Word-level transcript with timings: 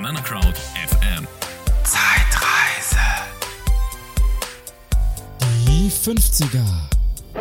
Banana 0.00 0.22
Crowd 0.22 0.56
FM. 0.88 1.26
Zeitreise. 1.84 2.96
Die 5.66 5.90
50er. 5.90 6.64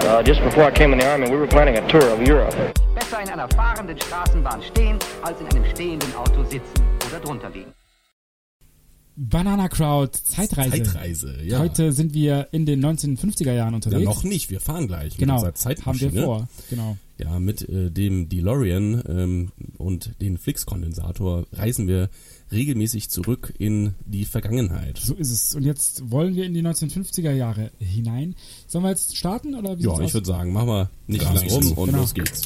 Uh, 0.03 0.21
just 0.23 0.41
before 0.43 0.65
I 0.65 0.71
came 0.71 0.91
in 0.91 0.99
the 0.99 1.07
Army, 1.07 1.29
we 1.29 1.37
were 1.37 1.47
planning 1.47 1.77
a 1.77 1.87
tour 1.87 2.03
of 2.11 2.19
Europe. 2.19 2.53
Besser 2.95 3.21
in 3.21 3.29
einer 3.29 3.47
fahrenden 3.47 3.97
Straßenbahn 3.97 4.61
stehen, 4.61 4.99
als 5.21 5.39
in 5.39 5.47
einem 5.47 5.63
stehenden 5.73 6.13
Auto 6.15 6.43
sitzen 6.43 6.83
oder 7.07 7.21
drunter 7.21 7.49
liegen. 7.49 7.71
Banana 9.15 9.69
Crowd 9.69 10.17
Zeitreise. 10.17 10.83
Zeitreise, 10.83 11.37
ja. 11.43 11.59
Heute 11.59 11.93
sind 11.93 12.13
wir 12.13 12.49
in 12.51 12.65
den 12.65 12.83
1950er 12.85 13.53
Jahren 13.53 13.71
ja, 13.71 13.75
unterwegs. 13.75 14.03
noch 14.05 14.23
nicht, 14.23 14.49
wir 14.49 14.59
fahren 14.59 14.87
gleich 14.87 15.11
mit 15.11 15.19
Genau, 15.19 15.45
unserer 15.45 15.75
haben 15.85 15.99
wir 15.99 16.11
vor. 16.11 16.49
Genau. 16.69 16.97
Ja, 17.17 17.37
mit 17.39 17.67
äh, 17.67 17.91
dem 17.91 18.29
DeLorean 18.29 19.03
ähm, 19.09 19.51
und 19.77 20.21
den 20.21 20.37
Flix-Kondensator 20.37 21.47
reisen 21.51 21.87
wir 21.89 22.09
regelmäßig 22.51 23.09
zurück 23.09 23.53
in 23.57 23.93
die 24.05 24.25
Vergangenheit. 24.25 24.97
So 24.97 25.13
ist 25.15 25.31
es. 25.31 25.55
Und 25.55 25.63
jetzt 25.63 26.09
wollen 26.11 26.35
wir 26.35 26.45
in 26.45 26.53
die 26.53 26.61
1950er 26.61 27.31
Jahre 27.31 27.71
hinein. 27.79 28.35
Sollen 28.67 28.83
wir 28.83 28.89
jetzt 28.89 29.15
starten 29.17 29.55
oder 29.55 29.77
wie 29.77 29.83
Ja, 29.83 29.99
ich 30.01 30.13
würde 30.13 30.27
sagen, 30.27 30.51
machen 30.53 30.67
wir 30.67 30.89
nicht 31.07 31.23
lang 31.23 31.37
rum 31.37 31.61
los. 31.63 31.71
und 31.73 31.85
Genau. 31.87 31.97
los 31.99 32.13
geht's. 32.13 32.41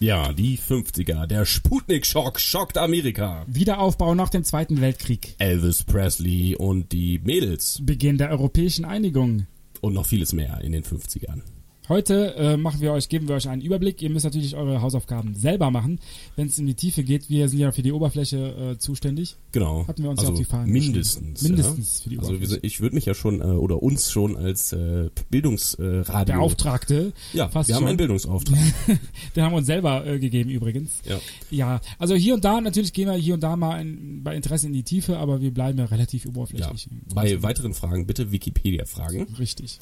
Ja, 0.00 0.32
die 0.32 0.58
50er. 0.58 1.26
Der 1.26 1.44
Sputnik-Schock 1.44 2.38
schockt 2.38 2.78
Amerika. 2.78 3.44
Wiederaufbau 3.48 4.14
nach 4.14 4.28
dem 4.28 4.44
Zweiten 4.44 4.80
Weltkrieg. 4.80 5.34
Elvis 5.38 5.82
Presley 5.82 6.54
und 6.56 6.92
die 6.92 7.18
Mädels 7.24 7.80
Beginn 7.82 8.18
der 8.18 8.30
europäischen 8.30 8.84
Einigung. 8.84 9.46
und 9.80 9.94
noch 9.94 10.06
vieles 10.06 10.32
mehr 10.32 10.60
in 10.62 10.72
den 10.72 10.84
50ern. 10.84 11.42
Heute 11.88 12.34
äh, 12.34 12.56
machen 12.58 12.82
wir 12.82 12.92
euch, 12.92 13.08
geben 13.08 13.28
wir 13.28 13.36
euch 13.36 13.48
einen 13.48 13.62
Überblick. 13.62 14.02
Ihr 14.02 14.10
müsst 14.10 14.24
natürlich 14.24 14.54
eure 14.56 14.82
Hausaufgaben 14.82 15.34
selber 15.34 15.70
machen, 15.70 16.00
wenn 16.36 16.48
es 16.48 16.58
in 16.58 16.66
die 16.66 16.74
Tiefe 16.74 17.02
geht. 17.02 17.30
Wir 17.30 17.48
sind 17.48 17.60
ja 17.60 17.72
für 17.72 17.80
die 17.80 17.92
Oberfläche 17.92 18.72
äh, 18.74 18.78
zuständig. 18.78 19.36
Genau. 19.52 19.86
Hatten 19.88 20.02
wir 20.02 20.10
uns 20.10 20.20
ja 20.20 20.28
also 20.28 20.32
auf 20.34 20.38
die 20.38 20.44
Fahnen 20.44 20.70
mindestens. 20.70 21.42
Mindestens 21.42 21.98
ja. 21.98 22.02
für 22.02 22.10
die 22.10 22.18
Also 22.18 22.30
Oberfläche. 22.30 22.52
sind, 22.52 22.64
ich 22.64 22.80
würde 22.82 22.94
mich 22.94 23.06
ja 23.06 23.14
schon 23.14 23.40
äh, 23.40 23.44
oder 23.44 23.82
uns 23.82 24.10
schon 24.10 24.36
als 24.36 24.74
äh, 24.74 25.08
Bildungsradio. 25.30 26.34
Beauftragte. 26.34 27.14
ja, 27.32 27.48
fast 27.48 27.68
wir 27.68 27.76
haben 27.76 27.82
schon. 27.82 27.88
einen 27.88 27.96
Bildungsauftrag. 27.96 28.58
Den 29.36 29.44
haben 29.44 29.52
wir 29.52 29.58
uns 29.58 29.66
selber 29.66 30.06
äh, 30.06 30.18
gegeben 30.18 30.50
übrigens. 30.50 30.90
ja. 31.08 31.18
Ja, 31.50 31.80
also 31.98 32.14
hier 32.14 32.34
und 32.34 32.44
da, 32.44 32.60
natürlich 32.60 32.92
gehen 32.92 33.08
wir 33.08 33.14
hier 33.14 33.32
und 33.32 33.42
da 33.42 33.56
mal 33.56 33.80
in, 33.80 34.22
bei 34.22 34.36
Interesse 34.36 34.66
in 34.66 34.74
die 34.74 34.82
Tiefe, 34.82 35.16
aber 35.18 35.40
wir 35.40 35.52
bleiben 35.52 35.78
ja 35.78 35.86
relativ 35.86 36.24
ja. 36.24 36.30
oberflächlich. 36.30 36.88
Bei 37.14 37.42
weiteren 37.42 37.72
Fragen 37.72 38.06
bitte 38.06 38.30
Wikipedia 38.30 38.84
fragen. 38.84 39.26
Richtig. 39.38 39.78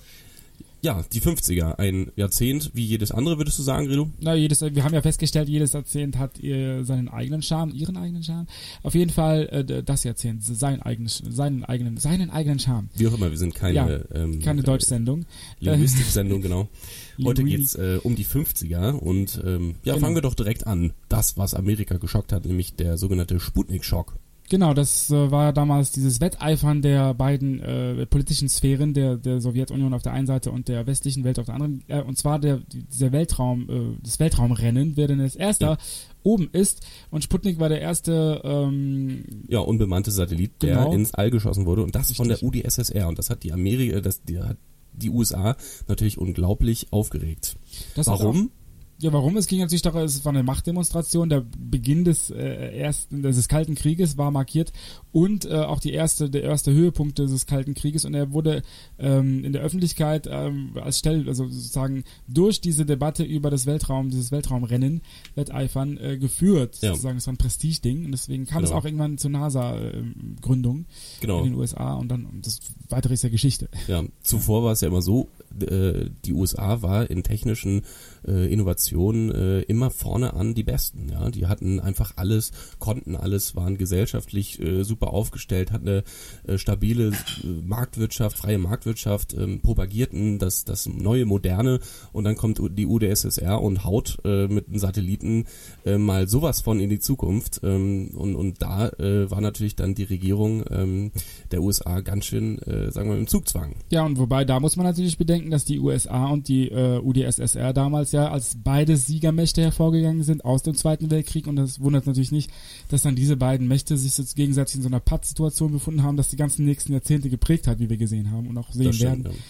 Ja, 0.82 1.02
die 1.12 1.20
50er, 1.20 1.78
ein 1.78 2.12
Jahrzehnt 2.16 2.70
wie 2.74 2.84
jedes 2.84 3.10
andere, 3.10 3.38
würdest 3.38 3.58
du 3.58 3.62
sagen, 3.62 3.86
Grido? 3.86 4.10
Na, 4.20 4.34
jedes, 4.34 4.60
wir 4.60 4.84
haben 4.84 4.94
ja 4.94 5.02
festgestellt, 5.02 5.48
jedes 5.48 5.72
Jahrzehnt 5.72 6.18
hat 6.18 6.42
äh, 6.44 6.82
seinen 6.84 7.08
eigenen 7.08 7.42
Charme, 7.42 7.72
ihren 7.72 7.96
eigenen 7.96 8.22
Charme. 8.22 8.46
Auf 8.82 8.94
jeden 8.94 9.10
Fall 9.10 9.48
äh, 9.50 9.82
das 9.82 10.04
Jahrzehnt, 10.04 10.44
sein 10.44 10.82
eigenes, 10.82 11.22
seinen 11.28 11.64
eigenen, 11.64 11.96
seinen 11.96 12.30
eigenen 12.30 12.58
Charme. 12.58 12.88
Wie 12.94 13.08
auch 13.08 13.14
immer, 13.14 13.30
wir 13.30 13.38
sind 13.38 13.54
keine, 13.54 13.74
Ja, 13.74 13.88
ähm, 14.14 14.40
Keine 14.40 14.60
äh, 14.60 14.64
Deutschsendung. 14.64 15.24
Linguistik-Sendung, 15.60 16.42
genau. 16.42 16.68
Heute 17.24 17.42
geht's 17.42 17.74
äh, 17.74 17.98
um 18.02 18.14
die 18.14 18.26
50er 18.26 18.90
und 18.92 19.40
ähm, 19.44 19.76
ja, 19.82 19.94
Genau. 19.94 20.04
fangen 20.04 20.14
wir 20.16 20.22
doch 20.22 20.34
direkt 20.34 20.66
an. 20.66 20.92
Das, 21.08 21.36
was 21.38 21.54
Amerika 21.54 21.96
geschockt 21.96 22.32
hat, 22.32 22.44
nämlich 22.44 22.74
der 22.76 22.98
sogenannte 22.98 23.40
Sputnik-Schock. 23.40 24.16
Genau, 24.48 24.74
das 24.74 25.10
äh, 25.10 25.30
war 25.30 25.52
damals 25.52 25.90
dieses 25.90 26.20
Wetteifern 26.20 26.80
der 26.80 27.14
beiden 27.14 27.60
äh, 27.60 28.06
politischen 28.06 28.48
Sphären, 28.48 28.94
der, 28.94 29.16
der 29.16 29.40
Sowjetunion 29.40 29.92
auf 29.92 30.02
der 30.02 30.12
einen 30.12 30.26
Seite 30.28 30.52
und 30.52 30.68
der 30.68 30.86
westlichen 30.86 31.24
Welt 31.24 31.38
auf 31.38 31.46
der 31.46 31.54
anderen. 31.56 31.82
Äh, 31.88 32.02
und 32.02 32.16
zwar 32.16 32.38
der, 32.38 32.60
dieser 32.72 33.10
Weltraum, 33.12 33.68
äh, 33.68 33.96
das 34.04 34.20
Weltraumrennen, 34.20 34.92
wer 34.96 35.08
denn 35.08 35.20
als 35.20 35.34
erster 35.34 35.66
Ja. 35.72 35.78
oben 36.22 36.48
ist. 36.52 36.86
Und 37.10 37.24
Sputnik 37.24 37.58
war 37.58 37.68
der 37.68 37.80
erste, 37.80 38.40
ähm, 38.44 39.24
Ja, 39.48 39.58
unbemannte 39.60 40.10
Satellit, 40.12 40.62
der 40.62 40.76
Genau. 40.76 40.92
ins 40.92 41.12
All 41.14 41.30
geschossen 41.30 41.66
wurde 41.66 41.82
und 41.82 41.94
das 41.94 42.12
von 42.12 42.28
der 42.28 42.40
Richtig. 42.40 42.64
UdSSR 42.64 43.08
und 43.08 43.18
das 43.18 43.30
hat 43.30 43.42
die 43.42 43.52
Amerika, 43.52 44.00
das 44.00 44.22
die 44.22 44.38
hat 44.38 44.58
die 44.92 45.10
USA 45.10 45.56
natürlich 45.88 46.18
unglaublich 46.18 46.86
aufgeregt. 46.92 47.56
das 47.96 48.06
Warum? 48.06 48.50
Ja, 48.98 49.12
warum? 49.12 49.36
Es 49.36 49.46
ging 49.46 49.58
natürlich 49.60 49.82
darum, 49.82 50.00
es 50.00 50.24
war 50.24 50.32
eine 50.32 50.42
Machtdemonstration. 50.42 51.28
Der 51.28 51.44
Beginn 51.58 52.04
des 52.04 52.30
äh, 52.30 52.78
ersten, 52.78 53.22
des 53.22 53.46
Kalten 53.46 53.74
Krieges 53.74 54.16
war 54.16 54.30
markiert 54.30 54.72
und 55.12 55.44
äh, 55.44 55.54
auch 55.54 55.80
die 55.80 55.92
erste, 55.92 56.30
der 56.30 56.42
erste 56.44 56.72
Höhepunkt 56.72 57.18
des 57.18 57.44
Kalten 57.44 57.74
Krieges. 57.74 58.06
Und 58.06 58.14
er 58.14 58.32
wurde 58.32 58.62
ähm, 58.98 59.44
in 59.44 59.52
der 59.52 59.60
Öffentlichkeit 59.60 60.26
ähm, 60.30 60.70
als 60.80 60.98
Stell, 61.00 61.28
also 61.28 61.46
sozusagen 61.46 62.04
durch 62.26 62.62
diese 62.62 62.86
Debatte 62.86 63.22
über 63.22 63.50
das 63.50 63.66
Weltraum, 63.66 64.08
dieses 64.08 64.32
Weltraumrennen, 64.32 65.02
Wetteifern 65.34 65.98
äh, 65.98 66.16
geführt. 66.16 66.78
Ja. 66.80 66.90
Sozusagen, 66.90 67.18
es 67.18 67.26
war 67.26 67.34
ein 67.34 67.38
Prestigeding 67.38 68.06
und 68.06 68.12
deswegen 68.12 68.46
kam 68.46 68.62
es 68.64 68.70
Genau. 68.70 68.80
auch 68.80 68.84
irgendwann 68.86 69.18
zur 69.18 69.30
NASA-Gründung 69.30 70.86
Genau. 71.20 71.40
in 71.40 71.44
den 71.52 71.54
USA 71.54 71.94
und 71.94 72.08
dann 72.08 72.40
das 72.42 72.60
weitere 72.88 73.14
ist 73.14 73.22
ja 73.24 73.28
Geschichte. 73.28 73.68
Ja, 73.88 74.02
zuvor 74.22 74.64
war 74.64 74.72
es 74.72 74.80
ja 74.80 74.88
immer 74.88 75.02
so, 75.02 75.28
äh, 75.60 76.08
die 76.24 76.32
USA 76.32 76.82
war 76.82 77.10
in 77.10 77.22
technischen 77.22 77.82
äh, 78.26 78.52
Innovationen 78.52 79.30
äh, 79.30 79.60
immer 79.62 79.90
vorne 79.90 80.34
an 80.34 80.54
die 80.54 80.62
Besten. 80.62 81.08
Ja, 81.10 81.30
die 81.30 81.46
hatten 81.46 81.80
einfach 81.80 82.14
alles, 82.16 82.52
konnten 82.78 83.16
alles, 83.16 83.56
waren 83.56 83.78
gesellschaftlich 83.78 84.60
äh, 84.60 84.84
super 84.84 85.12
aufgestellt, 85.12 85.72
hatten 85.72 85.88
eine 85.88 86.04
äh, 86.46 86.58
stabile 86.58 87.08
äh, 87.08 87.46
Marktwirtschaft, 87.64 88.38
freie 88.38 88.58
Marktwirtschaft, 88.58 89.34
ähm, 89.34 89.60
propagierten 89.60 90.38
das 90.38 90.64
das 90.64 90.86
neue 90.86 91.26
moderne 91.26 91.80
und 92.12 92.24
dann 92.24 92.36
kommt 92.36 92.60
die 92.76 92.86
UdSSR 92.86 93.60
und 93.60 93.84
haut 93.84 94.18
äh, 94.24 94.48
mit 94.48 94.68
den 94.68 94.78
Satelliten 94.78 95.46
äh, 95.84 95.98
mal 95.98 96.28
sowas 96.28 96.60
von 96.60 96.80
in 96.80 96.90
die 96.90 97.00
Zukunft 97.00 97.60
ähm, 97.62 98.10
und 98.14 98.36
und 98.36 98.62
da 98.62 98.88
äh, 98.88 99.30
war 99.30 99.40
natürlich 99.40 99.76
dann 99.76 99.94
die 99.94 100.04
Regierung 100.04 100.64
ähm, 100.70 101.12
der 101.50 101.62
USA 101.62 102.00
ganz 102.00 102.26
schön, 102.26 102.58
äh, 102.62 102.90
sagen 102.90 103.10
wir 103.10 103.16
im 103.16 103.26
Zugzwang. 103.26 103.74
Ja, 103.90 104.04
und 104.04 104.18
wobei, 104.18 104.44
da 104.44 104.60
muss 104.60 104.76
man 104.76 104.86
natürlich 104.86 105.18
bedenken, 105.18 105.50
dass 105.50 105.64
die 105.64 105.78
USA 105.78 106.26
und 106.28 106.48
die 106.48 106.68
äh, 106.68 106.98
UdSSR 106.98 107.72
damals 107.72 108.12
ja 108.12 108.15
als 108.24 108.56
beide 108.62 108.96
Siegermächte 108.96 109.62
hervorgegangen 109.62 110.22
sind 110.22 110.44
aus 110.44 110.62
dem 110.62 110.74
Zweiten 110.74 111.10
Weltkrieg 111.10 111.46
und 111.46 111.56
das 111.56 111.80
wundert 111.80 112.06
natürlich 112.06 112.32
nicht, 112.32 112.50
dass 112.88 113.02
dann 113.02 113.14
diese 113.16 113.36
beiden 113.36 113.68
Mächte 113.68 113.96
sich 113.96 114.16
jetzt 114.18 114.34
gegenseitig 114.36 114.76
in 114.76 114.82
so 114.82 114.88
einer 114.88 115.00
Pattsituation 115.00 115.72
befunden 115.72 116.02
haben, 116.02 116.16
dass 116.16 116.28
die 116.28 116.36
ganzen 116.36 116.64
nächsten 116.64 116.92
Jahrzehnte 116.92 117.28
geprägt 117.30 117.66
hat, 117.66 117.78
wie 117.78 117.90
wir 117.90 117.96
gesehen 117.96 118.30
haben 118.30 118.46
und 118.48 118.58
auch 118.58 118.72
sehen 118.72 118.86
Das 118.86 119.00
werden. 119.00 119.20
stimmt, 119.20 119.34
ja. 119.36 119.42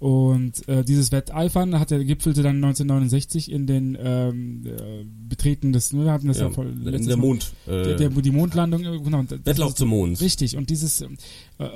Und 0.00 0.68
äh, 0.68 0.84
dieses 0.84 1.12
Wetteifern 1.12 1.78
hat 1.78 1.90
er 1.92 2.04
gipfelte 2.04 2.42
dann 2.42 2.56
1969 2.56 3.50
in 3.50 3.66
den 3.66 3.96
ähm, 3.98 4.66
äh, 4.66 5.04
Betreten 5.28 5.72
des, 5.72 5.92
ne, 5.94 6.04
wir 6.04 6.12
hatten 6.12 6.26
das 6.26 6.38
ja, 6.38 6.46
Ja, 6.46 6.50
voll 6.50 6.74
der 6.74 7.00
Mal- 7.00 7.16
Mond. 7.16 7.52
Äh, 7.66 7.70
der, 7.70 7.96
der, 7.96 8.08
die 8.10 8.30
Mondlandung, 8.32 8.84
äh, 8.84 8.98
genau. 8.98 9.24
Wettlauf 9.44 9.74
zum 9.76 9.88
Mond. 9.90 10.20
Richtig, 10.20 10.56
und 10.58 10.68
dieses, 10.68 11.04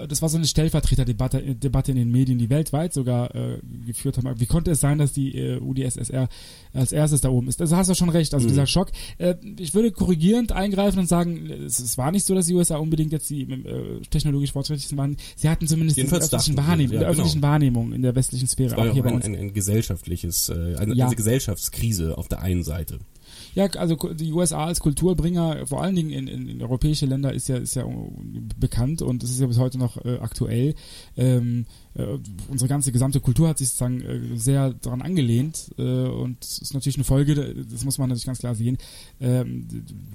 das 0.09 0.22
war 0.22 0.28
so 0.28 0.37
eine 0.37 0.47
Stellvertreterdebatte 0.47 1.41
äh, 1.43 1.55
Debatte 1.55 1.93
in 1.93 1.97
den 1.99 2.11
Medien, 2.11 2.39
die 2.39 2.50
weltweit 2.50 2.93
sogar 2.93 3.34
äh, 3.34 3.59
geführt 3.87 4.16
haben. 4.19 4.41
Wie 4.41 4.47
konnte 4.47 4.71
es 4.72 4.81
sein, 4.81 4.99
dass 4.99 5.12
die 5.12 5.37
äh, 5.37 5.61
UdSSR 5.61 6.28
als 6.72 6.93
erstes 6.93 7.21
da 7.21 7.28
oben 7.31 7.49
ist? 7.49 7.61
Also 7.61 7.77
hast 7.77 7.88
du 7.88 7.94
schon 7.94 8.09
recht, 8.11 8.34
also 8.34 8.44
Mhm. 8.47 8.50
dieser 8.50 8.67
Schock. 8.67 8.91
Äh, 9.19 9.34
ich 9.59 9.75
würde 9.75 9.93
korrigierend 9.93 10.53
eingreifen 10.53 10.99
und 10.99 11.06
sagen, 11.09 11.49
es, 11.50 11.78
es 11.78 11.97
war 11.99 12.11
nicht 12.11 12.27
so, 12.27 12.34
dass 12.34 12.47
die 12.47 12.55
USA 12.55 12.77
unbedingt 12.78 13.12
jetzt 13.12 13.31
die 13.31 13.43
äh, 13.43 14.00
technologisch 14.11 14.53
fortschrittlichsten 14.53 14.99
waren. 14.99 15.17
Sie 15.37 15.49
hatten 15.49 15.67
zumindest 15.67 15.99
in 15.99 16.09
der 16.09 16.19
öffentlichen 16.19 16.56
Wahrnehmung, 16.56 16.78
ja, 16.78 16.83
in 16.84 16.91
der 16.91 16.99
genau. 16.99 17.11
öffentlichen 17.11 17.43
Wahrnehmung, 17.43 17.93
in 17.93 18.03
der 18.03 18.15
westlichen 18.15 18.49
Sphäre, 18.49 18.71
Es 18.72 18.77
war 18.77 18.88
auch 18.88 18.93
hier 18.93 19.03
auch 19.03 19.05
bei 19.05 19.11
ein, 19.11 19.17
uns. 19.17 19.25
ein, 19.27 19.34
ein 19.37 19.53
gesellschaftliches, 19.55 20.49
äh, 20.49 20.75
eine, 20.77 20.94
Ja. 20.94 21.06
eine 21.06 21.17
Gesellschaftskrise 21.17 22.19
auf 22.19 22.28
der 22.28 22.41
einen 22.43 22.65
Seite. 22.65 22.99
Ja, 23.55 23.67
also 23.67 23.97
die 23.97 24.33
USA 24.33 24.67
als 24.67 24.81
Kulturbringer, 24.81 25.67
vor 25.67 25.83
allen 25.83 25.97
Dingen 25.97 26.11
in, 26.11 26.29
in, 26.29 26.49
in 26.49 26.63
europäische 26.63 27.07
Länder, 27.07 27.33
ist 27.33 27.49
ja, 27.49 27.57
ist 27.57 27.75
ja 27.75 27.85
uh, 27.85 28.13
bekannt 28.59 29.03
und 29.03 29.23
es 29.23 29.31
ist 29.31 29.41
ja 29.41 29.47
bis 29.47 29.59
heute 29.59 29.79
noch 29.79 30.05
äh, 30.05 30.19
aktuell. 30.19 30.75
Ähm, 31.17 31.67
äh, 31.95 32.19
unsere 32.49 32.69
ganze 32.69 32.93
gesamte 32.93 33.21
Kultur 33.21 33.49
hat 33.49 33.59
sich 33.59 33.69
sozusagen 33.69 34.00
äh, 34.00 34.37
sehr 34.37 34.73
daran 34.75 35.03
angelehnt 35.03 35.71
äh, 35.79 35.83
und 35.83 36.45
ist 36.45 36.73
natürlich 36.75 36.97
eine 36.97 37.05
Folge, 37.05 37.35
das 37.71 37.85
muss 37.85 37.99
man 37.99 38.09
natürlich 38.09 38.27
ganz 38.27 38.39
klar 38.39 38.55
sehen, 38.55 38.79
ähm, 39.21 39.67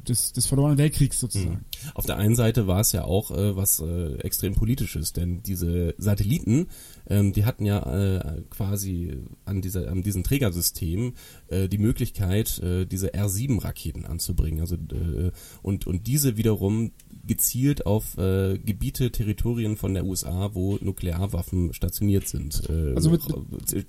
des, 0.07 0.31
des 0.33 0.45
verlorenen 0.45 0.77
Weltkriegs 0.77 1.19
sozusagen. 1.19 1.65
Auf 1.93 2.05
der 2.05 2.17
einen 2.17 2.35
Seite 2.35 2.67
war 2.67 2.79
es 2.79 2.91
ja 2.91 3.03
auch 3.03 3.31
äh, 3.31 3.55
was 3.55 3.79
äh, 3.79 4.15
extrem 4.19 4.53
politisches, 4.53 5.13
denn 5.13 5.43
diese 5.43 5.93
Satelliten, 5.97 6.67
ähm, 7.13 7.31
die 7.31 7.45
hatten 7.45 7.65
ja 7.65 7.79
äh, 7.79 8.41
quasi 8.49 9.17
an 9.45 9.61
dieser 9.61 9.91
an 9.91 10.01
diesem 10.01 10.23
Trägersystem 10.23 11.13
äh, 11.47 11.69
die 11.69 11.77
Möglichkeit, 11.77 12.59
äh, 12.59 12.85
diese 12.85 13.13
R7-Raketen 13.13 14.05
anzubringen. 14.05 14.61
Also 14.61 14.75
äh, 14.75 15.31
und 15.61 15.85
und 15.85 16.07
diese 16.07 16.37
wiederum 16.37 16.91
gezielt 17.25 17.85
auf 17.85 18.17
äh, 18.17 18.57
Gebiete, 18.57 19.11
Territorien 19.11 19.77
von 19.77 19.93
der 19.93 20.05
USA, 20.05 20.49
wo 20.53 20.77
Nuklearwaffen 20.81 21.73
stationiert 21.73 22.27
sind, 22.27 22.63
äh, 22.69 22.93
Also 22.95 23.09
mit- 23.09 23.21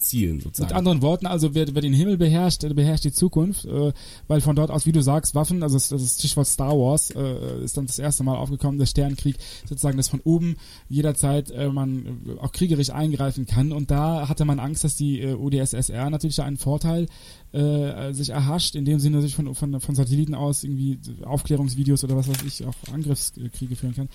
zielen 0.01 0.41
sozusagen. 0.41 0.69
Mit 0.71 0.77
anderen 0.77 1.03
Worten, 1.03 1.27
also 1.27 1.55
wer, 1.55 1.67
wer 1.75 1.83
den 1.83 1.93
Himmel 1.95 2.17
beherrscht, 2.17 2.63
der 2.63 2.75
beherrscht 2.75 3.05
die 3.05 3.13
Zukunft, 3.13 3.65
äh, 3.65 3.93
weil 4.29 4.41
von 4.41 4.57
dort 4.57 4.71
aus, 4.71 4.87
wie 4.87 4.93
du 4.93 5.03
sagst, 5.03 5.35
Waffen, 5.35 5.63
also 5.63 5.77
das, 5.77 5.89
das 5.89 6.15
Stichwort 6.19 6.47
Star 6.47 6.73
Wars, 6.79 7.11
äh, 7.11 7.65
ist 7.65 7.77
dann 7.77 7.87
das 7.87 7.99
erste 7.99 8.23
Mal 8.25 8.37
aufgekommen, 8.37 8.79
der 8.79 8.87
Sternkrieg, 8.87 9.37
sozusagen, 9.69 9.97
dass 9.97 10.09
von 10.09 10.21
oben 10.25 10.57
jederzeit 10.89 11.51
äh, 11.51 11.69
man 11.69 12.37
auch 12.41 12.53
kriegerisch 12.53 12.91
eingreifen 12.91 13.47
kann. 13.47 13.73
Und 13.73 13.91
da 13.91 14.29
hatte 14.29 14.45
man 14.45 14.59
Angst, 14.61 14.85
dass 14.85 14.97
die 14.97 15.21
äh, 15.21 15.35
UdSSR 15.35 16.11
natürlich 16.11 16.41
einen 16.43 16.57
Vorteil 16.57 17.07
äh, 17.55 18.13
sich 18.13 18.31
erhascht, 18.31 18.75
indem 18.75 18.99
sie 18.99 19.11
natürlich 19.11 19.37
von, 19.37 19.55
von, 19.55 19.81
von 19.81 19.95
Satelliten 19.95 20.35
aus 20.35 20.65
irgendwie 20.65 20.99
Aufklärungsvideos 21.25 22.03
oder 22.05 22.17
was 22.17 22.29
weiß 22.29 22.43
ich 22.47 22.67
auch 22.67 22.75
Angriffskriege 22.93 23.77
führen 23.77 23.95
kann. 23.95 24.09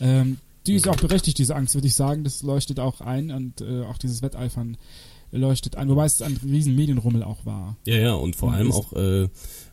Ähm, 0.00 0.38
die 0.66 0.74
ist 0.74 0.88
auch 0.88 0.96
berechtigt, 0.96 1.38
diese 1.38 1.56
Angst, 1.56 1.74
würde 1.74 1.88
ich 1.88 1.94
sagen. 1.94 2.24
Das 2.24 2.42
leuchtet 2.42 2.80
auch 2.80 3.00
ein 3.00 3.30
und 3.30 3.60
äh, 3.60 3.82
auch 3.82 3.98
dieses 3.98 4.22
Wetteifern 4.22 4.78
leuchtet 5.30 5.76
ein, 5.76 5.88
wobei 5.88 6.06
es 6.06 6.22
ein 6.22 6.38
riesen 6.44 6.76
Medienrummel 6.76 7.22
auch 7.24 7.44
war. 7.44 7.76
Ja, 7.86 7.96
ja, 7.96 8.14
und 8.14 8.36
vor 8.36 8.50
Und 8.50 8.54
allem 8.54 8.72
auch, 8.72 8.92
äh, 8.92 9.28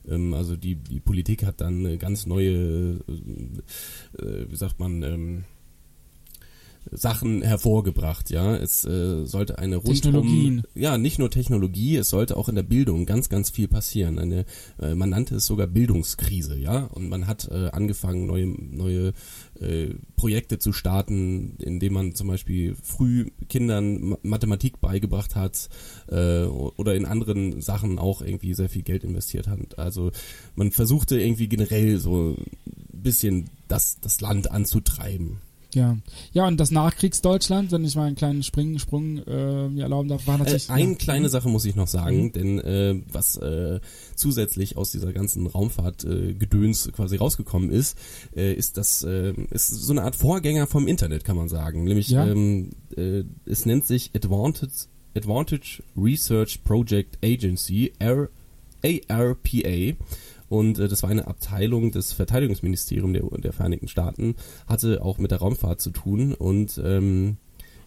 ähm, 0.09 0.33
also 0.33 0.55
die, 0.55 0.75
die 0.75 0.99
Politik 0.99 1.45
hat 1.45 1.61
dann 1.61 1.85
äh, 1.85 1.97
ganz 1.97 2.25
neue, 2.25 2.99
äh, 3.07 4.23
äh, 4.23 4.47
wie 4.49 4.55
sagt 4.55 4.79
man, 4.79 5.03
ähm, 5.03 5.43
Sachen 6.89 7.41
hervorgebracht, 7.41 8.29
ja. 8.31 8.55
Es 8.55 8.85
äh, 8.85 9.25
sollte 9.25 9.59
eine 9.59 9.75
rundum, 9.75 9.93
Technologien. 9.93 10.63
ja, 10.73 10.97
nicht 10.97 11.19
nur 11.19 11.29
Technologie, 11.29 11.97
es 11.97 12.09
sollte 12.09 12.37
auch 12.37 12.49
in 12.49 12.55
der 12.55 12.63
Bildung 12.63 13.05
ganz, 13.05 13.29
ganz 13.29 13.49
viel 13.49 13.67
passieren. 13.67 14.17
Eine, 14.17 14.45
äh, 14.81 14.95
man 14.95 15.09
nannte 15.09 15.35
es 15.35 15.45
sogar 15.45 15.67
Bildungskrise, 15.67 16.57
ja. 16.57 16.85
Und 16.85 17.09
man 17.09 17.27
hat 17.27 17.47
äh, 17.51 17.69
angefangen, 17.69 18.25
neue, 18.25 18.47
neue 18.47 19.13
äh, 19.59 19.93
Projekte 20.15 20.57
zu 20.57 20.73
starten, 20.73 21.55
indem 21.59 21.93
man 21.93 22.15
zum 22.15 22.27
Beispiel 22.27 22.75
früh 22.81 23.29
Kindern 23.47 24.01
Ma- 24.01 24.17
Mathematik 24.23 24.81
beigebracht 24.81 25.35
hat 25.35 25.69
äh, 26.07 26.45
oder 26.45 26.95
in 26.95 27.05
anderen 27.05 27.61
Sachen 27.61 27.99
auch 27.99 28.21
irgendwie 28.21 28.53
sehr 28.53 28.69
viel 28.69 28.83
Geld 28.83 29.03
investiert 29.03 29.47
hat. 29.47 29.77
Also 29.77 30.11
man 30.55 30.71
versuchte 30.71 31.19
irgendwie 31.19 31.47
generell 31.47 31.99
so 31.99 32.31
ein 32.31 32.45
bisschen 32.91 33.49
das, 33.67 33.99
das 34.01 34.19
Land 34.19 34.49
anzutreiben. 34.51 35.37
Ja, 35.73 35.97
ja 36.33 36.47
und 36.47 36.57
das 36.57 36.71
Nachkriegsdeutschland, 36.71 37.71
wenn 37.71 37.83
ich 37.85 37.95
mal 37.95 38.05
einen 38.07 38.15
kleinen 38.15 38.43
Spring, 38.43 38.77
Sprung 38.79 39.17
äh, 39.19 39.69
mir 39.69 39.83
erlauben 39.83 40.09
darf, 40.09 40.27
war 40.27 40.35
Äh, 40.35 40.39
natürlich 40.39 40.69
eine 40.69 40.91
ja, 40.91 40.97
kleine 40.97 41.29
Sache 41.29 41.49
muss 41.49 41.65
ich 41.65 41.75
noch 41.75 41.87
sagen, 41.87 42.23
Mhm. 42.25 42.31
denn 42.33 42.59
äh, 42.59 43.01
was 43.11 43.37
äh, 43.37 43.79
zusätzlich 44.15 44.77
aus 44.77 44.91
dieser 44.91 45.13
ganzen 45.13 45.47
Raumfahrt-Gedöns 45.47 46.87
äh, 46.87 46.91
quasi 46.91 47.15
rausgekommen 47.15 47.71
ist, 47.71 47.97
äh, 48.35 48.53
ist 48.53 48.77
das 48.77 49.03
äh, 49.03 49.33
ist 49.49 49.67
so 49.69 49.93
eine 49.93 50.03
Art 50.03 50.15
Vorgänger 50.15 50.67
vom 50.67 50.87
Internet, 50.87 51.23
kann 51.23 51.37
man 51.37 51.49
sagen. 51.49 51.83
Nämlich 51.83 52.09
Ja. 52.09 52.27
ähm, 52.27 52.71
äh, 52.95 53.23
es 53.45 53.65
nennt 53.65 53.85
sich 53.85 54.11
Advantage, 54.15 54.87
Advantage 55.15 55.83
Research 55.97 56.63
Project 56.63 57.17
Agency, 57.23 57.93
R, 57.99 58.29
ARPA. 59.09 59.95
Und 60.51 60.79
äh, 60.79 60.89
das 60.89 61.01
war 61.01 61.09
eine 61.09 61.27
Abteilung 61.27 61.91
des 61.91 62.11
Verteidigungsministeriums 62.11 63.13
der, 63.17 63.39
der 63.39 63.53
Vereinigten 63.53 63.87
Staaten, 63.87 64.35
hatte 64.67 65.01
auch 65.01 65.17
mit 65.17 65.31
der 65.31 65.37
Raumfahrt 65.37 65.79
zu 65.79 65.91
tun 65.91 66.33
und 66.33 66.77
ähm, 66.83 67.37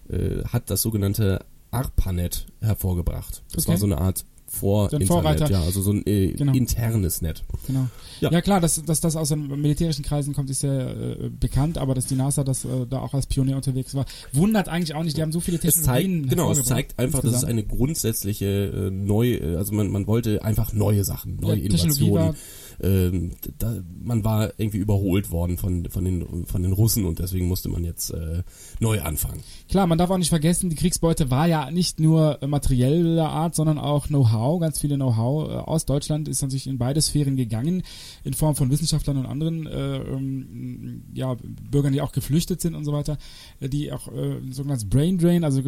äh, 0.08 0.43
hat 0.44 0.70
das 0.70 0.81
sogenannte 0.81 1.44
ARPANET 1.72 2.46
hervorgebracht. 2.62 3.43
Das 3.52 3.64
Okay. 3.64 3.72
war 3.72 3.78
so 3.78 3.84
eine 3.84 3.99
Art 3.99 4.25
vor 4.55 4.89
So 4.91 4.97
Internet, 4.97 5.09
Vorreiter. 5.09 5.51
ja, 5.51 5.61
also 5.62 5.83
so 5.83 5.93
ein 5.93 6.06
äh, 6.06 6.29
Genau. 6.33 6.53
internes 6.53 7.21
Net. 7.23 7.43
Genau. 7.67 7.89
Ja. 8.21 8.31
Ja, 8.31 8.41
klar, 8.41 8.61
dass, 8.61 8.83
dass 8.83 9.01
das 9.01 9.17
aus 9.17 9.29
den 9.29 9.49
militärischen 9.61 10.05
Kreisen 10.05 10.33
kommt, 10.35 10.49
ist 10.51 10.62
ja 10.62 10.73
äh, 10.91 11.31
bekannt, 11.39 11.77
aber 11.79 11.95
dass 11.95 12.06
die 12.06 12.15
NASA 12.15 12.45
das 12.45 12.65
äh, 12.65 12.69
da 12.89 13.01
auch 13.01 13.12
als 13.15 13.27
Pionier 13.27 13.56
unterwegs 13.56 13.95
war, 13.95 14.06
wundert 14.33 14.69
eigentlich 14.69 14.95
auch 14.95 15.03
nicht. 15.03 15.17
Die 15.17 15.23
haben 15.23 15.33
so 15.33 15.41
viele 15.41 15.59
Es 15.62 15.83
zeigt, 15.83 16.05
Technologien 16.06 16.29
genau, 16.29 16.51
es 16.53 16.62
zeigt 16.65 16.99
einfach, 16.99 17.21
dass 17.21 17.31
es 17.31 17.43
insgesamt. 17.43 17.51
eine 17.53 17.62
grundsätzliche 17.65 18.47
äh, 18.47 18.91
neue, 18.91 19.35
äh, 19.37 19.56
also 19.56 19.75
man, 19.75 19.89
man 19.91 20.06
wollte 20.06 20.43
einfach 20.45 20.73
neue 20.73 21.05
Sachen, 21.05 21.37
neue 21.37 21.56
Ja, 21.59 21.65
Innovationen. 21.67 22.35
Ähm, 22.82 23.32
da, 23.59 23.75
man 24.03 24.25
war 24.25 24.53
irgendwie 24.59 24.79
überholt 24.79 25.31
worden 25.31 25.59
von, 25.59 25.88
von, 25.91 26.05
den, 26.05 26.47
von 26.47 26.62
den 26.62 26.73
Russen 26.73 27.05
und 27.05 27.19
deswegen 27.19 27.47
musste 27.47 27.69
man 27.69 27.85
jetzt 27.85 28.11
äh, 28.11 28.43
neu 28.81 29.00
anfangen. 29.00 29.41
Klar, 29.69 29.87
man 29.87 29.99
darf 29.99 30.11
auch 30.11 30.19
nicht 30.19 30.29
vergessen, 30.29 30.71
die 30.71 30.76
Kriegsbeute 30.76 31.31
war 31.31 31.47
ja 31.47 31.71
nicht 31.71 32.00
nur 32.00 32.43
äh, 32.43 32.47
materieller 32.47 33.29
Art, 33.29 33.55
sondern 33.55 33.79
auch 33.79 34.09
Know-how, 34.09 34.61
ganz 34.61 34.81
viele 34.81 34.97
Know-how 34.97 35.49
äh, 35.49 35.53
aus 35.55 35.85
Deutschland 35.85 36.29
ist 36.29 36.43
natürlich 36.43 36.67
in 36.67 36.79
beide 36.79 37.00
Sphären 37.00 37.37
gegangen, 37.37 37.82
in 38.25 38.35
Form 38.35 38.56
von 38.56 38.71
Wissenschaftlern 38.71 39.19
und 39.19 39.27
anderen 39.27 39.67
äh, 39.67 39.97
ähm, 39.97 41.05
ja, 41.15 41.37
Bürgern, 41.70 41.93
die 41.93 42.00
auch 42.00 42.12
geflüchtet 42.12 42.61
sind 42.61 42.75
und 42.75 42.85
so 42.85 42.93
weiter, 42.93 43.19
äh, 43.61 43.69
die 43.69 43.93
auch 43.93 44.09
äh, 44.09 44.41
sogenanntes 44.50 44.88
Brain 44.88 45.19
Drain, 45.19 45.44
also 45.44 45.62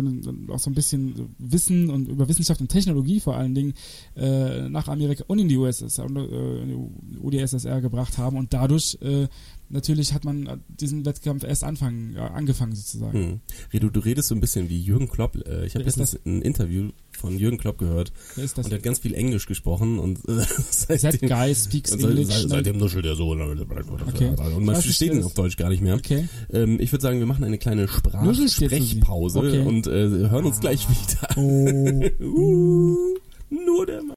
auch 0.51 0.59
so 0.59 0.71
ein 0.71 0.75
bisschen 0.75 1.35
Wissen 1.39 1.91
und 1.91 2.09
über 2.09 2.29
Wissenschaft 2.29 2.61
und 2.61 2.69
Technologie 2.69 3.21
vor 3.21 3.37
allen 3.37 3.55
Dingen 3.55 3.75
äh, 4.17 4.69
nach 4.69 4.89
Amerika 4.89 5.25
und 5.27 5.39
in 5.39 5.49
die 5.49 5.57
äh, 5.57 6.63
in 6.63 6.96
UdSSR 7.23 7.81
gebracht 7.81 8.19
haben 8.19 8.37
und 8.37 8.53
dadurch 8.53 8.99
äh, 9.03 9.29
natürlich 9.69 10.13
hat 10.13 10.25
man 10.25 10.63
diesen 10.69 11.05
Wettkampf 11.05 11.45
erst 11.45 11.65
anfangen, 11.65 12.17
angefangen 12.17 12.75
sozusagen. 12.75 13.41
Hm. 13.73 13.91
Du 13.93 14.01
redest 14.01 14.29
so 14.29 14.35
ein 14.35 14.41
bisschen 14.41 14.69
wie 14.69 14.81
Jürgen 14.81 15.09
Klopp. 15.09 15.37
Äh, 15.47 15.67
ich 15.67 15.75
habe 15.75 15.85
letztens 15.85 16.19
ein 16.25 16.43
Interview 16.43 16.91
von 17.13 17.39
Jürgen 17.39 17.57
Klopp 17.59 17.79
gehört 17.79 18.13
Wer 18.35 18.45
ist 18.45 18.59
das? 18.59 18.67
und 18.67 18.73
er 18.73 18.77
hat 18.77 18.83
ganz 18.85 18.99
viel 18.99 19.15
Englisch 19.15 19.47
gesprochen 19.47 19.99
und 19.99 20.19
äh, 20.29 20.37
That 20.89 21.01
seitdem, 21.01 21.29
guy 21.29 21.55
speaks 21.55 21.91
seit, 21.91 22.01
English. 22.03 22.29
seit, 22.29 22.49
seitdem 22.51 22.79
nuschelt 22.79 23.07
er 23.07 23.17
so. 23.17 23.31
Okay. 23.33 24.35
Und 24.55 24.65
man 24.65 24.77
versteht 24.77 25.13
ihn 25.13 25.19
das? 25.19 25.27
auf 25.27 25.35
Deutsch 25.35 25.57
gar 25.57 25.71
nicht 25.71 25.83
mehr. 25.83 25.95
Okay. 25.95 26.29
Ähm, 26.53 26.79
ich 26.81 26.93
würde 26.93 27.03
sagen, 27.03 27.19
wir 27.19 27.27
machen 27.27 27.45
eine 27.45 27.59
kleine? 27.59 27.89
Sprachsprechpause 27.89 29.39
Okay. 29.39 29.61
und 29.61 29.87
äh, 29.87 30.09
hören 30.29 30.45
uns 30.45 30.61
gleich 30.61 30.87
wieder. 30.89 31.37
Oh. 31.37 31.77
Uh, 32.27 33.15
nur 33.51 33.87
der 33.87 34.03
Mann. 34.03 34.16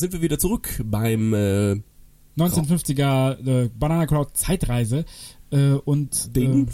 Sind 0.00 0.12
wir 0.12 0.22
wieder 0.22 0.38
zurück 0.38 0.82
beim 0.84 1.32
äh, 1.34 1.80
1950er 2.38 3.64
äh, 3.64 3.68
Banana 3.78 4.06
Crowd 4.06 4.30
Zeitreise 4.34 5.04
äh, 5.50 5.72
und 5.72 6.34
Ding. 6.36 6.68
Äh, 6.68 6.70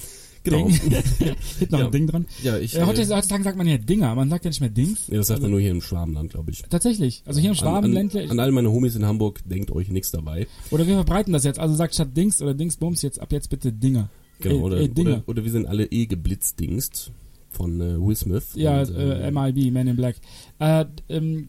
Genau. 0.47 0.69
Ding. 0.69 0.78
Hit 1.59 1.73
noch 1.73 1.78
Ja. 1.78 1.87
ein 1.87 1.90
Ding 1.90 2.07
dran. 2.07 2.26
Ja, 2.43 2.59
ich. 2.59 2.75
Äh, 2.76 2.81
Äh, 2.81 2.85
heutzutage 2.85 3.43
sagt 3.43 3.57
man 3.57 3.66
ja 3.66 3.78
Dinger, 3.78 4.14
man 4.14 4.28
sagt 4.28 4.45
ja 4.45 4.50
nicht 4.50 4.61
mehr 4.61 4.69
Dings. 4.69 5.07
ja, 5.09 5.16
das 5.16 5.28
sagt 5.28 5.40
man 5.40 5.50
nur 5.50 5.59
hier 5.59 5.71
im 5.71 5.81
Schwabenland, 5.81 6.33
glaube 6.33 6.50
ich. 6.50 6.61
Tatsächlich. 6.69 7.23
Also 7.25 7.40
hier 7.40 7.49
im 7.52 7.57
An, 7.57 7.64
an, 7.66 7.73
Schwabenländle. 7.73 8.31
an 8.31 8.38
all 8.38 8.52
meine 8.52 8.71
Homies 8.71 8.95
in 8.95 9.07
Hamburg, 9.07 9.40
denkt 9.47 9.71
euch 9.71 9.88
nichts 9.88 10.11
dabei. 10.11 10.47
Oder 10.71 10.87
wir 10.87 10.97
verbreiten 10.97 11.33
das 11.33 11.45
jetzt. 11.45 11.59
Also 11.59 11.75
sagt 11.75 11.95
statt 11.95 12.14
Dings 12.14 12.43
oder 12.43 12.52
Dingsbums 12.52 13.00
jetzt 13.00 13.23
ab 13.23 13.33
jetzt 13.33 13.49
bitte 13.49 13.73
Dinger. 13.73 14.11
Genau, 14.40 14.57
Ey, 14.57 14.61
oder, 14.62 14.76
ey, 14.81 14.88
Dinger. 14.90 15.11
oder, 15.12 15.28
oder 15.28 15.45
wir 15.45 15.50
sind 15.50 15.64
alle 15.64 15.87
eh 15.87 16.04
geblitzdingst 16.04 17.11
von 17.54 17.80
äh, 17.80 18.00
Will 18.00 18.16
Smith. 18.16 18.52
Ja, 18.54 18.80
und, 18.82 18.94
äh, 18.94 19.30
MIB, 19.30 19.73
Man 19.73 19.87
in 19.87 19.96
Black. 19.96 20.16
Äh, 20.58 20.84
ähm, 21.08 21.49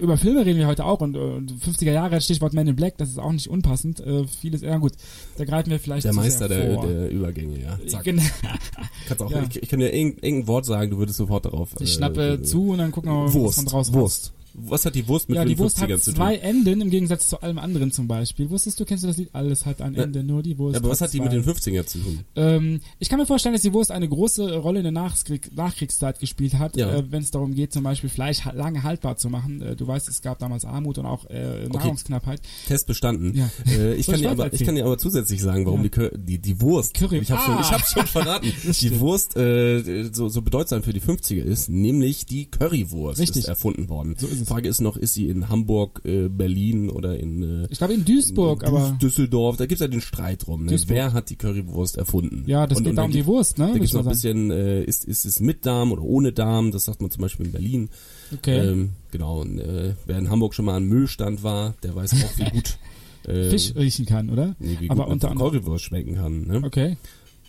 über 0.00 0.16
Filme 0.16 0.44
reden 0.44 0.58
wir 0.58 0.66
heute 0.66 0.84
auch 0.84 1.00
und, 1.00 1.14
äh, 1.14 1.18
und 1.18 1.52
50er 1.52 1.92
Jahre 1.92 2.20
Stichwort 2.20 2.52
Man 2.54 2.66
in 2.66 2.76
Black, 2.76 2.96
das 2.98 3.10
ist 3.10 3.18
auch 3.18 3.32
nicht 3.32 3.48
unpassend. 3.48 4.00
Äh, 4.00 4.26
vieles, 4.26 4.62
ja 4.62 4.76
gut, 4.78 4.92
da 5.36 5.44
greifen 5.44 5.70
wir 5.70 5.78
vielleicht 5.78 6.04
der 6.04 6.12
Meister 6.14 6.48
der, 6.48 6.76
der 6.76 7.10
Übergänge, 7.10 7.60
ja. 7.60 7.78
Zack. 7.86 8.04
Genau. 8.04 8.22
Kannst 9.08 9.22
auch, 9.22 9.30
Ja. 9.30 9.44
ich, 9.48 9.62
ich 9.62 9.68
kann 9.68 9.80
dir 9.80 9.92
irgendein, 9.92 10.24
irgendein 10.24 10.46
Wort 10.48 10.64
sagen, 10.66 10.90
du 10.90 10.98
würdest 10.98 11.18
sofort 11.18 11.44
darauf. 11.44 11.70
Ich 11.80 11.82
äh, 11.82 11.86
schnappe 11.94 12.34
äh, 12.34 12.42
zu 12.42 12.70
und 12.70 12.78
dann 12.78 12.92
gucken 12.92 13.10
wir 13.10 13.14
mal, 13.14 13.34
was 13.34 13.54
von 13.56 13.66
draußen 13.66 13.94
Wurst. 13.94 14.32
Was 14.56 14.86
hat 14.86 14.94
die 14.94 15.06
Wurst 15.08 15.28
mit 15.28 15.36
ja, 15.36 15.44
die 15.44 15.58
Wurst 15.58 15.78
50ern 15.78 15.92
hat 15.94 16.00
zu 16.02 16.10
tun? 16.12 16.14
zwei 16.16 16.36
Enden 16.36 16.80
im 16.80 16.90
Gegensatz 16.90 17.28
zu 17.28 17.40
allem 17.42 17.58
anderen 17.58 17.90
zum 17.92 18.06
Beispiel. 18.06 18.48
Wusstest 18.50 18.78
du, 18.78 18.84
kennst 18.84 19.02
du 19.04 19.08
das 19.08 19.16
Lied? 19.16 19.30
Alles 19.32 19.66
hat 19.66 19.80
ein. 19.82 19.94
Ende, 19.94 20.22
nur 20.22 20.42
die 20.42 20.56
Wurst. 20.58 20.74
Ja, 20.74 20.80
aber 20.80 20.90
was 20.90 21.00
hat 21.00 21.12
die 21.12 21.18
zwei. 21.18 21.24
mit 21.24 21.32
den 21.32 21.44
50ern 21.44 21.86
zu 21.86 21.98
tun? 21.98 22.20
Ähm, 22.36 22.80
ich 23.00 23.08
kann 23.08 23.18
mir 23.18 23.26
vorstellen, 23.26 23.52
dass 23.54 23.62
die 23.62 23.72
Wurst 23.72 23.90
eine 23.90 24.08
große 24.08 24.56
Rolle 24.58 24.78
in 24.78 24.84
der 24.84 24.92
Nachkrieg 24.92 25.54
Nachkriegszeit 25.56 26.20
gespielt 26.20 26.54
hat, 26.54 26.76
Ja. 26.76 26.94
äh, 26.94 27.04
wenn 27.10 27.22
es 27.22 27.30
darum 27.30 27.54
geht, 27.54 27.72
zum 27.72 27.82
Beispiel 27.82 28.10
Fleisch 28.10 28.44
lange 28.54 28.82
haltbar 28.84 29.16
zu 29.16 29.28
machen. 29.28 29.60
Äh, 29.60 29.76
du 29.76 29.86
weißt, 29.86 30.08
es 30.08 30.22
gab 30.22 30.38
damals 30.38 30.64
Armut 30.64 30.98
und 30.98 31.06
auch 31.06 31.24
äh, 31.30 31.68
Nahrungsknappheit. 31.68 32.40
Test 32.68 32.86
bestanden. 32.86 33.34
Ja. 33.34 33.50
Äh, 33.66 33.94
ich, 33.94 34.06
Soll 34.06 34.14
kann 34.14 34.22
dir 34.22 34.30
aber, 34.30 34.52
ich 34.52 34.64
kann 34.64 34.74
dir 34.76 34.84
aber 34.84 34.98
zusätzlich 34.98 35.42
sagen, 35.42 35.66
warum 35.66 35.82
Ja. 35.84 36.08
die, 36.10 36.38
die 36.38 36.38
die 36.38 36.60
Wurst, 36.60 36.94
Curry- 36.94 37.18
ich 37.18 37.30
habe 37.30 37.42
schon, 37.42 37.54
Ah. 37.54 37.60
ich 37.60 37.72
hab's 37.72 37.92
schon 37.92 38.06
verraten, 38.06 38.52
Das 38.66 38.78
die. 38.78 39.00
Wurst 39.00 39.36
äh, 39.36 40.04
so, 40.12 40.28
so 40.28 40.42
bedeutsam 40.42 40.82
für 40.82 40.92
die 40.92 41.00
50er 41.00 41.42
ist, 41.42 41.68
nämlich 41.68 42.26
die 42.26 42.46
Currywurst 42.46 43.18
Richtig. 43.20 43.42
ist 43.42 43.48
erfunden 43.48 43.88
worden. 43.88 44.14
So 44.18 44.26
ist 44.26 44.40
es. 44.42 44.43
Frage 44.46 44.68
ist 44.68 44.80
noch, 44.80 44.96
ist 44.96 45.14
sie 45.14 45.28
in 45.28 45.48
Hamburg, 45.48 46.00
äh, 46.04 46.28
Berlin 46.28 46.90
oder 46.90 47.18
in 47.18 47.42
äh, 47.64 47.66
Ich 47.70 47.78
glaube 47.78 47.94
in 47.94 48.04
Duisburg, 48.04 48.62
Düs- 48.62 48.66
aber 48.66 48.98
Düsseldorf, 49.00 49.56
da 49.56 49.66
gibt's 49.66 49.80
ja 49.80 49.88
den 49.88 50.00
Streit 50.00 50.46
drum. 50.46 50.64
Ne? 50.64 50.70
Duisburg. 50.70 50.94
Wer 50.96 51.12
hat 51.12 51.30
die 51.30 51.36
Currywurst 51.36 51.96
erfunden? 51.96 52.44
ja, 52.46 52.66
das 52.66 52.78
Und- 52.78 52.84
geht 52.84 52.90
und 52.90 52.96
da 52.96 53.04
um 53.04 53.10
die 53.10 53.18
gibt- 53.18 53.26
Wurst, 53.28 53.58
ne? 53.58 53.66
Da 53.68 53.72
gibt's 53.74 53.88
ich 53.90 53.94
noch 53.94 54.04
ein 54.06 54.08
bisschen, 54.12 54.50
äh, 54.50 54.82
ist, 54.84 55.04
ist 55.04 55.24
es 55.24 55.40
mit 55.40 55.64
Darm 55.66 55.92
oder 55.92 56.02
ohne 56.02 56.32
Darm, 56.32 56.70
das 56.72 56.84
sagt 56.84 57.00
man 57.00 57.10
zum 57.10 57.22
Beispiel 57.22 57.46
in 57.46 57.52
Berlin. 57.52 57.88
Okay. 58.32 58.58
Ähm, 58.58 58.90
genau, 59.10 59.40
und, 59.40 59.58
äh, 59.58 59.94
wer 60.06 60.18
in 60.18 60.30
Hamburg 60.30 60.54
schon 60.54 60.64
mal 60.64 60.76
am 60.76 60.84
Müllstand 60.84 61.42
war, 61.42 61.74
der 61.82 61.94
weiß 61.94 62.12
auch, 62.14 62.38
wie 62.38 62.50
gut 62.50 62.78
äh, 63.28 63.50
Fisch 63.50 63.74
riechen 63.76 64.06
kann, 64.06 64.30
oder? 64.30 64.56
nee, 64.58 64.76
wie 64.80 64.90
aber 64.90 65.04
gut 65.04 65.12
unter 65.12 65.30
anderem. 65.30 65.52
Currywurst 65.52 65.84
schmecken 65.84 66.14
kann. 66.16 66.46
Ne? 66.46 66.60
Okay. 66.64 66.96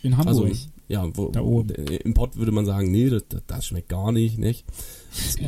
In 0.02 0.16
Hamburg. 0.16 0.44
Also 0.46 0.56
ja, 0.88 1.04
wo, 1.16 1.30
Da 1.30 1.40
oben. 1.40 1.70
äh, 1.70 1.96
im 1.96 2.14
Pott 2.14 2.36
würde 2.36 2.52
man 2.52 2.64
sagen, 2.64 2.92
nee, 2.92 3.10
das, 3.10 3.24
das 3.48 3.66
schmeckt 3.66 3.88
gar 3.88 4.12
nicht, 4.12 4.38
nicht? 4.38 4.64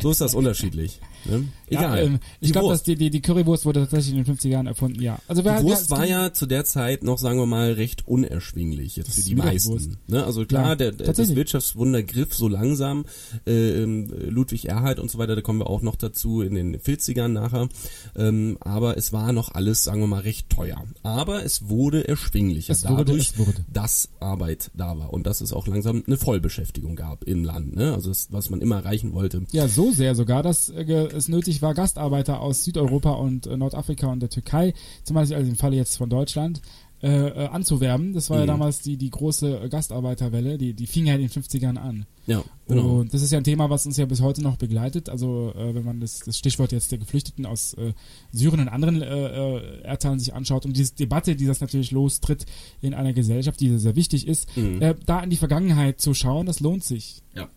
So 0.03 0.11
ist 0.11 0.21
das 0.21 0.35
unterschiedlich. 0.35 1.01
Ne? 1.27 1.41
Egal. 1.71 1.99
Ja, 1.99 2.05
ähm, 2.05 2.19
ich 2.41 2.53
glaube, 2.53 2.69
dass 2.71 2.83
die, 2.83 2.97
die, 2.97 3.11
die 3.11 3.21
Currywurst 3.21 3.65
wurde 3.65 3.81
tatsächlich 3.81 4.15
in 4.17 4.25
den 4.25 4.37
50er 4.37 4.49
Jahren 4.49 4.67
erfunden, 4.67 5.01
ja. 5.03 5.19
Also 5.29 5.45
wer 5.45 5.61
Die 5.61 5.65
Wurst 5.65 5.91
war 5.91 6.07
ja 6.07 6.33
zu 6.33 6.47
der 6.47 6.65
Zeit 6.65 7.03
noch, 7.03 7.19
sagen 7.19 7.39
wir 7.39 7.47
mal, 7.47 7.73
recht 7.73 8.07
unerschwinglich 8.07 8.97
jetzt 8.97 9.13
für 9.15 9.23
die 9.23 9.35
meisten. 9.35 9.99
Ne? 10.07 10.25
Also 10.25 10.45
klar, 10.47 10.71
Ja, 10.71 10.75
der, 10.77 10.93
der, 10.93 11.13
das. 11.13 11.35
Wirtschaftswunder 11.35 12.03
griff 12.03 12.35
so 12.35 12.49
langsam. 12.49 13.05
Äh, 13.47 13.83
ähm, 13.83 14.09
Ludwig 14.29 14.69
Erhard 14.69 14.99
und 14.99 15.11
so 15.11 15.19
weiter, 15.19 15.37
da 15.37 15.43
kommen 15.43 15.61
wir 15.61 15.69
auch 15.69 15.83
noch 15.83 15.97
dazu 15.97 16.43
in 16.43 16.55
den 16.55 16.77
40ern 16.77 17.29
nachher. 17.29 17.69
Ähm, 18.17 18.57
aber 18.61 18.97
es 18.97 19.13
war 19.13 19.33
noch 19.33 19.55
alles, 19.55 19.85
sagen 19.85 20.01
wir 20.01 20.07
mal, 20.07 20.21
recht 20.21 20.51
teuer. 20.51 20.83
Aber 21.03 21.45
es 21.45 21.69
wurde 21.69 22.09
erschwinglicher 22.09 22.73
Es 22.73 22.85
wurde, 22.89 23.05
dadurch, 23.05 23.31
es 23.31 23.39
wurde. 23.39 23.65
dass 23.73 24.09
Arbeit 24.21 24.71
da 24.75 24.99
war 24.99 25.13
und 25.13 25.27
dass 25.27 25.41
es 25.41 25.53
auch 25.53 25.67
langsam 25.67 26.03
eine 26.07 26.17
Vollbeschäftigung 26.17 26.97
gab 26.97 27.25
im 27.25 27.45
Land. 27.45 27.77
Ne? 27.77 27.93
Also 27.95 28.09
das, 28.09 28.29
was 28.31 28.51
man 28.51 28.61
immer 28.61 28.77
erreichen 28.77 29.13
wollte. 29.13 29.43
Ja, 29.53 29.69
so 29.69 29.91
sehr 29.91 30.15
sogar, 30.15 30.43
dass 30.43 30.69
äh, 30.71 30.83
es 30.83 31.29
nötig 31.29 31.58
war, 31.63 31.75
Gastarbeiter 31.75 32.41
aus 32.41 32.65
Südeuropa 32.65 33.13
und 33.13 33.47
äh, 33.47 33.57
Nordafrika 33.57 34.07
und 34.09 34.21
der 34.21 34.31
Türkei, 34.31 34.75
zum 35.05 35.15
Beispiel 35.15 35.37
also 35.37 35.49
im 35.51 35.57
Falle 35.57 35.77
jetzt 35.77 35.97
von 35.97 36.11
Deutschland, 36.11 36.61
äh, 37.01 37.29
äh, 37.29 37.47
anzuwerben. 37.47 38.13
Das 38.13 38.29
war 38.29 38.39
ja 38.39 38.43
Mhm. 38.43 38.49
damals 38.49 38.81
die, 38.83 38.97
die 38.97 39.11
große 39.11 39.61
äh, 39.61 39.69
Gastarbeiterwelle, 39.69 40.59
die, 40.59 40.75
die 40.75 40.87
fing 40.89 41.07
ja 41.07 41.15
in 41.15 41.21
den 41.21 41.29
50ern 41.31 41.77
an. 41.77 42.07
Ja, 42.27 42.43
genau. 42.67 42.99
Und 42.99 43.15
das 43.15 43.23
ist 43.23 43.31
ja 43.31 43.39
ein 43.39 43.45
Thema, 43.45 43.71
was 43.71 43.87
uns 43.87 43.97
ja 43.97 44.05
bis 44.05 44.21
heute 44.21 44.43
noch 44.43 44.57
begleitet. 44.57 45.09
Also 45.09 45.53
äh, 45.57 45.75
wenn 45.77 45.85
man 45.85 46.01
das, 46.01 46.19
das 46.19 46.37
Stichwort 46.37 46.73
jetzt 46.73 46.91
der 46.91 46.99
Geflüchteten 46.99 47.47
aus 47.47 47.75
äh, 47.75 47.93
Syrien 48.33 48.63
und 48.63 48.69
anderen 48.69 49.01
äh, 49.01 49.81
Erdteilen 49.83 50.19
sich 50.19 50.35
anschaut 50.35 50.67
und 50.67 50.77
diese 50.77 50.93
Debatte, 50.97 51.37
die 51.37 51.47
das 51.47 51.61
natürlich 51.61 51.93
lostritt 51.93 52.47
in 52.81 52.95
einer 52.95 53.13
Gesellschaft, 53.13 53.61
die 53.61 53.79
sehr 53.79 53.95
wichtig 53.95 54.27
ist, 54.27 54.49
Mhm. 54.57 54.83
da 55.07 55.21
in 55.21 55.31
die 55.31 55.37
Vergangenheit 55.37 56.01
zu 56.01 56.15
schauen, 56.15 56.47
das 56.47 56.59
lohnt 56.61 56.83
sich. 56.83 57.23
Ja. 57.37 57.49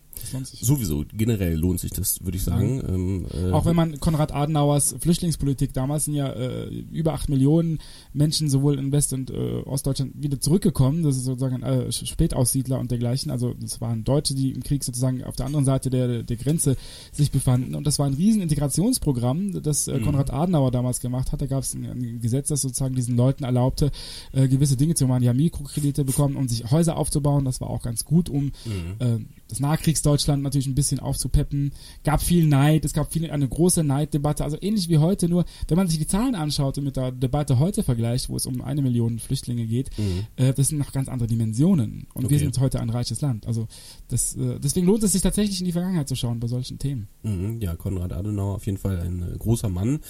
Sowieso, 0.60 1.04
generell 1.12 1.56
lohnt 1.56 1.80
sich 1.80 1.90
das, 1.90 2.24
würde 2.24 2.36
ich 2.36 2.44
sagen. 2.44 2.82
Ähm, 2.88 3.26
äh, 3.32 3.50
Auch 3.52 3.64
wenn 3.66 3.76
man 3.76 3.98
Konrad 4.00 4.32
Adenauers 4.32 4.94
Flüchtlingspolitik, 4.98 5.72
damals 5.72 6.04
sind 6.06 6.14
ja 6.14 6.28
äh, 6.32 6.68
über 6.90 7.14
acht 7.14 7.28
Millionen 7.28 7.78
Menschen 8.12 8.48
sowohl 8.50 8.78
in 8.78 8.92
West- 8.92 9.12
und 9.12 9.30
äh, 9.30 9.62
Ostdeutschland 9.64 10.12
wieder 10.22 10.40
zurückgekommen, 10.40 11.02
das 11.02 11.16
ist 11.16 11.24
sozusagen 11.24 11.62
äh, 11.62 11.90
Spätaussiedler 11.92 12.78
und 12.78 12.90
dergleichen, 12.90 13.30
also 13.30 13.54
das 13.60 13.80
waren 13.80 14.04
Deutsche, 14.04 14.34
die 14.34 14.52
im 14.52 14.62
Krieg 14.62 14.84
sozusagen 14.84 15.24
auf 15.24 15.36
der 15.36 15.46
anderen 15.46 15.64
Seite 15.64 15.90
der, 15.90 16.22
der 16.22 16.36
Grenze 16.36 16.76
sich 17.12 17.30
befanden. 17.30 17.74
Und 17.74 17.86
das 17.86 17.98
war 17.98 18.06
ein 18.06 18.14
riesen 18.14 18.42
Integrationsprogramm, 18.42 19.62
das 19.62 19.88
äh, 19.88 19.98
Mhm. 19.98 20.04
Konrad 20.04 20.32
Adenauer 20.32 20.70
damals 20.70 21.00
gemacht 21.00 21.32
hat, 21.32 21.40
da 21.42 21.46
gab 21.46 21.62
es 21.62 21.74
ein, 21.74 21.84
ein 21.84 22.20
Gesetz, 22.20 22.48
das 22.48 22.62
sozusagen 22.62 22.94
diesen 22.94 23.16
Leuten 23.16 23.44
erlaubte, 23.44 23.90
äh, 24.32 24.48
gewisse 24.48 24.76
Dinge 24.76 24.94
zu 24.94 25.06
machen, 25.06 25.22
die 25.22 25.28
haben 25.28 25.36
Mikrokredite 25.36 26.04
bekommen, 26.04 26.36
um 26.36 26.48
sich 26.48 26.70
Häuser 26.70 26.96
aufzubauen, 26.96 27.44
das 27.44 27.60
war 27.60 27.70
auch 27.70 27.82
ganz 27.82 28.04
gut, 28.04 28.28
um 28.28 28.52
Mhm. 28.64 29.26
das 29.48 29.60
Nachkriegsdeutschland 30.02 30.42
natürlich 30.42 30.66
ein 30.66 30.74
bisschen 30.74 31.00
aufzupeppen. 31.00 31.72
Gab 32.04 32.20
viel 32.22 32.46
Neid, 32.46 32.84
es 32.84 32.92
gab 32.92 33.12
viel, 33.12 33.30
eine 33.30 33.48
große 33.48 33.84
Neiddebatte, 33.84 34.44
also 34.44 34.56
ähnlich 34.60 34.88
wie 34.88 34.98
heute, 34.98 35.28
nur 35.28 35.44
wenn 35.68 35.76
man 35.76 35.88
sich 35.88 35.98
die 35.98 36.06
Zahlen 36.06 36.34
anschaut 36.34 36.78
und 36.78 36.84
mit 36.84 36.96
der 36.96 37.12
Debatte 37.12 37.58
heute 37.58 37.82
vergleicht, 37.82 38.28
wo 38.28 38.36
es 38.36 38.46
um 38.46 38.60
eine 38.60 38.82
Million 38.82 39.18
Flüchtlinge 39.18 39.66
geht, 39.66 39.90
Mhm. 39.98 40.26
äh, 40.36 40.52
das 40.52 40.68
sind 40.68 40.78
noch 40.78 40.92
ganz 40.92 41.08
andere 41.08 41.28
Dimensionen. 41.28 42.06
Und 42.14 42.24
Okay. 42.24 42.32
wir 42.34 42.38
sind 42.40 42.58
heute 42.58 42.80
ein 42.80 42.90
reiches 42.90 43.20
Land. 43.20 43.46
Also 43.46 43.68
das, 44.08 44.36
äh, 44.36 44.58
deswegen 44.58 44.86
lohnt 44.86 45.02
es 45.02 45.12
sich 45.12 45.22
tatsächlich 45.22 45.60
in 45.60 45.66
die 45.66 45.72
Vergangenheit 45.72 46.08
zu 46.08 46.16
schauen 46.16 46.40
bei 46.40 46.48
solchen 46.48 46.78
Themen. 46.78 47.08
Mhm, 47.22 47.60
ja, 47.60 47.76
Konrad 47.76 48.12
Adenauer 48.12 48.56
auf 48.56 48.66
jeden 48.66 48.78
Fall 48.78 48.98
ein 49.00 49.22
äh, 49.22 49.36
großer 49.38 49.68
Mann, 49.68 50.00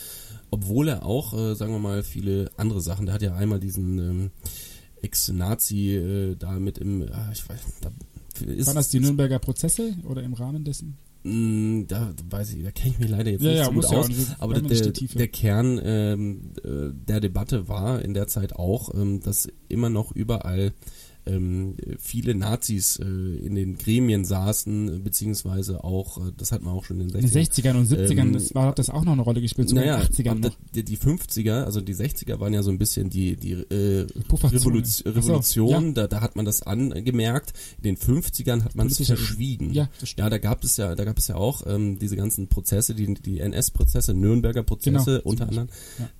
obwohl 0.50 0.88
er 0.88 1.04
auch, 1.04 1.34
äh, 1.34 1.54
sagen 1.54 1.72
wir 1.72 1.78
mal, 1.80 2.02
viele 2.02 2.50
andere 2.56 2.80
Sachen, 2.80 3.06
der 3.06 3.14
hat 3.14 3.22
ja 3.22 3.34
einmal 3.34 3.60
diesen 3.60 3.98
ähm, 3.98 4.30
Ex-Nazi 5.02 5.96
äh, 5.96 6.36
da 6.36 6.52
mit 6.58 6.78
im, 6.78 7.02
ah, 7.12 7.30
ich 7.32 7.46
weiß, 7.48 7.60
da 7.80 7.90
ist, 8.40 8.66
Waren 8.68 8.76
das 8.76 8.88
die 8.88 9.00
Nürnberger 9.00 9.38
Prozesse 9.38 9.94
oder 10.08 10.22
im 10.22 10.32
Rahmen 10.34 10.64
dessen? 10.64 10.96
mh, 11.24 11.84
da 11.88 12.12
weiß 12.30 12.54
ich, 12.54 12.64
da 12.64 12.70
kenne 12.72 12.90
ich 12.94 12.98
mich 12.98 13.08
leider 13.10 13.30
jetzt 13.30 13.42
Ja, 13.42 13.50
nicht 13.50 13.58
ja, 13.58 13.64
so 13.66 13.72
gut 13.72 13.84
ja 13.84 13.90
aus, 13.98 14.08
nicht. 14.08 14.36
aber 14.40 14.60
der, 14.60 14.92
der 14.92 15.28
Kern 15.28 15.80
ähm, 15.84 16.40
äh, 16.64 16.90
der 16.92 17.20
Debatte 17.20 17.68
war 17.68 18.02
in 18.02 18.12
der 18.14 18.26
Zeit 18.26 18.54
auch, 18.56 18.92
ähm, 18.94 19.20
dass 19.20 19.48
immer 19.68 19.88
noch 19.90 20.10
überall 20.12 20.72
ähm, 21.26 21.76
viele 21.98 22.34
Nazis 22.34 22.98
äh, 22.98 23.04
in 23.04 23.54
den 23.54 23.76
Gremien 23.78 24.24
saßen, 24.24 25.02
beziehungsweise 25.02 25.84
auch, 25.84 26.18
äh, 26.18 26.32
das 26.36 26.52
hat 26.52 26.62
man 26.62 26.74
auch 26.74 26.84
schon 26.84 27.00
in 27.00 27.08
den 27.08 27.24
In 27.24 27.30
den 27.30 27.30
60ern 27.30 27.62
60ern 27.62 27.76
und 27.76 27.88
70ern, 27.88 28.20
Ähm, 28.20 28.32
das 28.32 28.54
war, 28.54 28.66
hat 28.66 28.78
das 28.78 28.90
auch 28.90 29.04
noch 29.04 29.12
eine 29.12 29.22
Rolle 29.22 29.40
gespielt, 29.40 29.68
sogar 29.68 29.84
naja, 29.84 29.98
in 29.98 30.06
den 30.06 30.14
80ern 30.14 30.30
aber 30.30 30.40
noch. 30.40 30.56
die, 30.74 30.84
die 30.84 30.98
50er, 30.98 31.64
also 31.64 31.80
die 31.80 31.94
60er 31.94 32.40
waren 32.40 32.52
ja 32.52 32.62
so 32.62 32.70
ein 32.70 32.78
bisschen 32.78 33.10
die, 33.10 33.36
die 33.36 33.52
äh. 33.52 34.06
Revolution, 34.32 34.82
Ach 34.82 34.86
so, 34.86 35.10
Revolution 35.10 35.86
ja. 35.86 35.92
da, 35.92 36.06
da 36.08 36.20
hat 36.20 36.36
man 36.36 36.44
das 36.44 36.62
angemerkt. 36.62 37.52
In 37.78 37.82
den 37.82 37.96
50ern 37.96 38.64
hat 38.64 38.74
man 38.74 38.86
es 38.88 39.04
verschwiegen. 39.04 39.72
Ja, 39.72 39.88
ja, 40.16 40.30
da 40.30 40.38
gab 40.38 40.64
es 40.64 40.76
ja, 40.76 40.94
da 40.94 41.04
gab 41.04 41.18
es 41.18 41.28
ja 41.28 41.36
auch 41.36 41.62
ähm, 41.66 41.98
diese 41.98 42.16
ganzen 42.16 42.48
Prozesse, 42.48 42.94
die, 42.94 43.14
die 43.14 43.40
NS-Prozesse, 43.40 44.14
Nürnberger 44.14 44.62
Prozesse 44.62 44.92
Genau, 44.92 45.20
unter 45.24 45.48
anderem. 45.48 45.68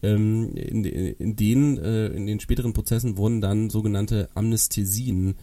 Ähm, 0.02 0.54
in, 0.54 0.85
in 0.85 1.37
denen, 1.37 1.78
äh, 1.78 2.09
in 2.09 2.26
den 2.26 2.40
späteren 2.40 2.73
Prozessen 2.73 3.16
wurden 3.16 3.40
dann 3.40 3.71
sogenannte 3.71 4.28
Amnestesien 4.92 5.34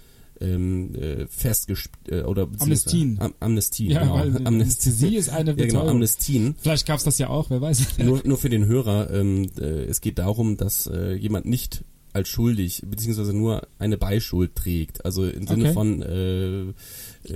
ähm, 0.42 0.96
äh, 0.96 1.28
festgestellt 1.28 1.96
äh, 2.10 2.22
oder 2.22 2.48
Amnestien. 2.60 3.18
Am, 3.20 3.34
Amnestien, 3.42 3.92
Ja, 3.92 4.02
genau. 4.04 4.14
weil 4.16 4.28
Amnest- 4.38 4.48
Anästhesie 4.48 5.16
ist 5.18 5.30
eine 5.30 5.50
ja, 5.52 5.56
genau, 5.56 5.66
Betäubung. 5.68 5.90
Amnestien. 5.90 6.56
Vielleicht 6.60 6.88
gab's 6.88 7.04
das 7.04 7.18
ja 7.18 7.30
auch, 7.30 7.50
wer 7.50 7.60
weiß. 7.62 7.98
Nur, 7.98 8.22
nur 8.24 8.38
für 8.38 8.50
den 8.50 8.66
Hörer, 8.66 9.10
ähm, 9.12 9.50
äh, 9.60 9.84
es 9.86 10.00
geht 10.02 10.18
darum, 10.18 10.56
dass 10.56 10.88
äh, 10.88 11.14
jemand 11.14 11.46
nicht 11.46 11.84
als 12.14 12.28
schuldig, 12.30 12.82
beziehungsweise 12.90 13.34
nur 13.34 13.68
eine 13.78 13.96
Beischuld 13.98 14.56
trägt. 14.56 15.06
Also 15.06 15.26
im 15.28 15.46
Sinne 15.46 15.66
Okay. 15.66 15.74
von 15.74 16.02
äh, 16.02 16.62
äh, 16.62 16.74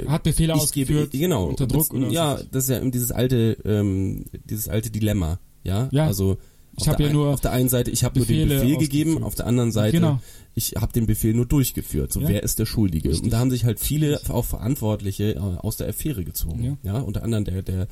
Hat 0.08 0.24
Befehle 0.24 0.56
ausgeführt, 0.56 1.12
gebe, 1.12 1.22
genau, 1.24 1.46
unter 1.46 1.68
Druck 1.68 1.90
das, 1.90 1.92
oder 1.92 2.08
was 2.08 2.14
ja, 2.14 2.40
ich. 2.40 2.50
das 2.52 2.64
ist 2.64 2.70
ja 2.70 2.80
dieses 2.90 3.12
alte, 3.12 3.58
ähm, 3.66 4.26
dieses 4.50 4.70
alte 4.70 4.90
Dilemma, 4.90 5.40
ja, 5.64 5.90
Ja. 5.92 6.08
also 6.08 6.38
Ich 6.76 6.82
auf 6.84 6.88
hab 6.88 6.98
der 6.98 7.08
ja 7.08 7.14
nur 7.14 7.28
auf 7.28 7.42
der 7.42 7.52
einen 7.52 7.70
Seite, 7.70 7.92
ich 7.92 8.04
habe 8.04 8.18
nur 8.18 8.26
den 8.26 8.50
Befehl 8.50 8.78
gegeben, 8.78 9.22
auf 9.24 9.36
der 9.36 9.46
anderen 9.46 9.72
Seite, 9.72 9.98
Genau. 9.98 10.20
Ich 10.56 10.74
habe 10.76 10.94
den 10.94 11.06
Befehl 11.08 11.34
nur 11.34 11.46
durchgeführt. 11.46 12.12
So, 12.14 12.22
Ja. 12.22 12.28
wer 12.30 12.44
ist 12.44 12.60
der 12.60 12.66
Schuldige? 12.66 13.10
Richtig. 13.10 13.24
Und 13.26 13.32
da 13.34 13.40
haben 13.40 13.50
sich 13.52 13.66
halt 13.66 13.80
viele 13.80 14.20
auch 14.30 14.46
Verantwortliche 14.46 15.34
äh, 15.36 15.38
aus 15.40 15.78
der 15.78 15.88
Affäre 15.90 16.24
gezogen. 16.24 16.64
Ja. 16.64 16.78
Ja, 16.94 17.00
unter 17.02 17.24
anderem 17.24 17.46
der 17.46 17.62
der 17.64 17.88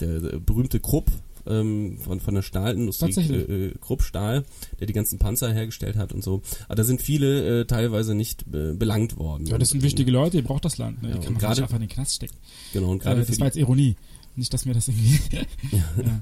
der, 0.00 0.20
der 0.20 0.38
berühmte 0.40 0.80
Krupp 0.80 1.10
ähm, 1.46 1.98
von 2.00 2.20
von 2.20 2.34
der 2.34 2.42
Stahlindustrie, 2.42 3.06
Tatsächlich. 3.06 3.48
äh, 3.48 3.66
äh, 3.66 3.74
Krupp 3.80 4.02
Stahl, 4.02 4.44
der 4.80 4.86
die 4.86 4.92
ganzen 4.92 5.18
Panzer 5.18 5.52
hergestellt 5.52 5.96
hat 5.96 6.12
und 6.12 6.24
so. 6.24 6.40
Aber 6.66 6.76
da 6.76 6.84
sind 6.84 7.02
viele 7.02 7.60
äh, 7.60 7.64
teilweise 7.66 8.14
nicht 8.14 8.44
äh, 8.52 8.72
belangt 8.74 9.18
worden. 9.18 9.46
Ja, 9.46 9.58
das 9.58 9.70
sind 9.70 9.82
wichtige 9.82 10.10
Leute, 10.10 10.38
ihr 10.38 10.44
braucht 10.44 10.64
das 10.64 10.78
Land. 10.78 11.02
Ne? 11.02 11.10
Ja, 11.10 11.14
die 11.16 11.20
kann 11.24 11.32
man 11.34 11.40
gerade- 11.40 11.54
nicht 11.56 11.62
einfach 11.64 11.76
in 11.76 11.82
den 11.82 11.90
Knast 11.90 12.14
stecken. 12.14 12.34
Genau, 12.72 12.90
und 12.92 13.00
Äh, 13.02 13.04
gerade 13.04 13.24
für 13.24 13.32
das 13.32 13.40
war 13.40 13.46
jetzt 13.48 13.56
Ironie. 13.56 13.96
Nicht, 14.36 14.52
dass 14.54 14.64
mir 14.64 14.72
das 14.74 14.88
irgendwie... 14.88 15.18
ja. 15.72 16.20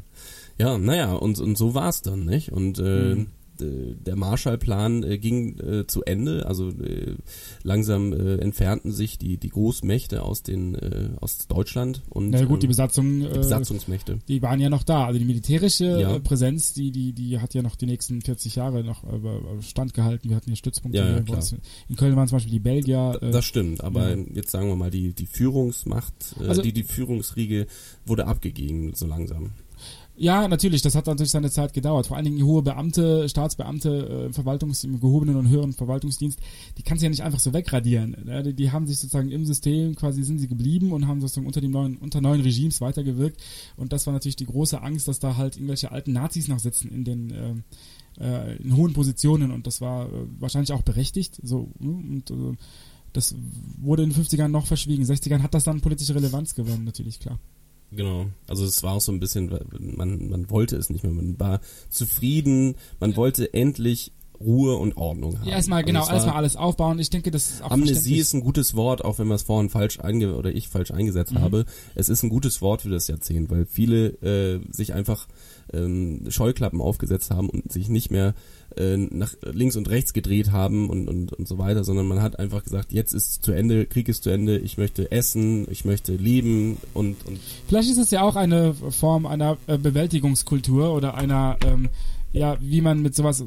Ja, 0.59 0.77
naja, 0.79 1.15
und, 1.15 1.39
und 1.39 1.57
so 1.57 1.75
war's 1.75 2.03
dann, 2.03 2.25
nicht? 2.27 2.51
Und 2.53 2.79
äh, 2.79 3.15
Mhm. 3.15 3.27
D- 3.63 3.95
der 4.05 4.17
Marshallplan 4.17 5.03
äh, 5.05 5.19
ging 5.19 5.59
äh, 5.61 5.87
zu 5.87 6.03
Ende, 6.05 6.47
also 6.47 6.69
äh, 6.71 7.15
langsam 7.63 8.13
äh, 8.13 8.37
entfernten 8.37 8.93
sich 8.93 9.19
die, 9.19 9.37
die 9.37 9.49
Großmächte 9.51 10.23
aus 10.23 10.43
den 10.43 10.75
äh, 10.75 11.11
aus 11.21 11.47
Deutschland 11.49 12.03
und 12.09 12.31
Na 12.31 12.45
gut, 12.45 12.63
die 12.63 12.67
ähm, 12.67 12.71
Besatzung, 12.71 13.21
die 13.21 13.27
äh, 13.27 13.35
Besatzungsmächte. 13.35 14.19
die 14.29 14.43
waren 14.43 14.61
ja 14.61 14.69
noch 14.71 14.83
da. 14.83 15.07
Also 15.07 15.19
die 15.19 15.25
militärische 15.25 15.85
Ja. 16.01 16.17
äh, 16.17 16.21
Präsenz, 16.21 16.73
die, 16.75 16.91
die, 16.91 17.13
die 17.13 17.39
hat 17.39 17.55
ja 17.55 17.63
noch 17.63 17.77
die 17.77 17.87
nächsten 17.87 18.21
40 18.23 18.57
Jahre 18.57 18.83
noch 18.85 19.05
äh, 19.05 19.17
äh, 19.17 19.63
standgehalten. 19.63 20.29
Wir 20.31 20.37
hatten 20.37 20.47
hier 20.51 20.57
Stützpunkte. 20.57 20.99
Ja, 20.99 21.09
ja, 21.11 21.41
In 21.89 21.97
Köln 21.97 22.17
waren 22.17 22.29
zum 22.29 22.37
Beispiel 22.37 22.53
die 22.53 22.59
Belgier. 22.61 23.19
Äh, 23.21 23.31
Das 23.31 23.45
stimmt, 23.45 23.83
aber 23.83 24.11
ja. 24.17 24.25
jetzt 24.35 24.51
sagen 24.51 24.69
wir 24.69 24.77
mal, 24.77 24.91
die, 24.91 25.13
die 25.15 25.27
Führungsmacht, 25.27 26.15
äh, 26.41 26.49
Also- 26.49 26.63
die, 26.63 26.73
die 26.73 26.83
Führungsriege 26.85 27.67
wurde 28.07 28.27
abgegeben, 28.27 28.93
so 28.95 29.07
langsam. 29.07 29.51
Ja, 30.23 30.47
natürlich, 30.47 30.83
das 30.83 30.95
hat 30.95 31.07
natürlich 31.07 31.33
seine 31.33 31.51
Zeit 31.51 31.73
gedauert. 31.73 32.07
Vor 32.07 32.17
allen 32.17 32.25
Dingen 32.25 32.47
hohe 32.47 32.63
Beamte, 32.63 33.29
Staatsbeamte 33.29 33.89
äh, 34.09 34.27
im 34.27 34.33
Verwaltungs-, 34.33 34.85
im 34.85 35.01
gehobenen 35.01 35.35
und 35.35 35.49
höheren 35.49 35.73
Verwaltungsdienst, 35.73 36.39
die 36.79 36.83
kannst 36.85 37.03
du 37.03 37.07
ja 37.07 37.11
nicht 37.11 37.25
einfach 37.25 37.41
so 37.41 37.53
wegradieren. 37.53 38.17
Ne? 38.25 38.41
Die, 38.45 38.55
die 38.55 38.71
haben 38.71 38.87
sich 38.87 39.01
sozusagen 39.01 39.33
im 39.33 39.45
System 39.45 39.97
quasi 39.97 40.23
sind 40.23 40.39
sie 40.39 40.47
geblieben 40.47 40.93
und 40.93 41.09
haben 41.09 41.21
sozusagen 41.21 41.49
unter 41.49 41.61
dem 41.61 41.73
neuen, 41.73 41.97
unter 41.97 42.21
neuen 42.21 42.41
Regimes 42.41 42.81
weitergewirkt. 42.81 43.43
Und 43.77 43.93
das 43.93 44.07
war 44.07 44.13
natürlich 44.13 44.37
die 44.37 44.47
große 44.47 44.81
Angst, 44.81 45.09
dass 45.09 45.19
da 45.19 45.37
halt 45.37 45.57
irgendwelche 45.57 45.91
alten 45.91 46.13
Nazis 46.13 46.47
noch 46.47 46.61
sitzen 46.61 46.93
in 46.93 47.03
den 47.03 47.31
äh, 47.33 47.55
äh, 48.21 48.59
in 48.59 48.77
hohen 48.77 48.93
Positionen 48.93 49.51
und 49.51 49.67
das 49.67 49.81
war 49.81 50.07
äh, 50.07 50.27
wahrscheinlich 50.39 50.71
auch 50.71 50.83
berechtigt. 50.83 51.41
So 51.43 51.73
ne? 51.81 51.91
und 51.91 52.31
äh, 52.31 52.57
das 53.13 53.35
wurde 53.77 54.05
in 54.05 54.11
den 54.11 54.23
50ern 54.23 54.47
noch 54.47 54.67
verschwiegen. 54.67 55.03
In 55.03 55.09
den 55.09 55.17
60ern 55.17 55.43
hat 55.43 55.53
das 55.53 55.65
dann 55.65 55.81
politische 55.81 56.15
Relevanz 56.15 56.55
gewonnen, 56.55 56.85
natürlich, 56.85 57.19
klar. 57.19 57.41
Genau. 57.95 58.27
Also 58.49 58.65
es 58.65 58.83
war 58.83 58.95
auch 58.95 59.01
so 59.01 59.13
ein 59.13 59.21
bisschen, 59.21 59.51
man, 59.79 60.29
man 60.29 60.51
wollte 60.51 60.77
es 60.77 60.91
nicht 60.91 61.05
mehr. 61.05 61.13
Man 61.13 61.39
war 61.39 61.61
zufrieden, 61.91 62.77
man 63.01 63.17
wollte 63.17 63.53
endlich 63.53 64.13
Ruhe 64.43 64.77
und 64.77 64.97
Ordnung 64.97 65.39
haben. 65.39 65.49
Ja, 65.49 65.57
erstmal, 65.57 65.85
genau, 65.85 66.09
erstmal 66.09 66.37
alles 66.37 66.57
aufbauen. 66.57 66.99
Ich 66.99 67.11
denke, 67.11 67.31
das 67.31 67.51
ist 67.51 67.63
auch 67.63 67.71
Amnesie 67.71 68.19
ist 68.19 68.33
ein 68.35 68.41
gutes 68.41 68.75
Wort, 68.75 69.05
auch 69.05 69.19
wenn 69.19 69.29
wir 69.29 69.35
es 69.35 69.45
vorhin 69.45 69.71
falsch 69.71 70.01
einge 70.01 70.35
oder 70.35 70.51
ich 70.51 70.69
falsch 70.69 70.91
eingesetzt 70.91 71.33
mhm. 71.33 71.41
habe. 71.41 71.65
Es 71.95 72.09
ist 72.09 72.23
ein 72.23 72.29
gutes 72.29 72.61
Wort 72.61 72.83
für 72.83 72.89
das 72.89 73.07
Jahrzehnt, 73.09 73.51
weil 73.51 73.67
viele 73.67 74.09
äh, 74.23 74.61
sich 74.73 74.95
einfach 74.95 75.29
ähm, 75.73 76.25
Scheuklappen 76.29 76.81
aufgesetzt 76.81 77.31
haben 77.31 77.49
und 77.49 77.71
sich 77.73 77.89
nicht 77.89 78.11
mehr 78.11 78.35
äh, 78.77 78.97
nach 78.97 79.35
links 79.53 79.77
und 79.77 79.89
rechts 79.89 80.13
gedreht 80.13 80.53
haben 80.53 80.91
und, 80.91 81.09
und, 81.09 81.33
und 81.33 81.49
so 81.49 81.59
weiter, 81.59 81.85
sondern 81.85 82.07
man 82.07 82.23
hat 82.23 82.39
einfach 82.39 82.63
gesagt, 82.63 82.93
jetzt 82.93 83.13
ist 83.13 83.45
zu 83.45 83.53
Ende, 83.53 83.87
Krieg 83.87 84.09
ist 84.09 84.25
zu 84.25 84.31
Ende, 84.31 84.59
ich 84.59 84.79
möchte 84.79 85.11
essen, 85.11 85.67
ich 85.71 85.85
möchte 85.85 86.15
leben 86.15 86.79
und, 86.95 87.27
und 87.27 87.39
Vielleicht 87.69 87.91
ist 87.91 87.99
es 87.99 88.11
ja 88.11 88.23
auch 88.23 88.37
eine 88.37 88.75
Form 88.75 89.27
einer 89.27 89.59
äh, 89.67 89.79
Bewältigungskultur 89.79 90.95
oder 90.95 91.15
einer, 91.15 91.57
ähm, 91.67 91.89
ja, 92.33 92.57
wie 92.61 92.81
man 92.81 93.03
mit 93.03 93.15
sowas 93.15 93.45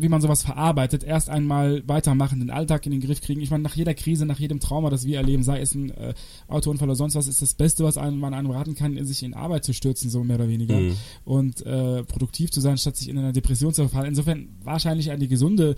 wie 0.00 0.08
man 0.08 0.20
sowas 0.20 0.42
verarbeitet, 0.42 1.04
erst 1.04 1.28
einmal 1.28 1.82
weitermachen, 1.86 2.40
den 2.40 2.50
Alltag 2.50 2.86
in 2.86 2.92
den 2.92 3.00
Griff 3.00 3.20
kriegen. 3.20 3.40
Ich 3.40 3.50
meine, 3.50 3.62
nach 3.62 3.74
jeder 3.74 3.94
Krise, 3.94 4.26
nach 4.26 4.38
jedem 4.38 4.60
Trauma, 4.60 4.90
das 4.90 5.04
wir 5.06 5.18
erleben, 5.18 5.42
sei 5.42 5.60
es 5.60 5.74
ein 5.74 5.90
äh, 5.90 6.14
Autounfall 6.48 6.88
oder 6.88 6.96
sonst 6.96 7.14
was, 7.14 7.28
ist 7.28 7.42
das 7.42 7.54
Beste, 7.54 7.84
was 7.84 7.98
einem, 7.98 8.18
man 8.18 8.34
einem 8.34 8.50
raten 8.50 8.74
kann, 8.74 9.04
sich 9.04 9.22
in 9.22 9.34
Arbeit 9.34 9.64
zu 9.64 9.72
stürzen, 9.72 10.10
so 10.10 10.24
mehr 10.24 10.36
oder 10.36 10.48
weniger. 10.48 10.78
Mhm. 10.78 10.96
Und 11.24 11.64
äh, 11.66 12.04
produktiv 12.04 12.50
zu 12.50 12.60
sein, 12.60 12.78
statt 12.78 12.96
sich 12.96 13.08
in 13.08 13.18
einer 13.18 13.32
Depression 13.32 13.72
zu 13.74 13.82
verfallen. 13.82 14.08
Insofern 14.08 14.48
wahrscheinlich 14.62 15.10
eine 15.10 15.28
gesunde 15.28 15.76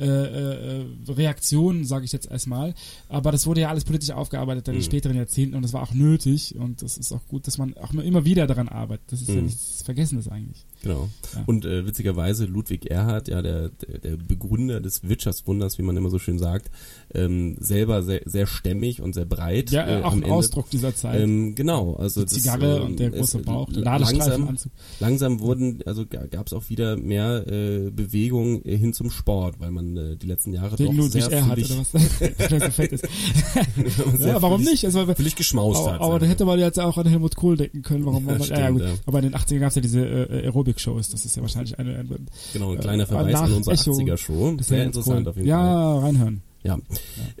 äh, 0.00 0.80
äh, 0.80 0.86
Reaktion, 1.08 1.84
sage 1.84 2.04
ich 2.04 2.12
jetzt 2.12 2.30
erstmal. 2.30 2.74
Aber 3.08 3.32
das 3.32 3.46
wurde 3.46 3.62
ja 3.62 3.68
alles 3.68 3.84
politisch 3.84 4.10
aufgearbeitet 4.10 4.68
in 4.68 4.74
den 4.74 4.80
mhm. 4.80 4.84
späteren 4.84 5.16
Jahrzehnten 5.16 5.54
und 5.54 5.62
das 5.62 5.72
war 5.72 5.82
auch 5.82 5.94
nötig 5.94 6.56
und 6.56 6.82
das 6.82 6.98
ist 6.98 7.12
auch 7.12 7.26
gut, 7.28 7.46
dass 7.46 7.58
man 7.58 7.76
auch 7.76 7.92
immer 7.92 8.24
wieder 8.24 8.46
daran 8.46 8.68
arbeitet. 8.68 9.12
Das 9.12 9.20
ist 9.20 9.28
mhm. 9.28 9.36
ja 9.36 9.42
nichts 9.42 9.82
Vergessenes 9.82 10.28
eigentlich. 10.28 10.64
Genau. 10.82 11.08
Ja. 11.34 11.44
Und 11.46 11.64
äh, 11.64 11.86
witzigerweise 11.86 12.46
Ludwig 12.46 12.86
Erhard, 12.90 13.28
ja, 13.28 13.42
der, 13.42 13.68
der, 13.68 13.98
der 13.98 14.16
Begründer 14.16 14.80
des 14.80 15.06
Wirtschaftswunders, 15.06 15.78
wie 15.78 15.82
man 15.82 15.96
immer 15.96 16.10
so 16.10 16.18
schön 16.18 16.38
sagt, 16.38 16.70
ähm, 17.14 17.56
selber 17.60 18.02
sehr, 18.02 18.22
sehr 18.24 18.46
stämmig 18.46 19.02
und 19.02 19.14
sehr 19.14 19.26
breit. 19.26 19.70
Ja, 19.70 19.86
äh, 19.86 20.02
auch 20.02 20.12
ein 20.12 20.22
Ende. 20.22 20.34
Ausdruck 20.34 20.70
dieser 20.70 20.94
Zeit. 20.94 21.20
Ähm, 21.20 21.54
genau, 21.54 21.94
also 21.96 22.22
Die 22.22 22.28
Zigarre 22.28 22.60
das, 22.60 22.78
äh, 22.78 22.82
und 22.82 23.00
der 23.00 23.10
große 23.10 23.38
Bauch, 23.40 23.70
der 23.70 23.82
langsam, 23.82 24.56
langsam 25.00 25.40
wurden, 25.40 25.80
also 25.84 26.06
gab 26.06 26.46
es 26.46 26.52
auch 26.52 26.70
wieder 26.70 26.96
mehr 26.96 27.46
äh, 27.46 27.90
Bewegung 27.90 28.62
hin 28.62 28.92
zum 28.92 29.10
Sport, 29.10 29.60
weil 29.60 29.70
man 29.70 29.89
äh, 29.96 30.16
die 30.16 30.26
letzten 30.26 30.52
Jahre 30.52 30.78
Wegen 30.78 30.96
doch 30.96 31.04
Ludwig 31.04 31.24
sehr 31.24 31.32
Erhard 31.32 31.58
oder 31.58 31.78
was? 31.78 31.90
so 32.50 32.70
fett 32.70 32.92
ist. 32.92 33.04
ja, 34.20 34.40
warum 34.42 34.62
nicht? 34.62 34.84
Also, 34.84 35.06
völlig 35.14 35.36
geschmaust 35.36 35.80
aber, 35.80 35.92
hat. 35.92 36.00
Aber 36.00 36.18
da 36.18 36.26
hätte 36.26 36.44
man 36.44 36.58
jetzt 36.58 36.78
auch 36.78 36.96
an 36.98 37.06
Helmut 37.06 37.36
Kohl 37.36 37.56
denken 37.56 37.82
können, 37.82 38.04
warum 38.06 38.24
man, 38.24 38.38
ja, 38.38 38.44
stimmt, 38.44 38.60
ja, 38.60 38.70
gut. 38.70 38.82
Ja. 38.82 38.88
Aber 39.06 39.18
in 39.18 39.24
den 39.30 39.34
80ern 39.34 39.58
gab 39.58 39.68
es 39.70 39.74
ja 39.74 39.82
diese 39.82 40.00
äh, 40.00 40.44
Aerobic-Shows, 40.44 41.10
das 41.10 41.24
ist 41.24 41.36
ja 41.36 41.42
wahrscheinlich 41.42 41.78
eine, 41.78 41.98
eine 41.98 42.18
Genau, 42.52 42.72
ein 42.72 42.80
kleiner 42.80 43.06
Verweis 43.06 43.34
an 43.36 43.52
unsere 43.52 43.76
80er-Show. 43.76 44.56
Sehr 44.60 44.84
interessant 44.84 45.26
cool. 45.26 45.28
auf 45.28 45.36
jeden 45.36 45.48
ja, 45.48 45.58
Fall. 45.58 45.66
Ja, 45.66 45.98
reinhören. 45.98 46.42
Ja. 46.62 46.78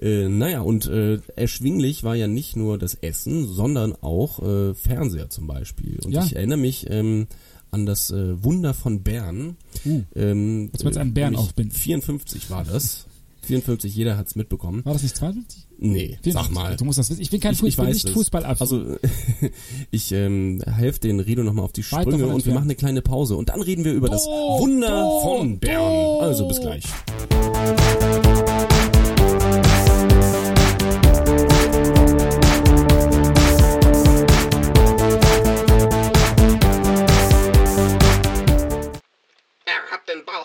ja. 0.00 0.06
Äh, 0.06 0.28
naja, 0.28 0.62
und 0.62 0.86
äh, 0.86 1.18
erschwinglich 1.36 2.04
war 2.04 2.14
ja 2.14 2.26
nicht 2.26 2.56
nur 2.56 2.78
das 2.78 2.94
Essen, 2.94 3.46
sondern 3.46 3.94
auch 4.00 4.40
äh, 4.40 4.74
Fernseher 4.74 5.28
zum 5.28 5.46
Beispiel. 5.46 5.98
Und 6.04 6.12
ja. 6.12 6.24
ich 6.24 6.36
erinnere 6.36 6.58
mich 6.58 6.88
ähm, 6.88 7.26
an 7.70 7.86
das 7.86 8.10
äh, 8.10 8.42
Wunder 8.42 8.74
von 8.74 9.02
Bern. 9.02 9.56
Uh, 9.84 10.02
ähm, 10.14 10.70
jetzt 10.72 10.84
wird 10.84 10.96
einen 10.96 11.14
Bären 11.14 11.36
aufbinden. 11.36 11.74
54 11.74 12.50
war 12.50 12.64
das. 12.64 13.06
54, 13.42 13.94
jeder 13.94 14.16
hat's 14.16 14.36
mitbekommen. 14.36 14.84
War 14.84 14.92
das 14.92 15.02
nicht 15.02 15.16
52? 15.16 15.66
Nee, 15.78 16.18
54. 16.22 16.32
sag 16.34 16.50
mal. 16.50 16.76
Du 16.76 16.84
musst 16.84 16.98
das 16.98 17.10
wissen. 17.10 17.22
Ich 17.22 17.30
bin 17.30 17.40
kein 17.40 17.54
ich, 17.54 17.60
Fußball, 17.60 17.88
ich 17.88 18.04
nicht 18.04 18.10
Fußball 18.10 18.44
ab. 18.44 18.60
Also 18.60 18.96
ich 19.90 20.12
ähm, 20.12 20.62
helfe 20.66 21.00
den 21.00 21.20
Rido 21.20 21.42
nochmal 21.42 21.64
auf 21.64 21.72
die 21.72 21.82
Sprünge 21.82 22.26
und 22.26 22.44
wir 22.44 22.52
machen 22.52 22.64
eine 22.64 22.74
kleine 22.74 23.02
Pause 23.02 23.36
und 23.36 23.48
dann 23.48 23.62
reden 23.62 23.84
wir 23.84 23.92
über 23.92 24.08
das 24.08 24.26
Wunder 24.26 25.20
von 25.22 25.58
Bern. 25.58 26.20
Also 26.20 26.46
bis 26.46 26.60
gleich. 26.60 26.84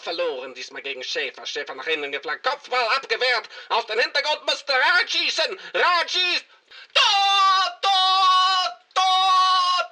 Verloren, 0.06 0.54
diesmal 0.54 0.84
gegen 0.84 1.04
Schäfer. 1.04 1.46
Schäfer 1.46 1.76
nach 1.76 1.88
innen 1.88 2.12
geflankt, 2.12 2.46
Kopfball 2.46 2.88
abgewehrt. 2.96 3.50
Aus 3.70 3.86
dem 3.88 4.00
Hintergrund 4.00 4.46
müsste 4.46 4.72
Rad 4.72 5.10
schießen. 5.10 5.58
Rad 5.74 6.10
schießt. 6.10 6.46
Tor, 6.94 7.82
Tor, 7.82 7.92
Tor, 8.94 9.04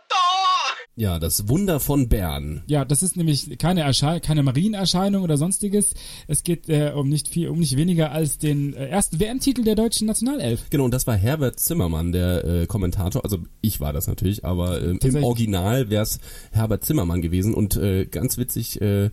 Tor. 0.09 0.77
Ja, 0.95 1.17
das 1.17 1.49
Wunder 1.49 1.79
von 1.79 2.07
Bern. 2.07 2.61
Ja, 2.67 2.85
das 2.85 3.01
ist 3.01 3.17
nämlich 3.17 3.57
keine 3.57 3.91
keine 4.21 4.43
Marienerscheinung 4.43 5.23
oder 5.23 5.37
sonstiges. 5.37 5.95
Es 6.27 6.43
geht 6.43 6.69
äh, 6.69 6.91
um 6.95 7.09
nicht 7.09 7.27
viel, 7.29 7.49
um 7.49 7.57
nicht 7.59 7.77
weniger 7.77 8.11
als 8.11 8.37
den 8.37 8.75
äh, 8.75 8.89
ersten 8.89 9.19
WM-Titel 9.19 9.63
der 9.63 9.73
deutschen 9.73 10.05
Nationalelf. 10.05 10.69
Genau, 10.69 10.85
und 10.85 10.93
das 10.93 11.07
war 11.07 11.15
Herbert 11.15 11.59
Zimmermann, 11.59 12.11
der 12.11 12.45
äh, 12.45 12.65
Kommentator. 12.67 13.23
Also 13.23 13.39
ich 13.61 13.79
war 13.79 13.91
das 13.91 14.05
natürlich, 14.05 14.45
aber 14.45 14.81
äh, 14.81 14.95
im 15.01 15.23
Original 15.23 15.89
wäre 15.89 16.03
es 16.03 16.19
Herbert 16.51 16.85
Zimmermann 16.85 17.23
gewesen. 17.23 17.55
Und 17.55 17.75
äh, 17.75 18.05
ganz 18.05 18.37
witzig, 18.37 18.79
äh, 18.79 19.09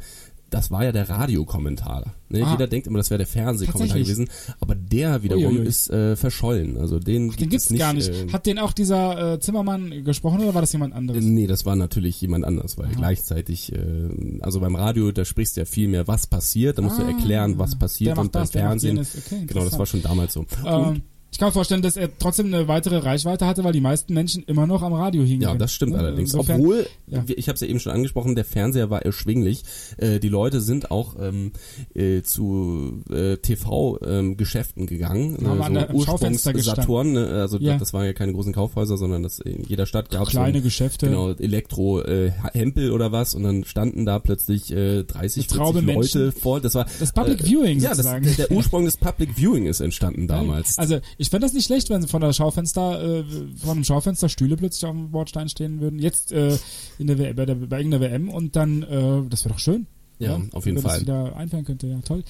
das 0.51 0.71
war 0.71 0.85
ja 0.85 0.93
der 0.93 1.09
Radiokommentar. 1.09 2.15
Ne? 2.29 2.45
Ah. 2.45 2.53
Jeder 2.53 2.67
denkt 2.67 2.87
immer, 2.87 2.99
das 2.99 3.11
wäre 3.11 3.19
der 3.19 3.27
Fernsehkommentar 3.27 3.99
gewesen, 3.99 4.29
aber 4.61 4.75
der 4.75 5.23
wiederum 5.23 5.45
Uiuiui. 5.45 5.67
ist 5.67 5.91
äh, 5.91 6.17
verschollen. 6.17 6.77
Also 6.77 6.99
den, 6.99 7.31
Ach, 7.33 7.37
den 7.37 7.49
gibt's 7.49 7.71
nicht, 7.71 7.81
gar 7.81 7.93
nicht. 7.93 8.09
Äh, 8.09 8.29
Hat 8.33 8.47
den 8.47 8.59
auch 8.59 8.73
dieser 8.73 9.35
äh, 9.35 9.41
Zimmermann 9.41 10.05
gesprochen 10.05 10.41
oder 10.41 10.55
war 10.55 10.61
das 10.61 10.73
jemand 10.73 10.95
anderes? 10.95 11.25
Nee, 11.25 11.47
das 11.47 11.65
war 11.67 11.77
natürlich 11.77 12.21
jemand 12.21 12.45
anders, 12.45 12.79
weil 12.79 12.87
Aha. 12.87 12.95
gleichzeitig, 12.97 13.73
äh, 13.73 14.39
also 14.41 14.61
beim 14.61 14.77
Radio, 14.77 15.11
da 15.13 15.25
sprichst 15.25 15.57
du 15.57 15.63
ja 15.63 15.65
viel 15.65 15.89
mehr, 15.89 16.07
was 16.07 16.27
passiert, 16.27 16.79
da 16.79 16.83
musst 16.83 17.01
ah, 17.01 17.05
du 17.05 17.09
erklären, 17.09 17.59
was 17.59 17.79
passiert 17.79 18.19
und 18.19 18.33
beim 18.33 18.47
Fernsehen. 18.47 18.99
Okay, 18.99 19.47
genau, 19.47 19.65
das 19.65 19.79
war 19.79 19.87
schon 19.87 20.03
damals 20.03 20.33
so. 20.33 20.47
Ähm, 20.65 20.85
und 20.85 21.03
ich 21.33 21.39
kann 21.39 21.49
mir 21.49 21.53
vorstellen, 21.53 21.83
dass 21.83 21.97
er 21.97 22.11
trotzdem 22.19 22.47
eine 22.47 22.67
weitere 22.67 22.99
Reichweite 22.99 23.47
hatte, 23.47 23.63
weil 23.63 23.73
die 23.73 23.81
meisten 23.81 24.15
Menschen 24.15 24.43
immer 24.45 24.67
noch 24.67 24.83
am 24.83 24.93
Radio 24.93 25.23
hingen. 25.23 25.43
Ja, 25.43 25.55
das 25.55 25.73
stimmt 25.73 25.93
ne? 25.93 25.99
allerdings. 25.99 26.33
Insofern, 26.33 26.61
Obwohl, 26.61 26.87
ja. 27.07 27.25
ich 27.29 27.49
habe 27.49 27.55
es 27.55 27.61
ja 27.61 27.69
eben 27.69 27.79
schon 27.79 27.93
angesprochen, 27.93 28.35
der 28.35 28.45
Fernseher 28.45 28.91
war 28.91 29.03
erschwinglich. 29.03 29.63
Äh, 29.97 30.19
die 30.19 30.29
Leute 30.29 30.61
sind 30.61 30.91
auch 30.91 31.17
ähm, 31.21 31.53
äh, 31.95 32.23
zu 32.23 33.05
äh, 33.11 33.37
TV-Geschäften 33.37 34.83
ähm, 34.83 34.87
gegangen. 34.87 35.39
Ja, 35.41 35.67
so 35.67 35.73
der, 35.73 35.95
Ursprungs 35.95 36.43
Saturn, 36.43 37.13
ne? 37.13 37.27
also 37.29 37.59
ja. 37.59 37.79
das 37.79 37.93
waren 37.93 38.05
ja 38.05 38.13
keine 38.13 38.33
großen 38.33 38.53
Kaufhäuser, 38.53 38.97
sondern 38.97 39.23
das 39.23 39.39
in 39.39 39.63
jeder 39.65 39.87
Stadt 39.87 40.11
gab 40.11 40.25
es 40.25 40.31
kleine 40.31 40.59
so, 40.59 40.65
Geschäfte. 40.65 41.07
Genau, 41.07 41.31
Elektro 41.31 42.01
äh, 42.03 42.33
Hempel 42.53 42.91
oder 42.91 43.13
was 43.13 43.35
und 43.35 43.45
dann 43.45 43.65
standen 43.65 44.05
da 44.05 44.19
plötzlich 44.19 44.73
äh, 44.73 45.05
30, 45.05 45.47
40 45.49 45.95
Leute 45.95 46.33
vor. 46.33 46.61
Das 46.61 46.75
war 46.75 46.87
das 46.99 47.13
Public 47.13 47.45
Viewing 47.45 47.79
äh, 47.79 47.83
ja, 47.83 47.95
das, 47.95 48.37
der 48.37 48.51
Ursprung 48.51 48.85
des 48.85 48.97
Public 48.97 49.37
Viewing 49.37 49.67
ist 49.67 49.81
entstanden 49.81 50.27
damals. 50.29 50.77
Also 50.79 50.99
ich 51.21 51.29
fände 51.29 51.45
das 51.45 51.53
nicht 51.53 51.67
schlecht, 51.67 51.91
wenn 51.91 52.09
von 52.09 52.23
der 52.23 52.33
Schaufenster, 52.33 53.03
äh, 53.03 53.25
von 53.57 53.73
einem 53.73 53.85
Schaufenster 53.85 54.31
Stühle 54.31 54.57
plötzlich 54.57 54.87
auf 54.87 54.97
dem 54.97 55.11
Bordstein 55.11 55.51
stehen 55.51 55.79
würden. 55.79 55.99
Jetzt 55.99 56.33
äh, 56.33 56.57
in 56.99 57.09
der, 57.09 57.17
bei, 57.35 57.45
der 57.45 57.55
bei 57.57 57.77
irgendeiner 57.77 58.01
WM 58.01 58.31
und 58.31 58.57
dann, 58.57 58.83
äh, 58.83 59.29
das 59.29 59.45
wäre 59.45 59.53
doch 59.53 59.59
schön. 59.59 59.87
Ja, 60.19 60.39
ja, 60.39 60.43
auf 60.53 60.65
jeden 60.65 60.81
Fall. 60.81 60.93
Das 60.93 61.01
wieder 61.03 61.37
einfangen 61.37 61.67
könnte, 61.67 61.89
ja, 61.89 62.01
toll. 62.01 62.25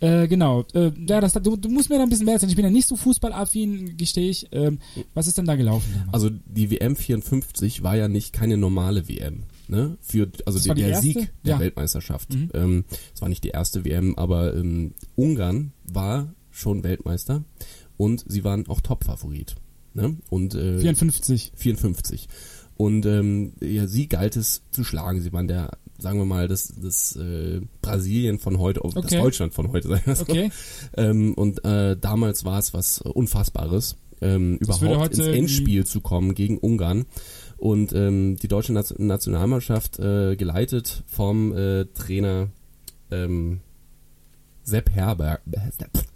Äh, 0.00 0.26
genau. 0.26 0.64
Äh, 0.74 0.90
ja, 1.08 1.20
das, 1.20 1.34
du, 1.34 1.56
du 1.56 1.68
musst 1.68 1.88
mir 1.88 1.98
da 1.98 2.02
ein 2.02 2.08
bisschen 2.08 2.24
mehr 2.24 2.34
erzählen. 2.34 2.50
Ich 2.50 2.56
bin 2.56 2.64
ja 2.64 2.70
nicht 2.70 2.88
so 2.88 2.96
fußballaffin, 2.96 3.96
gestehe 3.96 4.28
ich. 4.28 4.48
Ähm, 4.50 4.80
was 5.14 5.28
ist 5.28 5.38
denn 5.38 5.44
da 5.44 5.54
gelaufen? 5.54 5.92
Damals? 5.92 6.14
Also 6.14 6.30
die 6.30 6.72
WM 6.72 6.96
54 6.96 7.84
war 7.84 7.96
ja 7.96 8.08
nicht 8.08 8.32
keine 8.32 8.56
normale 8.56 9.08
WM. 9.08 9.44
Ne? 9.68 9.98
Für, 10.00 10.28
also 10.46 10.58
der, 10.58 10.74
der 10.74 11.00
Sieg 11.00 11.30
der 11.44 11.54
ja. 11.54 11.60
Weltmeisterschaft. 11.60 12.34
Mhm. 12.34 12.50
Ähm, 12.54 12.84
es 13.14 13.22
war 13.22 13.28
nicht 13.28 13.44
die 13.44 13.50
erste 13.50 13.84
WM, 13.84 14.16
aber 14.16 14.54
ähm, 14.56 14.94
Ungarn 15.14 15.72
war 15.84 16.34
schon 16.50 16.84
Weltmeister 16.84 17.44
und 18.02 18.24
sie 18.26 18.42
waren 18.42 18.66
auch 18.66 18.80
Top-Favorit. 18.80 19.54
Ne? 19.94 20.16
Und, 20.28 20.56
äh, 20.56 20.80
54. 20.80 21.52
54. 21.54 22.28
Und 22.76 23.06
ähm, 23.06 23.52
ja, 23.60 23.86
sie 23.86 24.08
galt 24.08 24.34
es 24.34 24.62
zu 24.72 24.82
schlagen. 24.82 25.20
Sie 25.20 25.32
waren 25.32 25.46
der, 25.46 25.78
sagen 25.98 26.18
wir 26.18 26.24
mal, 26.24 26.48
das, 26.48 26.74
das 26.82 27.14
äh, 27.14 27.60
Brasilien 27.80 28.40
von 28.40 28.58
heute, 28.58 28.84
okay. 28.84 29.02
das 29.02 29.10
Deutschland 29.12 29.54
von 29.54 29.70
heute, 29.70 29.86
sagen 29.88 30.02
wir 30.04 30.16
so. 30.16 30.22
Okay. 30.22 30.50
Ähm, 30.96 31.34
und 31.34 31.64
äh, 31.64 31.96
damals 31.96 32.44
war 32.44 32.58
es 32.58 32.74
was 32.74 33.02
Unfassbares, 33.02 33.94
ähm, 34.20 34.56
überhaupt 34.56 35.16
ins 35.16 35.28
Endspiel 35.28 35.86
zu 35.86 36.00
kommen 36.00 36.34
gegen 36.34 36.58
Ungarn. 36.58 37.04
Und 37.56 37.92
ähm, 37.92 38.36
die 38.36 38.48
deutsche 38.48 38.72
Nation- 38.72 39.06
Nationalmannschaft 39.06 40.00
äh, 40.00 40.34
geleitet 40.34 41.04
vom 41.06 41.56
äh, 41.56 41.84
Trainer 41.84 42.48
ähm, 43.12 43.60
Sepp 44.64 44.90
Herberg, 44.90 45.42
Sepp 45.78 46.11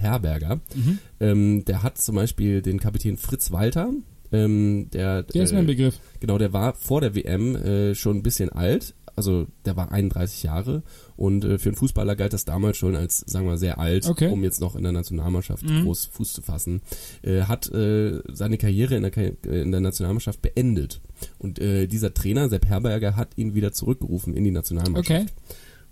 Herberger. 0.00 0.60
Mhm. 0.74 0.98
Ähm, 1.20 1.64
der 1.64 1.82
hat 1.82 1.98
zum 1.98 2.14
Beispiel 2.16 2.62
den 2.62 2.78
Kapitän 2.80 3.16
Fritz 3.16 3.50
Walter. 3.52 3.90
Ähm, 4.32 4.88
der, 4.92 5.22
Der 5.24 5.42
ist 5.44 5.52
äh, 5.52 5.62
Begriff. 5.62 5.98
Genau, 6.20 6.38
der 6.38 6.52
war 6.52 6.74
vor 6.74 7.00
der 7.00 7.14
WM 7.14 7.54
äh, 7.56 7.94
schon 7.94 8.18
ein 8.18 8.22
bisschen 8.22 8.48
alt. 8.50 8.94
Also 9.14 9.46
der 9.66 9.76
war 9.76 9.92
31 9.92 10.42
Jahre 10.42 10.82
und 11.16 11.44
äh, 11.44 11.58
für 11.58 11.68
einen 11.68 11.76
Fußballer 11.76 12.16
galt 12.16 12.32
das 12.32 12.46
damals 12.46 12.78
schon 12.78 12.96
als, 12.96 13.18
sagen 13.18 13.46
wir, 13.46 13.58
sehr 13.58 13.78
alt, 13.78 14.06
Okay. 14.06 14.28
um 14.30 14.42
jetzt 14.42 14.62
noch 14.62 14.74
in 14.74 14.84
der 14.84 14.92
Nationalmannschaft 14.92 15.64
Mhm. 15.68 15.82
groß 15.84 16.06
Fuß 16.06 16.32
zu 16.32 16.40
fassen. 16.40 16.80
Äh, 17.20 17.42
hat 17.42 17.70
äh, 17.72 18.20
seine 18.32 18.56
Karriere 18.56 18.94
in 18.96 19.02
der, 19.02 19.10
Ka- 19.10 19.20
äh, 19.20 19.60
in 19.60 19.70
der 19.70 19.82
Nationalmannschaft 19.82 20.40
beendet. 20.40 21.02
Und 21.38 21.58
dieser 21.60 22.14
Trainer, 22.14 22.48
Sepp 22.48 22.66
Herberger, 22.66 23.14
hat 23.14 23.36
ihn 23.36 23.54
wieder 23.54 23.70
zurückgerufen 23.72 24.34
in 24.34 24.42
die 24.44 24.50
Nationalmannschaft. 24.50 25.20
Okay. 25.28 25.32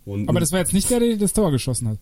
Und, 0.07 0.29
Aber 0.31 0.41
das 0.41 0.51
war 0.51 0.59
jetzt 0.59 0.73
nicht 0.73 0.91
der, 0.91 0.99
der 0.99 1.17
das 1.19 1.35
Tor 1.35 1.53
geschossen 1.53 1.87
hat. 1.89 1.99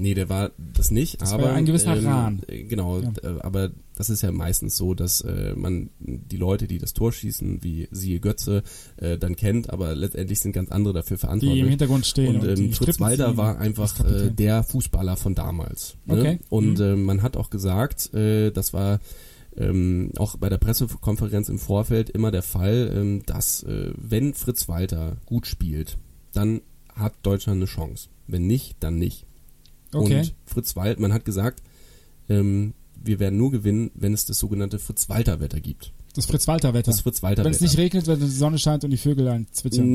Nee, 0.00 0.14
der 0.14 0.28
war 0.30 0.50
das 0.56 0.90
nicht, 0.90 1.20
Das 1.20 1.30
war 1.32 1.38
aber 1.40 1.48
ja 1.48 1.54
ein 1.54 1.66
gewisser 1.66 2.02
Rahn. 2.02 2.42
äh, 2.48 2.62
Genau, 2.64 3.00
Ja. 3.00 3.12
äh, 3.22 3.40
aber 3.40 3.70
das 3.96 4.08
ist 4.08 4.22
ja 4.22 4.32
meistens 4.32 4.76
so, 4.76 4.94
dass 4.94 5.20
äh, 5.20 5.54
man 5.54 5.90
die 5.98 6.38
Leute, 6.38 6.66
die 6.66 6.78
das 6.78 6.94
Tor 6.94 7.12
schießen, 7.12 7.62
wie 7.62 7.86
siehe 7.90 8.18
Götze, 8.18 8.62
äh, 8.96 9.18
dann 9.18 9.36
kennt, 9.36 9.68
aber 9.70 9.94
letztendlich 9.94 10.40
sind 10.40 10.52
ganz 10.52 10.70
andere 10.70 10.94
dafür 10.94 11.16
Die 11.16 11.20
verantwortlich. 11.20 11.62
im 11.62 11.68
Hintergrund 11.68 12.06
stehen. 12.06 12.36
und 12.36 12.48
ähm, 12.48 12.54
die 12.56 12.72
Fritz 12.72 12.98
Walder 12.98 13.36
war 13.36 13.58
einfach 13.58 14.00
äh, 14.04 14.30
der 14.30 14.62
Fußballer 14.62 15.16
von 15.18 15.34
damals. 15.34 15.96
Ne? 16.06 16.18
Okay. 16.20 16.38
Und 16.48 16.78
Mhm. 16.78 16.84
äh, 16.84 16.96
man 16.96 17.22
hat 17.22 17.36
auch 17.36 17.50
gesagt, 17.50 18.14
äh, 18.14 18.50
das 18.52 18.72
war 18.72 19.00
ähm, 19.56 20.12
auch 20.16 20.36
bei 20.36 20.48
der 20.48 20.58
Pressekonferenz 20.58 21.48
im 21.48 21.58
Vorfeld 21.58 22.08
immer 22.08 22.30
der 22.30 22.42
Fall, 22.42 22.90
ähm, 22.94 23.22
dass 23.26 23.62
äh, 23.64 23.92
wenn 23.96 24.32
Fritz 24.32 24.68
Walter 24.68 25.16
gut 25.26 25.46
spielt, 25.46 25.98
dann 26.32 26.62
hat 26.94 27.14
Deutschland 27.22 27.56
eine 27.56 27.66
Chance. 27.66 28.08
Wenn 28.26 28.46
nicht, 28.46 28.76
dann 28.80 28.96
nicht. 28.98 29.26
Okay. 29.92 30.18
Und 30.20 30.34
Fritz 30.46 30.76
Walter, 30.76 31.00
man 31.00 31.12
hat 31.12 31.24
gesagt, 31.24 31.62
ähm, 32.28 32.74
wir 33.02 33.18
werden 33.18 33.38
nur 33.38 33.50
gewinnen, 33.50 33.90
wenn 33.94 34.12
es 34.12 34.26
das 34.26 34.38
sogenannte 34.38 34.78
Fritz-Walter-Wetter 34.78 35.60
gibt. 35.60 35.92
Das 36.14 36.26
Fritz-Walter-Wetter. 36.26 36.90
Das 36.90 37.00
Fritz-Walter-Wetter. 37.00 37.44
Wenn 37.44 37.54
es 37.54 37.60
nicht 37.60 37.78
regnet, 37.78 38.06
wenn 38.06 38.20
die 38.20 38.26
Sonne 38.28 38.58
scheint 38.58 38.84
und 38.84 38.90
die 38.90 38.96
Vögel 38.98 39.26
ein 39.28 39.46
zwitschern. 39.52 39.86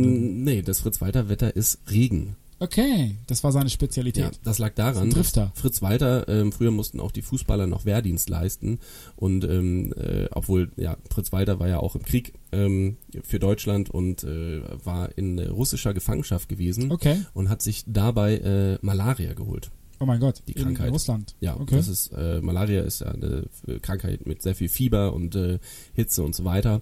Mm, 0.41 0.43
Nee, 0.43 0.61
das 0.61 0.79
Fritz-Walter-Wetter 0.79 1.55
ist 1.55 1.79
Regen. 1.91 2.35
Okay, 2.57 3.17
das 3.27 3.43
war 3.43 3.51
seine 3.51 3.69
Spezialität. 3.69 4.23
Ja, 4.23 4.31
das 4.45 4.59
lag 4.59 4.73
daran, 4.75 5.09
Drifter. 5.09 5.51
Fritz 5.55 5.81
Walter, 5.81 6.27
ähm, 6.29 6.53
früher 6.53 6.71
mussten 6.71 7.01
auch 7.01 7.11
die 7.11 7.21
Fußballer 7.21 7.67
noch 7.67 7.83
Wehrdienst 7.83 8.29
leisten 8.29 8.79
und 9.17 9.43
ähm, 9.43 9.93
äh, 9.97 10.27
obwohl, 10.31 10.71
ja, 10.77 10.95
Fritz 11.13 11.33
Walter 11.33 11.59
war 11.59 11.67
ja 11.67 11.79
auch 11.79 11.95
im 11.95 12.03
Krieg 12.03 12.33
ähm, 12.53 12.95
für 13.23 13.39
Deutschland 13.39 13.89
und 13.89 14.23
äh, 14.23 14.61
war 14.85 15.17
in 15.17 15.37
äh, 15.37 15.47
russischer 15.49 15.93
Gefangenschaft 15.93 16.47
gewesen 16.47 16.93
Okay. 16.93 17.17
und 17.33 17.49
hat 17.49 17.61
sich 17.61 17.83
dabei 17.87 18.37
äh, 18.37 18.77
Malaria 18.81 19.33
geholt. 19.33 19.69
Oh 20.05 20.07
mein 20.07 20.19
Gott. 20.19 20.43
Die 20.47 20.51
in 20.51 20.65
Krankheit. 20.65 20.91
Russland. 20.91 21.35
Ja, 21.39 21.55
okay. 21.59 21.77
das 21.77 21.87
ist 21.87 22.11
äh, 22.13 22.39
Malaria 22.39 22.83
ist 22.83 23.01
ja 23.01 23.07
eine 23.07 23.45
Krankheit 23.81 24.27
mit 24.27 24.43
sehr 24.43 24.53
viel 24.53 24.69
Fieber 24.69 25.13
und 25.13 25.35
äh, 25.35 25.57
Hitze 25.95 26.21
und 26.21 26.35
so 26.35 26.45
weiter. 26.45 26.81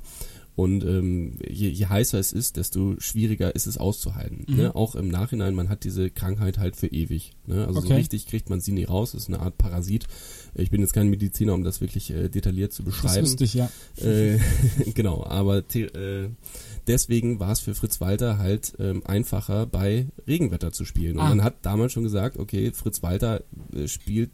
Und 0.56 0.84
ähm, 0.84 1.40
je, 1.50 1.70
je 1.70 1.88
heißer 1.88 2.20
es 2.20 2.32
ist, 2.32 2.58
desto 2.58 2.94
schwieriger 3.00 3.56
ist 3.56 3.66
es 3.66 3.80
auszuhalten. 3.80 4.46
Mhm. 4.48 4.56
Ne? 4.56 4.76
Auch 4.76 4.94
im 4.94 5.08
Nachhinein, 5.08 5.56
man 5.56 5.68
hat 5.68 5.84
diese 5.84 6.12
Krankheit 6.12 6.60
halt 6.60 6.76
für 6.76 6.86
ewig. 6.88 7.32
Ne? 7.48 7.66
Also 7.66 7.80
so 7.82 7.88
Okay. 7.88 7.96
richtig 7.96 8.28
kriegt 8.28 8.52
man 8.52 8.62
sie 8.62 8.72
nie 8.72 8.84
raus. 8.84 9.14
Das 9.14 9.24
ist 9.24 9.28
eine 9.30 9.40
Art 9.40 9.58
Parasit. 9.58 10.06
Ich 10.54 10.70
bin 10.70 10.82
jetzt 10.82 10.94
kein 10.94 11.10
Mediziner, 11.10 11.56
um 11.56 11.64
das 11.64 11.82
wirklich 11.82 12.12
äh, 12.12 12.30
detailliert 12.30 12.72
zu 12.72 12.84
das 12.84 12.94
beschreiben. 12.94 13.24
wüsste 13.26 13.44
ich, 13.46 13.56
ja. 13.56 13.68
Äh, 13.98 14.38
genau, 14.94 15.24
aber 15.26 15.64
äh, 15.74 16.30
deswegen 16.86 17.40
war 17.40 17.52
es 17.52 17.60
für 17.60 17.74
Fritz 17.74 18.00
Walter 18.00 18.38
halt 18.38 18.74
ähm, 18.78 19.02
einfacher, 19.06 19.66
bei 19.66 20.08
Regenwetter 20.28 20.72
zu 20.72 20.86
spielen. 20.86 21.16
Und 21.18 21.24
Ah. 21.24 21.30
man 21.30 21.44
hat 21.44 21.66
damals 21.66 21.94
schon 21.94 22.04
gesagt, 22.04 22.38
okay, 22.38 22.72
Fritz 22.74 23.02
Walter 23.02 23.42
äh, 23.76 23.88
spielt 23.88 24.30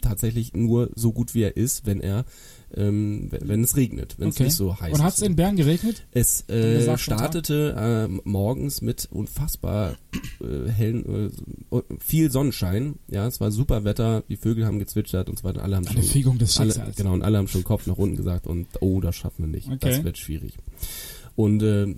tatsächlich 0.00 0.54
nur 0.54 0.90
so 0.94 1.12
gut 1.12 1.34
wie 1.34 1.42
er 1.42 1.56
ist, 1.56 1.86
wenn 1.86 2.00
er 2.00 2.24
ähm, 2.74 3.28
wenn, 3.30 3.62
es 3.62 3.76
regnet, 3.76 4.16
wenn 4.18 4.28
es 4.30 4.36
Okay. 4.36 4.44
nicht 4.44 4.56
so 4.56 4.78
heiß 4.78 4.92
Und 4.94 5.02
hat 5.02 5.12
ist. 5.14 5.18
es 5.18 5.22
in 5.26 5.36
Bern 5.36 5.56
geregnet? 5.56 6.04
Es 6.12 6.48
äh, 6.48 6.98
startete 6.98 7.74
ähm, 7.78 8.20
morgens 8.24 8.82
mit 8.82 9.08
unfassbar 9.10 9.96
äh, 10.40 10.68
hellen, 10.70 11.30
äh, 11.70 11.80
viel 12.00 12.30
Sonnenschein. 12.30 12.96
Ja, 13.08 13.26
es 13.26 13.40
war 13.40 13.50
super 13.50 13.84
Wetter, 13.84 14.22
die 14.28 14.36
Vögel 14.36 14.66
haben 14.66 14.78
gezwitschert 14.78 15.28
und 15.28 15.38
so 15.38 15.44
weiter. 15.44 15.62
Alle 15.62 15.76
haben 15.76 15.86
Eine 15.86 16.02
schon, 16.02 16.10
Fügung 16.10 16.38
des 16.38 16.58
alle, 16.58 16.74
genau, 16.96 17.12
und 17.12 17.22
alle 17.22 17.38
haben 17.38 17.48
schon 17.48 17.64
Kopf 17.64 17.86
nach 17.86 17.98
unten 17.98 18.16
gesagt 18.16 18.46
und 18.46 18.66
oh, 18.80 19.00
das 19.00 19.14
schaffen 19.16 19.44
wir 19.44 19.50
nicht. 19.50 19.68
Okay. 19.68 19.78
Das 19.90 20.04
wird 20.04 20.18
schwierig. 20.18 20.54
Und 21.36 21.62
äh, 21.62 21.94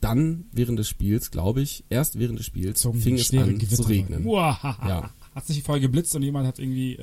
dann 0.00 0.44
während 0.52 0.78
des 0.78 0.88
Spiels, 0.88 1.30
glaube 1.30 1.62
ich, 1.62 1.84
erst 1.88 2.18
während 2.18 2.38
des 2.38 2.46
Spiels 2.46 2.80
Zum 2.80 2.94
fing 3.00 3.14
es 3.16 3.32
an 3.32 3.58
zu 3.60 3.66
Gewitter. 3.66 3.88
regnen. 3.88 4.26
Uahaha. 4.26 4.88
Ja. 4.88 5.10
Hat 5.34 5.46
sich 5.46 5.62
voll 5.62 5.80
geblitzt 5.80 6.14
und 6.14 6.22
jemand 6.22 6.46
hat 6.46 6.58
irgendwie 6.58 6.94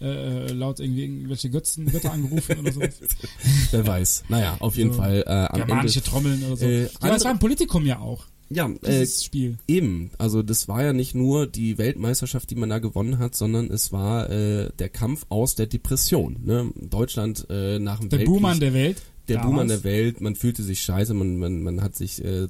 äh, 0.00 0.46
äh, 0.46 0.52
laut 0.52 0.80
irgendwie 0.80 1.04
irgendwelche 1.04 1.50
Götzen, 1.50 1.86
Götter 1.90 2.12
angerufen 2.12 2.58
oder 2.58 2.72
so. 2.72 2.80
Wer 3.70 3.86
weiß. 3.86 4.24
Naja, 4.28 4.56
auf 4.60 4.76
jeden 4.76 4.92
So 4.92 4.98
Fall 4.98 5.22
äh, 5.26 5.30
am 5.30 5.56
Germanische 5.66 5.98
Ende. 6.00 6.10
Trommeln 6.10 6.44
oder 6.44 6.56
so. 6.56 6.66
Äh, 6.66 6.82
ja, 6.82 6.88
aber 6.88 6.94
es 6.94 7.02
andere- 7.02 7.24
war 7.24 7.30
ein 7.32 7.38
Politikum 7.38 7.86
ja 7.86 7.98
auch, 8.00 8.26
Ja, 8.50 8.68
äh, 8.82 9.00
dieses 9.00 9.24
Spiel. 9.24 9.58
Eben, 9.66 10.10
also 10.18 10.42
das 10.42 10.68
war 10.68 10.84
ja 10.84 10.92
nicht 10.92 11.14
nur 11.14 11.46
die 11.46 11.78
Weltmeisterschaft, 11.78 12.50
die 12.50 12.54
man 12.56 12.68
da 12.68 12.78
gewonnen 12.78 13.18
hat, 13.18 13.34
sondern 13.34 13.70
es 13.70 13.90
war 13.92 14.28
äh, 14.30 14.70
der 14.78 14.88
Kampf 14.90 15.24
aus 15.30 15.54
der 15.54 15.66
Depression. 15.66 16.38
Ne? 16.44 16.70
Deutschland 16.76 17.46
äh, 17.50 17.78
nach 17.78 18.00
dem 18.00 18.08
Der 18.10 18.18
Weltkrieg, 18.20 18.34
Buhmann 18.34 18.60
der 18.60 18.74
Welt. 18.74 19.02
der 19.28 19.36
damals. 19.36 19.50
Buhmann 19.50 19.68
der 19.68 19.82
Welt, 19.84 20.20
man 20.20 20.36
fühlte 20.36 20.62
sich 20.62 20.82
scheiße, 20.82 21.14
man, 21.14 21.38
man, 21.38 21.62
man 21.62 21.82
hat 21.82 21.96
sich 21.96 22.22
äh, 22.24 22.46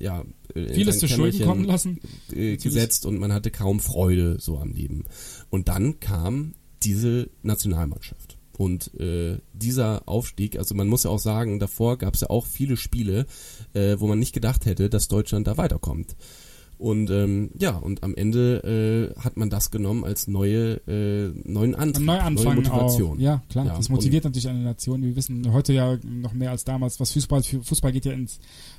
ja 0.00 0.24
äh, 0.54 0.74
Vieles 0.74 0.98
zu 0.98 1.06
Schulden 1.08 1.42
kommen 1.46 1.64
lassen. 1.64 2.00
äh, 2.34 2.56
gesetzt 2.56 3.06
und 3.06 3.18
man 3.18 3.32
hatte 3.32 3.50
kaum 3.52 3.78
Freude 3.80 4.36
so 4.40 4.58
am 4.58 4.72
Leben. 4.72 5.04
Und 5.48 5.68
dann 5.68 6.00
kam 6.00 6.54
diese 6.82 7.30
Nationalmannschaft. 7.42 8.38
Und 8.56 8.92
äh, 8.98 9.38
dieser 9.52 10.02
Aufstieg, 10.06 10.58
also 10.58 10.74
man 10.74 10.88
muss 10.88 11.04
ja 11.04 11.10
auch 11.10 11.20
sagen, 11.20 11.60
davor 11.60 11.96
gab 11.96 12.14
es 12.14 12.22
ja 12.22 12.30
auch 12.30 12.44
viele 12.44 12.76
Spiele, 12.76 13.26
äh, 13.72 13.96
wo 13.98 14.08
man 14.08 14.18
nicht 14.18 14.32
gedacht 14.32 14.66
hätte, 14.66 14.90
dass 14.90 15.06
Deutschland 15.06 15.46
da 15.46 15.56
weiterkommt. 15.56 16.16
Und 16.78 17.10
ähm, 17.10 17.50
ja, 17.58 17.76
und 17.76 18.04
am 18.04 18.14
Ende 18.14 19.12
äh, 19.16 19.20
hat 19.20 19.36
man 19.36 19.50
das 19.50 19.72
genommen 19.72 20.04
als 20.04 20.28
neue 20.28 20.74
äh, 20.86 21.32
neuen 21.44 21.74
Antrieb, 21.74 22.06
neue 22.06 22.54
Motivation. 22.54 23.16
Auch. 23.16 23.20
Ja, 23.20 23.42
klar. 23.48 23.66
Ja, 23.66 23.76
das 23.76 23.88
motiviert 23.88 24.22
natürlich 24.24 24.48
eine 24.48 24.60
Nation. 24.60 25.02
Wir 25.02 25.16
wissen 25.16 25.52
heute 25.52 25.72
ja 25.72 25.98
noch 26.04 26.32
mehr 26.34 26.52
als 26.52 26.62
damals, 26.64 27.00
was 27.00 27.12
Fußball, 27.12 27.42
Fußball 27.42 27.90
geht 27.90 28.04
ja 28.04 28.12
ins 28.12 28.38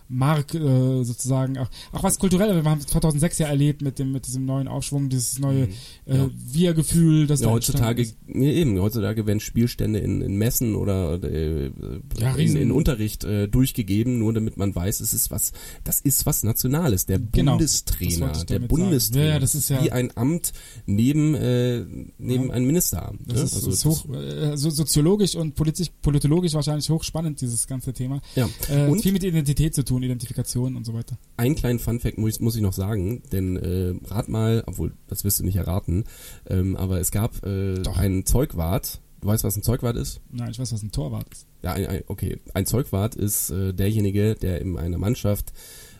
Mark 0.09 0.53
äh, 0.55 1.03
sozusagen, 1.03 1.57
auch, 1.59 1.69
auch 1.91 2.01
was 2.03 2.17
kulturell, 2.19 2.63
wir 2.63 2.69
haben 2.69 2.81
2006 2.81 3.37
ja 3.37 3.47
erlebt 3.47 3.81
mit 3.83 3.99
dem 3.99 4.11
mit 4.11 4.25
diesem 4.27 4.43
neuen 4.45 4.67
Aufschwung, 4.67 5.07
dieses 5.09 5.37
neue 5.39 5.69
äh, 6.05 6.17
Ja. 6.17 6.29
Wir-Gefühl, 6.33 7.27
das 7.27 7.41
Ja, 7.41 7.49
heutzutage, 7.51 8.01
ja, 8.27 8.41
eben, 8.41 8.79
heutzutage 8.79 9.25
werden 9.27 9.39
Spielstände 9.39 9.99
in, 9.99 10.21
in 10.21 10.35
Messen 10.37 10.75
oder 10.75 11.21
äh, 11.23 11.71
Ja, 12.19 12.35
in, 12.35 12.55
in 12.55 12.71
Unterricht 12.71 13.23
äh, 13.23 13.47
durchgegeben, 13.47 14.17
nur 14.19 14.33
damit 14.33 14.57
man 14.57 14.73
weiß, 14.75 14.99
es 14.99 15.13
ist 15.13 15.29
was, 15.31 15.51
das 15.83 15.99
ist 16.01 16.25
was 16.25 16.43
Nationales. 16.43 17.05
Der 17.05 17.19
Genau, 17.19 17.53
Bundestrainer, 17.57 18.31
der. 18.45 18.59
Bundestrainer, 18.59 19.25
Ja, 19.25 19.33
ja, 19.33 19.39
das 19.39 19.53
ist 19.55 19.69
ja- 19.69 19.83
wie 19.83 19.91
ein 19.91 20.15
Amt 20.17 20.53
neben 20.87 21.35
äh, 21.35 21.85
neben 22.17 22.47
Ja. 22.47 22.53
einem 22.53 22.65
Ministeramt. 22.67 23.21
Das 23.27 23.37
ne? 23.37 23.43
ist, 23.43 23.53
also 23.55 23.69
ist 23.71 23.85
hoch, 23.85 24.09
äh, 24.13 24.57
so, 24.57 24.69
soziologisch 24.71 25.35
und 25.35 25.55
politisch, 25.55 25.89
politologisch 26.01 26.53
wahrscheinlich 26.53 26.89
hochspannend, 26.89 27.39
dieses 27.41 27.67
ganze 27.67 27.93
Thema. 27.93 28.21
ja. 28.35 28.49
Äh, 28.69 28.87
Und 28.87 29.01
viel 29.01 29.11
mit 29.13 29.23
Identität 29.23 29.75
zu 29.75 29.83
tun, 29.85 29.98
Identifikation 30.03 30.75
und 30.75 30.85
so 30.85 30.93
weiter. 30.93 31.17
einen 31.37 31.55
kleinen 31.55 31.79
Funfact 31.79 32.17
muss 32.17 32.35
ich, 32.35 32.39
muss 32.39 32.55
ich 32.55 32.61
noch 32.61 32.73
sagen, 32.73 33.21
denn 33.31 33.57
äh, 33.57 33.95
rat 34.07 34.29
mal, 34.29 34.63
obwohl 34.65 34.93
das 35.07 35.23
wirst 35.23 35.39
du 35.39 35.43
nicht 35.43 35.55
erraten, 35.55 36.03
ähm, 36.47 36.75
aber 36.75 36.99
es 36.99 37.11
gab 37.11 37.45
äh, 37.45 37.75
Doch. 37.75 37.97
einen 37.97 38.25
Zeugwart. 38.25 39.01
Du 39.21 39.27
weißt, 39.27 39.43
was 39.43 39.57
ein 39.57 39.63
Zeugwart 39.63 39.97
ist? 39.97 40.21
Nein, 40.31 40.49
ich 40.51 40.59
weiß, 40.59 40.71
was 40.71 40.81
ein 40.81 40.91
Torwart 40.91 41.27
ist. 41.29 41.45
Ja, 41.61 41.73
ein, 41.73 41.87
ein, 41.87 42.03
okay. 42.07 42.39
Ein 42.53 42.65
Zeugwart 42.65 43.15
ist 43.15 43.49
äh, 43.49 43.73
derjenige, 43.73 44.35
der 44.35 44.61
in 44.61 44.77
einer 44.77 44.97
Mannschaft 44.97 45.51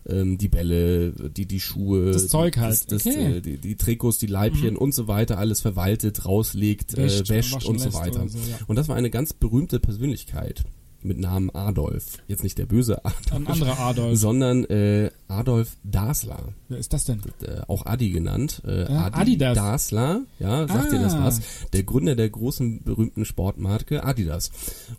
ähm, 0.08 0.38
die 0.38 0.48
Bälle, 0.48 1.12
die 1.12 1.46
die 1.46 1.60
Schuhe, 1.60 2.12
Das 2.12 2.30
Zeug 2.30 2.58
halt, 2.58 2.92
das, 2.92 3.04
das, 3.04 3.06
okay. 3.06 3.38
äh, 3.38 3.42
die, 3.42 3.58
die 3.58 3.76
Trikots, 3.76 4.20
die 4.20 4.28
Leibchen 4.28 4.78
und 4.78 4.94
so 4.94 5.10
weiter 5.10 5.38
alles 5.38 5.60
verwaltet, 5.60 6.26
rauslegt, 6.26 6.96
Wäscht, 6.96 7.30
äh, 7.30 7.34
wäscht 7.36 7.66
und 7.66 7.80
so 7.80 7.94
weiter. 7.94 8.22
oder 8.22 8.30
so, 8.30 8.38
ja. 8.38 8.58
Und 8.68 8.78
das 8.78 8.88
war 8.88 8.96
eine 8.96 9.10
ganz 9.10 9.34
berühmte 9.34 9.80
Persönlichkeit 9.82 10.64
mit 11.04 11.20
Namen 11.20 11.50
Adolf. 11.54 12.18
Jetzt 12.28 12.44
nicht 12.44 12.58
der 12.58 12.66
böse 12.66 13.04
Adolf, 13.06 13.32
Ein 13.34 13.48
anderer 13.48 13.80
Adolf. 13.80 14.18
sondern 14.20 14.66
äh, 14.66 15.12
Adolf 15.30 15.78
Dassler, 15.84 16.40
Wer 16.70 16.80
ist 16.80 16.92
das 16.92 17.06
denn? 17.06 17.22
äh, 17.44 17.62
auch 17.68 17.86
Adi 17.86 18.10
genannt. 18.10 18.62
Äh, 18.68 18.92
Ja, 18.92 19.06
Adi 19.06 19.16
Adidas. 19.34 19.56
Dassler, 19.56 20.22
ja, 20.40 20.68
sagt 20.68 20.92
dir 20.92 21.00
das 21.00 21.14
Ah. 21.14 21.24
was? 21.26 21.42
Der 21.72 21.84
Gründer 21.84 22.16
der 22.16 22.30
großen 22.30 22.84
berühmten 22.84 23.26
Sportmarke 23.26 24.04
Adidas. 24.04 24.52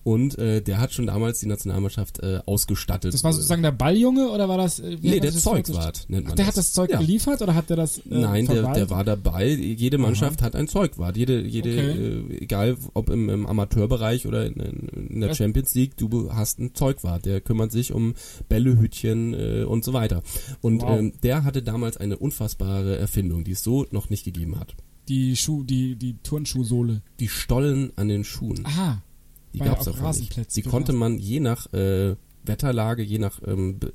Und 0.05 0.39
äh, 0.39 0.63
der 0.63 0.79
hat 0.79 0.93
schon 0.93 1.07
damals 1.09 1.41
die 1.41 1.47
Nationalmannschaft 1.47 2.21
äh, 2.21 2.41
ausgestattet. 2.47 3.13
Das 3.13 3.25
war 3.25 3.33
sozusagen 3.33 3.63
der 3.63 3.73
Balljunge 3.73 4.31
oder 4.31 4.49
war 4.49 4.57
das? 4.57 4.79
äh, 4.79 4.97
wie 5.03 5.11
Nee, 5.11 5.21
der 5.21 5.33
das 5.33 5.43
Zeugwart 5.43 6.07
nennt 6.09 6.25
man 6.25 6.33
Ach, 6.33 6.37
der 6.37 6.45
das. 6.45 6.47
hat 6.55 6.57
das 6.59 6.73
Zeug 6.73 6.91
Ja. 6.91 6.99
geliefert 7.01 7.43
oder 7.43 7.55
hat 7.57 7.69
der 7.69 7.77
das? 7.77 7.99
Äh, 7.99 8.03
Nein, 8.09 8.47
der, 8.47 8.73
der 8.73 8.89
war 8.89 9.03
dabei. 9.05 9.49
Jede 9.49 9.99
Mannschaft 9.99 10.43
hat 10.43 10.55
ein 10.55 10.69
Zeugwart. 10.69 11.17
Jede, 11.17 11.41
jede, 11.41 11.71
Okay. 11.71 12.35
äh, 12.37 12.43
egal 12.43 12.77
ob 12.95 13.11
im, 13.11 13.29
im 13.29 13.47
Amateurbereich 13.47 14.27
oder 14.29 14.47
in, 14.47 14.55
in 14.55 15.21
der 15.21 15.31
Was- 15.31 15.39
Champions 15.39 15.75
League, 15.75 15.97
du 15.97 16.33
hast 16.33 16.61
einen 16.61 16.75
Zeugwart. 16.75 17.25
Der 17.27 17.41
kümmert 17.41 17.73
sich 17.73 17.93
um 17.93 18.15
Bälle, 18.49 18.79
Hütchen 18.79 19.35
äh, 19.35 19.65
und 19.65 19.85
so 19.85 19.93
weiter. 19.93 20.20
Und 20.61 20.83
Wow. 20.83 20.99
ähm, 20.99 21.13
der 21.23 21.45
hatte 21.45 21.63
damals 21.63 21.97
eine 21.97 22.17
unfassbare 22.19 22.97
Erfindung, 22.99 23.45
die 23.45 23.53
es 23.53 23.63
so 23.63 23.87
noch 23.91 24.11
nicht 24.11 24.25
gegeben 24.25 24.59
hat. 24.59 24.75
Die 25.09 25.37
Schuh, 25.37 25.63
die 25.65 25.97
die 25.97 26.19
Turnschuhsohle. 26.23 27.03
Die 27.19 27.29
Stollen 27.29 27.93
an 27.97 28.09
den 28.09 28.25
Schuhen. 28.25 28.65
Aha. 28.65 29.03
Die 29.53 29.59
ja 29.59 29.65
gab's 29.67 29.89
auf 29.89 29.97
davon 29.99 30.21
nicht. 30.21 30.57
Die 30.57 30.63
konnte 30.63 30.93
man 30.93 31.19
je 31.19 31.41
nach 31.41 31.73
äh, 31.73 32.15
Wetterlage, 32.45 33.03
je 33.03 33.19
nach 33.19 33.41
ähm, 33.47 33.79
b- 33.81 33.89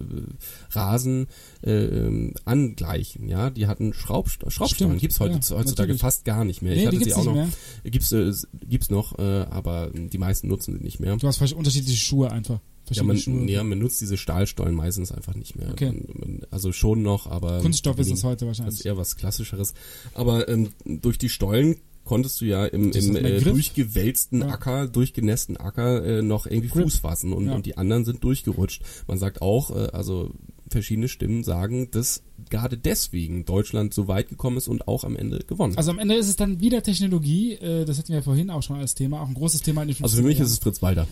Rasen 0.72 1.28
äh, 1.64 1.72
ähm, 1.72 2.34
angleichen. 2.44 3.28
Ja, 3.28 3.50
die 3.50 3.68
hatten 3.68 3.94
Schraubst 3.94 4.40
Schraubstollen. 4.52 4.98
Gibt's 4.98 5.20
heute, 5.20 5.34
ja, 5.36 5.38
heutzutage 5.38 5.64
natürlich. 5.94 6.02
fast 6.02 6.26
gar 6.26 6.44
nicht 6.46 6.62
mehr. 6.62 6.76
Nee, 6.76 6.84
ich 6.84 6.90
die 6.90 6.96
hatte 6.98 7.06
sie 7.06 7.14
auch 7.14 7.24
noch. 7.26 7.34
mehr. 7.34 7.48
Gibt's 7.86 8.12
äh, 8.12 8.32
gibt's 8.68 8.90
noch, 8.90 9.18
äh, 9.18 9.46
aber 9.50 9.92
die 9.94 10.18
meisten 10.18 10.48
nutzen 10.48 10.76
sie 10.78 10.84
nicht 10.84 11.00
mehr. 11.00 11.16
Du 11.18 11.28
hast 11.28 11.38
vielleicht 11.38 11.54
unterschiedliche 11.54 11.98
Schuhe 11.98 12.32
einfach. 12.32 12.60
Ja 12.92 13.04
man, 13.04 13.18
Schuhe. 13.18 13.50
ja, 13.50 13.64
man 13.64 13.80
nutzt 13.80 14.00
diese 14.02 14.18
Stahlstollen 14.18 14.76
meistens 14.76 15.12
einfach 15.12 15.36
nicht 15.36 15.56
mehr. 15.56 15.70
Okay. 15.72 15.92
Man, 15.92 16.06
man, 16.20 16.42
also 16.52 16.72
schon 16.72 17.02
noch, 17.02 17.28
aber 17.28 17.60
Kunststoff 17.62 17.98
ist 18.00 18.12
es 18.12 18.24
heute 18.24 18.46
Das 18.46 18.58
ist 18.58 18.60
wahrscheinlich. 18.66 18.86
eher 18.86 18.98
was 18.98 19.16
Klassischeres. 19.18 19.74
Aber 20.14 20.48
ähm, 20.48 20.70
durch 20.86 21.18
die 21.18 21.30
Stollen 21.30 21.78
konntest 22.04 22.40
du 22.42 22.46
ja 22.46 22.66
im, 22.68 22.92
im 22.92 23.16
äh, 23.16 23.40
durchgewälzten 23.42 24.42
Ja. 24.42 24.50
Acker, 24.50 24.88
durchgenässten 24.88 25.58
Acker 25.58 26.06
äh, 26.06 26.22
noch 26.22 26.46
irgendwie 26.46 26.70
Grip. 26.70 26.84
Fuß 26.84 26.98
fassen 27.00 27.34
und, 27.34 27.48
Ja. 27.48 27.56
und 27.56 27.66
die 27.66 27.78
anderen 27.78 28.06
sind 28.06 28.24
durchgerutscht. 28.24 28.84
Man 29.08 29.18
sagt 29.18 29.42
auch, 29.42 29.72
äh, 29.72 29.88
also 29.92 30.32
verschiedene 30.70 31.08
Stimmen 31.08 31.44
sagen, 31.44 31.90
dass 31.92 32.22
gerade 32.50 32.78
deswegen 32.78 33.46
Deutschland 33.46 33.94
so 33.94 34.08
weit 34.08 34.30
gekommen 34.30 34.58
ist 34.58 34.68
und 34.68 34.88
auch 34.88 35.04
am 35.04 35.16
Ende 35.16 35.40
gewonnen 35.40 35.74
hat. 35.74 35.78
Also 35.80 35.92
am 35.92 36.00
Ende 36.00 36.16
ist 36.16 36.28
es 36.30 36.36
dann 36.36 36.60
wieder 36.60 36.84
Technologie, 36.84 37.54
äh, 37.54 37.86
das 37.86 37.98
hatten 37.98 38.14
wir 38.14 38.22
vorhin 38.24 38.50
auch 38.50 38.62
schon 38.64 38.78
als 38.78 38.96
Thema, 38.96 39.22
auch 39.22 39.28
ein 39.28 39.34
großes 39.34 39.62
Thema 39.62 39.82
in 39.82 39.90
den 39.90 39.96
50er 39.98 40.04
Also 40.04 40.18
für 40.18 40.24
mich 40.24 40.38
Jahren. 40.38 40.46
ist 40.48 40.54
es 40.54 40.60
Fritz 40.60 40.82
Walter. 40.82 41.08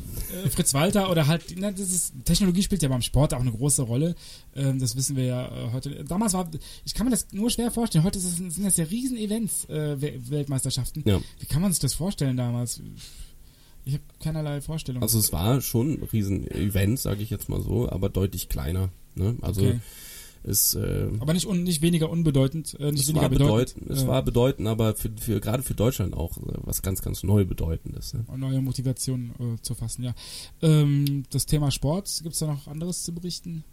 äh, 0.45 0.49
Fritz 0.49 0.73
Walter 0.73 1.09
oder 1.11 1.27
halt, 1.27 1.43
na, 1.57 1.71
das 1.71 1.81
ist, 1.91 2.13
Technologie 2.25 2.61
spielt 2.63 2.81
ja 2.83 2.89
beim 2.89 3.01
Sport 3.01 3.33
auch 3.33 3.39
eine 3.41 3.51
große 3.51 3.81
Rolle. 3.83 4.15
Ähm, 4.55 4.79
das 4.79 4.95
wissen 4.95 5.15
wir 5.15 5.25
ja 5.25 5.45
äh, 5.47 5.71
heute. 5.73 6.03
Damals 6.05 6.33
war, 6.33 6.49
ich 6.85 6.93
kann 6.93 7.05
mir 7.07 7.11
das 7.11 7.27
nur 7.31 7.49
schwer 7.49 7.71
vorstellen. 7.71 8.03
Heute 8.03 8.19
es, 8.19 8.35
sind 8.37 8.63
das 8.63 8.77
ja 8.77 8.85
Riesen-Events, 8.85 9.65
äh, 9.69 10.01
We- 10.01 10.19
Weltmeisterschaften. 10.29 11.03
Ja. 11.05 11.19
Wie 11.39 11.45
kann 11.45 11.61
man 11.61 11.71
sich 11.71 11.79
das 11.79 11.93
vorstellen 11.93 12.37
damals? 12.37 12.81
Ich 13.85 13.93
habe 13.95 14.03
keinerlei 14.21 14.61
Vorstellung. 14.61 15.01
Also 15.01 15.19
es 15.19 15.33
war 15.33 15.59
schon 15.59 15.95
ein 15.99 16.03
Riesen-Event, 16.03 16.99
sage 16.99 17.21
ich 17.21 17.29
jetzt 17.29 17.49
mal 17.49 17.61
so, 17.61 17.89
aber 17.89 18.07
deutlich 18.09 18.47
kleiner. 18.47 18.89
Ne? 19.15 19.35
Also 19.41 19.61
Okay. 19.61 19.79
Es 20.43 20.75
äh, 20.75 21.09
aber 21.19 21.33
nicht, 21.33 21.47
un, 21.47 21.63
nicht 21.63 21.81
weniger 21.81 22.09
unbedeutend, 22.09 22.77
äh, 22.79 22.91
nicht 22.91 23.03
es 23.03 23.07
weniger 23.07 23.23
war 23.23 23.29
bedeutend. 23.29 23.89
es 23.89 24.03
äh, 24.03 24.07
war 24.07 24.21
bedeutend, 24.23 24.67
aber 24.67 24.95
für, 24.95 25.09
für 25.17 25.39
gerade 25.39 25.63
für 25.63 25.73
Deutschland 25.73 26.13
auch 26.13 26.37
äh, 26.37 26.53
was 26.57 26.81
ganz, 26.81 27.01
ganz 27.01 27.23
neu 27.23 27.45
bedeutendes. 27.45 28.13
Ne? 28.13 28.25
neue 28.35 28.61
Motivation 28.61 29.31
äh, 29.39 29.61
zu 29.61 29.73
fassen, 29.73 30.03
ja. 30.03 30.13
Ähm, 30.61 31.23
das 31.29 31.45
Thema 31.45 31.71
Sport, 31.71 32.19
gibt's 32.23 32.39
da 32.39 32.47
noch 32.47 32.67
anderes 32.67 33.03
zu 33.03 33.13
berichten? 33.13 33.63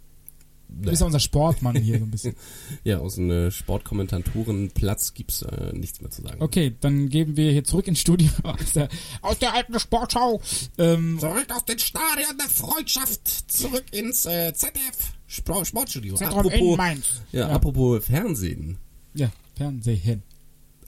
Du 0.68 0.88
bist 0.90 1.00
ja 1.00 1.06
unser 1.06 1.20
Sportmann 1.20 1.74
hier 1.76 1.98
so 1.98 2.04
ein 2.04 2.10
bisschen. 2.10 2.36
Ja, 2.84 2.98
aus 2.98 3.16
dem 3.16 3.30
äh, 3.30 3.50
Sportkommentatorenplatz 3.50 5.14
gibt's 5.14 5.42
äh, 5.42 5.72
nichts 5.72 6.00
mehr 6.00 6.10
zu 6.10 6.22
sagen. 6.22 6.40
Okay, 6.40 6.76
dann 6.80 7.08
geben 7.08 7.36
wir 7.36 7.50
hier 7.50 7.64
zurück 7.64 7.88
ins 7.88 8.00
Studio 8.00 8.30
aus 8.44 8.72
der, 8.74 8.88
aus 9.22 9.38
der 9.38 9.54
alten 9.54 9.78
Sportschau. 9.80 10.40
Ähm, 10.78 11.18
Zurück 11.18 11.48
aus 11.52 11.64
den 11.64 11.78
Stadion 11.78 12.38
der 12.38 12.48
Freundschaft, 12.48 13.50
zurück 13.50 13.84
ins 13.90 14.24
äh, 14.26 14.54
ZDF 14.54 15.12
Sport 15.32 15.66
Sportstudio. 15.66 16.16
Zentrum 16.16 16.46
in 16.46 16.52
apropos- 16.52 16.76
Mainz. 16.76 17.22
Ja, 17.32 17.40
Ja. 17.40 17.48
apropos 17.50 18.04
Fernsehen. 18.04 18.78
Ja, 19.14 19.30
Fernsehen. 19.54 20.22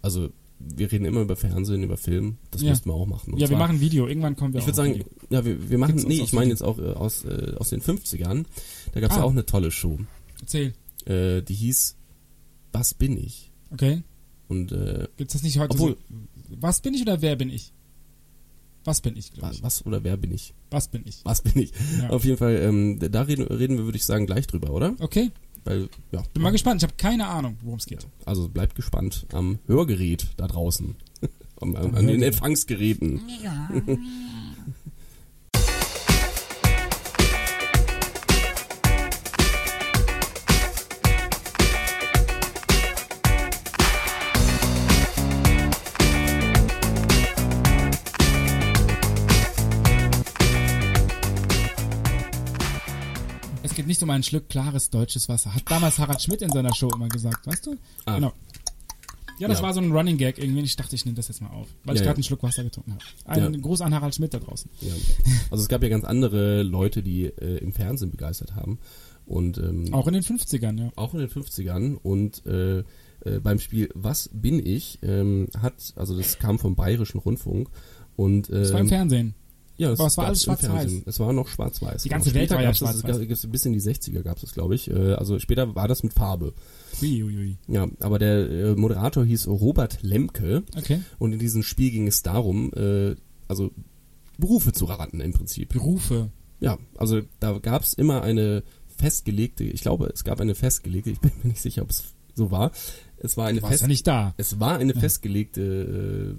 Also 0.03 0.31
wir 0.59 0.91
reden 0.91 1.05
immer 1.05 1.21
über 1.21 1.37
Fernsehen, 1.37 1.83
über 1.85 1.97
Film. 1.97 2.39
Das 2.51 2.61
Ja. 2.63 2.71
müssten 2.71 2.89
wir 2.89 2.95
auch 2.95 3.07
machen. 3.07 3.35
Und 3.35 3.39
Ja, 3.41 3.49
wir 3.49 3.57
machen 3.57 3.81
Video. 3.81 4.07
Irgendwann 4.09 4.35
kommen 4.37 4.53
wir 4.53 4.61
Ich 4.61 4.67
würde 4.67 4.77
sagen, 4.77 4.95
Video. 4.95 5.07
ja, 5.31 5.45
wir, 5.45 5.71
wir 5.71 5.79
machen, 5.79 5.93
Gibt's 5.97 6.09
nee, 6.09 6.21
ich 6.23 6.33
meine 6.33 6.51
jetzt 6.51 6.63
auch 6.63 6.79
äh, 6.79 6.93
aus, 6.93 7.25
äh, 7.25 7.55
aus 7.59 7.71
den 7.71 7.81
50ern. 7.83 8.45
Da 8.93 9.01
gab's 9.01 9.15
Ah. 9.15 9.19
ja 9.19 9.25
auch 9.25 9.31
eine 9.31 9.47
tolle 9.47 9.71
Show. 9.71 9.99
Erzähl. 10.41 10.73
Äh, 11.07 11.43
die 11.43 11.55
hieß 11.55 11.97
Was 12.73 12.95
bin 12.95 13.17
ich? 13.19 13.51
Okay. 13.71 14.03
Und 14.49 14.73
äh, 14.73 15.07
Gibt's 15.19 15.35
das 15.35 15.43
nicht 15.43 15.59
heute 15.59 15.75
Obwohl- 15.75 15.97
so? 16.09 16.57
Was 16.61 16.81
bin 16.81 16.95
ich 16.95 17.03
oder 17.03 17.21
wer 17.23 17.37
bin 17.37 17.49
ich? 17.51 17.73
Was 18.85 19.01
bin 19.01 19.17
ich, 19.17 19.33
glaube 19.33 19.49
was, 19.49 19.57
ich. 19.57 19.63
was 19.63 19.87
oder 19.87 20.03
wer 20.05 20.17
bin 20.17 20.33
ich? 20.33 20.55
Was 20.71 20.89
bin 20.89 21.03
ich? 21.07 21.21
Was 21.25 21.41
bin 21.43 21.57
ich? 21.63 21.73
Ja. 22.01 22.11
Auf 22.11 22.25
jeden 22.25 22.37
Fall, 22.37 22.57
ähm, 22.57 22.99
da 22.99 23.23
reden, 23.23 23.45
reden 23.47 23.77
wir, 23.79 23.85
würde 23.85 23.97
ich 23.99 24.05
sagen, 24.05 24.27
gleich 24.27 24.47
drüber, 24.47 24.71
oder? 24.71 24.95
Okay, 24.99 25.31
Weil, 25.65 25.89
ja. 26.11 26.23
bin 26.35 26.43
mal 26.43 26.51
gespannt. 26.51 26.83
Ich 26.83 26.89
habe 26.89 26.97
keine 26.97 27.29
Ahnung, 27.29 27.57
worum 27.63 27.79
es 27.79 27.87
geht. 27.87 28.07
Also 28.25 28.49
bleibt 28.49 28.75
gespannt 28.75 29.27
am 29.33 29.59
Hörgerät 29.67 30.27
da 30.37 30.49
draußen. 30.49 30.97
am, 31.61 31.77
am, 31.77 31.87
Am 31.87 31.95
an 31.95 32.07
den. 32.09 32.23
Empfangsgeräten. 32.23 33.21
Es 33.29 33.43
nicht 54.03 54.09
um 54.09 54.11
einen 54.11 54.25
Schluck 54.25 54.49
klares 54.49 54.91
deutsches 54.91 55.29
Wasser. 55.29 55.55
Hat 55.55 55.63
damals 55.71 55.99
Harald 55.99 56.21
Schmidt 56.21 56.43
in 56.43 56.51
seiner 56.51 56.75
Show 56.75 56.89
immer 56.95 57.09
gesagt, 57.09 57.47
weißt 57.47 57.67
du? 57.67 57.77
Ah. 58.05 58.17
Genau. 58.17 58.33
Ja, 59.39 59.49
das 59.49 59.59
Ja. 59.59 59.65
war 59.65 59.75
so 59.75 59.81
ein 59.81 59.93
Running 59.93 60.19
Gag 60.19 60.39
irgendwie. 60.39 60.61
Ich 60.63 60.77
dachte, 60.77 60.95
ich 60.97 61.05
nehme 61.05 61.15
das 61.17 61.29
jetzt 61.29 61.41
mal 61.41 61.51
auf, 61.51 61.69
weil 61.85 61.95
ich 61.95 62.01
Ja, 62.01 62.07
gerade 62.07 62.15
ja. 62.15 62.15
einen 62.17 62.25
Schluck 62.25 62.43
Wasser 62.43 62.65
getrunken 62.65 62.93
habe. 62.95 63.03
Ein. 63.47 63.61
Gruß 63.63 63.81
an 63.81 63.95
Harald 63.95 64.15
Schmidt 64.15 64.35
da 64.35 64.39
draußen. 64.41 64.71
Also 65.51 65.63
es 65.63 65.69
gab 65.69 65.83
ja 65.83 65.89
ganz 65.89 66.05
andere 66.05 66.63
Leute, 66.63 67.03
die 67.03 67.25
äh, 67.27 67.59
im 67.59 67.73
Fernsehen 67.73 68.11
begeistert 68.11 68.55
haben. 68.57 68.79
Und 69.25 69.59
ähm, 69.59 69.93
Auch 69.95 70.09
in 70.09 70.15
den 70.15 70.23
50ern, 70.25 70.79
ja. 70.81 70.91
auch 70.97 71.15
in 71.15 71.21
den 71.21 71.29
50ern 71.29 71.95
und 72.03 72.45
äh, 72.45 72.81
äh, 73.25 73.39
beim 73.41 73.61
Spiel 73.61 73.89
Was 73.95 74.29
bin 74.33 74.65
ich 74.65 74.99
ähm, 75.03 75.47
hat, 75.61 75.93
also 75.95 76.17
das 76.17 76.39
kam 76.41 76.59
vom 76.59 76.75
Bayerischen 76.75 77.19
Rundfunk 77.21 77.69
und 78.17 78.51
äh, 78.51 78.61
Das 78.63 78.73
war 78.73 78.81
im 78.81 78.89
Fernsehen. 78.89 79.35
Ja, 79.79 79.93
aber 79.93 80.07
es 80.07 80.17
war 80.17 80.27
alles 80.27 80.43
schwarz-weiß. 80.45 80.93
Es 81.07 81.19
war 81.21 81.33
noch 81.33 81.49
schwarz-weiß. 81.49 82.03
Die 82.03 82.09
ganze 82.09 82.31
Genau. 82.31 82.41
Welt 82.41 82.51
war 82.51 82.63
ja 82.63 82.71
es- 82.71 82.79
schwarz-weiß. 82.79 83.17
es 83.19 83.47
bis 83.51 83.65
in 83.67 83.73
die 83.73 83.81
60er 83.81 84.23
gab 84.23 84.43
es, 84.43 84.53
glaube 84.53 84.75
ich. 84.75 84.89
Äh, 84.91 85.15
also 85.15 85.39
später 85.39 85.75
war 85.75 85.89
das 85.89 86.03
mit 86.03 86.13
Farbe. 86.13 86.53
Ui, 87.01 87.23
ui, 87.23 87.37
ui. 87.37 87.57
Ja, 87.69 87.89
aber 88.01 88.19
der 88.19 88.51
äh, 88.51 88.75
Moderator 88.75 89.25
hieß 89.25 89.49
Robert 89.49 89.99
Lemke 90.03 90.63
Okay. 90.77 91.01
und 91.19 91.33
in 91.33 91.39
diesem 91.39 91.63
Spiel 91.63 91.91
ging 91.91 92.07
es 92.07 92.23
darum, 92.23 92.71
äh, 92.75 93.17
also 93.49 93.71
Berufe 94.39 94.73
zu 94.73 94.85
raten 94.87 95.21
im 95.21 95.33
Prinzip. 95.33 95.71
Berufe. 95.73 96.31
Ja, 96.61 96.79
also 96.97 97.21
da 97.41 97.59
gab 97.59 97.83
es 97.83 97.95
immer 97.95 98.23
eine 98.23 98.63
festgelegte, 98.97 99.65
ich 99.65 99.81
glaube, 99.83 100.11
es 100.15 100.23
gab 100.25 100.41
eine 100.41 100.55
festgelegte, 100.55 101.11
ich 101.11 101.21
bin 101.21 101.33
mir 101.43 101.49
nicht 101.51 101.61
sicher, 101.63 101.83
ob 101.83 101.91
es 101.91 102.05
so 102.35 102.51
war. 102.51 102.73
Es 103.25 103.37
war 103.37 103.47
eine 103.47 103.59
Du 103.59 103.63
warst 103.63 103.73
fest, 103.75 103.83
ja 103.83 103.89
nicht 103.89 104.07
da. 104.07 104.35
es 104.37 104.59
war 104.59 104.79
eine 104.79 104.95
festgelegte 104.95 106.37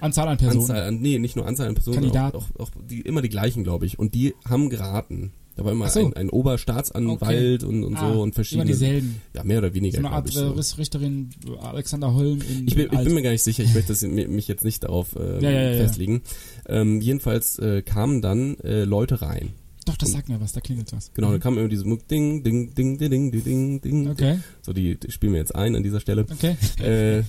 Anzahl 0.00 0.28
an 0.28 0.34
äh, 0.34 0.38
Personen. 0.38 0.60
Anzahl 0.62 0.82
an, 0.82 0.98
nee, 1.00 1.18
nicht 1.18 1.36
nur 1.36 1.46
Anzahl 1.46 1.68
an 1.68 1.74
Personen, 1.74 1.96
auch, 1.96 2.00
Kandidaten. 2.02 2.36
auch, 2.36 2.60
auch 2.60 2.70
die, 2.90 3.00
immer 3.00 3.22
die 3.22 3.28
gleichen, 3.30 3.64
glaube 3.64 3.86
ich. 3.86 3.98
Und 3.98 4.14
die 4.14 4.34
haben 4.46 4.68
geraten. 4.68 5.32
Da 5.56 5.64
war 5.64 5.72
immer 5.72 5.88
so. 5.88 6.00
ein, 6.04 6.12
ein 6.12 6.28
Oberstaatsanwalt 6.28 7.64
und, 7.64 7.82
und 7.84 7.96
Ah, 7.96 8.12
so 8.12 8.20
und 8.20 8.34
verschiedene. 8.34 8.64
Immer 8.64 8.72
dieselben. 8.72 9.22
Ja, 9.34 9.42
mehr 9.44 9.58
oder 9.58 9.72
weniger, 9.72 9.98
So 10.02 10.06
eine 10.06 10.14
Art 10.14 10.28
ich. 10.28 10.36
äh, 10.36 10.40
So. 10.40 10.50
Riss- 10.52 10.76
Richterin 10.76 11.30
äh, 11.46 11.56
Alexander 11.64 12.12
Holm 12.12 12.42
in 12.42 12.68
Ich 12.68 12.74
bin, 12.74 12.90
ich 12.92 13.04
bin 13.04 13.14
mir 13.14 13.22
gar 13.22 13.30
nicht 13.30 13.42
sicher, 13.42 13.62
ich 13.62 13.72
möchte 13.72 13.92
das, 13.94 14.02
mi- 14.02 14.28
mich 14.28 14.48
jetzt 14.48 14.64
nicht 14.64 14.84
darauf 14.84 15.16
äh, 15.16 15.42
Ja, 15.42 15.50
ja, 15.50 15.62
ja, 15.62 15.70
ja. 15.70 15.76
festlegen. 15.78 16.20
Ähm, 16.68 17.00
jedenfalls 17.00 17.58
äh, 17.58 17.80
kamen 17.80 18.20
dann 18.20 18.58
äh, 18.60 18.84
Leute 18.84 19.22
rein. 19.22 19.54
Doch, 19.86 19.96
das 19.96 20.10
sagt 20.10 20.28
mir 20.28 20.40
was, 20.40 20.52
da 20.52 20.60
klingelt 20.60 20.92
was. 20.92 21.12
Genau, 21.14 21.28
da 21.28 21.36
mhm. 21.36 21.40
kam 21.40 21.58
immer 21.58 21.68
dieses 21.68 21.84
Ding, 21.84 22.42
Ding, 22.42 22.74
Ding, 22.74 22.98
Ding, 22.98 22.98
Ding, 22.98 23.30
Ding, 23.30 23.80
Ding. 23.80 24.08
Okay. 24.08 24.40
So, 24.60 24.72
die, 24.72 24.98
die 24.98 25.12
spielen 25.12 25.32
wir 25.32 25.38
jetzt 25.38 25.54
ein 25.54 25.76
an 25.76 25.84
dieser 25.84 26.00
Stelle. 26.00 26.26
Okay. 26.30 26.56
Äh, 26.76 27.22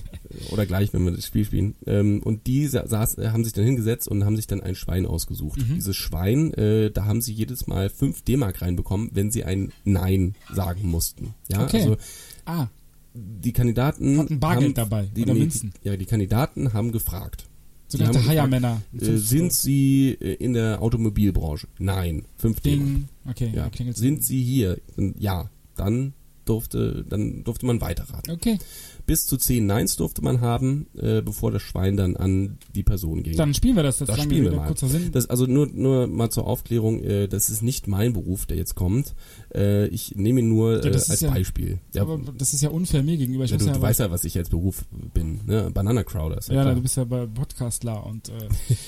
oder 0.50 0.66
gleich, 0.66 0.92
wenn 0.92 1.04
wir 1.04 1.12
das 1.12 1.26
Spiel 1.26 1.44
spielen. 1.44 1.74
Ähm, 1.86 2.22
und 2.22 2.46
die 2.46 2.66
saß, 2.66 3.18
äh, 3.18 3.30
haben 3.30 3.44
sich 3.44 3.54
dann 3.54 3.64
hingesetzt 3.64 4.06
und 4.06 4.24
haben 4.24 4.36
sich 4.36 4.46
dann 4.46 4.60
ein 4.60 4.74
Schwein 4.74 5.06
ausgesucht. 5.06 5.58
Mhm. 5.58 5.76
Dieses 5.76 5.96
Schwein, 5.96 6.52
äh, 6.54 6.90
da 6.90 7.06
haben 7.06 7.22
sie 7.22 7.32
jedes 7.32 7.66
Mal 7.66 7.88
5 7.88 8.22
D-Mark 8.22 8.60
reinbekommen, 8.60 9.10
wenn 9.14 9.30
sie 9.30 9.44
ein 9.44 9.72
Nein 9.84 10.34
sagen 10.52 10.86
mussten. 10.88 11.34
Ja, 11.48 11.62
okay. 11.62 11.80
also. 11.80 11.96
Ah. 12.44 12.68
Die 13.14 13.52
Kandidaten. 13.52 14.18
Hatten 14.18 14.38
Bargeld 14.38 14.78
haben, 14.78 14.90
dabei. 14.90 15.08
Die, 15.16 15.22
oder 15.22 15.34
Münzen. 15.34 15.72
Ja, 15.82 15.96
die 15.96 16.06
Kandidaten 16.06 16.72
haben 16.72 16.92
gefragt 16.92 17.47
sogenannte 17.88 18.24
Heiermänner. 18.26 18.82
Äh, 18.98 19.16
sind 19.16 19.52
sie 19.52 20.16
äh, 20.20 20.34
in 20.34 20.52
der 20.52 20.80
Automobilbranche? 20.82 21.66
Nein. 21.78 22.24
Fünf. 22.36 22.60
Ding. 22.60 23.08
Okay, 23.28 23.52
Ja. 23.54 23.70
Sind 23.92 24.24
sie 24.24 24.42
hier? 24.42 24.78
Ja. 25.18 25.50
Dann 25.76 26.12
durfte, 26.44 27.04
dann 27.08 27.44
durfte 27.44 27.66
man 27.66 27.80
weiterraten. 27.80 28.32
Okay. 28.32 28.58
Bis 29.08 29.26
zu 29.26 29.38
zehn 29.38 29.64
Neins 29.64 29.96
durfte 29.96 30.20
man 30.20 30.42
haben, 30.42 30.86
äh, 30.94 31.22
bevor 31.22 31.50
das 31.50 31.62
Schwein 31.62 31.96
dann 31.96 32.14
an 32.14 32.58
die 32.74 32.82
Person 32.82 33.22
ging. 33.22 33.38
Dann 33.38 33.54
spielen 33.54 33.74
wir 33.74 33.82
das 33.82 34.00
jetzt 34.00 34.10
Das 34.10 34.20
spielen 34.22 34.44
wir 34.44 34.52
mal. 34.52 34.74
Das, 35.12 35.30
also 35.30 35.46
nur, 35.46 35.66
nur 35.66 36.06
mal 36.06 36.28
zur 36.28 36.46
Aufklärung, 36.46 37.02
äh, 37.02 37.26
das 37.26 37.48
ist 37.48 37.62
nicht 37.62 37.88
mein 37.88 38.12
Beruf, 38.12 38.44
der 38.44 38.58
jetzt 38.58 38.74
kommt. 38.74 39.14
Äh, 39.54 39.86
ich 39.86 40.14
nehme 40.16 40.40
ihn 40.40 40.50
nur 40.50 40.84
äh, 40.84 40.90
ist 40.90 41.08
als 41.10 41.20
ja- 41.20 41.30
Beispiel. 41.30 41.78
Ja, 41.94 42.02
aber 42.02 42.20
das 42.36 42.52
ist 42.52 42.60
ja 42.62 42.68
unfair 42.68 43.02
mir 43.02 43.16
gegenüber. 43.16 43.44
Ich 43.44 43.50
ja, 43.50 43.56
du, 43.56 43.64
ja 43.64 43.72
du 43.72 43.80
weißt 43.80 44.00
ja, 44.00 44.10
was 44.10 44.24
ich 44.24 44.36
als 44.36 44.50
Beruf 44.50 44.84
bin. 45.14 45.40
Ne? 45.46 45.70
Banana 45.72 46.04
Crowder 46.04 46.40
ja, 46.48 46.64
Ja, 46.64 46.74
du 46.74 46.82
bist 46.82 46.98
ja 46.98 47.04
bei 47.04 47.24
Podcastler 47.24 48.04
und 48.04 48.28
äh, 48.28 48.32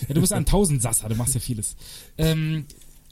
ja, 0.06 0.14
du 0.14 0.20
bist 0.20 0.35
ein 0.35 0.44
Tausendsasser, 0.50 1.09
du 1.09 1.14
machst 1.14 1.33
ja 1.33 1.40
vieles. 1.40 1.76
Ähm, 2.18 2.66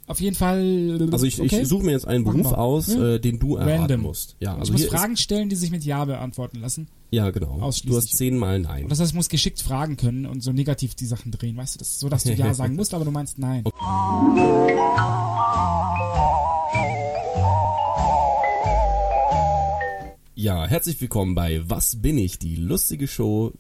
auf 0.09 0.21
jeden 0.21 0.35
Fall. 0.37 1.09
Also 1.13 1.27
ich, 1.27 1.41
okay. 1.41 1.61
ich 1.63 1.69
suche 1.69 1.85
mir 1.85 1.93
jetzt 1.93 2.07
einen 2.09 2.25
Beruf 2.25 2.53
aus, 2.53 2.89
Ja. 2.89 3.15
äh, 3.15 3.21
den 3.21 3.39
du 3.39 3.57
erraten 3.57 3.81
Random. 3.83 4.01
musst. 4.03 4.37
Ja, 4.41 4.55
ich 4.55 4.61
also 4.61 4.73
muss 4.73 4.81
hier 4.81 4.91
Fragen 4.91 5.17
stellen, 5.17 5.49
die 5.49 5.57
sich 5.57 5.71
mit 5.71 5.85
Ja 5.85 6.05
beantworten 6.05 6.61
lassen. 6.61 6.89
ja 7.11 7.31
genau. 7.31 7.59
Du 7.85 7.97
hast 7.97 8.17
zehnmal 8.17 8.59
Nein. 8.61 8.85
Und 8.85 8.91
das 8.91 9.01
heißt, 9.01 9.11
ich 9.13 9.15
muss 9.17 9.29
geschickt 9.29 9.61
fragen 9.63 9.97
können 9.97 10.27
und 10.27 10.43
so 10.43 10.53
negativ 10.53 10.95
die 10.95 11.07
Sachen 11.07 11.31
drehen, 11.31 11.57
weißt 11.57 11.75
du, 11.75 11.79
das 11.79 11.89
ist 11.91 12.01
so, 12.01 12.09
dass 12.09 12.25
du 12.25 12.33
Ja 12.33 12.53
sagen 12.55 12.75
musst, 12.75 12.95
aber 12.95 13.05
du 13.05 13.11
meinst 13.11 13.39
Nein. 13.39 13.65
Ja, 20.35 20.67
herzlich 20.67 21.01
willkommen 21.01 21.35
bei 21.35 21.63
Was 21.69 22.01
bin 22.01 22.17
ich? 22.17 22.39
Die 22.39 22.55
lustige 22.55 23.09
Show, 23.09 23.53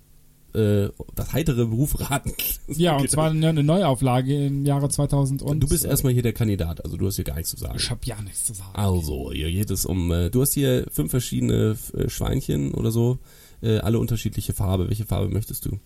äh, 0.54 0.88
das 1.14 1.32
heitere 1.32 1.66
Beruf 1.66 1.98
raten. 2.00 2.32
Ja, 2.68 2.96
und 2.96 3.10
zwar 3.10 3.30
eine, 3.30 3.48
eine 3.48 3.62
Neuauflage 3.62 4.46
im 4.46 4.64
Jahre 4.64 4.88
2000 4.88 5.42
und. 5.42 5.60
du 5.60 5.68
bist 5.68 5.84
erstmal 5.84 6.12
hier 6.12 6.22
der 6.22 6.32
Kandidat, 6.32 6.84
also 6.84 6.96
du 6.96 7.06
hast 7.06 7.16
hier 7.16 7.24
gar 7.24 7.36
nichts 7.36 7.50
zu 7.50 7.56
sagen. 7.56 7.74
Ich 7.78 7.90
hab 7.90 8.04
ja 8.06 8.20
nichts 8.22 8.44
zu 8.44 8.54
sagen. 8.54 8.70
Also, 8.74 9.30
hier 9.32 9.50
geht 9.50 9.70
es 9.70 9.84
um, 9.86 10.10
äh, 10.10 10.30
du 10.30 10.40
hast 10.42 10.54
hier 10.54 10.86
fünf 10.90 11.10
verschiedene 11.10 11.76
äh, 11.94 12.08
Schweinchen 12.08 12.72
oder 12.72 12.90
so, 12.90 13.18
äh, 13.62 13.78
alle 13.78 13.98
unterschiedliche 13.98 14.52
Farbe. 14.54 14.88
Welche 14.88 15.04
Farbe 15.04 15.28
möchtest 15.28 15.66
du? 15.66 15.78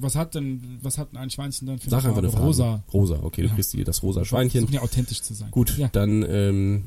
Was 0.00 0.16
hat 0.16 0.34
denn, 0.34 0.78
was 0.82 0.98
hat 0.98 1.16
ein 1.16 1.30
Schweinchen 1.30 1.66
dann 1.66 1.78
für 1.78 1.88
Sag 1.88 2.04
einfach 2.04 2.18
eine 2.18 2.30
Farbe. 2.30 2.46
Rosa. 2.46 2.82
Rosa, 2.92 3.20
okay, 3.22 3.42
du 3.42 3.48
Ja. 3.48 3.54
kriegst 3.54 3.72
hier 3.72 3.84
das 3.86 4.02
rosa 4.02 4.20
Versuchen 4.24 4.50
Schweinchen. 4.50 4.72
ja 4.72 4.82
authentisch 4.82 5.22
zu 5.22 5.32
sein. 5.34 5.50
Gut, 5.50 5.78
Ja. 5.78 5.88
dann 5.88 6.22
ähm, 6.28 6.84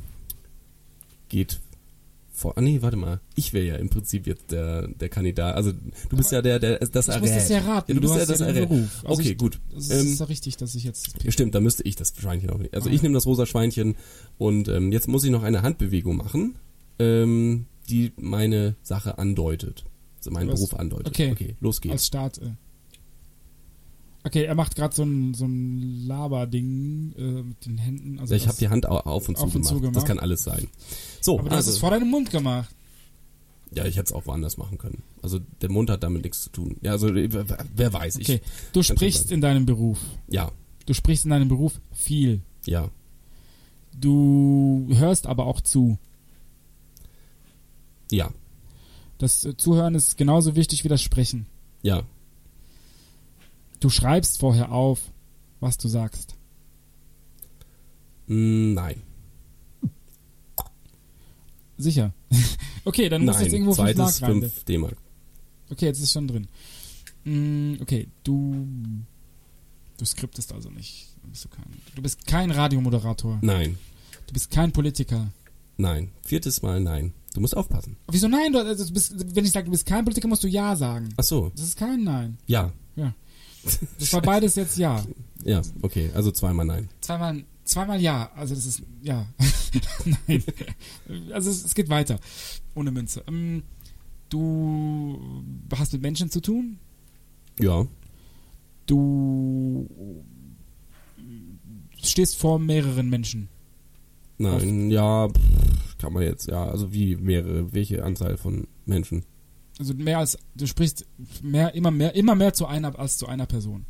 geht 1.30 1.60
vor. 2.40 2.58
Ah 2.58 2.62
nee, 2.62 2.82
warte 2.82 2.98
mal. 2.98 3.20
Ich 3.36 3.54
wäre 3.54 3.66
ja 3.66 3.76
im 3.76 3.90
Prinzip 3.90 4.26
jetzt 4.28 4.52
der, 4.52 4.88
der 4.88 5.10
Kandidat. 5.10 5.56
Also 5.56 5.72
du 5.72 6.18
bist 6.18 6.32
ja 6.32 6.42
der, 6.42 6.60
der 6.60 6.80
das 6.80 7.08
Ich 7.08 7.14
errät. 7.14 7.22
muss 7.22 7.32
das 7.34 7.50
ja 7.50 7.60
raten. 7.60 7.92
Ja, 7.92 7.96
du 7.96 8.02
bist 8.02 8.16
ja 8.16 8.26
das. 8.26 8.40
Beruf. 8.40 9.04
Also 9.06 9.22
okay, 9.22 9.32
ich, 9.32 9.38
gut. 9.38 9.60
Das 9.74 9.90
Ähm, 9.92 10.08
ist 10.08 10.20
ja 10.20 10.26
richtig, 10.26 10.58
dass 10.58 10.74
ich 10.76 10.84
jetzt. 10.84 11.24
Ja, 11.24 11.32
stimmt, 11.32 11.54
dann 11.56 11.64
müsste 11.64 11.84
ich 11.84 11.96
das 11.96 12.14
Schweinchen 12.18 12.50
auch 12.50 12.58
nicht. 12.58 12.74
Also 12.74 12.90
Ah. 12.90 12.94
ich 12.94 13.02
nehme 13.04 13.14
das 13.14 13.26
rosa 13.26 13.46
Schweinchen 13.46 13.96
und 14.38 14.68
ähm, 14.68 14.92
jetzt 14.92 15.08
muss 15.08 15.24
ich 15.24 15.32
noch 15.32 15.44
eine 15.44 15.62
Handbewegung 15.62 16.18
machen, 16.18 16.56
ähm, 16.98 17.66
die 17.90 18.12
meine 18.18 18.76
Sache 18.84 19.18
andeutet. 19.18 19.86
Also 20.18 20.32
meinen 20.32 20.50
Was? 20.50 20.56
Beruf 20.60 20.74
andeutet. 20.80 21.08
Okay. 21.08 21.32
okay 21.32 21.56
los 21.60 21.82
geht's. 21.82 21.94
Als 21.94 22.06
Start. 22.08 22.38
Äh. 22.40 22.52
Okay, 24.24 24.44
er 24.44 24.56
macht 24.56 24.76
gerade 24.76 24.94
so 24.94 25.04
ein, 25.04 25.34
so 25.34 25.46
ein 25.46 26.06
Laberding 26.06 27.14
äh, 27.18 27.22
mit 27.44 27.66
den 27.66 27.78
Händen. 27.78 28.20
Also 28.20 28.36
ich 28.36 28.42
habe 28.44 28.50
das- 28.52 28.58
die 28.58 28.68
Hand 28.70 28.86
au- 28.88 29.00
auf 29.00 29.30
und, 29.30 29.38
zu, 29.38 29.44
auf 29.44 29.56
und 29.56 29.62
gemacht. 29.62 29.68
zu 29.70 29.80
Das 29.80 29.92
gemacht. 29.94 30.08
kann 30.08 30.20
alles 30.20 30.44
sein. 30.44 30.68
So, 31.22 31.40
Aber 31.40 31.50
du 31.50 31.56
hast 31.56 31.68
also, 31.68 31.72
es 31.72 31.78
vor 31.80 31.92
deinem 31.92 32.10
Mund 32.10 32.30
gemacht. 32.30 32.70
ja, 33.72 33.86
ich 33.86 33.96
hätte 33.96 34.08
es 34.08 34.14
auch 34.14 34.26
woanders 34.26 34.58
machen 34.58 34.78
können. 34.78 35.04
Also 35.22 35.40
der 35.62 35.72
Mund 35.72 35.90
hat 35.90 36.04
damit 36.04 36.24
nichts 36.24 36.44
zu 36.44 36.50
tun. 36.50 36.76
Ja, 36.82 36.92
also 36.92 37.14
wer 37.14 37.46
wer 37.76 37.94
weiß. 37.94 38.18
Ich, 38.18 38.30
Okay. 38.30 38.42
Du 38.74 38.84
schon 38.84 38.98
sprichst 38.98 39.32
in 39.32 39.40
deinem 39.42 39.66
Beruf. 39.66 40.00
Ja, 40.28 40.52
Du 40.86 40.94
sprichst 40.94 41.24
in 41.26 41.30
deinem 41.32 41.48
Beruf 41.48 41.80
viel. 41.94 42.42
ja, 42.66 42.90
Du 43.98 44.88
hörst 44.92 45.28
aber 45.28 45.46
auch 45.46 45.62
zu. 45.62 45.98
ja, 48.12 48.32
Das 49.18 49.48
Zuhören 49.58 49.96
ist 49.96 50.18
genauso 50.18 50.56
wichtig 50.56 50.84
wie 50.84 50.88
das 50.90 51.02
Sprechen. 51.02 51.46
ja, 51.84 52.04
Du 53.80 53.90
schreibst 53.90 54.40
vorher 54.40 54.72
auf, 54.72 55.00
was 55.60 55.78
du 55.78 55.88
sagst. 55.88 56.36
Mm, 58.28 58.74
nein, 58.74 59.02
Sicher. 61.78 62.14
okay, 62.86 63.08
dann 63.08 63.24
muss 63.24 63.36
nein. 63.36 63.46
jetzt 63.46 63.54
irgendwo 63.54 63.74
5 63.74 63.96
Zweites 63.96 64.22
Mark 64.22 64.32
rein. 64.32 64.42
5 64.42 64.64
D-Mark. 64.66 64.98
Okay, 65.72 65.86
jetzt 65.86 66.00
ist 66.00 66.04
es 66.06 66.12
schon 66.12 66.28
drin. 66.28 66.48
Mm, 67.24 67.76
okay, 67.82 68.08
du. 68.24 68.68
Du 69.98 70.06
skriptest 70.06 70.52
also 70.54 70.70
nicht. 70.70 71.08
Bist 71.24 71.46
du, 71.46 71.50
kein, 71.50 71.66
du 71.96 72.02
bist 72.02 72.26
kein 72.26 72.52
Radiomoderator. 72.52 73.38
Nein, 73.42 73.78
Du 74.28 74.34
bist 74.34 74.50
kein 74.52 74.72
Politiker. 74.72 75.32
nein. 75.78 76.12
Viertes 76.24 76.62
Mal 76.62 76.80
nein. 76.82 77.14
Du 77.34 77.42
musst 77.42 77.56
aufpassen. 77.56 77.96
Wieso 78.12 78.28
nein? 78.28 78.52
Du, 78.52 78.60
also, 78.60 78.86
du 78.86 78.94
bist, 78.94 79.14
wenn 79.36 79.46
ich 79.46 79.52
sage, 79.52 79.66
du 79.66 79.72
bist 79.72 79.86
kein 79.86 80.04
Politiker, 80.04 80.28
musst 80.28 80.44
du 80.44 80.48
Ja 80.48 80.76
sagen. 80.76 81.10
Ach 81.18 81.24
so, 81.24 81.52
Das 81.56 81.64
ist 81.66 81.78
kein 81.78 82.04
Nein. 82.04 82.38
ja, 82.48 82.72
Ja. 82.96 83.14
Das 84.00 84.14
war 84.14 84.22
beides 84.22 84.56
jetzt 84.56 84.78
Ja. 84.78 85.04
ja, 85.44 85.62
okay. 85.82 86.10
Also 86.14 86.32
zweimal 86.32 86.66
nein. 86.66 86.90
Zweimal, 87.02 87.44
zweimal 87.66 88.02
Ja. 88.02 88.32
Also 88.36 88.56
das 88.56 88.66
ist 88.66 88.84
Ja. 89.02 89.28
nein. 90.28 90.44
Also 91.32 91.50
es, 91.50 91.66
es 91.66 91.76
geht 91.76 91.90
weiter. 91.90 92.20
Ohne 92.76 92.92
Münze. 92.92 93.24
Ähm, 93.28 93.64
du 94.30 95.20
hast 95.76 95.94
mit 95.94 96.02
Menschen 96.02 96.30
zu 96.30 96.42
tun. 96.42 96.78
Ja, 97.60 97.86
Du 98.86 99.88
stehst 102.02 102.38
vor 102.38 102.58
mehreren 102.58 103.08
Menschen. 103.08 103.50
nein, 104.40 104.90
ja, 104.90 105.28
pff, 105.28 105.98
kann 106.00 106.14
man 106.14 106.24
jetzt, 106.24 106.48
ja, 106.48 106.66
also 106.66 106.92
wie 106.92 107.16
mehrere, 107.16 107.72
welche 107.72 108.04
Anzahl 108.04 108.38
von 108.38 108.68
Menschen? 108.88 109.26
Also 109.80 109.94
mehr 109.94 110.20
als 110.20 110.38
du 110.56 110.68
sprichst 110.68 111.06
mehr 111.42 111.74
immer 111.74 111.90
mehr 111.92 112.14
immer 112.16 112.36
mehr 112.36 112.54
zu 112.54 112.66
einer 112.68 112.98
als 113.00 113.18
zu 113.18 113.28
einer 113.28 113.46
Person 113.46 113.86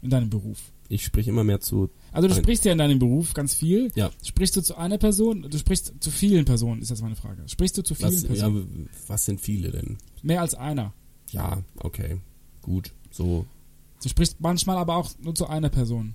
in 0.00 0.10
deinem 0.10 0.30
Beruf. 0.30 0.72
Ich 0.88 1.02
sprich 1.04 1.26
immer 1.28 1.44
mehr 1.44 1.60
zu, 1.60 1.88
Also 2.12 2.28
du 2.28 2.34
sprichst 2.34 2.64
ja 2.66 2.72
in 2.72 2.78
deinem 2.78 2.98
Beruf 2.98 3.32
ganz 3.34 3.54
viel. 3.54 3.90
ja, 3.94 4.10
Sprichst 4.22 4.54
du 4.54 4.60
zu 4.60 4.76
einer 4.76 4.98
Person? 4.98 5.42
Du 5.50 5.58
sprichst 5.58 5.94
zu 5.98 6.10
vielen 6.10 6.44
Personen, 6.44 6.82
ist 6.82 6.90
jetzt 6.90 7.00
meine 7.02 7.16
Frage. 7.16 7.42
Sprichst 7.48 7.78
du 7.78 7.82
zu 7.82 7.94
vielen 7.94 8.12
was, 8.12 8.22
ja, 8.22 8.28
Personen? 8.28 8.88
was 9.06 9.24
sind 9.24 9.40
viele 9.40 9.70
denn? 9.70 9.96
Mehr 10.22 10.42
als 10.42 10.54
einer. 10.54 10.92
Ja, 11.30 11.62
okay, 11.78 12.18
gut, 12.62 12.92
so, 13.10 13.46
Du 14.02 14.08
sprichst 14.10 14.38
manchmal 14.40 14.76
aber 14.76 14.96
auch 14.96 15.10
nur 15.22 15.34
zu 15.34 15.46
einer 15.46 15.70
Person. 15.70 16.14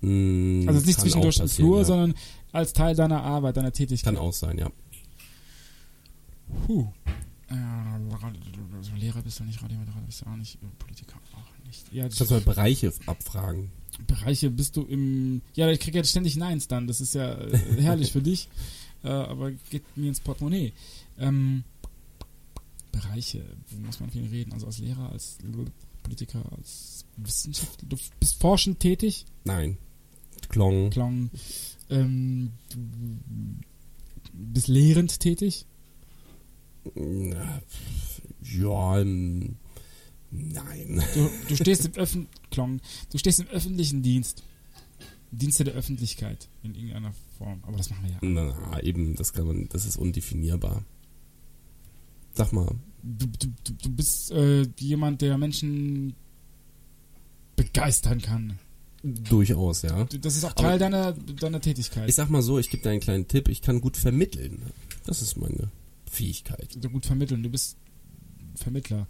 mh, 0.00 0.66
Also 0.70 0.86
nicht 0.86 0.98
zwischendurch 0.98 1.38
im 1.40 1.48
Flur, 1.48 1.78
ja. 1.80 1.84
sondern 1.84 2.14
als 2.52 2.72
Teil 2.72 2.96
deiner 2.96 3.22
Arbeit, 3.22 3.58
deiner 3.58 3.72
Tätigkeit. 3.72 4.14
Kann 4.14 4.22
auch 4.22 4.32
sein, 4.32 4.56
ja. 4.56 4.70
Puh. 6.66 6.86
Also 7.48 8.94
Lehrer 8.96 9.22
bist 9.22 9.40
du 9.40 9.44
nicht, 9.44 9.62
Radiomoderator 9.62 10.02
bist 10.02 10.20
du 10.20 10.26
auch 10.26 10.36
nicht, 10.36 10.58
Politiker 10.78 11.16
auch 11.34 11.66
nicht. 11.66 11.92
Ja, 11.92 12.02
Kannst 12.04 12.30
du 12.30 12.40
Bereiche 12.40 12.92
abfragen? 13.06 13.70
Bereiche 14.06 14.50
bist 14.50 14.76
du 14.76 14.82
im. 14.82 15.42
Ja, 15.54 15.70
ich 15.70 15.80
krieg 15.80 15.94
ja 15.94 16.04
ständig 16.04 16.36
Neins 16.36 16.68
dann. 16.68 16.86
Das 16.86 17.00
ist 17.00 17.14
ja 17.14 17.34
äh, 17.34 17.58
herrlich 17.80 18.12
für 18.12 18.22
dich. 18.22 18.48
Äh, 19.04 19.10
aber 19.10 19.52
geht 19.52 19.84
mir 19.96 20.08
ins 20.08 20.18
Portemonnaie. 20.18 20.72
Ähm, 21.20 21.62
Bereiche, 22.90 23.44
wo 23.70 23.78
muss 23.86 24.00
man 24.00 24.10
viel 24.10 24.26
reden? 24.26 24.52
Also 24.52 24.66
als 24.66 24.78
Lehrer, 24.80 25.12
als 25.12 25.38
Politiker, 26.02 26.42
als 26.56 27.04
Wissenschaftler. 27.16 27.88
Du 27.88 27.96
bist 28.18 28.40
forschend 28.40 28.80
tätig, 28.80 29.24
Nein. 29.44 29.78
Klong, 30.48 30.90
Klong. 30.90 31.30
Ähm, 31.90 32.50
du 32.70 32.80
bist 34.32 34.66
lehrend 34.66 35.20
tätig. 35.20 35.64
Na, 36.94 37.60
ja, 38.42 39.00
ähm, 39.00 39.56
nein. 40.30 41.02
Du, 41.14 41.30
du 41.48 41.56
stehst 41.60 41.86
im 41.86 41.94
Öffn 41.94 42.26
Klong. 42.50 42.80
Du 43.12 43.18
stehst 43.18 43.40
im 43.40 43.48
öffentlichen 43.48 44.02
Dienst. 44.02 44.42
Dienste 45.30 45.64
der 45.64 45.74
Öffentlichkeit 45.74 46.48
in 46.62 46.74
irgendeiner 46.74 47.12
Form. 47.36 47.62
Aber 47.66 47.76
das 47.76 47.90
machen 47.90 48.04
wir 48.04 48.12
ja. 48.12 48.18
Na, 48.22 48.80
eben, 48.82 49.14
das 49.16 49.32
kann 49.34 49.46
man, 49.46 49.68
das 49.68 49.84
ist 49.84 49.96
undefinierbar. 49.98 50.82
Sag 52.32 52.52
mal, 52.52 52.74
du, 53.02 53.26
du, 53.26 53.48
du- 53.82 53.90
bist 53.90 54.30
äh, 54.30 54.62
jemand, 54.78 55.20
der 55.20 55.36
Menschen 55.36 56.14
begeistern 57.56 58.20
kann. 58.22 58.58
durchaus, 59.02 59.82
ja. 59.82 60.04
Das 60.04 60.36
ist 60.36 60.44
auch 60.44 60.52
Aber- 60.52 60.62
Teil 60.62 60.78
deiner, 60.78 61.12
deiner 61.12 61.60
Tätigkeit. 61.60 62.08
Ich 62.08 62.14
sag 62.14 62.30
mal 62.30 62.42
so, 62.42 62.58
ich 62.58 62.70
gebe 62.70 62.82
dir 62.82 62.90
einen 62.90 63.00
kleinen 63.00 63.28
Tipp, 63.28 63.48
ich 63.48 63.60
kann 63.60 63.80
gut 63.80 63.96
vermitteln. 63.96 64.62
Das 65.04 65.20
ist 65.22 65.36
meine 65.36 65.70
Fähigkeit. 66.08 66.76
Du 66.80 66.88
gut 66.90 67.06
vermitteln. 67.06 67.42
Du 67.42 67.50
bist 67.50 67.76
Vermittler. 68.54 69.06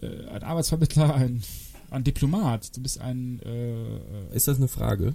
Äh, 0.00 0.26
ein 0.28 0.42
Arbeitsvermittler, 0.42 1.14
ein, 1.14 1.42
ein 1.90 2.04
Diplomat. 2.04 2.76
Du 2.76 2.82
bist 2.82 3.00
ein. 3.00 3.40
Äh, 3.40 4.34
Ist 4.34 4.48
das 4.48 4.56
eine 4.58 4.68
Frage? 4.68 5.14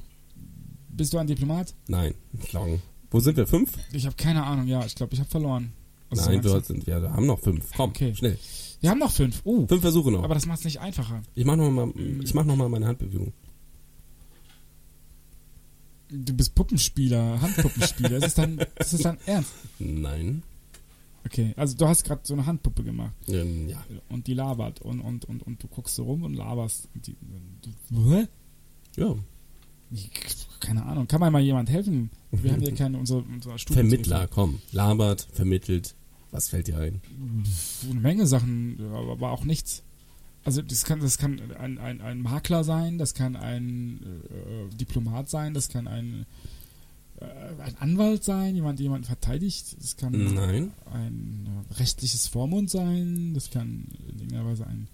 bist 0.90 1.14
du 1.14 1.18
ein 1.18 1.28
Diplomat? 1.28 1.74
Nein. 1.88 2.14
Klong. 2.44 2.82
Wo 3.10 3.20
sind 3.20 3.38
wir? 3.38 3.48
Fünf? 3.48 3.72
Ich 3.94 4.06
habe 4.06 4.16
keine 4.16 4.44
Ahnung. 4.44 4.68
Ja, 4.68 4.86
ich 4.86 4.94
glaube, 4.96 5.14
ich 5.14 5.20
habe 5.20 5.30
verloren. 5.30 5.72
Also 6.10 6.30
Nein, 6.30 6.44
so 6.44 6.54
wir, 6.54 6.62
sind, 6.62 6.86
wir 6.86 6.96
haben 7.02 7.26
noch 7.26 7.40
fünf. 7.40 7.72
Komm, 7.76 7.92
Okay. 7.92 8.14
schnell. 8.14 8.38
wir 8.82 8.90
haben 8.90 9.00
noch 9.00 9.12
fünf. 9.12 9.42
Uh, 9.46 9.66
Fünf 9.68 9.82
Versuche 9.82 10.12
noch. 10.12 10.24
aber 10.24 10.34
das 10.34 10.46
macht 10.46 10.60
es 10.60 10.66
nicht 10.66 10.80
einfacher. 10.82 11.22
ich 11.36 11.46
mach 11.46 11.56
noch 11.56 11.72
mal, 11.72 11.92
ich 12.22 12.34
mach 12.34 12.44
noch 12.44 12.56
mal 12.58 12.68
meine 12.68 12.86
Handbewegung. 12.88 13.32
Du 16.10 16.34
bist 16.34 16.54
Puppenspieler, 16.56 17.40
Handpuppenspieler. 17.42 18.10
das 18.20 18.26
ist 18.28 18.38
dann, 18.38 18.60
das 18.76 18.94
ist 18.94 19.06
dann 19.06 19.18
ernst. 19.26 19.52
Nein. 19.80 20.44
Okay, 21.26 21.54
also 21.56 21.78
du 21.78 21.88
hast 21.88 22.04
gerade 22.04 22.22
so 22.24 22.34
eine 22.34 22.46
Handpuppe 22.46 22.84
gemacht 22.84 23.14
Ähm, 23.28 23.70
ja. 23.70 23.84
und 24.10 24.28
die 24.28 24.34
labert 24.34 24.82
und, 24.82 25.00
und, 25.02 25.26
und, 25.26 25.44
und 25.44 25.62
du 25.64 25.68
guckst 25.68 25.96
so 25.96 26.04
rum 26.04 26.24
und 26.24 26.34
laberst. 26.34 26.90
Und 26.96 27.08
die, 27.08 27.16
du, 27.92 28.12
hä? 28.12 28.28
Ja. 28.98 29.16
Ich- 29.92 30.10
Keine 30.60 30.84
Ahnung, 30.86 31.08
kann 31.08 31.20
mir 31.20 31.32
mal 31.32 31.42
jemand 31.42 31.70
helfen? 31.70 32.10
Wir 32.32 32.54
haben 32.54 32.62
hier 32.62 32.74
keine, 32.76 32.98
unser, 32.98 33.18
unser 33.28 33.58
Studio. 33.58 33.82
Vermittler, 33.82 34.28
komm. 34.28 34.60
Labert, 34.72 35.28
vermittelt. 35.34 35.96
Was 36.32 36.50
fällt 36.50 36.68
dir 36.68 36.78
ein? 36.78 37.02
Eine 37.90 38.00
Menge 38.00 38.26
Sachen, 38.26 38.78
aber, 38.94 39.32
auch 39.32 39.44
nichts. 39.44 39.84
Also 40.44 40.62
das 40.62 40.86
kann, 40.86 41.02
das 41.02 41.18
kann 41.18 41.40
ein, 41.60 41.78
ein, 41.78 42.02
ein 42.02 42.22
Makler 42.22 42.64
sein, 42.64 42.98
das 42.98 43.14
kann 43.14 43.36
ein 43.36 44.00
äh, 44.30 44.76
Diplomat 44.76 45.30
sein, 45.30 45.54
das 45.54 45.68
kann 45.70 45.88
ein, 45.88 46.22
äh, 46.22 46.26
ein 47.60 47.76
Anwalt 47.80 48.24
sein, 48.24 48.56
jemand, 48.56 48.80
der 48.80 48.84
jemanden 48.84 49.06
verteidigt, 49.06 49.76
das 49.80 49.96
kann 49.98 50.12
Nein. 50.34 50.72
ein 50.92 51.48
äh, 51.70 51.74
rechtliches 51.76 52.28
Vormund 52.28 52.70
sein, 52.70 53.34
das 53.34 53.50
kann 53.52 53.86
in 54.10 54.16
irgendeiner 54.20 54.46
Weise 54.46 54.66
ein, 54.68 54.88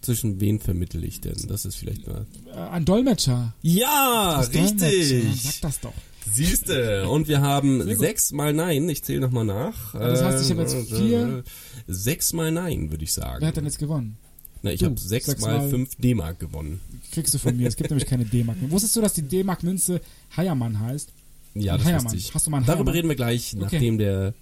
Zwischen 0.00 0.40
wen 0.40 0.60
vermittel 0.60 1.02
ich 1.04 1.20
denn? 1.20 1.36
Das 1.48 1.64
ist 1.64 1.76
vielleicht 1.76 2.06
mal. 2.06 2.26
äh, 2.52 2.56
ein 2.56 2.84
Dolmetscher. 2.84 3.54
Ja, 3.62 4.36
Das 4.38 4.50
Dolmetscher, 4.50 4.86
richtig. 4.88 5.42
Sag 5.42 5.60
das 5.62 5.80
doch. 5.80 5.92
Siehste. 6.30 7.08
Und 7.08 7.26
wir 7.26 7.40
haben 7.40 7.82
sechs 7.96 8.32
mal 8.32 8.52
Nein. 8.52 8.86
Ich 8.90 9.02
zähle 9.02 9.20
nochmal 9.20 9.46
nach. 9.46 9.92
Das 9.94 10.22
heißt, 10.22 10.44
ich 10.44 10.50
habe 10.50 10.60
jetzt 10.62 10.74
Äh, 10.74 10.84
vier- 10.84 11.44
Sechs 11.86 12.32
mal 12.34 12.52
Nein, 12.52 12.90
würde 12.90 13.02
ich 13.04 13.12
sagen. 13.14 13.40
Wer 13.40 13.48
hat 13.48 13.56
denn 13.56 13.64
jetzt 13.64 13.78
gewonnen? 13.78 14.18
Na, 14.62 14.70
ich 14.72 14.84
habe 14.84 14.98
sechs, 15.00 15.26
sechs 15.26 15.40
mal 15.40 15.58
mal- 15.58 15.70
fünf 15.70 15.94
D-Mark 15.96 16.38
gewonnen. 16.38 16.80
Kriegst 17.12 17.32
du 17.32 17.38
von 17.38 17.56
mir. 17.56 17.66
Es 17.66 17.76
gibt 17.76 17.90
nämlich 17.90 18.06
keine 18.06 18.24
D-Mark. 18.26 18.58
Wusstest 18.70 18.94
du, 18.96 19.00
dass 19.00 19.14
die 19.14 19.22
D-Mark-Münze 19.22 20.00
Heiermann 20.36 20.78
heißt? 20.80 21.12
Ja, 21.60 21.76
das 21.76 21.86
Heiermann. 21.86 22.04
wusste 22.06 22.16
ich. 22.18 22.34
Hast 22.34 22.46
du 22.46 22.50
mal 22.50 22.58
einen 22.58 22.66
Darüber 22.66 22.78
Heiermann? 22.92 22.94
reden 22.94 23.08
wir 23.08 23.16
gleich, 23.16 23.52
Okay. 23.54 23.62
nachdem 23.62 23.98
der 23.98 24.34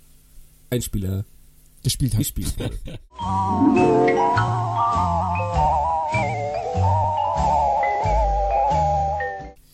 Einspieler 0.71 1.25
Gespielt 1.83 2.13
hat. 2.15 2.19
gespielt 2.19 2.59
wurde. 2.59 2.77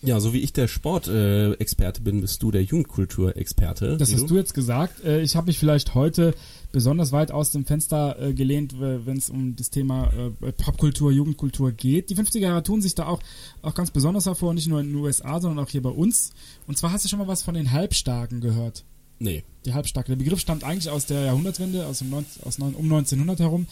Ja, 0.05 0.19
so 0.19 0.33
wie 0.33 0.41
ich 0.41 0.53
der 0.53 0.67
Sportexperte 0.67 1.57
Experte 1.61 2.01
bin, 2.01 2.21
bist 2.23 2.43
du 2.43 2.51
der 2.51 2.65
Jugendkulturexperte. 2.65 3.97
Das 3.99 4.13
hast 4.13 4.29
du 4.29 4.37
jetzt 4.37 4.53
gesagt. 4.53 5.05
Äh, 5.05 5.21
ich 5.23 5.37
habe 5.37 5.47
mich 5.47 5.59
vielleicht 5.61 5.95
heute 5.95 6.35
besonders 6.73 7.13
weit 7.13 7.31
aus 7.31 7.51
dem 7.51 7.65
Fenster 7.65 8.21
äh, 8.21 8.35
gelehnt, 8.35 8.81
wenn 8.81 9.17
es 9.17 9.31
um 9.31 9.55
das 9.55 9.71
Thema 9.71 10.11
äh, 10.13 10.53
Popkultur, 10.53 11.13
Jugendkultur 11.13 11.71
geht. 11.73 12.11
Die 12.11 12.17
50er 12.17 12.41
Jahre 12.41 12.63
tun 12.63 12.83
sich 12.83 12.95
da 12.95 13.07
auch, 13.07 13.21
auch 13.61 13.75
ganz 13.75 13.91
besonders 13.91 14.27
hervor, 14.27 14.55
nicht 14.55 14.69
nur 14.69 14.81
in 14.81 14.89
den 14.89 14.97
USA, 14.97 15.41
sondern 15.41 15.65
auch 15.65 15.71
hier 15.71 15.83
bei 15.83 15.91
uns. 15.91 16.33
Und 16.67 16.79
zwar 16.79 16.93
hast 16.93 17.05
du 17.05 17.09
schon 17.09 17.19
mal 17.19 17.29
was 17.29 17.43
von 17.43 17.55
den 17.55 17.71
Halbstarken 17.71 18.41
gehört. 18.41 18.85
Nee. 19.19 19.45
Die 19.65 19.75
Halbstarke. 19.75 20.09
Der 20.09 20.17
Begriff 20.17 20.41
stammt 20.41 20.65
eigentlich 20.65 20.91
aus 20.91 21.07
der 21.07 21.21
Jahrhundertwende, 21.21 21.87
aus, 21.87 21.99
dem 21.99 22.11
19, 22.11 22.43
aus 22.43 22.59
um 22.59 22.85
1900 22.85 23.39
herum 23.39 23.67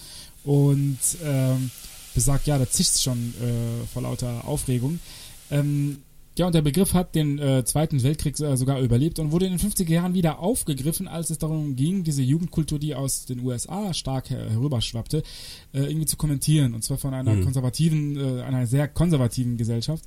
und 0.44 0.98
ähm, 1.24 1.70
besagt, 2.14 2.46
ja, 2.46 2.58
da 2.58 2.68
zischt's 2.68 3.02
schon 3.02 3.34
äh, 3.40 3.86
vor 3.92 4.02
lauter 4.02 4.46
Aufregung. 4.46 5.00
Ähm, 5.50 6.02
ja, 6.40 6.46
und 6.46 6.54
der 6.54 6.62
Begriff 6.62 6.94
hat 6.94 7.14
den 7.14 7.38
äh, 7.38 7.66
Zweiten 7.66 8.02
Weltkrieg 8.02 8.40
äh, 8.40 8.56
sogar 8.56 8.80
überlebt 8.80 9.18
und 9.18 9.30
wurde 9.30 9.44
in 9.44 9.58
den 9.58 9.60
50er 9.60 9.90
Jahren 9.90 10.14
wieder 10.14 10.38
aufgegriffen, 10.38 11.06
als 11.06 11.28
es 11.28 11.36
darum 11.36 11.76
ging, 11.76 12.02
diese 12.02 12.22
Jugendkultur, 12.22 12.78
die 12.78 12.94
aus 12.94 13.26
den 13.26 13.40
USA 13.40 13.92
stark 13.92 14.30
her 14.30 14.48
herüberschwappte, 14.48 15.18
äh, 15.74 15.80
irgendwie 15.80 16.06
zu 16.06 16.16
kommentieren. 16.16 16.72
Und 16.72 16.82
zwar 16.82 16.96
von 16.96 17.12
einer 17.12 17.34
Mhm. 17.34 17.44
konservativen, 17.44 18.16
äh, 18.16 18.40
einer 18.40 18.66
sehr 18.66 18.88
konservativen 18.88 19.58
Gesellschaft 19.58 20.04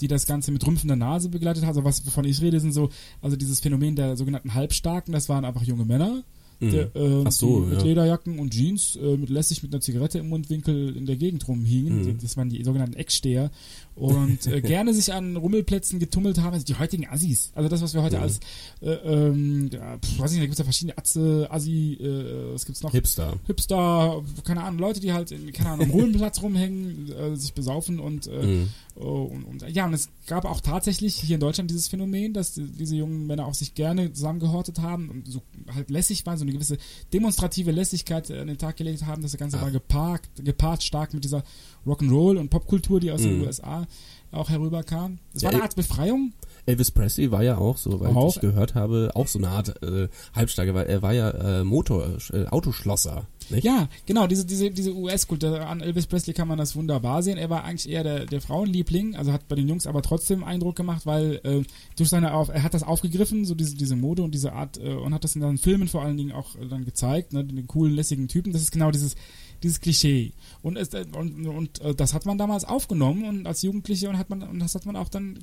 die 0.00 0.08
das 0.08 0.26
Ganze 0.26 0.50
mit 0.50 0.66
rümpfender 0.66 0.96
Nase 0.96 1.28
begleitet 1.28 1.62
hat. 1.62 1.68
Also 1.68 1.84
was, 1.84 2.06
wovon 2.06 2.24
ich 2.24 2.40
rede, 2.40 2.58
sind 2.58 2.72
so, 2.72 2.88
also 3.20 3.36
dieses 3.36 3.60
Phänomen 3.60 3.96
der 3.96 4.16
sogenannten 4.16 4.54
Halbstarken, 4.54 5.12
das 5.12 5.28
waren 5.28 5.44
einfach 5.44 5.62
junge 5.62 5.84
Männer. 5.84 6.24
Der, 6.60 6.94
äh, 6.94 7.30
so, 7.30 7.60
mit 7.60 7.78
ja. 7.78 7.84
Lederjacken 7.84 8.38
und 8.38 8.52
Jeans 8.52 8.96
äh, 8.96 9.16
mit 9.16 9.30
lässig 9.30 9.62
mit 9.62 9.72
einer 9.72 9.80
Zigarette 9.80 10.18
im 10.18 10.28
Mundwinkel 10.28 10.96
in 10.96 11.06
der 11.06 11.16
Gegend 11.16 11.46
rumhingen. 11.48 12.04
Mhm. 12.04 12.18
Das 12.20 12.36
waren 12.36 12.50
die 12.50 12.62
sogenannten 12.64 12.96
Ecksteher. 12.96 13.50
Und 13.94 14.46
äh, 14.46 14.60
gerne 14.62 14.94
sich 14.94 15.12
an 15.12 15.36
Rummelplätzen 15.36 15.98
getummelt 15.98 16.38
haben, 16.38 16.54
also 16.54 16.64
die 16.64 16.78
heutigen 16.78 17.06
Assis. 17.08 17.50
Also 17.54 17.68
das, 17.68 17.82
was 17.82 17.94
wir 17.94 18.02
heute 18.02 18.16
Mhm. 18.16 18.22
als, 18.22 18.40
äh, 18.82 18.90
ähm, 18.90 19.70
ja, 19.72 19.98
pf, 19.98 20.18
weiß 20.18 20.32
ich 20.32 20.38
nicht, 20.38 20.42
da 20.42 20.46
gibt's 20.46 20.58
ja 20.58 20.64
verschiedene 20.64 20.98
Atze, 20.98 21.46
Assi, 21.50 21.94
äh, 22.00 22.52
was 22.54 22.64
gibt's 22.66 22.82
noch? 22.82 22.92
Hipster. 22.92 23.34
Hipster, 23.46 24.22
keine 24.44 24.62
Ahnung, 24.62 24.80
Leute, 24.80 25.00
die 25.00 25.12
halt, 25.12 25.32
in, 25.32 25.52
keine 25.52 25.70
Ahnung, 25.70 25.86
am 25.86 25.90
Ruhlenplatz 25.92 26.42
rumhängen, 26.42 27.12
äh, 27.12 27.36
sich 27.36 27.52
besaufen 27.54 28.00
und, 28.00 28.28
Mhm. 28.30 28.68
Oh, 28.96 29.22
und, 29.32 29.44
und, 29.44 29.68
ja, 29.70 29.86
und 29.86 29.94
es 29.94 30.10
gab 30.26 30.44
auch 30.44 30.60
tatsächlich 30.60 31.14
hier 31.14 31.36
in 31.36 31.40
Deutschland 31.40 31.70
dieses 31.70 31.88
Phänomen, 31.88 32.34
dass 32.34 32.52
die, 32.52 32.64
diese 32.64 32.96
jungen 32.96 33.26
Männer 33.26 33.46
auch 33.46 33.54
sich 33.54 33.74
gerne 33.74 34.12
zusammengehortet 34.12 34.80
haben 34.80 35.08
und 35.08 35.26
so 35.28 35.40
halt 35.74 35.88
lässig 35.90 36.26
waren, 36.26 36.36
so 36.36 36.44
eine 36.50 36.58
gewisse 36.58 36.78
demonstrative 37.12 37.70
Lässigkeit 37.70 38.28
äh, 38.30 38.40
an 38.40 38.46
den 38.48 38.58
Tag 38.58 38.76
gelegt 38.76 39.06
haben. 39.06 39.22
Das 39.22 39.36
Ganze 39.36 39.58
Ah. 39.58 39.62
war 39.62 39.70
geparkt, 39.70 40.28
gepaart 40.44 40.82
stark 40.82 41.14
mit 41.14 41.24
dieser 41.24 41.42
Rock'n'Roll 41.86 42.38
und 42.38 42.50
Popkultur, 42.50 43.00
die 43.00 43.10
aus 43.10 43.22
den 43.22 43.38
Mhm. 43.38 43.44
USA 43.46 43.86
auch 44.32 44.48
herüberkam. 44.50 45.18
Es 45.34 45.42
war 45.42 45.50
Ja, 45.50 45.56
eine 45.56 45.64
Art 45.64 45.74
Befreiung. 45.76 46.32
Elvis 46.66 46.90
Presley 46.90 47.32
war 47.32 47.42
ja 47.42 47.56
auch, 47.58 47.76
soweit 47.78 48.14
Auch. 48.14 48.34
ich 48.36 48.40
gehört 48.40 48.74
habe, 48.74 49.10
auch 49.14 49.26
so 49.26 49.38
eine 49.38 49.48
Art 49.48 49.82
äh, 49.82 50.08
Halbstarke, 50.34 50.74
weil 50.74 50.86
er 50.86 51.02
war 51.02 51.12
ja 51.12 51.30
äh, 51.30 51.64
Motor, 51.64 52.06
äh, 52.32 52.46
Autoschlosser. 52.46 53.26
Nicht? 53.50 53.64
Ja, 53.64 53.88
genau, 54.06 54.26
diese, 54.26 54.44
diese, 54.44 54.70
diese 54.70 54.94
US-Kultur. 54.94 55.60
An 55.66 55.80
Elvis 55.80 56.06
Presley 56.06 56.34
kann 56.34 56.48
man 56.48 56.58
das 56.58 56.76
wunderbar 56.76 57.22
sehen. 57.22 57.38
Er 57.38 57.50
war 57.50 57.64
eigentlich 57.64 57.88
eher 57.88 58.04
der, 58.04 58.26
der 58.26 58.40
Frauenliebling, 58.40 59.16
also 59.16 59.32
hat 59.32 59.48
bei 59.48 59.56
den 59.56 59.68
Jungs 59.68 59.86
aber 59.86 60.02
trotzdem 60.02 60.44
Eindruck 60.44 60.76
gemacht, 60.76 61.06
weil 61.06 61.40
äh, 61.44 61.62
durch 61.96 62.08
seine 62.08 62.34
Auf 62.34 62.48
er 62.48 62.62
hat 62.62 62.74
das 62.74 62.82
aufgegriffen, 62.82 63.44
so 63.44 63.54
diese, 63.54 63.76
diese 63.76 63.96
Mode 63.96 64.22
und 64.22 64.32
diese 64.34 64.52
Art, 64.52 64.78
äh, 64.78 64.94
und 64.94 65.14
hat 65.14 65.24
das 65.24 65.34
in 65.34 65.42
seinen 65.42 65.58
Filmen 65.58 65.88
vor 65.88 66.02
allen 66.02 66.16
Dingen 66.16 66.32
auch 66.32 66.56
äh, 66.56 66.66
dann 66.68 66.84
gezeigt, 66.84 67.32
ne, 67.32 67.44
den 67.44 67.66
coolen, 67.66 67.94
lässigen 67.94 68.28
Typen. 68.28 68.52
Das 68.52 68.62
ist 68.62 68.72
genau 68.72 68.90
dieses, 68.90 69.16
dieses 69.62 69.80
Klischee. 69.80 70.32
Und, 70.62 70.76
es, 70.76 70.92
äh, 70.94 71.04
und, 71.16 71.46
und 71.46 71.80
äh, 71.80 71.94
das 71.94 72.14
hat 72.14 72.26
man 72.26 72.38
damals 72.38 72.64
aufgenommen 72.64 73.24
und 73.24 73.46
als 73.46 73.62
Jugendliche 73.62 74.08
und 74.08 74.18
hat 74.18 74.30
man 74.30 74.42
und 74.42 74.58
das 74.58 74.74
hat 74.74 74.86
man 74.86 74.96
auch 74.96 75.08
dann 75.08 75.38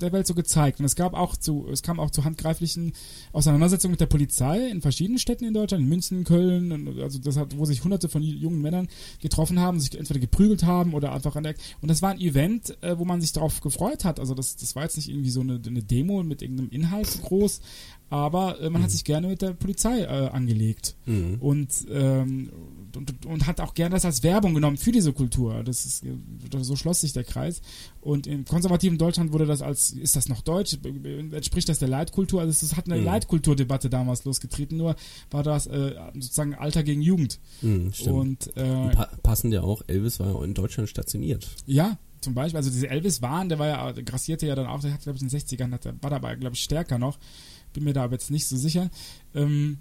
der 0.00 0.12
Welt 0.12 0.26
so 0.26 0.34
gezeigt. 0.34 0.80
Und 0.80 0.86
es 0.86 0.96
gab 0.96 1.14
auch 1.14 1.36
zu, 1.36 1.66
es 1.70 1.82
kam 1.82 2.00
auch 2.00 2.10
zu 2.10 2.24
handgreiflichen 2.24 2.92
Auseinandersetzungen 3.32 3.92
mit 3.92 4.00
der 4.00 4.06
Polizei 4.06 4.68
in 4.68 4.80
verschiedenen 4.80 5.18
Städten 5.18 5.44
in 5.44 5.54
Deutschland, 5.54 5.82
in 5.82 5.88
München, 5.88 6.24
Köln, 6.24 6.98
also 7.00 7.18
das 7.18 7.36
hat, 7.36 7.56
wo 7.58 7.64
sich 7.64 7.84
hunderte 7.84 8.08
von 8.08 8.22
jungen 8.22 8.62
Männern 8.62 8.88
getroffen 9.20 9.58
haben, 9.58 9.80
sich 9.80 9.96
entweder 9.98 10.20
geprügelt 10.20 10.64
haben 10.64 10.94
oder 10.94 11.12
einfach 11.12 11.36
an 11.36 11.44
der 11.44 11.54
und 11.80 11.88
das 11.90 12.02
war 12.02 12.10
ein 12.10 12.20
Event, 12.20 12.76
äh, 12.82 12.98
wo 12.98 13.04
man 13.04 13.20
sich 13.20 13.32
darauf 13.32 13.60
gefreut 13.60 14.04
hat. 14.04 14.20
Also 14.20 14.34
das, 14.34 14.56
das 14.56 14.74
war 14.76 14.84
jetzt 14.84 14.96
nicht 14.96 15.08
irgendwie 15.08 15.30
so 15.30 15.40
eine, 15.40 15.60
eine 15.66 15.82
Demo 15.82 16.22
mit 16.22 16.42
irgendeinem 16.42 16.70
Inhalt 16.70 17.08
groß, 17.22 17.60
aber 18.10 18.60
äh, 18.60 18.70
man 18.70 18.82
hat 18.82 18.90
sich 18.90 19.04
gerne 19.04 19.28
mit 19.28 19.42
der 19.42 19.52
Polizei 19.52 20.00
äh, 20.00 20.06
angelegt 20.28 20.94
Mhm. 21.06 21.36
und, 21.40 21.68
ähm, 21.90 22.50
und, 22.96 23.26
und 23.26 23.46
hat 23.46 23.60
auch 23.60 23.74
gerne 23.74 23.94
das 23.94 24.04
als 24.04 24.22
Werbung 24.22 24.54
genommen 24.54 24.76
für 24.76 24.92
diese 24.92 25.12
Kultur. 25.12 25.62
Das 25.64 25.84
ist, 25.86 26.04
so 26.60 26.76
schloss 26.76 27.00
sich 27.00 27.12
der 27.12 27.24
Kreis. 27.24 27.60
Und 28.00 28.26
im 28.26 28.44
konservativen 28.44 28.98
Deutschland 28.98 29.32
wurde 29.32 29.46
das 29.46 29.62
als, 29.62 29.90
ist 29.92 30.16
das 30.16 30.28
noch 30.28 30.40
deutsch? 30.42 30.76
Entspricht 31.32 31.68
das 31.68 31.78
der 31.78 31.88
Leitkultur? 31.88 32.40
Also 32.40 32.66
es 32.66 32.76
hat 32.76 32.86
eine 32.86 32.98
Mhm. 32.98 33.04
Leitkulturdebatte 33.06 33.90
damals 33.90 34.24
losgetreten, 34.24 34.76
nur 34.76 34.96
war 35.30 35.42
das 35.42 35.66
äh, 35.66 35.94
sozusagen 36.14 36.54
Alter 36.54 36.82
gegen 36.82 37.02
Jugend. 37.02 37.40
Mhm. 37.60 37.92
Und 38.06 38.56
äh, 38.56 38.90
Pa 38.90 39.08
passend 39.22 39.52
ja 39.54 39.62
auch, 39.62 39.82
Elvis 39.86 40.20
war 40.20 40.32
ja 40.34 40.44
in 40.44 40.54
Deutschland 40.54 40.88
stationiert. 40.88 41.48
ja, 41.66 41.98
zum 42.20 42.34
Beispiel, 42.34 42.56
also 42.56 42.70
diese 42.70 42.88
Elvis 42.88 43.20
Wahn, 43.20 43.48
der 43.48 43.58
war 43.58 43.66
ja, 43.66 43.92
der 43.92 44.04
grassierte 44.04 44.46
ja 44.46 44.54
dann 44.54 44.66
auch, 44.68 44.80
der 44.80 44.92
hat, 44.92 45.02
glaube 45.02 45.16
ich, 45.16 45.22
in 45.22 45.28
den 45.28 45.40
60ern, 45.40 45.72
hat, 45.72 45.84
war 46.00 46.10
dabei, 46.10 46.36
glaube 46.36 46.54
ich, 46.54 46.62
stärker 46.62 46.96
noch. 46.96 47.18
Bin 47.72 47.82
mir 47.82 47.94
da 47.94 48.04
aber 48.04 48.12
jetzt 48.12 48.30
nicht 48.30 48.46
so 48.46 48.56
sicher. 48.56 48.90
Ähm, 49.34 49.78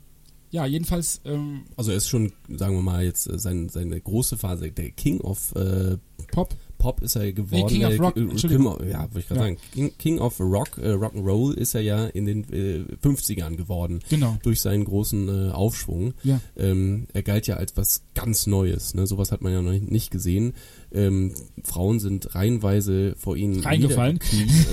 ja, 0.51 0.65
jedenfalls, 0.65 1.21
ähm, 1.25 1.61
Also 1.77 1.91
er 1.91 1.97
ist 1.97 2.07
schon, 2.09 2.31
sagen 2.49 2.75
wir 2.75 2.81
mal, 2.81 3.03
jetzt 3.03 3.27
äh, 3.29 3.39
sein, 3.39 3.69
seine 3.69 3.99
große 3.99 4.37
Phase, 4.37 4.71
der 4.71 4.91
King 4.91 5.21
of 5.21 5.55
äh, 5.55 5.97
Pop. 6.31 6.55
Pop 6.77 7.01
ist 7.03 7.15
er 7.15 7.31
geworden. 7.31 7.67
King 7.67 7.85
of 7.85 7.93
äh, 7.93 7.97
Rock, 7.97 8.17
äh, 8.17 8.89
ja, 8.89 9.01
wollte 9.03 9.19
ich 9.19 9.27
gerade 9.27 9.39
Ja. 9.39 9.45
sagen. 9.45 9.57
King, 9.71 9.91
King 9.99 10.19
of 10.19 10.39
Rock, 10.39 10.77
äh, 10.79 10.93
Rock'n'Roll 10.93 11.53
ist 11.53 11.75
er 11.75 11.81
ja 11.81 12.07
in 12.07 12.25
den 12.25 12.43
äh, 12.51 12.83
50ern 13.03 13.55
geworden. 13.55 13.99
Genau. 14.09 14.37
Durch 14.41 14.61
seinen 14.61 14.85
großen 14.85 15.49
äh, 15.49 15.51
Aufschwung. 15.51 16.13
Ja. 16.23 16.41
Ähm, 16.57 17.05
er 17.13 17.21
galt 17.21 17.45
ja 17.45 17.57
als 17.57 17.77
was 17.77 18.01
ganz 18.15 18.47
Neues. 18.47 18.95
Ne? 18.95 19.05
Sowas 19.05 19.31
hat 19.31 19.41
man 19.43 19.53
ja 19.53 19.61
noch 19.61 19.71
nicht, 19.71 19.91
nicht 19.91 20.09
gesehen. 20.11 20.53
Ähm, 20.93 21.33
Frauen 21.63 21.99
sind 21.99 22.35
reihenweise 22.35 23.15
vor 23.17 23.37
ihnen 23.37 23.61
Reingefallen. 23.61 24.19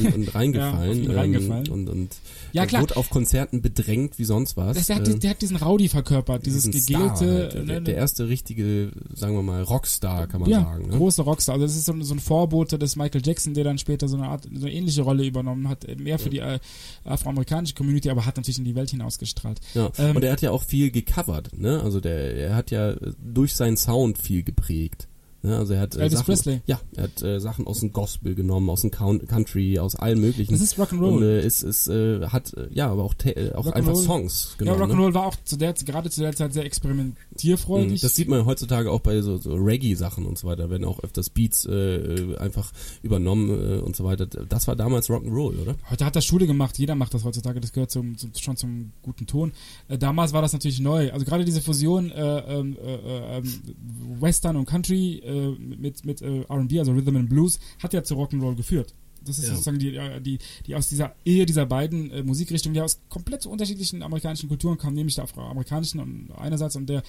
und, 0.00 0.14
und 0.14 0.24
Ja, 0.28 0.30
reingefallen. 0.32 0.98
ihn 1.04 1.10
ähm, 1.10 1.16
reingefallen. 1.16 1.68
Und, 1.68 1.88
und 1.88 2.16
Ja, 2.52 2.66
klar. 2.66 2.82
wurde 2.82 2.96
auf 2.96 3.08
Konzerten 3.10 3.62
bedrängt 3.62 4.18
wie 4.18 4.24
sonst 4.24 4.56
was. 4.56 4.76
Das, 4.76 4.86
der, 4.88 4.96
hat, 4.96 5.08
Ähm, 5.08 5.20
der 5.20 5.30
hat 5.30 5.42
diesen 5.42 5.56
Rowdy 5.56 5.88
verkörpert, 5.88 6.44
dieses 6.46 6.62
Star 6.64 6.72
gegelte, 6.72 7.42
halt, 7.42 7.54
der, 7.54 7.62
ne, 7.64 7.82
der 7.82 7.94
erste 7.96 8.28
richtige, 8.28 8.90
sagen 9.14 9.34
wir 9.34 9.42
mal, 9.42 9.62
Rockstar, 9.62 10.26
kann 10.26 10.40
man 10.40 10.50
ja, 10.50 10.62
sagen. 10.62 10.88
Ne? 10.88 10.96
große 10.96 11.22
Rockstar. 11.22 11.54
Also 11.54 11.66
das 11.66 11.76
ist 11.76 11.84
so, 11.86 11.92
ein- 11.92 12.02
so 12.02 12.14
ein 12.14 12.20
Vorbote 12.20 12.78
des 12.78 12.96
Michael 12.96 13.22
Jackson, 13.24 13.54
der 13.54 13.64
dann 13.64 13.78
später 13.78 14.08
so 14.08 14.16
eine 14.16 14.26
Art, 14.28 14.44
so 14.52 14.66
eine 14.66 14.72
ähnliche 14.74 15.02
Rolle 15.02 15.24
übernommen 15.26 15.68
hat, 15.68 15.86
mehr 15.98 16.18
für 16.18 16.30
die 16.30 16.38
äh, 16.38 16.58
afroamerikanische 17.04 17.74
Community, 17.74 18.10
aber 18.10 18.26
hat 18.26 18.36
natürlich 18.36 18.58
in 18.58 18.64
die 18.64 18.74
Welt 18.74 18.90
hinausgestrahlt. 18.90 19.60
Ja. 19.74 19.90
Ähm, 19.98 20.16
und 20.16 20.24
er 20.24 20.32
hat 20.32 20.42
ja 20.42 20.50
auch 20.50 20.62
viel 20.64 20.90
gecovert, 20.90 21.50
ne? 21.56 21.80
Also 21.82 22.00
der, 22.00 22.34
er 22.36 22.56
hat 22.56 22.70
ja 22.70 22.94
durch 23.24 23.54
seinen 23.54 23.76
Sound 23.76 24.18
viel 24.18 24.42
geprägt. 24.42 25.07
Ne? 25.42 25.56
Also 25.56 25.74
er 25.74 25.80
hat 25.80 25.94
äh, 25.96 26.10
Sachen, 26.10 26.62
ja, 26.66 26.80
er 26.96 27.02
hat 27.04 27.22
äh, 27.22 27.38
Sachen 27.38 27.66
aus 27.66 27.80
dem 27.80 27.92
Gospel 27.92 28.34
genommen, 28.34 28.68
aus 28.70 28.80
dem 28.80 28.90
Coun- 28.90 29.24
Country, 29.26 29.78
aus 29.78 29.94
allen 29.94 30.20
möglichen. 30.20 30.52
Das 30.52 30.60
ist 30.60 30.76
Rock'n'Roll. 30.78 31.16
Und 31.18 31.22
äh, 31.22 31.46
ist, 31.46 31.62
ist, 31.62 31.86
äh, 31.88 32.26
hat 32.26 32.52
äh, 32.54 32.68
ja, 32.72 32.88
aber 32.90 33.04
auch, 33.04 33.14
äh, 33.24 33.52
auch 33.54 33.66
einfach 33.68 33.94
Songs 33.94 34.56
Ja, 34.58 34.58
genommen. 34.74 34.78
ne? 34.90 34.94
Rock'n'Roll 34.96 35.14
war 35.14 35.26
auch 35.26 35.36
zu 35.44 35.56
der, 35.56 35.74
gerade 35.74 36.10
zu 36.10 36.22
der 36.22 36.34
Zeit 36.34 36.52
sehr 36.52 36.64
experimentierfreudig. 36.64 37.90
Mhm. 37.92 38.02
Das 38.02 38.14
sieht 38.16 38.28
man 38.28 38.46
heutzutage 38.46 38.90
auch 38.90 39.00
bei 39.00 39.20
so, 39.20 39.36
so 39.36 39.54
Reggae-Sachen 39.54 40.26
und 40.26 40.38
so 40.38 40.48
weiter, 40.48 40.70
werden 40.70 40.84
auch 40.84 41.00
öfters 41.04 41.30
Beats 41.30 41.64
äh, 41.66 41.72
äh, 41.72 42.36
einfach 42.38 42.72
übernommen 43.02 43.50
äh, 43.50 43.78
und 43.80 43.94
so 43.94 44.04
weiter. 44.04 44.26
Das 44.26 44.66
war 44.66 44.76
damals 44.76 45.08
Rock'n'Roll, 45.08 45.60
oder? 45.62 45.76
Heute 45.90 46.04
hat 46.04 46.16
das 46.16 46.24
Schule 46.24 46.46
gemacht, 46.46 46.78
jeder 46.78 46.94
macht 46.94 47.14
das 47.14 47.24
heutzutage, 47.24 47.60
das 47.60 47.72
gehört 47.72 47.90
zum, 47.90 48.16
zum, 48.18 48.32
schon 48.38 48.56
zum 48.56 48.92
guten 49.02 49.26
Ton. 49.26 49.52
Äh, 49.88 49.98
damals 49.98 50.32
war 50.32 50.42
das 50.42 50.52
natürlich 50.52 50.80
neu. 50.80 51.12
Also 51.12 51.24
gerade 51.24 51.44
diese 51.44 51.60
Fusion 51.60 52.10
äh, 52.10 52.38
ähm, 52.58 52.76
äh, 52.84 53.38
äh, 53.38 53.42
Western 54.20 54.56
und 54.56 54.66
Country 54.66 55.22
äh, 55.28 55.50
mit, 55.58 56.04
mit 56.04 56.22
äh, 56.22 56.42
R&B, 56.48 56.78
also 56.78 56.92
Rhythm 56.92 57.16
and 57.16 57.28
Blues, 57.28 57.58
hat 57.82 57.92
ja 57.92 58.02
zu 58.02 58.14
Rock'n'Roll 58.14 58.56
geführt. 58.56 58.94
Das 59.24 59.38
ist 59.38 59.44
Ja. 59.46 59.50
sozusagen 59.52 59.78
die, 59.78 59.94
äh, 59.96 60.20
die, 60.20 60.38
die 60.66 60.74
aus 60.74 60.88
dieser 60.88 61.14
Ehe 61.24 61.44
dieser 61.44 61.66
beiden 61.66 62.10
äh, 62.10 62.22
Musikrichtungen, 62.22 62.74
die 62.74 62.80
aus 62.80 63.00
komplett 63.08 63.44
unterschiedlichen 63.46 64.02
amerikanischen 64.02 64.48
Kulturen 64.48 64.78
kamen, 64.78 64.94
nämlich 64.96 65.16
der 65.16 65.24
afroamerikanischen 65.24 66.00
und 66.00 66.30
einerseits 66.38 66.76
und 66.76 66.88
der 66.88 67.02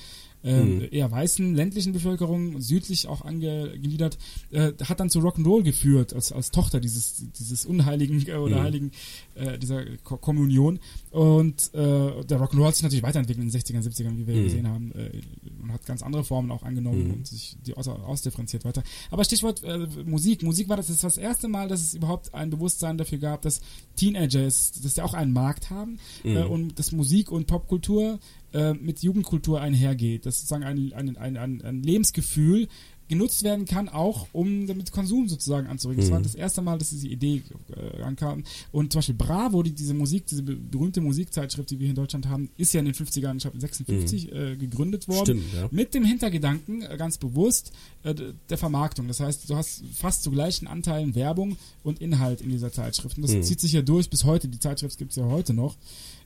ähm, 0.43 0.77
Mhm. 0.79 0.87
eher 0.91 1.11
weißen 1.11 1.53
ländlichen 1.55 1.91
Bevölkerung, 1.93 2.61
südlich 2.61 3.07
auch 3.07 3.21
angegliedert, 3.23 4.17
äh, 4.51 4.71
hat 4.85 4.99
dann 4.99 5.09
zu 5.09 5.19
Rock'n'Roll 5.19 5.63
geführt, 5.63 6.13
als, 6.13 6.31
als 6.31 6.51
Tochter 6.51 6.79
dieses, 6.79 7.23
dieses 7.37 7.65
unheiligen 7.65 8.25
äh, 8.27 8.35
oder 8.35 8.57
Mhm. 8.57 8.61
heiligen, 8.63 8.91
äh, 9.35 9.57
dieser 9.59 9.85
Ko 10.03 10.17
Kommunion. 10.17 10.79
Und 11.11 11.73
äh, 11.73 12.23
der 12.23 12.39
Rock'n'Roll 12.39 12.65
hat 12.67 12.75
sich 12.75 12.83
natürlich 12.83 13.03
weiterentwickelt 13.03 13.43
in 13.43 13.49
den 13.51 13.59
60ern, 13.59 13.81
70ern, 13.83 14.17
wie 14.17 14.27
wir 14.27 14.35
Mhm. 14.35 14.43
gesehen 14.43 14.67
haben, 14.67 14.91
äh, 14.93 15.21
und 15.61 15.73
hat 15.73 15.85
ganz 15.85 16.01
andere 16.03 16.23
Formen 16.23 16.51
auch 16.51 16.63
angenommen 16.63 17.07
Mhm. 17.07 17.13
und 17.15 17.27
sich 17.27 17.57
die 17.65 17.75
aus, 17.75 17.87
ausdifferenziert 17.87 18.63
weiter. 18.65 18.83
Aber 19.11 19.23
Stichwort 19.23 19.63
äh, 19.63 19.87
Musik. 20.05 20.43
Musik 20.43 20.69
war 20.69 20.77
das, 20.77 20.87
das 20.87 20.97
ist 20.97 21.03
das 21.03 21.17
erste 21.17 21.47
Mal, 21.47 21.67
dass 21.67 21.81
es 21.81 21.93
überhaupt 21.93 22.33
ein 22.33 22.49
Bewusstsein 22.49 22.97
dafür 22.97 23.17
gab, 23.17 23.41
dass 23.41 23.61
Teenager, 23.95 24.43
dass 24.43 24.71
sie 24.81 25.01
auch 25.03 25.13
einen 25.13 25.33
Markt 25.33 25.69
haben 25.69 25.97
Mhm. 26.23 26.35
äh, 26.37 26.43
und 26.45 26.79
dass 26.79 26.91
Musik 26.91 27.31
und 27.31 27.47
Popkultur 27.47 28.19
äh, 28.53 28.73
mit 28.73 29.01
Jugendkultur 29.01 29.61
einhergeht. 29.61 30.25
Dass 30.25 30.37
sozusagen 30.37 30.63
ein, 30.63 30.93
ein, 30.93 31.17
ein, 31.17 31.37
ein, 31.37 31.61
ein 31.61 31.83
Lebensgefühl 31.83 32.67
genutzt 33.09 33.43
werden 33.43 33.65
kann, 33.65 33.89
auch 33.89 34.27
um 34.31 34.65
damit 34.67 34.91
Konsum 34.93 35.27
sozusagen 35.27 35.67
anzuregen. 35.67 35.99
Das 36.01 36.09
Mhm. 36.09 36.13
war 36.13 36.21
das 36.21 36.35
erste 36.35 36.61
Mal, 36.61 36.77
dass 36.77 36.91
diese 36.91 37.07
Idee 37.09 37.41
äh, 37.75 38.01
ankam. 38.03 38.43
Und 38.71 38.93
zum 38.93 38.99
Beispiel 38.99 39.15
Bravo, 39.15 39.61
die, 39.63 39.71
diese 39.73 39.93
Musik, 39.93 40.25
diese 40.27 40.43
be- 40.43 40.55
berühmte 40.55 41.01
Musikzeitschrift, 41.01 41.69
die 41.71 41.79
wir 41.79 41.85
hier 41.87 41.89
in 41.89 41.95
Deutschland 41.95 42.27
haben, 42.29 42.49
ist 42.55 42.73
ja 42.73 42.79
in 42.79 42.85
den 42.85 42.95
50ern, 42.95 43.35
ich 43.35 43.41
glaube 43.41 43.59
56 43.59 44.31
äh, 44.31 44.55
gegründet 44.55 45.07
worden. 45.09 45.37
Mhm. 45.39 45.41
Stimmt, 45.41 45.53
ja. 45.55 45.67
Mit 45.71 45.93
dem 45.93 46.05
Hintergedanken, 46.05 46.83
äh, 46.83 46.95
ganz 46.97 47.17
bewusst, 47.17 47.71
äh, 48.03 48.15
der 48.49 48.57
Vermarktung. 48.57 49.07
Das 49.09 49.19
heißt, 49.19 49.49
du 49.49 49.55
hast 49.55 49.83
fast 49.93 50.23
zu 50.23 50.31
gleichen 50.31 50.67
Anteilen 50.67 51.15
Werbung 51.15 51.57
und 51.83 51.99
Inhalt 51.99 52.41
in 52.41 52.49
dieser 52.49 52.71
Zeitschrift. 52.71 53.17
Und 53.17 53.23
das 53.23 53.33
Mhm. 53.33 53.43
zieht 53.43 53.59
sich 53.59 53.73
ja 53.73 53.81
durch 53.81 54.09
bis 54.09 54.23
heute. 54.23 54.47
Die 54.47 54.59
Zeitschrift 54.59 54.97
gibt 54.97 55.11
es 55.11 55.17
ja 55.17 55.25
heute 55.25 55.53
noch. 55.53 55.75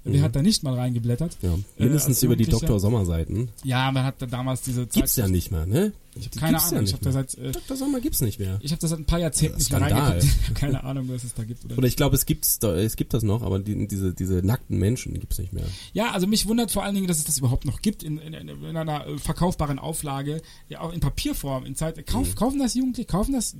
Wer 0.03 0.19
Mhm. 0.19 0.23
hat 0.25 0.35
da 0.35 0.41
nicht 0.41 0.63
mal 0.63 0.73
reingeblättert? 0.73 1.37
Ja, 1.41 1.53
Äh, 1.53 1.83
mindestens 1.85 2.17
als 2.17 2.23
über 2.23 2.35
die. 2.35 2.43
Dr. 2.43 2.77
Sommer-Seiten. 2.77 3.47
Ja, 3.63 3.89
man 3.93 4.03
hat 4.03 4.21
da 4.21 4.25
damals 4.25 4.61
diese 4.61 4.85
Gibt's 4.85 5.15
ja 5.15 5.29
nicht 5.29 5.49
mehr, 5.49 5.65
ne? 5.65 5.93
Ich 6.15 6.25
habe 6.27 6.39
keine 6.39 6.61
Ahnung. 6.61 6.73
ja 6.75 6.81
ich 6.83 6.93
habe 6.93 7.03
da 7.03 7.11
seit 7.11 7.33
äh, 7.35 7.51
Dr. 7.51 7.75
Sommer 7.75 7.99
gibt's 7.99 8.21
nicht 8.21 8.39
mehr. 8.39 8.59
ich 8.61 8.71
habe 8.71 8.79
da 8.81 8.87
seit 8.87 8.99
ein 8.99 9.05
paar 9.05 9.19
Jahrzehnten 9.19 9.57
nicht 9.57 9.71
mehr 9.71 9.81
reingeguckt. 9.81 10.23
Ich 10.23 10.47
hab 10.49 10.55
keine 10.55 10.83
Ahnung, 10.83 11.09
was 11.09 11.23
es 11.23 11.33
da 11.33 11.43
gibt. 11.43 11.65
Oder 11.65 11.77
Oder 11.79 11.87
ich 11.87 11.95
glaube, 11.95 12.15
es 12.15 12.25
gibt's, 12.25 12.59
da- 12.59 12.75
es 12.75 12.95
gibt 12.95 13.13
das 13.13 13.23
noch, 13.23 13.41
aber 13.41 13.59
die, 13.59 13.87
diese, 13.87 14.13
diese 14.13 14.35
nackten 14.45 14.77
Menschen 14.77 15.19
gibt's 15.19 15.37
nicht 15.39 15.53
mehr. 15.53 15.65
Ja, 15.93 16.11
also 16.11 16.27
mich 16.27 16.47
wundert 16.47 16.71
vor 16.71 16.83
allen 16.83 16.95
Dingen, 16.95 17.07
dass 17.07 17.17
es 17.17 17.23
das 17.23 17.37
überhaupt 17.39 17.65
noch 17.65 17.81
gibt 17.81 18.03
in, 18.03 18.17
in, 18.19 18.33
in 18.33 18.77
einer 18.77 19.07
äh, 19.07 19.17
verkaufbaren 19.17 19.79
Auflage, 19.79 20.41
ja 20.69 20.81
auch 20.81 20.93
in 20.93 20.99
Papierform, 20.99 21.65
in 21.65 21.75
Zeit. 21.75 22.05
Kauf, 22.05 22.35
Kaufen 22.35 22.59
das 22.59 22.73
Jugendliche, 22.75 23.07
kaufen 23.07 23.33
das 23.33 23.55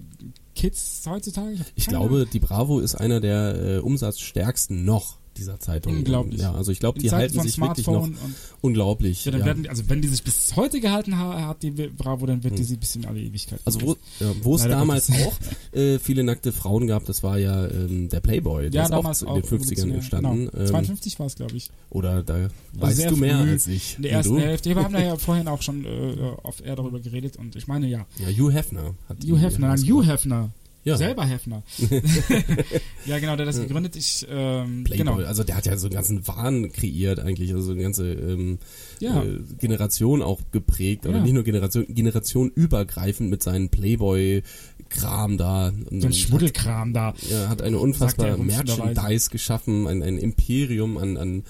Kids 0.55 1.01
heutzutage? 1.07 1.57
hab 1.59 1.65
Ich 1.75 1.85
keine 1.87 1.97
glaube, 1.97 2.27
die 2.31 2.39
Bravo 2.39 2.79
ist 2.79 2.95
einer 2.95 3.19
der 3.19 3.55
äh, 3.55 3.77
umsatzstärksten 3.79 4.85
noch 4.85 5.17
dieser 5.38 5.59
Zeitung. 5.59 5.97
Unglaublich. 5.97 6.41
Ja, 6.41 6.53
also 6.53 6.71
ich 6.71 6.79
glaube, 6.79 6.99
die 6.99 7.11
halten 7.11 7.41
sich 7.41 7.59
wirklich 7.59 7.88
noch 7.88 8.05
Smartphone 8.05 8.17
und 8.23 8.36
unglaublich. 8.61 9.25
ja, 9.25 9.31
dann 9.31 9.41
ja. 9.41 9.45
werden 9.47 9.67
also 9.67 9.89
wenn 9.89 10.01
die 10.01 10.07
sich 10.07 10.23
bis 10.23 10.55
heute 10.55 10.79
gehalten 10.79 11.17
ha, 11.17 11.47
hat, 11.47 11.63
die 11.63 11.71
Bravo, 11.71 12.25
dann 12.25 12.43
wird 12.43 12.57
die 12.57 12.63
sie 12.63 12.77
bis 12.77 12.95
in 12.95 13.05
alle 13.05 13.19
Ewigkeit. 13.19 13.59
also 13.65 13.81
wo, 13.81 13.97
ja, 14.19 14.34
wo 14.41 14.55
es 14.55 14.63
damals 14.63 15.09
auch 15.11 15.77
äh, 15.77 15.99
viele 15.99 16.23
nackte 16.23 16.51
Frauen 16.51 16.88
gab, 16.88 17.05
das 17.05 17.23
war 17.23 17.38
ja 17.38 17.67
ähm, 17.67 18.09
der 18.09 18.19
Playboy, 18.19 18.69
der 18.69 18.79
ja, 18.79 18.84
ist 18.84 18.91
damals 18.91 19.23
auch 19.23 19.36
in 19.36 19.41
den 19.41 19.49
50ern 19.49 19.53
revolutionär. 19.53 19.95
entstanden. 19.95 20.49
Genau. 20.51 20.63
Ähm, 20.63 20.67
52 20.67 21.19
war 21.19 21.25
es, 21.25 21.36
glaube 21.36 21.55
ich. 21.55 21.71
oder 21.89 22.23
da 22.23 22.34
Also 22.34 22.49
weißt 22.73 23.11
du 23.11 23.17
mehr 23.17 23.38
als 23.38 23.67
ich. 23.67 23.97
In 23.97 24.03
der 24.03 24.11
ersten? 24.13 24.38
Hälfte. 24.38 24.69
Wir 24.69 24.84
haben 24.84 24.93
da 24.93 24.99
ja 25.01 25.17
vorhin 25.17 25.47
auch 25.47 25.61
schon 25.61 25.86
äh, 25.86 26.15
auf 26.43 26.63
Air 26.65 26.75
darüber 26.75 26.99
geredet 26.99 27.38
und 27.38 27.55
ich 27.55 27.67
meine 27.67 27.88
ja. 27.88 28.05
Ja, 28.19 28.27
Hugh 28.27 28.51
Hefner 28.51 28.95
hat 29.09 29.17
Hugh 29.23 29.38
Hefner. 29.38 29.75
Hugh 29.77 30.05
Hefner. 30.05 30.51
Ja. 30.86 30.97
Selber 30.97 31.25
Hefner. 31.25 31.63
ja, 33.05 33.19
genau, 33.19 33.36
der 33.36 33.45
hat 33.45 33.53
das 33.53 33.61
gegründet. 33.61 33.95
Ich, 33.95 34.25
ähm, 34.29 34.84
Playboy, 34.84 35.15
genau. 35.15 35.27
also 35.27 35.43
der 35.43 35.55
hat 35.55 35.65
ja 35.65 35.77
so 35.77 35.88
einen 35.88 35.93
ganzen 35.95 36.27
Wahn 36.27 36.71
kreiert 36.71 37.19
eigentlich, 37.19 37.51
also 37.53 37.67
so 37.67 37.71
eine 37.71 37.84
ganze 37.84 38.11
ähm, 38.13 38.59
Ja. 38.99 39.23
äh, 39.23 39.39
Generation 39.59 40.21
auch 40.21 40.41
geprägt, 40.51 41.05
oder 41.05 41.17
Ja. 41.17 41.23
nicht 41.23 41.34
nur 41.34 41.43
Generation, 41.43 41.86
Generation 41.88 42.49
übergreifend 42.49 43.29
mit 43.29 43.41
seinen 43.43 43.69
Playboy-Kram 43.69 45.38
da. 45.38 45.71
So 45.91 46.07
ein 46.07 46.13
Schmuddelkram 46.13 46.93
da. 46.93 47.07
Hat, 47.07 47.23
ja, 47.29 47.49
hat 47.49 47.61
eine 47.61 47.77
unfassbare 47.79 48.29
er. 48.31 48.38
Merchandise 48.38 49.29
geschaffen, 49.29 49.88
ein, 49.88 50.01
ein 50.03 50.17
Imperium 50.17 50.97
an, 50.97 51.17
an, 51.17 51.43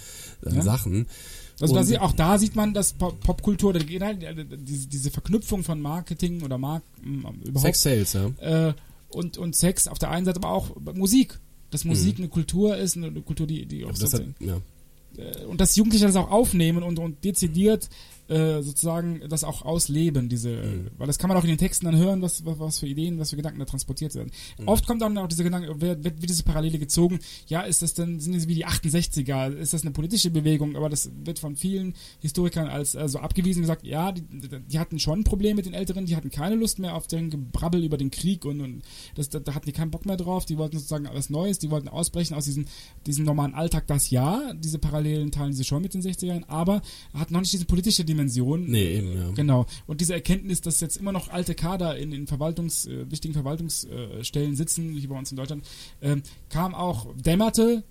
an 0.45 0.55
Ja. 0.55 0.61
Sachen. 0.61 1.07
Also 1.61 1.75
da 1.75 1.83
sie, 1.83 1.99
auch 1.99 2.13
da 2.13 2.37
sieht 2.39 2.55
man, 2.55 2.73
dass 2.73 2.93
Pop- 2.93 3.19
Popkultur, 3.21 3.69
oder 3.69 3.79
diese, 3.79 4.87
diese 4.87 5.11
Verknüpfung 5.11 5.63
von 5.63 5.79
Marketing 5.81 6.41
oder 6.41 6.57
Mark, 6.57 6.83
überhaupt 7.03 7.59
Sex 7.59 7.81
Sales, 7.83 8.13
ja. 8.13 8.69
äh, 8.69 8.73
und, 9.15 9.37
und 9.37 9.55
Sex 9.55 9.87
auf 9.87 9.99
der 9.99 10.09
einen 10.11 10.25
Seite, 10.25 10.37
aber 10.39 10.49
auch 10.51 10.75
Musik. 10.93 11.39
Dass 11.71 11.85
Musik 11.85 12.17
eine 12.19 12.27
Kultur 12.27 12.77
ist, 12.77 12.97
eine 12.97 13.11
Kultur, 13.21 13.47
die, 13.47 13.65
die 13.65 13.83
auch 13.83 13.89
Mhm. 13.89 13.91
das 13.99 14.13
hat, 14.13 14.21
sozusagen- 14.23 14.35
ja. 15.17 15.23
äh, 15.23 15.45
und 15.45 15.59
dass 15.59 15.75
Jugendliche 15.75 16.05
das 16.05 16.15
auch 16.15 16.29
aufnehmen 16.29 16.83
und, 16.83 16.99
und 16.99 17.23
dezidiert 17.23 17.89
äh, 18.27 18.61
sozusagen 18.61 19.21
das 19.29 19.43
auch 19.43 19.63
ausleben, 19.63 20.29
diese, 20.29 20.49
Mhm. 20.49 20.91
weil 20.97 21.07
das 21.07 21.17
kann 21.17 21.27
man 21.27 21.37
auch 21.37 21.43
in 21.43 21.49
den 21.49 21.57
Texten 21.57 21.85
dann 21.85 21.97
hören, 21.97 22.21
was, 22.21 22.45
was, 22.45 22.59
was 22.59 22.79
für 22.79 22.87
Ideen, 22.87 23.19
was 23.19 23.31
für 23.31 23.35
Gedanken 23.35 23.59
da 23.59 23.65
transportiert 23.65 24.15
werden. 24.15 24.31
Mhm. 24.59 24.67
Oft 24.67 24.87
kommt 24.87 25.01
dann 25.01 25.17
auch 25.17 25.27
diese 25.27 25.43
Gedanke, 25.43 25.81
wird, 25.81 26.03
wird 26.03 26.29
diese 26.29 26.43
Parallele 26.43 26.79
gezogen, 26.79 27.19
ja, 27.47 27.61
ist 27.61 27.81
das 27.81 27.93
denn, 27.93 28.19
sind 28.19 28.35
das 28.35 28.47
wie 28.47 28.55
die 28.55 28.65
68er, 28.65 29.53
ist 29.53 29.73
das 29.73 29.81
eine 29.81 29.91
politische 29.91 30.29
Bewegung, 30.29 30.75
aber 30.75 30.89
das 30.89 31.11
wird 31.23 31.39
von 31.39 31.55
vielen 31.55 31.95
Historikern 32.19 32.67
als 32.67 32.95
äh, 32.95 33.07
so 33.09 33.19
abgewiesen, 33.19 33.61
gesagt, 33.61 33.85
ja, 33.85 34.11
die, 34.11 34.23
die 34.23 34.79
hatten 34.79 34.99
schon 34.99 35.19
ein 35.19 35.23
Problem 35.23 35.55
mit 35.55 35.65
den 35.65 35.73
Älteren, 35.73 36.05
die 36.05 36.15
hatten 36.15 36.29
keine 36.29 36.55
Lust 36.55 36.79
mehr 36.79 36.95
auf 36.95 37.07
den 37.07 37.29
Gebrabbel 37.29 37.83
über 37.83 37.97
den 37.97 38.11
Krieg 38.11 38.45
und, 38.45 38.61
und 38.61 38.81
das, 39.15 39.29
da, 39.29 39.39
da 39.39 39.53
hatten 39.53 39.65
die 39.65 39.73
keinen 39.73 39.91
Bock 39.91 40.05
mehr 40.05 40.17
drauf, 40.17 40.45
die 40.45 40.57
wollten 40.57 40.77
sozusagen 40.77 41.09
was 41.11 41.29
Neues, 41.29 41.59
die 41.59 41.71
wollten 41.71 41.89
ausbrechen 41.89 42.35
aus 42.35 42.45
diesem, 42.45 42.65
diesem 43.05 43.25
normalen 43.25 43.53
Alltag, 43.53 43.87
das 43.87 44.09
ja, 44.09 44.53
diese 44.53 44.79
Parallelen 44.79 45.31
teilen 45.31 45.53
sie 45.53 45.63
schon 45.63 45.81
mit 45.81 45.93
den 45.93 46.01
60ern, 46.01 46.43
aber 46.47 46.81
hat 47.13 47.31
noch 47.31 47.41
nicht 47.41 47.53
diese 47.53 47.65
politische 47.65 48.05
Dimension. 48.13 48.65
Nee, 48.65 48.97
eben, 48.97 49.17
ja. 49.17 49.31
Genau. 49.31 49.65
Und 49.87 50.01
diese 50.01 50.13
Erkenntnis, 50.13 50.61
dass 50.61 50.79
jetzt 50.79 50.97
immer 50.97 51.11
noch 51.11 51.29
alte 51.29 51.55
Kader 51.55 51.97
in, 51.97 52.11
in 52.11 52.27
Verwaltungs, 52.27 52.85
äh, 52.85 53.09
wichtigen 53.11 53.33
Verwaltungsstellen 53.33 54.55
sitzen, 54.55 54.93
hier 54.93 55.09
bei 55.09 55.17
uns 55.17 55.31
in 55.31 55.37
Deutschland, 55.37 55.65
ähm, 56.01 56.23
kam 56.49 56.75
auch, 56.75 57.07
dämmerte, 57.15 57.83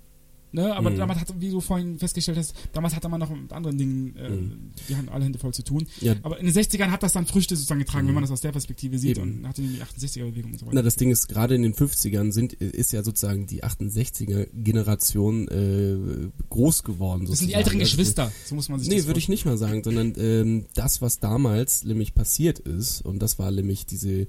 ne, 0.52 0.74
aber 0.76 0.90
Mhm. 0.90 0.96
damals 0.98 1.20
hat, 1.20 1.34
wie 1.40 1.50
du 1.50 1.60
vorhin 1.60 1.98
festgestellt 1.98 2.38
hast, 2.38 2.54
damals 2.72 2.94
hatte 2.94 3.08
man 3.08 3.18
noch 3.20 3.30
mit 3.30 3.52
anderen 3.52 3.76
Dingen, 3.78 4.16
äh, 4.16 4.30
Mhm. 4.30 4.70
die 4.88 4.96
hatten 4.96 5.08
alle 5.08 5.24
Hände 5.24 5.38
voll 5.38 5.52
zu 5.54 5.62
tun. 5.64 5.86
Ja. 6.00 6.14
Aber 6.22 6.38
in 6.38 6.46
den 6.46 6.54
60ern 6.54 6.90
hat 6.90 7.02
das 7.02 7.12
dann 7.14 7.26
Früchte 7.26 7.56
sozusagen 7.56 7.80
getragen, 7.80 8.06
wenn 8.06 8.14
man 8.14 8.22
das 8.22 8.30
aus 8.30 8.40
der 8.42 8.52
Perspektive 8.52 8.98
sieht 8.98 9.16
Mhm. 9.18 9.22
Eben. 9.24 9.38
und 9.40 9.48
hatte 9.48 9.62
die 9.62 9.80
68er-Bewegung 9.82 10.52
und 10.52 10.58
so 10.60 10.66
weiter. 10.66 10.74
Na, 10.76 10.82
das 10.82 10.96
Ding 10.96 11.10
ist, 11.10 11.28
gerade 11.28 11.54
in 11.54 11.62
den 11.62 11.74
50ern 11.74 12.32
sind, 12.32 12.52
ist 12.54 12.92
ja 12.92 13.02
sozusagen 13.02 13.46
die 13.46 13.62
68er-Generation 13.64 15.48
äh, 15.48 16.30
groß 16.50 16.82
geworden. 16.84 17.26
das 17.26 17.38
sind 17.38 17.48
die 17.48 17.52
sozusagen. 17.52 17.58
älteren 17.58 17.80
Also, 17.80 17.90
Geschwister, 17.96 18.32
so 18.46 18.54
muss 18.54 18.68
man 18.68 18.78
sich 18.80 18.88
Nee, 18.88 18.96
das 18.96 19.06
würde 19.06 19.18
ich 19.18 19.28
nicht 19.28 19.44
mal 19.44 19.56
sagen, 19.58 19.82
sondern 19.82 20.12
ähm, 20.18 20.66
das, 20.74 21.00
was 21.02 21.18
damals 21.20 21.84
nämlich 21.84 22.14
passiert 22.14 22.58
ist, 22.58 23.02
und 23.02 23.20
das 23.20 23.38
war 23.38 23.50
nämlich 23.50 23.86
diese, 23.86 24.26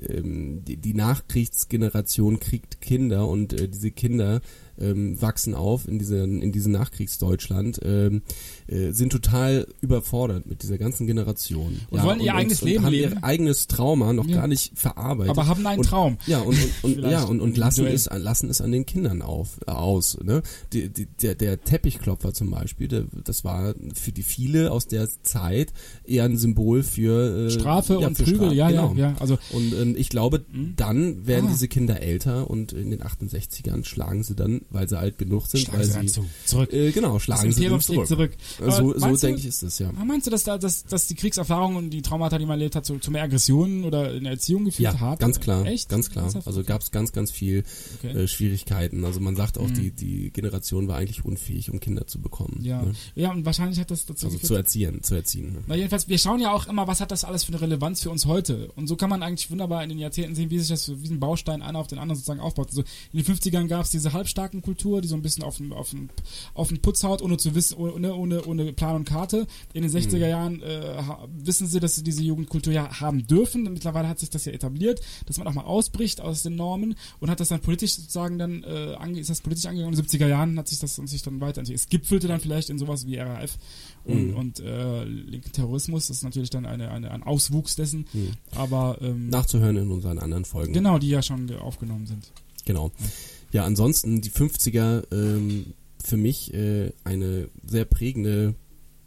ähm, 0.00 0.64
die, 0.64 0.76
die 0.76 0.94
Nachkriegsgeneration 0.94 2.40
kriegt 2.40 2.80
Kinder 2.80 3.28
und 3.28 3.52
äh, 3.52 3.68
diese 3.68 3.90
Kinder 3.90 4.40
ähm, 4.80 5.20
wachsen 5.20 5.54
auf 5.54 5.86
in, 5.88 5.98
diese, 5.98 6.18
in 6.18 6.52
diesem 6.52 6.72
Nachkriegsdeutschland, 6.72 7.80
ähm, 7.82 8.22
äh, 8.66 8.90
sind 8.92 9.10
total 9.10 9.66
überfordert 9.80 10.46
mit 10.46 10.62
dieser 10.62 10.78
ganzen 10.78 11.06
Generation. 11.06 11.80
Und 11.90 12.02
wollen 12.02 12.20
ihr 12.20 12.34
eigenes 12.34 12.62
Leben 12.62 12.84
haben 12.84 12.92
leben. 12.92 13.14
ihr 13.14 13.24
eigenes 13.24 13.66
Trauma 13.66 14.12
noch 14.12 14.26
Ja. 14.26 14.36
gar 14.38 14.48
nicht 14.48 14.72
verarbeitet. 14.78 15.30
Aber 15.30 15.46
haben 15.46 15.66
einen 15.66 15.78
und, 15.80 15.86
Traum. 15.86 16.18
Ja, 16.26 16.40
und, 16.40 16.56
und, 16.82 16.96
und, 16.98 17.10
ja, 17.10 17.22
und, 17.24 17.40
und 17.40 17.56
lassen, 17.56 17.86
es, 17.86 18.08
an- 18.08 18.22
lassen 18.22 18.50
es 18.50 18.60
an 18.60 18.72
den 18.72 18.86
Kindern 18.86 19.22
auf, 19.22 19.58
äh, 19.66 19.70
aus. 19.70 20.18
Ne? 20.22 20.42
Die, 20.72 20.88
die, 20.88 21.06
der, 21.06 21.34
der 21.34 21.62
Teppichklopfer 21.62 22.32
zum 22.34 22.50
Beispiel, 22.50 22.88
der, 22.88 23.04
das 23.24 23.44
war 23.44 23.74
für 23.94 24.12
die 24.12 24.22
viele 24.22 24.72
aus 24.72 24.86
der 24.86 25.08
Zeit 25.22 25.72
eher 26.04 26.24
ein 26.24 26.36
Symbol 26.36 26.82
für 26.82 27.46
äh, 27.46 27.50
Strafe 27.50 27.98
ja, 28.00 28.08
und 28.08 28.16
für 28.16 28.24
Prügel, 28.24 28.38
Strafe, 28.38 28.54
ja, 28.54 28.70
genau. 28.70 28.94
ja, 28.96 29.10
ja. 29.10 29.16
Also 29.20 29.38
Und 29.52 29.72
ähm, 29.74 29.94
ich 29.96 30.08
glaube, 30.08 30.44
dann 30.76 31.26
werden 31.26 31.46
Ah. 31.46 31.50
diese 31.52 31.68
Kinder 31.68 32.00
älter 32.02 32.48
und 32.50 32.72
in 32.72 32.90
den 32.90 33.02
68ern 33.02 33.84
schlagen 33.84 34.22
sie 34.22 34.34
dann 34.34 34.62
weil 34.70 34.88
sie 34.88 34.98
alt 34.98 35.18
genug 35.18 35.46
sind, 35.46 35.60
Schlagen 35.60 35.78
weil 35.78 35.86
sie 35.86 36.00
sie 36.00 36.06
zu. 36.06 36.24
Zurück. 36.44 36.72
Äh, 36.72 36.90
genau, 36.92 37.18
schlagen 37.18 37.52
sie 37.52 37.68
dann 37.68 37.80
zurück. 37.80 38.06
zurück. 38.06 38.32
So, 38.58 38.64
Aber 38.64 38.72
so 39.00 39.06
du- 39.08 39.16
denke 39.16 39.40
ich 39.40 39.46
ist 39.46 39.62
das, 39.62 39.78
ja. 39.78 39.90
Meinst 39.92 40.26
du, 40.26 40.30
dass, 40.30 40.44
da, 40.44 40.58
dass, 40.58 40.84
dass 40.84 41.06
die 41.06 41.14
Kriegserfahrung 41.14 41.76
und 41.76 41.90
die 41.90 42.02
Traumata, 42.02 42.38
die 42.38 42.46
man 42.46 42.58
erlebt 42.58 42.76
hat, 42.76 42.84
zu, 42.86 42.98
zu 42.98 43.10
mehr 43.10 43.22
Aggressionen 43.22 43.84
oder 43.84 44.12
in 44.14 44.24
der 44.24 44.32
Erziehung 44.34 44.64
geführt 44.64 44.94
Ja, 44.94 45.00
hat? 45.00 45.18
ganz 45.20 45.40
klar, 45.40 45.64
Echt? 45.66 45.88
ganz 45.88 46.10
klar. 46.10 46.30
Also 46.44 46.64
gab 46.64 46.82
es 46.82 46.90
ganz, 46.90 47.12
ganz 47.12 47.30
viel 47.30 47.64
Okay. 47.98 48.12
Mhm. 48.12 48.18
äh, 48.20 48.28
Schwierigkeiten. 48.28 49.04
Also 49.04 49.20
man 49.20 49.36
sagt 49.36 49.58
auch, 49.58 49.70
die, 49.70 49.90
die 49.90 50.30
Generation 50.30 50.88
war 50.88 50.96
eigentlich 50.98 51.24
unfähig, 51.24 51.70
um 51.70 51.80
Kinder 51.80 52.06
zu 52.06 52.20
bekommen. 52.20 52.60
ja. 52.62 52.82
Ne? 52.82 52.92
ja, 53.14 53.30
und 53.30 53.44
wahrscheinlich 53.44 53.78
hat 53.80 53.90
das 53.90 54.06
dazu 54.06 54.26
Also 54.26 54.36
geführt. 54.38 54.46
zu 54.48 54.54
erziehen, 54.54 55.02
zu 55.02 55.14
erziehen. 55.14 55.52
Ne? 55.52 55.58
Na 55.66 55.76
jedenfalls, 55.76 56.08
wir 56.08 56.18
schauen 56.18 56.40
ja 56.40 56.52
auch 56.52 56.66
immer, 56.66 56.86
was 56.86 57.00
hat 57.00 57.10
das 57.10 57.24
alles 57.24 57.44
für 57.44 57.52
eine 57.52 57.60
Relevanz 57.60 58.02
für 58.02 58.10
uns 58.10 58.26
heute. 58.26 58.68
Und 58.76 58.86
so 58.86 58.96
kann 58.96 59.10
man 59.10 59.22
eigentlich 59.22 59.50
wunderbar 59.50 59.82
in 59.82 59.88
den 59.88 59.98
Jahrzehnten 59.98 60.34
sehen, 60.34 60.50
wie 60.50 60.58
sich 60.58 60.68
das 60.68 60.90
wie 61.02 61.08
ein 61.08 61.20
Baustein 61.20 61.62
einer 61.62 61.78
auf 61.78 61.86
den 61.86 61.98
anderen 61.98 62.16
sozusagen 62.16 62.40
aufbaut. 62.40 62.68
Also 62.68 62.82
in 63.12 63.22
den 63.22 63.34
50ern 63.34 63.66
gab 63.68 63.84
es 63.84 63.90
diese 63.90 64.12
halbstarken 64.12 64.55
Kultur, 64.62 65.00
die 65.00 65.08
so 65.08 65.14
ein 65.14 65.22
bisschen 65.22 65.42
auf 65.42 65.56
den, 65.58 65.72
auf 65.72 65.90
den, 65.90 66.10
auf 66.54 66.68
den 66.68 66.80
Putz 66.80 67.02
haut, 67.04 67.22
ohne 67.22 67.36
zu 67.36 67.54
wissen, 67.54 67.76
ohne, 67.78 68.14
ohne, 68.14 68.44
ohne 68.44 68.72
Plan 68.72 68.96
und 68.96 69.04
Karte. 69.06 69.46
In 69.72 69.82
den 69.82 69.90
60er 69.90 70.26
Jahren 70.28 70.62
äh, 70.62 71.02
wissen 71.38 71.66
sie, 71.66 71.80
dass 71.80 71.96
sie 71.96 72.02
diese 72.02 72.22
Jugendkultur 72.22 72.72
ja 72.72 73.00
haben 73.00 73.26
dürfen. 73.26 73.64
Mittlerweile 73.64 74.08
hat 74.08 74.18
sich 74.18 74.30
das 74.30 74.44
ja 74.44 74.52
etabliert, 74.52 75.00
dass 75.26 75.38
man 75.38 75.46
auch 75.46 75.54
mal 75.54 75.64
ausbricht 75.64 76.20
aus 76.20 76.42
den 76.42 76.56
Normen 76.56 76.94
und 77.20 77.30
hat 77.30 77.40
das 77.40 77.48
dann 77.48 77.60
politisch 77.60 77.94
sozusagen 77.96 78.38
dann, 78.38 78.62
äh, 78.64 78.94
ange 78.98 79.20
ist 79.20 79.30
das 79.30 79.40
politisch 79.40 79.66
angegangen. 79.66 79.94
In 79.94 80.00
den 80.00 80.06
70er 80.08 80.26
Jahren 80.28 80.58
hat 80.58 80.68
sich 80.68 80.78
das 80.78 80.96
sich 80.96 81.22
dann 81.22 81.40
weiterentwickelt. 81.40 81.80
Es 81.80 81.88
gipfelte 81.88 82.28
dann 82.28 82.40
vielleicht 82.40 82.70
in 82.70 82.78
sowas 82.78 83.06
wie 83.06 83.16
RAF 83.18 83.58
und, 84.04 84.34
und 84.34 84.60
äh, 84.60 85.04
linken 85.04 85.52
Terrorismus. 85.52 86.06
Das 86.08 86.18
ist 86.18 86.22
natürlich 86.22 86.50
dann 86.50 86.66
eine, 86.66 86.90
eine, 86.90 87.10
ein 87.10 87.22
Auswuchs 87.22 87.76
dessen. 87.76 88.06
Aber 88.54 88.98
ähm, 89.00 89.28
Nachzuhören 89.30 89.76
in 89.76 89.90
unseren 89.90 90.18
anderen 90.18 90.44
Folgen. 90.44 90.72
genau, 90.72 90.98
die 90.98 91.08
ja 91.08 91.22
schon 91.22 91.46
ge- 91.46 91.58
aufgenommen 91.58 92.06
sind. 92.06 92.30
Genau. 92.64 92.90
Ja, 92.98 93.06
ansonsten 93.54 94.20
die 94.20 94.30
50er 94.30 95.04
ähm, 95.12 95.66
für 96.02 96.16
mich 96.16 96.52
äh, 96.54 96.92
eine 97.04 97.48
sehr 97.66 97.84
prägende 97.84 98.54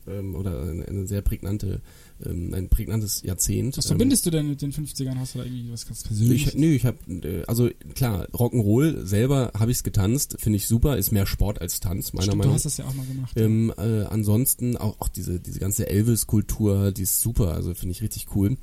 ähm, 0.07 0.35
oder 0.35 0.61
eine, 0.63 0.85
eine 0.87 1.07
sehr 1.07 1.21
prägnante, 1.21 1.81
ähm, 2.25 2.53
ein 2.53 2.67
prägnantes 2.69 3.21
Jahrzehnt. 3.21 3.77
Was 3.77 3.85
Ähm, 3.85 3.89
verbindest 3.89 4.25
du 4.25 4.31
denn 4.31 4.49
mit 4.49 4.61
den 4.61 4.71
50ern? 4.73 5.15
Hast 5.17 5.35
du 5.35 5.39
da 5.39 5.45
irgendwie 5.45 5.71
was 5.71 5.85
ganz 5.85 6.03
Persönliches? 6.03 6.53
Ich, 6.53 6.59
nö, 6.59 6.67
ich 6.73 6.85
habe 6.85 7.43
also 7.47 7.69
klar, 7.95 8.27
Rock'n'Roll 8.33 9.05
selber 9.05 9.51
habe 9.57 9.71
ich's 9.71 9.83
getanzt, 9.83 10.37
finde 10.39 10.57
ich 10.57 10.67
super, 10.67 10.97
ist 10.97 11.11
mehr 11.11 11.25
Sport 11.25 11.61
als 11.61 11.79
Tanz 11.79 12.13
meiner 12.13 12.23
Stimmt, 12.23 12.33
du 12.33 12.37
Meinung. 12.39 12.55
hast 12.55 12.65
das 12.65 12.77
ja 12.77 12.85
auch 12.85 12.93
mal 12.95 13.05
gemacht. 13.05 13.33
Ähm, 13.35 13.73
äh, 13.77 14.03
ansonsten 14.05 14.77
auch, 14.77 14.99
auch 14.99 15.09
diese 15.09 15.39
diese 15.39 15.59
ganze 15.59 15.87
Elvis-Kultur, 15.87 16.91
die 16.91 17.03
ist 17.03 17.21
super, 17.21 17.53
also 17.53 17.73
finde 17.73 17.91
ich 17.91 18.01
richtig 18.01 18.27
cool. 18.35 18.57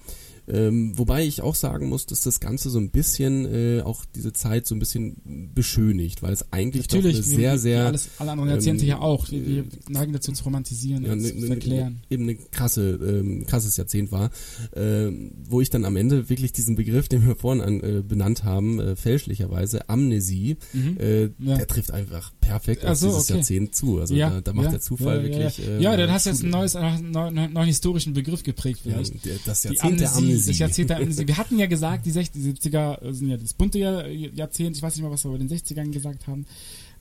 Ähm, 0.49 0.93
wobei 0.97 1.25
ich 1.27 1.43
auch 1.43 1.55
sagen 1.55 1.89
muss, 1.89 2.07
dass 2.07 2.21
das 2.23 2.39
Ganze 2.41 2.71
so 2.71 2.79
ein 2.79 2.91
bisschen 2.91 3.47
äh, 3.47 3.81
auch 3.83 4.05
diese 4.15 4.33
Zeit 4.33 4.67
so 4.67 4.75
ein 4.75 4.79
bisschen 4.79 5.51
beschönigt, 5.55 6.23
weil 6.23 6.33
es 6.33 6.53
eigentlich 6.53 6.87
doch 6.89 6.97
Natürlich, 6.97 7.17
eine 7.17 7.27
wie- 7.27 7.35
sehr 7.37 7.59
sehr 7.59 7.87
alles, 7.87 8.09
alle 8.19 8.31
anderen 8.33 8.51
Jahrzehnte 8.51 8.85
ähm, 8.85 8.89
ja 8.91 8.99
auch. 9.01 9.31
Wir, 9.31 9.45
wir 9.47 9.65
neigen 9.89 10.13
dazu 10.13 10.33
zu 10.33 10.45
romantisieren 10.45 11.05
ja, 11.05 11.13
und 11.13 11.23
ne, 11.23 11.29
zu 11.31 11.41
ne, 11.41 11.47
verklären. 11.47 12.01
eben 12.11 12.23
eine 12.25 12.37
krasse, 12.37 12.91
ähm, 12.91 13.45
krasses 13.47 13.77
Jahrzehnt 13.77 14.13
war, 14.13 14.31
ähm, 14.75 15.33
wo 15.49 15.61
ich 15.61 15.71
dann 15.71 15.85
am 15.85 15.97
Ende 15.97 16.29
wirklich 16.29 16.53
diesen 16.53 16.77
Begriff, 16.77 17.09
den 17.09 17.27
wir 17.27 17.37
vorhin 17.37 17.63
an, 17.63 17.81
äh, 17.81 18.03
benannt 18.07 18.45
haben, 18.45 18.79
äh, 18.81 18.97
fälschlicherweise 18.97 19.89
Amnesie, 19.89 20.57
äh, 20.99 21.27
Mhm. 21.27 21.35
Ja. 21.41 21.57
der 21.57 21.67
trifft 21.67 21.91
einfach 21.91 22.33
perfekt 22.47 22.85
auf 22.85 22.97
so, 22.99 23.09
dieses 23.09 23.25
okay. 23.25 23.35
Jahrzehnt 23.39 23.75
zu. 23.75 23.99
Also 24.01 24.17
da, 24.17 24.41
da 24.41 24.53
macht 24.53 24.73
der 24.73 24.81
Zufall 24.81 25.17
ja, 25.19 25.23
wirklich. 25.23 25.59
Ja, 25.59 25.65
äh, 25.65 25.83
ja 25.83 25.97
dann 25.97 26.11
hast 26.11 26.27
du 26.27 26.31
jetzt 26.31 26.39
ein 26.39 26.51
Schule. 26.51 26.53
neues, 26.59 26.75
äh, 26.75 26.79
einen 26.79 27.11
neuen, 27.11 27.53
neuen 27.53 27.67
historischen 27.67 28.13
Begriff 28.15 28.43
geprägt 28.43 28.81
Ja, 28.85 28.93
vielleicht. 29.03 29.47
das 29.47 29.63
Die 29.63 29.69
Jahrzehnt 29.69 30.01
der 30.01 30.15
Amnesie. 30.15 30.51
Das 30.51 30.59
Jahrzehnt 30.59 30.91
der 30.91 30.97
Amnesie. 30.99 31.27
Wir 31.27 31.37
hatten 31.37 31.59
ja 31.59 31.67
gesagt, 31.67 32.07
die 32.07 32.11
60, 32.11 32.43
die 32.43 32.53
70er 32.71 33.13
sind 33.13 33.29
ja 33.29 33.37
das 33.37 33.53
bunte 33.55 33.79
Jahr- 33.79 34.07
Jahrzehnt. 34.07 34.77
Ich 34.77 34.83
weiß 34.83 34.95
nicht 34.97 35.03
mal, 35.05 35.11
was 35.11 35.25
wir 35.25 35.31
bei 35.33 35.39
den 35.39 35.49
60ern 35.49 35.91
gesagt 35.93 36.27
haben. 36.27 36.47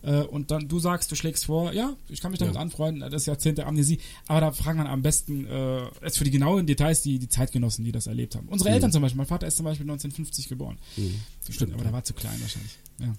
Äh, 0.03 0.21
Und 0.21 0.51
dann 0.51 0.67
du 0.67 0.77
sagst, 0.77 1.11
du 1.11 1.15
schlägst 1.15 1.45
vor, 1.45 1.73
ja, 1.73 1.95
ich 2.09 2.21
kann 2.21 2.29
mich 2.29 2.39
damit 2.39 2.53
Ja. 2.55 2.61
anfreunden, 2.61 3.09
das 3.09 3.25
Jahrzehnt 3.25 3.57
der 3.57 3.65
Amnesie. 3.65 3.97
Aber 4.27 4.39
da 4.39 4.51
fragt 4.51 4.77
man 4.77 4.85
am 4.85 5.01
besten, 5.01 5.47
äh, 5.47 5.79
jetzt 6.03 6.19
für 6.19 6.23
die 6.25 6.29
genauen 6.31 6.67
Details, 6.67 7.01
die, 7.01 7.17
die 7.17 7.27
Zeitgenossen, 7.27 7.83
die 7.83 7.91
das 7.91 8.05
erlebt 8.05 8.35
haben. 8.35 8.47
Unsere 8.49 8.69
Eltern 8.69 8.91
zum 8.91 9.01
Beispiel, 9.01 9.17
mein 9.17 9.25
Vater 9.25 9.47
ist 9.47 9.57
zum 9.57 9.63
Beispiel 9.65 9.85
1950 9.85 10.47
geboren. 10.47 10.77
Stimmt, 11.49 11.73
aber 11.73 11.83
der 11.83 11.93
war 11.93 12.03
zu 12.03 12.13
klein 12.13 12.39
wahrscheinlich. 12.39 12.77
Ja. 12.99 13.13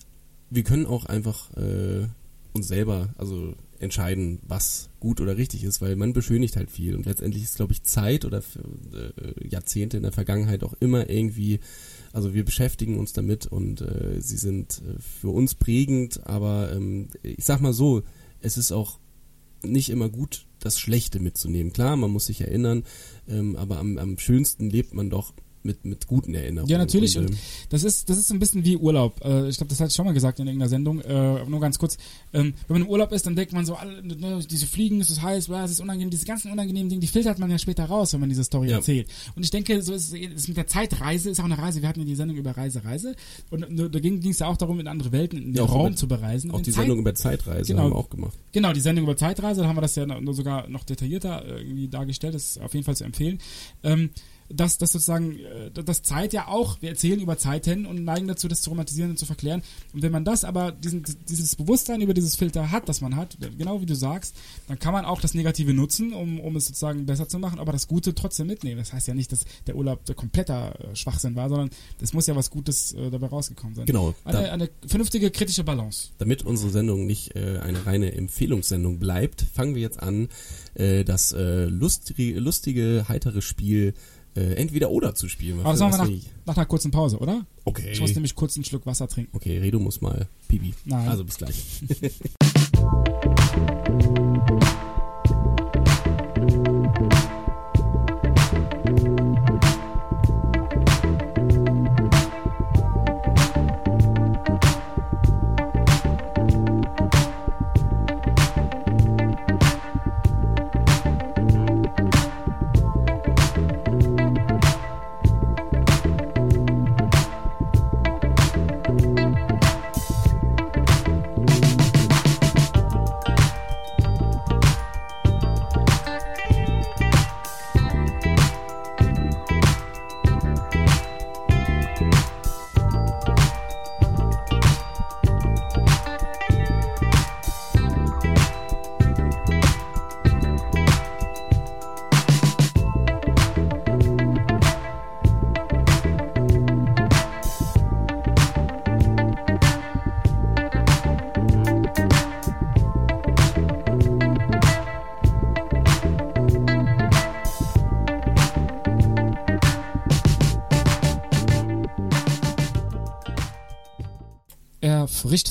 Wir 0.51 0.63
können 0.63 0.87
auch 0.87 1.07
einfach 1.07 1.53
äh, 1.57 2.07
uns 2.53 2.69
selber 2.69 3.11
also 3.19 3.55
entscheiden, 3.79 4.41
was 4.47 4.89
gut 5.01 5.21
oder 5.21 5.37
richtig 5.37 5.65
ist, 5.65 5.81
weil 5.81 5.97
man 5.97 6.13
beschönigt 6.13 6.57
halt 6.57 6.71
viel 6.71 6.95
und 6.95 7.07
letztendlich 7.07 7.43
ist, 7.43 7.57
glaube 7.57 7.73
ich, 7.73 7.83
Zeit 7.83 8.25
oder 8.25 8.39
äh, 8.39 9.49
Jahrzehnte 9.49 9.99
in 9.99 10.03
der 10.03 10.13
Vergangenheit 10.13 10.65
auch 10.65 10.75
immer 10.81 11.11
irgendwie, 11.11 11.61
also 12.13 12.35
wir 12.35 12.45
beschäftigen 12.45 12.99
uns 12.99 13.13
damit 13.13 13.47
und 13.47 13.83
äh, 13.83 14.21
sie 14.21 14.39
sind 14.39 14.83
äh, 14.83 15.01
für 15.01 15.29
uns 15.29 15.55
prägend, 15.55 16.27
aber 16.27 16.73
ähm, 16.73 17.09
ich 17.23 17.45
sag 17.45 17.61
mal 17.61 17.75
so, 17.75 18.03
es 18.41 18.57
ist 18.57 18.73
auch 18.73 18.99
nicht 19.63 19.91
immer 19.91 20.09
gut, 20.09 20.47
das 20.61 20.79
Schlechte 20.79 21.21
mitzunehmen. 21.21 21.73
Klar, 21.73 21.97
man 21.97 22.11
muss 22.11 22.27
sich 22.27 22.41
erinnern, 22.41 22.85
ähm, 23.29 23.57
aber 23.57 23.79
am, 23.79 23.99
am 23.99 24.19
schönsten 24.19 24.71
lebt 24.71 24.95
man 24.95 25.11
doch 25.11 25.35
mit, 25.67 25.85
mit 25.85 26.07
guten 26.07 26.35
Erinnerungen. 26.35 26.71
Ja, 26.71 26.79
natürlich. 26.79 27.19
Und, 27.19 27.27
Und 27.27 27.33
ähm, 27.33 27.39
das 27.69 27.85
ist, 27.85 28.09
das 28.09 28.17
ist 28.19 28.31
ein 28.33 28.39
bisschen 28.39 28.65
wie 28.65 28.77
Urlaub. 28.77 29.21
Äh, 29.25 29.49
ich 29.49 29.57
glaube, 29.59 29.69
das 29.71 29.81
hatte 29.81 29.89
ich 29.91 29.95
schon 29.95 30.07
mal 30.07 30.13
gesagt 30.15 30.39
in 30.41 30.47
irgendeiner 30.47 30.69
Sendung. 30.71 31.01
Äh, 31.01 31.45
nur 31.45 31.61
ganz 31.61 31.79
kurz. 31.79 31.99
Ähm, 32.33 32.55
wenn 32.69 32.75
man 32.79 32.83
im 32.83 32.89
Urlaub 32.89 33.13
ist, 33.13 33.27
dann 33.27 33.37
denkt 33.37 33.53
man 33.53 33.67
so, 33.67 33.75
alle, 33.75 34.03
ne, 34.03 34.41
diese 34.51 34.67
Fliegen, 34.67 35.01
es 35.01 35.11
ist 35.11 35.21
heiß, 35.23 35.49
bla, 35.49 35.65
es 35.65 35.73
ist 35.73 35.81
unangenehm. 35.81 36.11
Diese 36.11 36.25
ganzen 36.25 36.51
unangenehmen 36.53 36.89
Dinge, 36.89 37.01
die 37.01 37.07
filtert 37.07 37.39
man 37.39 37.51
ja 37.51 37.59
später 37.59 37.85
raus, 37.85 38.13
wenn 38.13 38.21
man 38.21 38.29
diese 38.29 38.45
Story 38.45 38.71
Ja. 38.71 38.77
erzählt. 38.77 39.09
Und 39.35 39.43
ich 39.45 39.51
denke, 39.51 39.83
so 39.83 39.93
ist 39.93 40.15
es 40.15 40.49
mit 40.49 40.57
der 40.57 40.67
Zeitreise, 40.67 41.31
ist 41.31 41.41
auch 41.41 41.45
eine 41.45 41.59
Reise. 41.59 41.83
Wir 41.83 41.89
hatten 41.89 42.01
ja 42.01 42.07
die 42.07 42.15
Sendung 42.15 42.37
über 42.37 42.53
Reise, 42.57 42.85
Reise. 42.85 43.17
Und 43.51 43.71
nur- 43.71 43.89
da 43.89 43.99
ging 43.99 44.25
es 44.27 44.39
ja 44.39 44.47
auch 44.47 44.57
darum, 44.57 44.81
in 44.81 44.87
andere 44.89 45.13
Welten, 45.13 45.39
in 45.39 45.45
den 45.47 45.55
Ja, 45.55 45.65
Raum 45.65 45.89
über- 45.89 45.97
zu 45.97 46.09
bereisen. 46.09 46.51
auch 46.53 46.61
die 46.61 46.71
Zeit- 46.71 46.83
Sendung 46.83 46.99
über 47.01 47.15
Zeitreise 47.15 47.73
Genau. 47.73 47.83
haben 47.85 47.91
wir 47.91 47.97
auch 47.97 48.11
gemacht. 48.11 48.39
Genau, 48.53 48.73
die 48.73 48.81
Sendung 48.81 49.05
über 49.05 49.17
Zeitreise, 49.17 49.63
da 49.63 49.67
haben 49.69 49.77
wir 49.77 49.81
das 49.83 49.97
ja 49.97 50.07
noch, 50.07 50.33
sogar 50.33 50.69
noch 50.69 50.85
detaillierter 50.85 51.45
äh, 51.45 51.61
irgendwie 51.63 51.89
dargestellt, 51.89 52.35
das 52.35 52.45
ist 52.57 52.61
auf 52.61 52.73
jeden 52.75 52.85
Fall 52.85 52.97
zu 52.97 53.05
empfehlen. 53.05 53.39
Ähm, 53.83 54.11
dass, 54.49 54.79
dass 54.79 54.93
sozusagen, 54.93 55.39
äh, 55.39 55.71
dass 55.71 56.03
Zeit 56.03 56.33
ja 56.33 56.49
auch, 56.49 56.81
wir 56.81 56.91
erzählen 56.91 57.21
über 57.21 57.39
Zeiten 57.39 57.87
und 57.87 58.05
neigen 58.05 58.29
dazu, 58.29 58.49
das 58.49 58.63
zu 58.63 58.71
romantisieren 58.71 59.11
und 59.11 59.19
zu 59.19 59.27
verklären. 59.27 59.63
Und 59.93 60.03
wenn 60.03 60.13
man 60.13 60.25
das 60.25 60.45
aber, 60.45 60.73
diesen, 60.73 61.05
dieses 61.29 61.57
Bewusstsein 61.57 62.01
über 62.01 62.15
dieses 62.15 62.37
Filter 62.37 62.71
hat, 62.71 62.89
das 62.89 63.01
man 63.01 63.17
hat, 63.17 63.37
genau 63.59 63.81
wie 63.81 63.87
du 63.87 63.95
sagst, 63.95 64.37
dann 64.69 64.79
kann 64.79 64.93
man 64.93 65.05
auch 65.05 65.21
das 65.21 65.35
Negative 65.35 65.73
nutzen, 65.75 66.13
um, 66.13 66.41
um 66.41 66.57
es 66.57 66.67
sozusagen 66.67 67.07
besser 67.07 67.29
zu 67.29 67.39
machen, 67.39 67.59
aber 67.59 67.73
das 67.73 67.89
Gute 67.89 68.15
trotzdem 68.15 68.47
mitnehmen. 68.47 68.79
Das 68.79 68.93
heißt 68.93 69.09
ja 69.09 69.15
nicht, 69.15 69.33
dass 69.33 69.45
der 69.67 69.77
Urlaub 69.77 70.05
der 70.05 70.15
kompletter 70.15 70.79
äh, 70.81 70.97
Schwachsinn 70.97 71.35
war, 71.35 71.49
sondern 71.49 71.71
es 72.01 72.13
muss 72.13 72.27
ja 72.27 72.37
was 72.37 72.51
Gutes 72.51 72.93
äh, 72.93 73.11
dabei 73.11 73.27
rausgekommen 73.27 73.75
sein. 73.75 73.87
Genau, 73.87 74.15
Eine, 74.25 74.53
eine 74.53 74.71
vernünftige 74.87 75.31
kritische 75.31 75.65
Balance. 75.65 76.11
Damit 76.19 76.43
unsere 76.43 76.71
Sendung 76.71 77.07
nicht 77.07 77.35
äh, 77.37 77.59
eine 77.59 77.87
reine 77.87 78.13
Empfehlungssendung 78.13 78.99
bleibt, 78.99 79.43
fangen 79.43 79.75
wir 79.75 79.83
jetzt 79.83 80.03
an, 80.03 80.29
äh, 80.75 81.05
das 81.05 81.33
äh, 81.33 81.65
lustige, 81.65 82.39
lustige, 82.39 83.07
heitere 83.09 83.43
Spiel 83.43 83.95
äh, 84.37 84.55
entweder 84.55 84.91
oder 84.91 85.15
zu 85.15 85.29
spielen. 85.29 85.61
Aber 85.61 85.77
machen 85.77 86.09
wir 86.09 86.17
nach, 86.17 86.23
nach 86.47 86.57
einer 86.57 86.67
kurzen 86.67 86.91
Pause, 86.91 87.19
oder? 87.19 87.47
Okay. 87.65 87.91
Ich 87.93 88.01
muss 88.01 88.15
nämlich 88.15 88.35
kurz 88.35 88.57
einen 88.57 88.65
Schluck 88.65 88.87
Wasser 88.87 89.09
trinken. 89.09 89.37
Okay, 89.37 89.59
Redo 89.59 89.79
muss 89.79 90.01
mal 90.01 90.29
Pipi. 90.49 90.75
Nein. 90.85 91.09
Also 91.09 91.25
bis 91.25 91.39
gleich. 91.39 91.83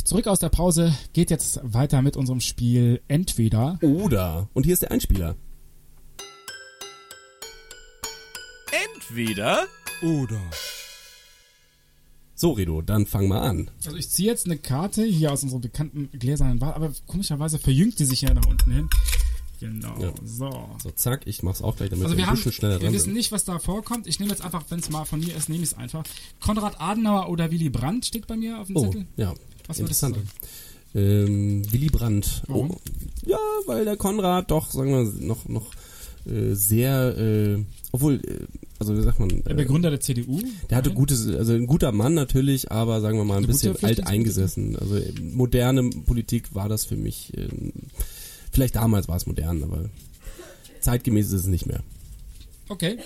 zurück 0.05 0.27
aus 0.27 0.39
der 0.39 0.49
Pause 0.49 0.95
geht 1.13 1.29
jetzt 1.29 1.59
weiter 1.63 2.01
mit 2.01 2.15
unserem 2.15 2.39
Spiel 2.39 3.01
Entweder. 3.07 3.77
Oder. 3.81 4.47
Und 4.53 4.63
hier 4.63 4.73
ist 4.73 4.81
der 4.81 4.91
Einspieler. 4.91 5.35
Entweder 8.93 9.67
Oder. 10.01 10.41
So, 12.37 12.51
Redo, 12.51 12.81
dann 12.81 13.05
fang 13.05 13.27
mal 13.29 13.41
an. 13.41 13.71
Also 13.85 13.95
ich 13.95 14.09
ziehe 14.09 14.29
jetzt 14.29 14.45
eine 14.45 14.57
Karte 14.57 15.03
hier 15.05 15.31
aus 15.31 15.43
unserem 15.43 15.61
bekannten 15.61 16.09
gläsernen 16.17 16.59
Wahl, 16.59 16.73
aber 16.73 16.91
komischerweise 17.07 17.59
verjüngt 17.59 17.97
die 17.99 18.05
sich 18.05 18.21
ja 18.21 18.33
nach 18.33 18.45
unten 18.45 18.71
hin. 18.71 18.89
Genau, 19.61 19.97
Ja. 20.01 20.13
so. 20.25 20.69
So, 20.83 20.91
zack, 20.91 21.21
ich 21.27 21.41
mach's 21.43 21.61
auch 21.61 21.77
gleich, 21.77 21.89
damit 21.89 22.03
Also 22.03 22.15
wir 22.15 22.17
wir 22.17 22.23
ein 22.25 22.29
haben, 22.31 22.35
bisschen 22.35 22.51
schneller 22.51 22.73
wir 22.75 22.79
dran 22.87 22.93
wissen 22.93 23.05
sind. 23.05 23.13
nicht, 23.13 23.31
was 23.31 23.45
da 23.45 23.57
vorkommt. 23.59 24.05
Ich 24.05 24.19
nehme 24.19 24.31
jetzt 24.31 24.43
einfach, 24.43 24.65
wenn 24.69 24.79
es 24.79 24.89
mal 24.89 25.05
von 25.05 25.21
mir 25.21 25.33
ist, 25.33 25.47
nehme 25.47 25.63
ich 25.63 25.71
es 25.71 25.77
einfach. 25.77 26.03
Konrad 26.41 26.81
Adenauer 26.81 27.29
oder 27.29 27.51
Willy 27.51 27.69
Brandt 27.69 28.05
steht 28.05 28.27
bei 28.27 28.35
mir 28.35 28.59
auf 28.59 28.67
dem 28.67 28.75
Oh, 28.75 28.83
Zettel. 28.83 29.05
ja. 29.15 29.33
Was 29.67 29.79
Interessant. 29.79 30.17
Ähm, 30.93 31.63
Willy 31.71 31.87
Brandt. 31.89 32.43
Warum? 32.47 32.71
Oh, 32.71 32.77
ja, 33.25 33.37
weil 33.65 33.85
der 33.85 33.97
Konrad 33.97 34.51
doch, 34.51 34.71
sagen 34.71 34.91
wir, 34.91 35.25
noch, 35.25 35.47
noch 35.49 35.71
äh, 36.25 36.53
sehr, 36.53 37.17
äh, 37.17 37.63
obwohl, 37.91 38.15
äh, 38.15 38.45
also 38.79 38.97
wie 38.97 39.01
sagt 39.01 39.19
man, 39.19 39.29
Der 39.29 39.51
äh, 39.51 39.55
Begründer 39.55 39.89
der 39.89 39.99
CDU. 39.99 40.41
der 40.69 40.77
hatte 40.77 40.89
Nein? 40.89 40.97
gutes, 40.97 41.27
also 41.27 41.53
ein 41.53 41.67
guter 41.67 41.91
Mann 41.91 42.13
natürlich, 42.13 42.71
aber 42.71 43.01
sagen 43.01 43.17
wir 43.17 43.25
mal 43.25 43.35
ein 43.35 43.37
Eine 43.39 43.47
bisschen 43.47 43.73
gute 43.73 43.85
alt 43.85 44.07
eingesessen. 44.07 44.77
Also 44.77 44.95
äh, 44.95 45.11
moderne 45.21 45.89
Politik 45.89 46.55
war 46.55 46.69
das 46.69 46.85
für 46.85 46.95
mich, 46.95 47.37
äh, 47.37 47.47
vielleicht 48.51 48.75
damals 48.75 49.07
war 49.07 49.17
es 49.17 49.25
modern, 49.25 49.63
aber 49.63 49.89
zeitgemäß 50.81 51.27
ist 51.27 51.33
es 51.41 51.47
nicht 51.47 51.65
mehr. 51.65 51.81
Okay, 52.69 52.97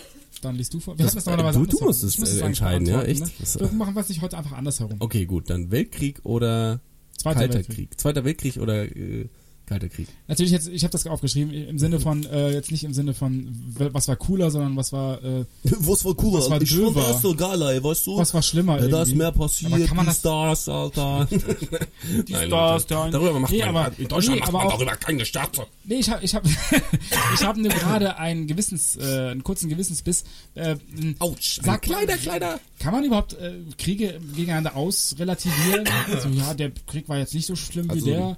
dann 0.42 0.56
liest 0.56 0.74
du 0.74 0.80
vor. 0.80 0.98
Wir 0.98 1.06
Das- 1.06 1.16
das 1.16 1.26
normalerweise 1.26 1.60
du- 1.60 1.66
du 1.66 1.86
musst 1.86 2.04
es, 2.04 2.18
muss 2.18 2.38
äh, 2.38 2.42
entscheiden, 2.46 2.88
ja, 2.88 3.02
echt? 3.04 3.22
Ne? 3.22 3.30
Wir 3.62 3.72
machen 3.74 3.96
was 3.96 4.10
nicht 4.10 4.22
heute 4.22 4.38
einfach 4.38 4.54
andersherum. 4.54 4.96
Okay, 5.00 5.26
gut, 5.26 5.50
dann 5.50 5.72
Weltkrieg 5.72 6.20
oder 6.24 6.82
Zweiter 7.18 7.40
Kalter 7.42 7.54
Weltkrieg. 7.56 7.76
Krieg. 7.90 8.00
Zweiter 8.00 8.24
Weltkrieg 8.26 8.58
oder 8.58 8.84
äh, 8.96 9.28
Kalter 9.70 9.88
Krieg. 9.90 10.08
Natürlich 10.28 10.52
jetzt, 10.52 10.68
ich 10.68 10.84
habe 10.84 10.92
das 10.92 11.08
aufgeschrieben 11.08 11.54
im 11.54 11.80
Sinne 11.80 12.00
von 12.00 12.26
äh, 12.26 12.52
jetzt 12.52 12.72
nicht 12.72 12.84
im 12.84 12.94
Sinne 12.94 13.14
von 13.14 13.56
was 13.78 14.08
war 14.08 14.16
cooler, 14.18 14.52
sondern 14.52 14.76
was 14.76 14.92
war 14.92 15.24
äh, 15.24 15.46
Was 15.64 16.04
war 16.04 16.14
cooler? 16.16 16.40
Was 16.40 16.50
war 16.50 16.62
ich 16.62 16.70
fand 16.76 16.96
das 16.98 17.22
so 17.22 17.36
geil, 17.36 17.62
ey, 17.62 17.84
weißt 17.84 18.08
du? 18.08 18.18
was 18.18 18.34
war 18.34 18.42
schlimmer. 18.42 18.80
ja, 18.82 18.88
da 18.88 19.04
ist 19.04 19.16
mehr 19.16 19.32
passiert, 19.32 19.72
Aber 19.74 19.86
kann 19.86 19.96
man 19.98 20.06
die 20.06 20.10
das- 20.12 20.20
Stars, 20.20 20.68
Alter. 20.70 21.28
Die 22.28 22.34
Nein, 22.34 22.48
Stars, 22.48 22.88
da- 22.88 23.10
Darüber 23.10 23.40
macht 23.40 23.52
nee, 23.52 23.60
man, 23.60 23.70
aber, 23.76 23.92
in 23.98 24.08
Deutschland 24.08 24.36
nee, 24.36 24.40
macht 24.42 24.50
aber 24.50 24.58
man 24.58 24.68
auch, 24.68 24.72
darüber 24.78 24.96
keine 24.96 25.26
Scherze. 25.26 25.66
Nee, 25.86 25.96
ich 26.00 26.10
habe 26.10 26.24
ich 26.26 26.34
hab, 26.36 26.44
ich 26.46 27.44
hab 27.46 27.56
nur 27.58 27.70
gerade 27.70 28.18
einen 28.18 28.48
Gewissens 28.48 28.96
äh, 28.98 29.30
einen 29.30 29.44
kurzen 29.44 29.70
Gewissensbiss. 29.70 30.24
Äh, 30.56 30.76
Autsch. 31.20 31.60
Sag- 31.64 31.84
Kleider, 31.84 32.18
Kleider. 32.18 32.60
kann 32.80 32.94
man 32.94 33.04
überhaupt 33.04 33.34
äh, 33.34 33.54
Kriege 33.78 34.20
gegeneinander 34.36 34.76
ausrelativieren? 34.76 35.88
Also 36.12 36.30
ja, 36.30 36.54
der 36.54 36.72
Krieg 36.88 37.08
war 37.10 37.18
jetzt 37.18 37.34
nicht 37.34 37.46
so 37.46 37.56
schlimm 37.56 37.90
Also, 37.90 38.06
wie 38.06 38.10
der. 38.12 38.38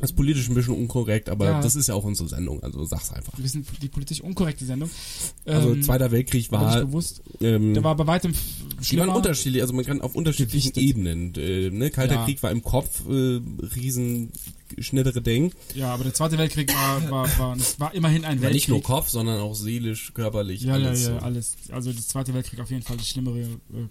Das 0.00 0.10
ist 0.10 0.16
politisch 0.16 0.48
ein 0.48 0.54
bisschen 0.54 0.74
unkorrekt, 0.74 1.28
aber 1.28 1.46
Ja. 1.46 1.60
das 1.60 1.74
ist 1.76 1.88
ja 1.88 1.94
auch 1.94 2.04
unsere 2.04 2.28
Sendung, 2.28 2.62
also 2.62 2.84
sag's 2.84 3.12
einfach. 3.12 3.36
Wir 3.36 3.44
wissen 3.44 3.66
die 3.82 3.88
politisch 3.88 4.20
unkorrekte 4.20 4.64
Sendung. 4.64 4.90
Also 5.44 5.72
Ähm, 5.72 5.82
Zweiter 5.82 6.10
Weltkrieg 6.10 6.50
war 6.52 6.80
bewusst. 6.84 7.22
ähm, 7.40 7.74
Der 7.74 7.82
war 7.84 7.96
bei 7.96 8.06
weitem 8.06 8.30
f- 8.30 8.38
die 8.60 8.76
waren 8.76 8.84
schlimmer. 8.84 9.16
unterschiedlich, 9.16 9.62
also 9.62 9.74
man 9.74 9.84
kann 9.84 10.00
auf 10.00 10.14
unterschiedlichen 10.14 10.72
Gewichtet. 10.72 10.96
Ebenen. 10.96 11.34
Äh, 11.36 11.70
ne? 11.70 11.90
Kalter 11.90 12.14
Ja. 12.14 12.24
Krieg 12.24 12.42
war 12.42 12.50
im 12.50 12.62
Kopf 12.62 13.02
äh, 13.08 13.40
riesen 13.74 14.30
schnellere 14.78 15.22
Ding. 15.22 15.52
Ja, 15.74 15.94
aber 15.94 16.04
der 16.04 16.14
Zweite 16.14 16.36
Weltkrieg 16.38 16.72
war, 16.74 17.10
war, 17.10 17.38
war, 17.38 17.56
war 17.78 17.94
immerhin 17.94 18.24
ein 18.24 18.36
War 18.36 18.42
Weltkrieg. 18.42 18.52
nicht 18.54 18.68
nur 18.68 18.82
Kopf, 18.82 19.08
sondern 19.08 19.40
auch 19.40 19.54
seelisch, 19.54 20.12
körperlich, 20.14 20.62
Ja, 20.62 20.74
alles. 20.74 21.04
ja, 21.06 21.14
ja, 21.14 21.20
so. 21.20 21.24
alles. 21.26 21.56
Also 21.72 21.92
der 21.92 22.02
Zweite 22.02 22.34
Weltkrieg 22.34 22.60
auf 22.60 22.70
jeden 22.70 22.82
Fall 22.82 22.96
die 22.98 23.04
schlimmere 23.04 23.40
äh, 23.40 23.46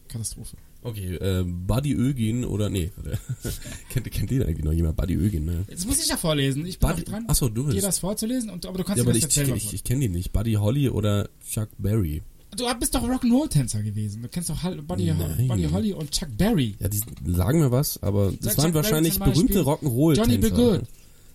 Katastrophe. 0.08 0.56
Okay, 0.88 1.16
äh, 1.16 1.44
Buddy 1.44 1.94
Ögin 1.94 2.46
oder 2.46 2.70
nee, 2.70 2.92
kennt, 3.90 4.10
kennt 4.12 4.32
den 4.32 4.44
eigentlich 4.44 4.64
noch 4.66 4.72
jemand? 4.74 4.96
Buddy 4.98 5.16
Ögin, 5.16 5.46
ne? 5.46 5.66
Jetzt 5.70 5.86
muss 5.88 6.00
ich 6.02 6.08
ja 6.08 6.18
vorlesen. 6.18 6.66
Ich 6.66 6.80
bin 6.80 6.90
Buddy, 6.90 7.04
dran, 7.04 7.26
achso, 7.28 7.50
du 7.50 7.70
dir 7.70 7.82
das 7.82 8.00
vorzulesen, 8.00 8.50
und, 8.50 8.66
aber 8.66 8.78
du 8.78 8.84
kannst 8.84 8.98
Ja, 8.98 9.04
dir 9.04 9.10
aber 9.10 9.12
das 9.12 9.18
ich, 9.18 9.24
jetzt 9.24 9.34
selber 9.36 9.56
ich, 9.56 9.74
ich 9.74 9.84
kenne 9.84 10.02
die 10.02 10.10
nicht. 10.10 10.32
Buddy 10.34 10.54
Holly 10.54 10.90
oder 10.90 11.30
Chuck 11.50 11.70
Berry. 11.78 12.22
Du 12.56 12.64
bist 12.80 12.96
doch 12.96 13.04
Rock'n'Roll-Tänzer 13.04 13.84
gewesen. 13.84 14.22
Du 14.24 14.30
kennst 14.30 14.50
doch 14.50 14.64
Hall- 14.64 14.82
Buddy, 14.82 15.12
Nein. 15.14 15.48
Buddy 15.48 15.66
Holly 15.66 15.94
und 15.94 16.10
Chuck 16.12 16.30
Berry. 16.38 16.76
Ja, 16.80 16.88
die 16.88 17.02
sagen 17.26 17.60
mir 17.60 17.72
was, 17.72 18.02
aber 18.02 18.32
das 18.32 18.56
Sag 18.56 18.58
waren 18.58 18.66
Chuck 18.68 18.74
Berry 18.74 18.74
wahrscheinlich 18.76 19.14
zum 19.14 19.20
Beispiel. 19.26 19.48
berühmte 19.48 19.62
Rock'n'Roll-Tänzer. 19.70 20.22
Johnny 20.32 20.38
B. 20.38 20.50
Good. 20.50 20.82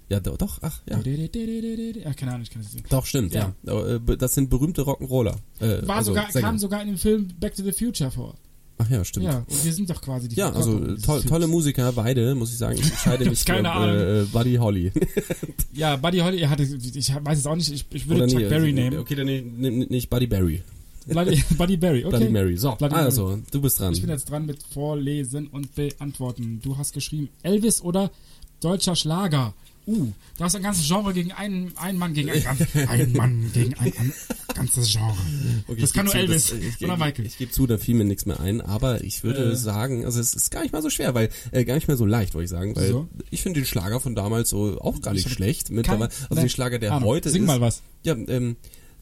Ja, 0.08 0.20
do, 0.20 0.36
doch, 0.36 0.58
ach, 0.62 0.82
ja. 0.90 1.00
Ja, 1.00 2.12
keine 2.14 2.32
Ahnung, 2.32 2.42
ich 2.42 2.50
kann 2.50 2.62
das 2.62 2.74
nicht. 2.74 2.92
Doch, 2.92 3.06
stimmt, 3.06 3.32
ja. 3.32 3.54
Aber, 3.66 3.88
äh, 3.94 3.98
be- 3.98 4.18
das 4.18 4.34
sind 4.34 4.50
berühmte 4.50 4.82
Rock'n'Roller. 4.82 5.36
Äh, 5.60 5.86
War 5.86 5.96
also 5.96 6.10
sogar, 6.10 6.30
Sänger. 6.30 6.46
kam 6.46 6.58
sogar 6.58 6.82
in 6.82 6.88
dem 6.88 6.98
Film 6.98 7.28
Back 7.40 7.54
to 7.54 7.62
the 7.62 7.72
Future 7.72 8.10
vor. 8.10 8.34
Ach 8.82 8.90
ja, 8.90 9.04
stimmt. 9.04 9.26
Ja, 9.26 9.38
und 9.38 9.64
wir 9.64 9.72
sind 9.72 9.88
doch 9.88 10.00
quasi 10.00 10.28
die 10.28 10.36
Ja, 10.36 10.50
also 10.52 10.78
äh, 10.78 10.98
Films. 10.98 11.24
tolle 11.26 11.46
Musiker, 11.46 11.92
beide, 11.92 12.34
muss 12.34 12.50
ich 12.50 12.58
sagen. 12.58 12.78
Ich 12.78 12.90
entscheide 12.90 13.24
mich 13.30 13.44
keine 13.44 13.72
für 13.72 14.22
äh, 14.22 14.24
Buddy 14.32 14.54
Holly. 14.56 14.92
Ja, 15.74 15.96
Buddy 15.96 16.18
Holly, 16.18 16.40
er 16.40 16.50
hatte, 16.50 16.64
ich 16.64 17.14
weiß 17.14 17.38
es 17.38 17.46
auch 17.46 17.56
nicht, 17.56 17.72
ich, 17.72 17.86
ich 17.90 18.06
würde 18.06 18.24
Oder 18.24 18.30
Chuck 18.30 18.40
nee, 18.40 18.48
Berry 18.48 18.70
also, 18.70 18.74
nehmen. 18.74 18.98
Okay, 18.98 19.14
dann 19.14 19.26
nicht, 19.26 19.58
nicht 19.58 19.90
nicht 19.90 20.10
Buddy 20.10 20.26
Berry. 20.26 20.62
Buddy, 21.06 21.42
Buddy 21.56 21.76
Berry, 21.76 22.04
okay. 22.04 22.10
Bloody 22.10 22.30
Mary. 22.30 22.56
So, 22.56 22.72
Bloody 22.76 22.94
also, 22.94 23.38
du 23.50 23.60
bist 23.60 23.80
dran. 23.80 23.92
Ich 23.92 24.00
bin 24.00 24.10
jetzt 24.10 24.30
dran 24.30 24.46
mit 24.46 24.62
Vorlesen 24.62 25.48
und 25.48 25.74
Beantworten. 25.74 26.60
Du 26.62 26.76
hast 26.76 26.92
geschrieben 26.92 27.28
Elvis 27.42 27.80
oder 27.80 28.10
deutscher 28.60 28.94
Schlager. 28.94 29.54
Uh, 29.84 30.12
da 30.38 30.44
hast 30.44 30.52
du 30.52 30.58
ein 30.58 30.62
ganzes 30.62 30.86
Genre 30.86 31.12
gegen 31.12 31.32
einen, 31.32 31.76
einen 31.76 31.98
Mann 31.98 32.14
gegen 32.14 32.30
einen, 32.30 32.44
ein 32.88 33.12
Mann 33.12 33.50
gegen 33.52 33.74
ein, 33.74 33.92
ein 33.92 34.12
ganzes 34.54 34.92
Genre. 34.92 35.16
Okay, 35.66 35.80
das 35.80 35.90
ich 35.90 35.94
kann 35.96 36.04
nur 36.04 36.12
zu, 36.12 36.18
Elvis 36.20 36.46
das- 36.46 36.58
ich, 36.58 36.84
oder 36.84 36.92
ich, 36.94 36.98
Michael. 37.00 37.26
Ich 37.26 37.36
gebe 37.38 37.50
zu, 37.50 37.66
da 37.66 37.78
fiel 37.78 37.96
mir 37.96 38.04
nichts 38.04 38.24
mehr 38.24 38.38
ein, 38.38 38.60
aber 38.60 39.02
ich 39.02 39.24
würde 39.24 39.52
Äh. 39.52 39.56
sagen, 39.56 40.04
also 40.04 40.20
es 40.20 40.34
ist 40.34 40.50
gar 40.50 40.62
nicht 40.62 40.72
mal 40.72 40.82
so 40.82 40.90
schwer, 40.90 41.14
weil 41.14 41.30
äh, 41.50 41.64
gar 41.64 41.74
nicht 41.74 41.88
mehr 41.88 41.96
so 41.96 42.06
leicht, 42.06 42.34
wollte 42.34 42.44
ich 42.44 42.50
sagen, 42.50 42.76
weil 42.76 42.84
Wieso? 42.88 43.08
ich 43.30 43.42
finde 43.42 43.60
den 43.60 43.66
Schlager 43.66 43.98
von 43.98 44.14
damals 44.14 44.50
so 44.50 44.80
auch 44.80 45.00
gar 45.00 45.14
nicht 45.14 45.28
schlecht. 45.28 45.70
Mittlerweile, 45.70 46.10
also 46.10 46.34
ne, 46.34 46.40
den 46.42 46.48
Schlager, 46.50 46.78
der 46.78 47.00
heute 47.00 47.30
Sing 47.30 47.42
ist. 47.42 47.46
mal 47.48 47.60
was. 47.60 47.82
Ja, 48.04 48.14
ähm, 48.14 48.56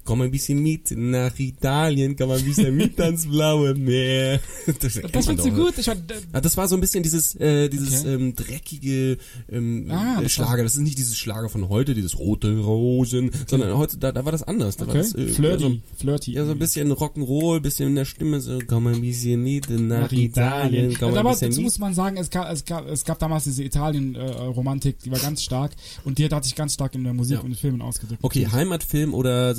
komm 0.04 0.22
ein 0.22 0.30
bisschen 0.30 0.62
mit 0.62 0.90
nach 0.96 1.38
Italien, 1.38 2.16
komm 2.16 2.30
ein 2.30 2.44
bisschen 2.44 2.74
mit 2.76 2.98
ans 3.00 3.26
blaue 3.26 3.74
Meer. 3.74 4.40
Das, 4.80 4.94
Das 5.12 5.26
findest 5.26 5.46
du 5.48 5.50
doch. 5.50 5.64
gut? 5.66 5.78
Ich 5.78 5.86
fand, 5.86 6.10
äh, 6.10 6.14
Ah, 6.32 6.40
das 6.40 6.56
war 6.56 6.68
so 6.68 6.76
ein 6.76 6.80
bisschen 6.80 7.02
dieses, 7.02 7.34
äh, 7.36 7.68
dieses 7.68 8.00
Okay. 8.02 8.14
ähm, 8.14 8.34
dreckige 8.36 9.18
ähm, 9.50 9.86
Ah, 9.90 10.18
äh, 10.20 10.22
das 10.22 10.38
war- 10.38 10.46
Schlager. 10.46 10.62
Das 10.62 10.74
ist 10.74 10.80
nicht 10.80 10.98
dieses 10.98 11.16
Schlager 11.18 11.48
von 11.48 11.68
heute, 11.68 11.94
dieses 11.94 12.18
rote 12.18 12.56
Rosen, 12.58 13.30
sondern 13.46 13.76
heute, 13.76 13.96
da, 13.98 14.12
da 14.12 14.24
war 14.24 14.32
das 14.32 14.42
anders. 14.42 14.76
Da 14.76 14.86
war 14.86 14.94
okay. 14.94 15.02
das, 15.02 15.14
äh, 15.14 15.26
Flirty. 15.28 15.64
Ja, 15.64 15.70
so, 15.70 15.76
Flirty. 15.96 16.32
ja, 16.32 16.44
so 16.44 16.52
ein 16.52 16.58
bisschen 16.58 16.92
Rock'n'Roll, 16.92 17.60
bisschen 17.60 17.88
in 17.88 17.94
der 17.96 18.04
Stimme, 18.04 18.40
so 18.40 18.58
komm 18.66 18.86
ein 18.86 19.00
bisschen 19.00 19.42
mit 19.42 19.68
nach, 19.70 20.02
nach 20.02 20.12
Italien, 20.12 20.90
Italien. 20.90 20.96
komm 20.98 21.14
Ja, 21.14 21.22
bisschen 21.22 21.50
dazu 21.50 21.60
muss 21.62 21.78
man 21.78 21.94
sagen, 21.94 22.16
es 22.16 22.30
gab, 22.30 22.50
es 22.52 22.64
gab, 22.64 22.88
es 22.88 23.04
gab 23.04 23.18
damals 23.18 23.44
diese 23.44 23.62
Italien-Romantik, 23.64 24.98
die 25.00 25.10
war 25.10 25.18
ganz 25.18 25.42
stark 25.42 25.72
und 26.04 26.18
die 26.18 26.28
hat 26.28 26.44
sich 26.44 26.54
ganz 26.54 26.74
stark 26.74 26.94
in 26.94 27.04
der 27.04 27.12
Musik 27.14 27.34
Ja. 27.34 27.40
und 27.40 27.46
in 27.46 27.52
den 27.52 27.58
Filmen 27.58 27.82
ausgedrückt. 27.82 28.20
Okay, 28.22 28.46
Heimatfilm 28.50 29.14
oder 29.14 29.54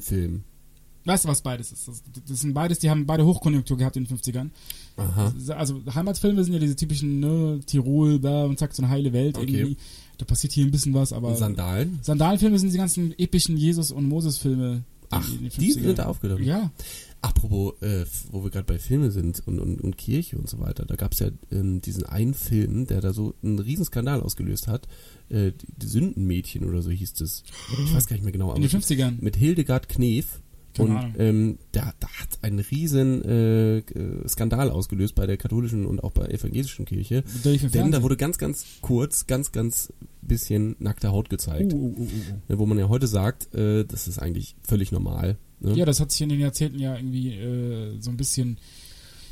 Sandalenfilm? 0.00 0.44
Weißt 1.04 1.24
du, 1.24 1.28
was 1.28 1.40
beides 1.42 1.72
ist? 1.72 1.88
Das, 1.88 2.00
das 2.28 2.40
sind 2.40 2.54
beides, 2.54 2.78
die 2.78 2.88
haben 2.88 3.06
beide 3.06 3.24
Hochkonjunktur 3.26 3.76
gehabt 3.76 3.96
in 3.96 4.04
den 4.04 4.16
50ern. 4.16 4.50
Aha. 4.96 5.34
Also 5.56 5.80
Heimatfilme 5.92 6.44
sind 6.44 6.52
ja 6.52 6.60
diese 6.60 6.76
typischen, 6.76 7.18
ne, 7.18 7.58
Tirol, 7.66 8.20
da 8.20 8.44
und 8.44 8.56
zack, 8.58 8.72
so 8.72 8.82
eine 8.82 8.90
heile 8.92 9.12
Welt 9.12 9.36
Okay. 9.36 9.50
irgendwie. 9.52 9.76
Da 10.18 10.24
passiert 10.24 10.52
hier 10.52 10.64
ein 10.64 10.70
bisschen 10.70 10.94
was, 10.94 11.12
aber 11.12 11.28
Und 11.30 11.38
Sandalen? 11.38 11.98
Sandalenfilme 12.02 12.56
sind 12.58 12.72
die 12.72 12.78
ganzen 12.78 13.18
epischen 13.18 13.56
Jesus- 13.56 13.90
und 13.90 14.08
Moses-Filme. 14.08 14.84
Ach, 15.10 15.28
die 15.28 15.50
50ern. 15.50 15.82
sind 15.82 15.98
da 15.98 16.06
aufgenommen. 16.06 16.44
Ja, 16.44 16.70
Apropos, 17.22 17.80
äh, 17.82 18.04
wo 18.32 18.42
wir 18.42 18.50
gerade 18.50 18.66
bei 18.66 18.80
Filme 18.80 19.12
sind 19.12 19.46
und, 19.46 19.60
und, 19.60 19.80
und 19.80 19.96
Kirche 19.96 20.36
und 20.36 20.48
so 20.48 20.58
weiter, 20.58 20.84
da 20.84 20.96
gab 20.96 21.12
es 21.12 21.20
ja 21.20 21.28
ähm, 21.52 21.80
diesen 21.80 22.04
einen 22.04 22.34
Film, 22.34 22.88
der 22.88 23.00
da 23.00 23.12
so 23.12 23.34
einen 23.44 23.60
riesen 23.60 23.84
Skandal 23.84 24.20
ausgelöst 24.20 24.66
hat. 24.66 24.88
Äh, 25.28 25.52
die, 25.52 25.68
die 25.76 25.86
Sündenmädchen 25.86 26.64
oder 26.64 26.82
so 26.82 26.90
hieß 26.90 27.20
es. 27.20 27.44
Ich 27.84 27.94
weiß 27.94 28.08
gar 28.08 28.16
nicht 28.16 28.24
mehr 28.24 28.32
genau. 28.32 28.52
in 28.54 28.62
den 28.62 28.70
aber 28.70 28.80
50ern. 28.80 29.18
mit 29.20 29.36
Hildegard 29.36 29.88
Knef. 29.88 30.40
Keine 30.74 30.88
und 30.88 31.14
ähm, 31.18 31.58
da, 31.72 31.92
da 32.00 32.08
hat 32.08 32.38
ein 32.40 32.58
riesen 32.58 33.22
äh, 33.24 33.78
äh, 33.78 34.28
Skandal 34.28 34.70
ausgelöst 34.70 35.14
bei 35.14 35.26
der 35.26 35.36
katholischen 35.36 35.86
und 35.86 36.02
auch 36.02 36.12
bei 36.12 36.22
der 36.26 36.34
evangelischen 36.34 36.86
Kirche. 36.86 37.22
Denn 37.44 37.92
da 37.92 38.02
wurde 38.02 38.16
ganz, 38.16 38.38
ganz 38.38 38.64
kurz, 38.80 39.26
ganz, 39.26 39.52
ganz 39.52 39.92
bisschen 40.22 40.74
nackte 40.78 41.12
Haut 41.12 41.30
gezeigt. 41.30 41.72
uh, 41.72 41.76
uh, 41.76 42.02
uh, 42.02 42.58
Wo 42.58 42.66
man 42.66 42.78
ja 42.78 42.88
heute 42.88 43.06
sagt, 43.06 43.54
äh, 43.54 43.84
das 43.84 44.08
ist 44.08 44.18
eigentlich 44.18 44.56
völlig 44.62 44.90
normal. 44.92 45.36
Ne? 45.62 45.74
Ja, 45.74 45.84
das 45.84 46.00
hat 46.00 46.10
sich 46.10 46.20
in 46.20 46.28
den 46.28 46.40
Jahrzehnten 46.40 46.78
ja 46.78 46.96
irgendwie 46.96 47.34
äh, 47.34 47.96
so 48.00 48.10
ein 48.10 48.16
bisschen 48.16 48.58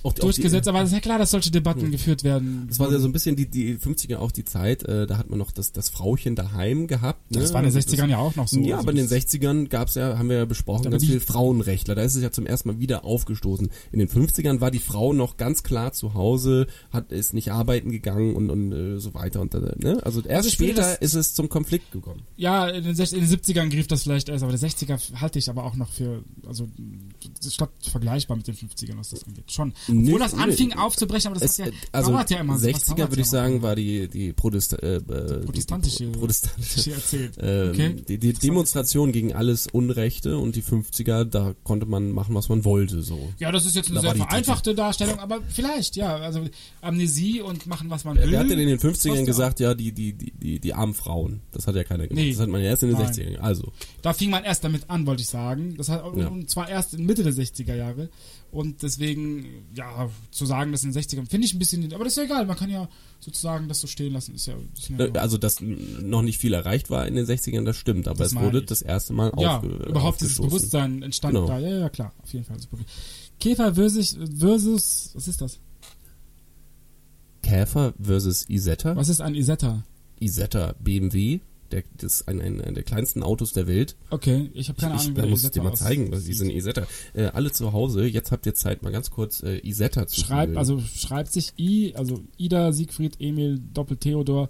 auch, 0.03 0.13
die- 0.13 0.21
auch 0.21 0.25
durchgesetzt, 0.25 0.67
die, 0.67 0.71
aber 0.71 0.81
es 0.83 0.89
ist 0.89 0.95
ja 0.95 1.01
klar, 1.01 1.19
dass 1.19 1.31
solche 1.31 1.51
Debatten 1.51 1.83
Hm. 1.83 1.91
geführt 1.93 2.25
werden. 2.25 2.67
Das 2.69 2.79
war 2.79 2.91
ja 2.91 2.99
so 2.99 3.07
ein 3.09 3.13
bisschen 3.13 3.37
die, 3.37 3.47
die 3.47 3.77
50er 3.77 4.19
auch 4.19 4.33
die 4.33 4.45
Zeit, 4.45 4.83
äh, 4.85 5.07
da 5.07 5.19
hat 5.19 5.31
man 5.31 5.39
noch 5.39 5.51
das, 5.53 5.73
das 5.73 5.89
Frauchen 5.91 6.35
daheim 6.35 6.87
gehabt. 6.87 7.31
Ne? 7.31 7.41
das 7.41 7.53
war 7.53 7.61
in 7.63 7.69
den 7.71 7.77
Also 7.77 7.89
60ern 7.97 8.09
ja 8.09 8.19
auch 8.19 8.35
noch 8.37 8.49
so. 8.49 8.61
Ja, 8.61 8.77
Also 8.77 8.85
aber 8.89 8.91
in 8.93 8.97
den 8.97 9.09
das- 9.09 9.13
60ern 9.13 9.69
gab's 9.69 9.95
ja, 9.95 10.19
haben 10.19 10.29
wir 10.29 10.37
ja 10.39 10.45
besprochen, 10.45 10.91
ganz 10.91 11.05
viele 11.05 11.21
Frauenrechtler. 11.21 11.95
Da 11.95 12.03
ist 12.03 12.15
es 12.17 12.23
ja 12.23 12.31
zum 12.31 12.47
ersten 12.47 12.69
Mal 12.69 12.79
wieder 12.79 13.05
aufgestoßen. 13.05 13.69
In 13.93 13.99
den 13.99 14.09
50ern 14.09 14.61
war 14.61 14.71
die 14.71 14.79
Frau 14.79 15.13
noch 15.13 15.37
ganz 15.37 15.63
klar 15.63 15.93
zu 15.93 16.15
Hause, 16.15 16.67
hat 16.93 17.13
ist 17.13 17.35
nicht 17.35 17.53
arbeiten 17.53 17.91
gegangen 17.91 18.35
und, 18.37 18.51
und 18.51 18.73
äh, 18.73 18.99
so 19.01 19.15
weiter. 19.15 19.41
Und, 19.41 19.55
äh, 19.55 19.61
ne? 19.79 19.99
Also 20.05 20.21
erst 20.21 20.31
Also 20.31 20.49
ich 20.49 20.55
später 20.55 20.83
das- 20.83 20.99
ist 20.99 21.15
es 21.15 21.35
zum 21.35 21.49
Konflikt 21.49 21.93
gekommen. 21.93 22.23
Ja, 22.37 22.69
in 22.69 22.85
den, 22.85 22.95
60, 22.95 23.19
in 23.19 23.25
den 23.29 23.31
70ern 23.39 23.69
griff 23.71 23.87
das 23.87 24.03
vielleicht 24.05 24.29
erst, 24.29 24.43
aber 24.43 24.53
der 24.57 24.61
60er 24.61 24.99
halte 25.21 25.39
ich 25.39 25.49
aber 25.51 25.65
auch 25.65 25.77
noch 25.77 25.91
für, 25.91 26.23
also, 26.47 26.69
das 27.37 27.47
ist 27.47 27.59
glaub, 27.59 27.71
vergleichbar 27.83 28.37
mit 28.37 28.47
den 28.47 28.55
50ern, 28.57 28.97
was 28.99 29.11
das 29.11 29.25
angeht. 29.25 29.51
Schon. 29.51 29.73
Obwohl 29.91 30.19
das 30.19 30.35
anfing 30.35 30.73
aufzubrechen, 30.75 31.31
aber 31.31 31.41
das 31.41 31.53
Es, 31.53 31.59
hat 31.59 31.67
ja, 31.67 31.73
äh, 31.73 31.77
also 31.93 32.11
dauert 32.13 32.31
ja 32.31 32.39
immer 32.41 32.59
so. 32.59 32.67
Was 32.69 32.83
60er 32.89 32.97
dauert 32.97 33.11
würde 33.11 33.21
ich 33.23 33.27
ja 33.27 33.31
sagen, 33.31 33.63
war 33.63 33.77
die 33.77 34.09
die 34.09 34.33
Protest 34.33 34.83
äh, 34.83 34.97
äh, 34.97 35.01
Protestantische- 35.45 35.99
die, 36.11 36.19
protestantische 36.19 36.93
erzählt. 36.93 37.33
ähm, 37.41 37.71
Okay. 37.71 37.97
die, 38.09 38.19
die 38.19 38.33
Demonstration 38.33 39.13
gegen 39.13 39.33
alles 39.33 39.67
Unrechte 39.67 40.39
und 40.39 40.57
die 40.57 40.63
50er, 40.63 41.25
da 41.25 41.55
konnte 41.65 41.87
man 41.87 42.13
machen, 42.13 42.35
was 42.35 42.49
man 42.49 42.65
wollte, 42.65 43.03
so. 43.03 43.31
Ja, 43.39 43.53
das 43.53 43.67
ist 43.67 43.77
jetzt 43.77 43.91
eine 43.91 43.97
Da 43.97 44.01
sehr 44.03 44.17
vereinfachte 44.17 44.75
Darstellung, 44.75 45.19
aber 45.19 45.41
vielleicht, 45.49 45.97
ja. 45.97 46.17
Also 46.17 46.45
Amnesie 46.81 47.41
und 47.41 47.67
machen, 47.67 47.91
was 47.91 48.05
man 48.05 48.17
will. 48.17 48.31
Wer 48.31 48.41
hat 48.41 48.51
denn 48.51 48.59
in 48.59 48.69
den 48.69 48.79
50ern 48.79 49.11
Passt 49.15 49.27
gesagt, 49.27 49.61
ja, 49.61 49.75
die, 49.75 49.93
die, 49.93 50.13
die, 50.13 50.33
die, 50.33 50.59
die 50.61 50.75
armen 50.75 50.95
Frauen? 50.95 51.41
Das 51.53 51.67
hat 51.67 51.75
ja 51.77 51.85
keiner 51.85 52.07
gemacht. 52.07 52.23
Nee. 52.25 52.31
Das 52.33 52.41
hat 52.41 52.49
man 52.49 52.61
ja 52.63 52.69
erst 52.71 52.83
in 52.83 52.91
den 52.91 52.99
Nein. 52.99 53.13
60ern. 53.13 53.39
Also, 53.39 53.73
Da 54.03 54.13
fing 54.13 54.31
man 54.31 54.45
erst 54.45 54.65
damit 54.65 54.89
an, 54.89 55.07
wollte 55.07 55.23
ich 55.23 55.29
sagen. 55.29 55.75
Das 55.77 55.89
hat, 55.89 56.03
Ja. 56.17 56.29
Und 56.29 56.49
zwar 56.51 56.69
erst 56.69 56.95
in 56.95 57.07
Mitte 57.07 57.23
der 57.23 57.33
60er 57.33 57.75
Jahre. 57.75 58.09
Und 58.53 58.83
deswegen, 58.83 59.47
ja, 59.77 60.11
zu 60.33 60.45
sagen, 60.45 60.73
das 60.73 60.83
in 60.83 60.93
den 60.93 61.01
60ern, 61.03 61.29
finde 61.31 61.47
ich 61.47 61.55
ein 61.55 61.59
bisschen, 61.61 61.93
aber 61.95 62.03
das 62.05 62.15
ist 62.15 62.17
ja 62.17 62.25
egal. 62.25 62.47
Man 62.47 62.57
kann 62.57 62.69
ja 62.69 62.89
sozusagen 63.21 63.69
das 63.69 63.81
so 63.81 63.87
stehen 63.87 64.13
lassen. 64.13 64.35
Ist 64.35 64.47
ja, 64.47 64.55
ist 64.77 64.89
ja 64.89 64.99
äh, 64.99 65.19
also, 65.19 65.39
dass 65.39 65.61
noch 65.61 66.23
nicht 66.23 66.39
viel 66.39 66.53
erreicht 66.53 66.91
war 66.91 67.07
in 67.07 67.15
den 67.15 67.27
60ern, 67.27 67.65
das 67.65 67.77
stimmt, 67.77 68.09
aber 68.09 68.19
Das 68.19 68.33
es 68.33 68.39
wurde 68.41 68.59
ich. 68.61 68.67
das 68.67 68.83
erste 68.83 69.13
Mal 69.13 69.33
ja, 69.39 69.59
aufge 69.59 69.69
überhaupt 69.69 70.21
dieses. 70.21 70.39
Bewusstsein 70.39 71.03
entstand 71.03 71.35
Genau. 71.35 71.47
da. 71.47 71.59
Ja, 71.61 71.79
ja, 71.79 71.89
klar. 71.91 72.13
Auf 72.23 72.33
jeden 72.33 72.45
Fall. 72.45 72.57
Käfer 73.39 73.75
versus, 73.75 74.19
versus, 74.39 75.11
was 75.15 75.29
ist 75.29 75.41
das? 75.41 75.59
Käfer 77.43 77.95
versus 78.01 78.49
Isetta. 78.49 78.97
Was 78.97 79.09
ist 79.09 79.21
ein 79.21 79.35
Isetta? 79.35 79.83
Isetta 80.21 80.75
BMW, 80.81 81.41
der, 81.73 81.85
das 81.97 82.15
ist 82.21 82.29
ein, 82.29 82.41
ein, 82.41 82.61
ein 82.61 82.75
der 82.75 82.83
kleinsten 82.83 83.23
Autos 83.23 83.53
der 83.53 83.67
Welt. 83.67 83.97
Okay, 84.11 84.51
ich 84.55 84.69
habe 84.69 84.81
keine 84.81 84.97
ich, 84.97 85.03
Ahnung, 85.03 85.15
da 85.15 85.23
der 85.23 85.31
muss 85.31 85.45
ich 85.45 85.51
dir 85.51 85.63
mal 85.63 85.75
zeigen, 85.75 86.11
was 86.11 86.21
aussieht. 86.21 86.29
diese 86.41 86.53
Isetta. 86.53 86.87
Äh, 87.15 87.27
alle 87.27 87.53
zu 87.53 87.73
Hause, 87.73 88.07
jetzt 88.07 88.33
habt 88.33 88.47
ihr 88.47 88.55
Zeit, 88.55 88.83
mal 88.83 88.93
ganz 88.93 89.11
kurz 89.11 89.43
äh, 89.43 89.59
Isetta 89.67 90.07
zu 90.07 90.21
Schreibt, 90.21 90.53
googeln. 90.53 90.59
also 90.59 90.81
schreibt 90.81 91.33
sich 91.33 91.53
I, 91.59 91.95
also 91.97 92.23
Ida, 92.37 92.73
Siegfried, 92.73 93.17
Emil, 93.21 93.61
Doppel 93.73 93.97
Theodor 93.97 94.49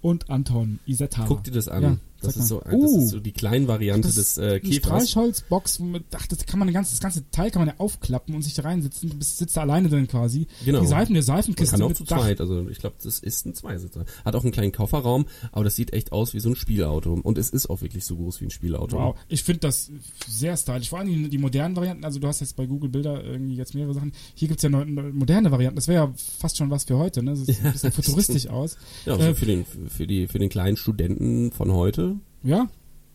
und 0.00 0.30
Anton, 0.30 0.78
Isetta. 0.86 1.24
Guck 1.26 1.44
dir 1.44 1.52
das 1.52 1.68
an. 1.68 1.82
Ja, 1.82 1.96
das, 2.22 2.34
sag 2.34 2.42
ist 2.42 2.48
so, 2.48 2.60
das 2.64 2.72
Uh. 2.74 3.04
ist 3.04 3.10
so 3.10 3.20
die 3.20 3.32
Kleinvariante 3.32 4.08
des 4.12 4.38
äh, 4.38 4.60
Käfers. 4.60 5.10
Streichholzbox, 5.10 5.80
womit, 5.80 6.04
ach, 6.16 6.26
das 6.26 6.46
kann 6.46 6.58
man 6.58 6.72
ganzes, 6.72 6.94
das 6.94 7.00
ganze 7.00 7.28
Teil 7.30 7.50
kann 7.50 7.60
man 7.60 7.68
ja 7.68 7.74
aufklappen 7.78 8.34
und 8.34 8.42
sich 8.42 8.54
da 8.54 8.62
reinsitzen. 8.62 9.10
Du 9.10 9.16
bist, 9.16 9.38
sitzt 9.38 9.56
da 9.56 9.62
alleine 9.62 9.88
drin 9.88 10.08
quasi. 10.08 10.46
Genau. 10.64 10.80
Die 10.80 10.86
Seifen, 10.86 11.14
der 11.14 11.22
Man 11.22 11.26
Seifenkiste 11.26 11.74
kann 11.76 11.82
auch 11.82 11.88
mit 11.88 11.96
zu 11.98 12.04
zweit, 12.04 12.40
also 12.40 12.68
ich 12.68 12.78
glaube, 12.78 12.96
das 13.02 13.18
ist 13.20 13.46
ein 13.46 13.54
Zweisitzer. 13.54 14.04
Hat 14.24 14.34
auch 14.34 14.42
einen 14.42 14.52
kleinen 14.52 14.72
Kofferraum, 14.72 15.26
aber 15.52 15.64
das 15.64 15.76
sieht 15.76 15.92
echt 15.92 16.12
aus 16.12 16.34
wie 16.34 16.40
so 16.40 16.48
ein 16.50 16.56
Spielauto. 16.56 17.12
Und 17.14 17.38
es 17.38 17.50
ist 17.50 17.68
auch 17.70 17.80
wirklich 17.82 18.04
so 18.04 18.16
groß 18.16 18.40
wie 18.40 18.46
ein 18.46 18.50
Spielauto. 18.50 18.96
Wow, 18.96 19.16
ich 19.28 19.42
finde 19.42 19.60
das 19.60 19.90
sehr 20.28 20.56
stylisch. 20.56 20.88
Vor 20.90 20.98
allem 20.98 21.08
die, 21.08 21.28
die 21.28 21.38
modernen 21.38 21.76
Varianten, 21.76 22.04
also 22.04 22.18
du 22.18 22.26
hast 22.28 22.40
jetzt 22.40 22.56
bei 22.56 22.66
Google 22.66 22.90
Bilder 22.90 23.22
irgendwie 23.24 23.56
jetzt 23.56 23.74
mehrere 23.74 23.94
Sachen. 23.94 24.12
Hier 24.34 24.48
gibt's 24.48 24.62
ja 24.62 24.68
neu, 24.68 24.84
neu- 24.84 25.12
moderne 25.12 25.50
Varianten. 25.50 25.76
Das 25.76 25.88
wäre 25.88 26.06
ja 26.06 26.14
fast 26.38 26.56
schon 26.56 26.70
was 26.70 26.84
für 26.84 26.96
heute, 26.98 27.22
ne? 27.22 27.32
Das 27.32 27.46
sieht 27.46 27.64
ein 27.64 27.72
bisschen 27.72 27.92
futuristisch 27.92 28.46
aus. 28.48 28.76
Ja, 29.06 29.14
also 29.14 29.24
Äh, 29.26 29.34
für, 29.34 29.46
den, 29.46 29.64
für, 29.88 30.06
die, 30.06 30.26
für 30.28 30.38
den 30.38 30.48
kleinen 30.48 30.76
Studenten 30.76 31.52
von 31.52 31.72
heute. 31.72 32.11
Ja, 32.42 32.68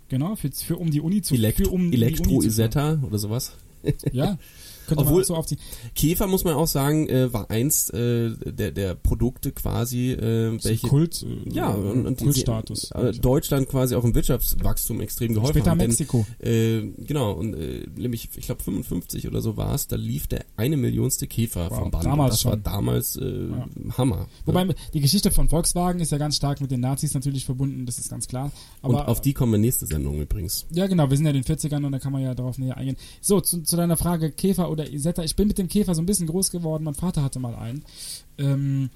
genau, 0.10 0.36
für, 0.36 0.52
für 0.52 0.78
um 0.78 0.92
die 0.92 1.02
Uni 1.02 1.22
zu 1.22 1.36
Elektro, 1.36 1.66
für 1.66 1.72
um 1.72 1.92
zu 1.92 1.98
Elektro-Isetta 1.98 3.00
oder 3.04 3.18
sowas. 3.18 3.54
Ja, 4.12 4.38
könnte 4.88 5.04
Obwohl- 5.04 5.18
man 5.18 5.26
so 5.26 5.36
auf 5.36 5.46
die. 5.46 5.58
Käfer, 5.96 6.28
muss 6.28 6.44
man 6.44 6.54
auch 6.56 6.68
sagen, 6.68 7.08
äh, 7.10 7.32
war 7.34 7.50
eins 7.52 7.90
äh, 7.92 8.32
der, 8.46 8.72
der 8.72 8.96
Produkte 8.96 9.52
quasi, 9.52 10.12
äh, 10.12 10.58
welche 10.64 10.88
Kult, 10.88 11.24
äh, 11.24 11.50
ja, 11.54 11.70
und, 11.70 12.06
und 12.08 12.20
die- 12.20 12.24
Kultstatus. 12.26 12.92
äh, 12.92 13.12
Deutschland 13.12 13.70
quasi 13.70 13.96
auch 13.96 14.04
im 14.04 14.16
Wirtschaftswachstum 14.16 15.02
extrem 15.02 15.34
geholfen 15.34 15.54
Später 15.54 15.72
haben. 15.72 15.80
denn, 15.80 15.90
Mexiko. 15.90 16.26
Äh, 16.40 16.82
genau, 17.06 17.34
und 17.34 17.54
äh, 17.54 17.86
nämlich, 17.96 18.30
ich 18.36 18.46
glaube 18.46 18.64
55 18.64 19.28
oder 19.28 19.42
so 19.42 19.58
war 19.58 19.74
es, 19.76 19.88
da 19.88 19.96
lief 19.96 20.28
der 20.28 20.46
eine 20.56 20.78
Millionste 20.78 21.28
Käfer 21.28 21.70
Wow, 21.70 21.78
vom 21.80 21.92
Band. 21.92 22.06
damals 22.06 22.32
das 22.36 22.46
war 22.46 22.54
schon. 22.54 22.64
damals 22.64 23.16
äh, 23.18 23.48
Hammer. 23.98 24.28
Wobei 24.46 24.68
die 24.94 25.02
Geschichte 25.02 25.32
von 25.32 25.50
Volkswagen 25.50 26.00
ist 26.00 26.12
ja 26.12 26.18
ganz 26.18 26.36
stark 26.36 26.62
mit 26.62 26.72
den 26.72 26.80
Nazis 26.82 27.14
natürlich 27.14 27.46
verbunden, 27.46 27.86
das 27.86 27.98
ist 28.00 28.10
ganz 28.10 28.28
klar. 28.28 28.52
Aber 28.82 29.02
und 29.02 29.08
auf 29.08 29.22
die 29.22 29.34
kommen 29.34 29.52
wir 29.54 29.60
nächste 29.60 29.86
Sendung 29.86 30.20
übrigens. 30.22 30.66
Ja, 30.72 30.88
genau, 30.88 31.10
wir 31.10 31.18
sind 31.18 31.26
ja 31.26 31.32
in 31.32 31.42
den 31.42 31.44
40ern 31.44 31.86
und 31.86 31.92
da 31.92 32.00
kann 32.00 32.12
man 32.12 32.22
ja 32.22 32.34
darauf 32.36 32.58
näher 32.58 32.78
eingehen. 32.78 32.98
So, 33.22 33.42
zu, 33.42 33.64
zu 33.64 33.76
deiner 33.76 33.98
Frage 33.98 34.32
Käfer 34.32 34.70
oder 34.70 34.77
Isetta. 34.86 35.24
Ich 35.24 35.36
bin 35.36 35.48
mit 35.48 35.58
dem 35.58 35.68
Käfer 35.68 35.96
so 35.96 36.02
ein 36.02 36.06
bisschen 36.06 36.28
groß 36.28 36.52
geworden. 36.52 36.84
Mein 36.84 36.94
Vater 36.96 37.24
hatte 37.24 37.40
mal 37.40 37.56
einen. 37.56 37.84
Ähm, 38.38 38.90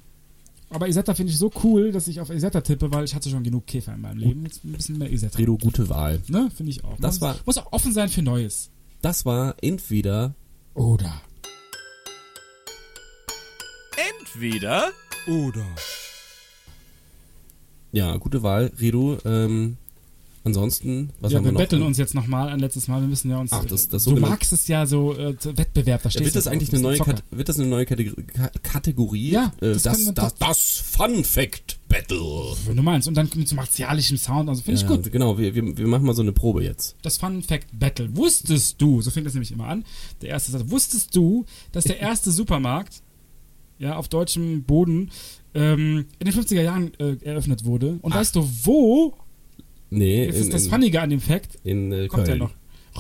aber 0.70 0.88
Isetta 0.88 1.14
finde 1.16 1.32
ich 1.32 1.38
so 1.38 1.52
cool, 1.64 1.92
dass 1.92 2.08
ich 2.08 2.20
auf 2.22 2.30
Isetta 2.30 2.62
tippe, 2.62 2.92
weil 2.94 3.04
ich 3.04 3.14
hatte 3.16 3.30
schon 3.30 3.44
genug 3.44 3.66
Käfer 3.68 3.94
in 3.94 4.02
meinem 4.02 4.20
Leben. 4.20 4.44
Jetzt 4.46 4.64
ein 4.64 4.72
bisschen 4.74 4.98
mehr 4.98 5.12
Isetta. 5.12 5.36
Fredo, 5.38 5.58
gute 5.58 5.90
Wahl. 5.90 6.22
Ne, 6.28 6.50
finde 6.56 6.72
ich 6.72 6.84
auch. 6.84 6.98
Das 7.00 7.20
man 7.20 7.32
war- 7.36 7.40
muss 7.46 7.58
auch 7.58 7.72
offen 7.74 7.92
sein 7.94 8.10
für 8.10 8.22
Neues. 8.22 8.70
Das 9.02 9.26
war 9.26 9.56
entweder 9.62 10.36
Oder. 10.74 11.22
Entweder 14.20 14.92
Oder. 15.28 15.66
ja, 17.92 18.16
gute 18.18 18.42
Wahl, 18.44 18.72
Redo. 18.80 19.18
Ähm, 19.26 19.78
ansonsten, 20.44 21.12
was 21.20 21.32
ja, 21.32 21.38
haben 21.38 21.46
wir 21.46 21.50
wir 21.50 21.54
noch? 21.54 21.60
betteln 21.62 21.82
uns 21.84 21.98
jetzt 21.98 22.14
nochmal 22.16 22.50
ein 22.50 22.60
letztes 22.60 22.88
Mal. 22.88 23.02
Wir 23.02 23.08
müssen 23.08 23.30
ja 23.30 23.38
uns. 23.40 23.52
Ach, 23.52 23.64
das- 23.66 23.88
das 23.88 24.04
du 24.04 24.10
sogenannte- 24.12 24.30
magst 24.32 24.54
es 24.54 24.68
ja 24.68 24.86
so 24.86 25.14
äh, 25.16 25.36
so 25.40 25.58
Wettbewerb. 25.58 26.02
Da 26.04 26.10
Ja, 26.10 26.20
wird 26.20 26.30
du 26.30 26.34
das 26.40 26.48
eigentlich 26.48 26.70
du 26.70 26.78
eine 26.78 26.84
neue, 26.84 27.00
wird 27.32 27.50
das 27.50 27.60
eine 27.60 27.68
neue 27.70 27.86
Kategor- 27.86 28.16
Ka 28.28 28.50
Kategorie? 28.64 29.30
Ja, 29.32 29.54
äh, 29.62 29.74
das 29.74 29.84
das, 29.84 30.06
wir- 30.06 30.12
das, 30.14 30.36
das, 30.36 30.84
Fun 30.86 31.24
Fact 31.24 31.80
Battle. 31.88 32.56
Wenn 32.66 32.78
du 32.78 32.84
meinst. 32.84 33.08
Und 33.08 33.16
dann 33.16 33.30
mit 33.36 33.48
so 33.48 33.56
martialischem 33.56 34.18
Sound. 34.18 34.48
Also 34.50 34.62
finde 34.62 34.82
ich 34.82 34.90
Ja, 34.90 34.96
gut. 34.96 35.12
Genau, 35.12 35.38
wir, 35.38 35.54
wir, 35.56 35.78
wir 35.78 35.88
machen 35.88 36.06
mal 36.06 36.14
so 36.16 36.22
eine 36.22 36.32
Probe 36.32 36.64
jetzt. 36.64 36.96
das 37.02 37.18
Fun 37.18 37.42
Fact 37.44 37.68
Battle. 37.78 38.16
Wusstest 38.16 38.82
du, 38.82 39.02
so 39.02 39.12
fängt 39.12 39.26
das 39.28 39.34
nämlich 39.34 39.52
immer 39.52 39.68
an, 39.68 39.84
der 40.22 40.30
erste 40.30 40.52
Satz, 40.52 40.64
wusstest 40.68 41.16
du, 41.16 41.46
dass 41.72 41.84
der 41.84 42.00
erste 42.02 42.32
Supermarkt 42.32 43.02
ja, 43.80 43.96
auf 43.96 44.08
deutschem 44.08 44.64
Boden 44.64 45.10
ähm, 45.54 46.06
in 46.20 46.26
den 46.28 46.34
50er 46.34 46.62
Jahren 46.62 46.94
äh, 47.00 47.18
eröffnet 47.24 47.66
wurde? 47.66 47.98
Und 48.02 48.14
weißt 48.16 48.36
du, 48.36 48.48
wo? 48.64 49.16
Nee, 49.92 50.26
Jetzt 50.26 50.38
in, 50.38 50.42
ist 50.44 50.54
das 50.54 50.64
in, 50.64 50.70
Funnige 50.72 51.02
an 51.02 51.10
dem 51.12 51.22
Fact. 51.22 51.60
in 51.64 51.92
äh, 51.92 52.08
Kommt 52.08 52.26
Köln. 52.26 52.40
ja 52.40 52.46
noch. 52.46 52.52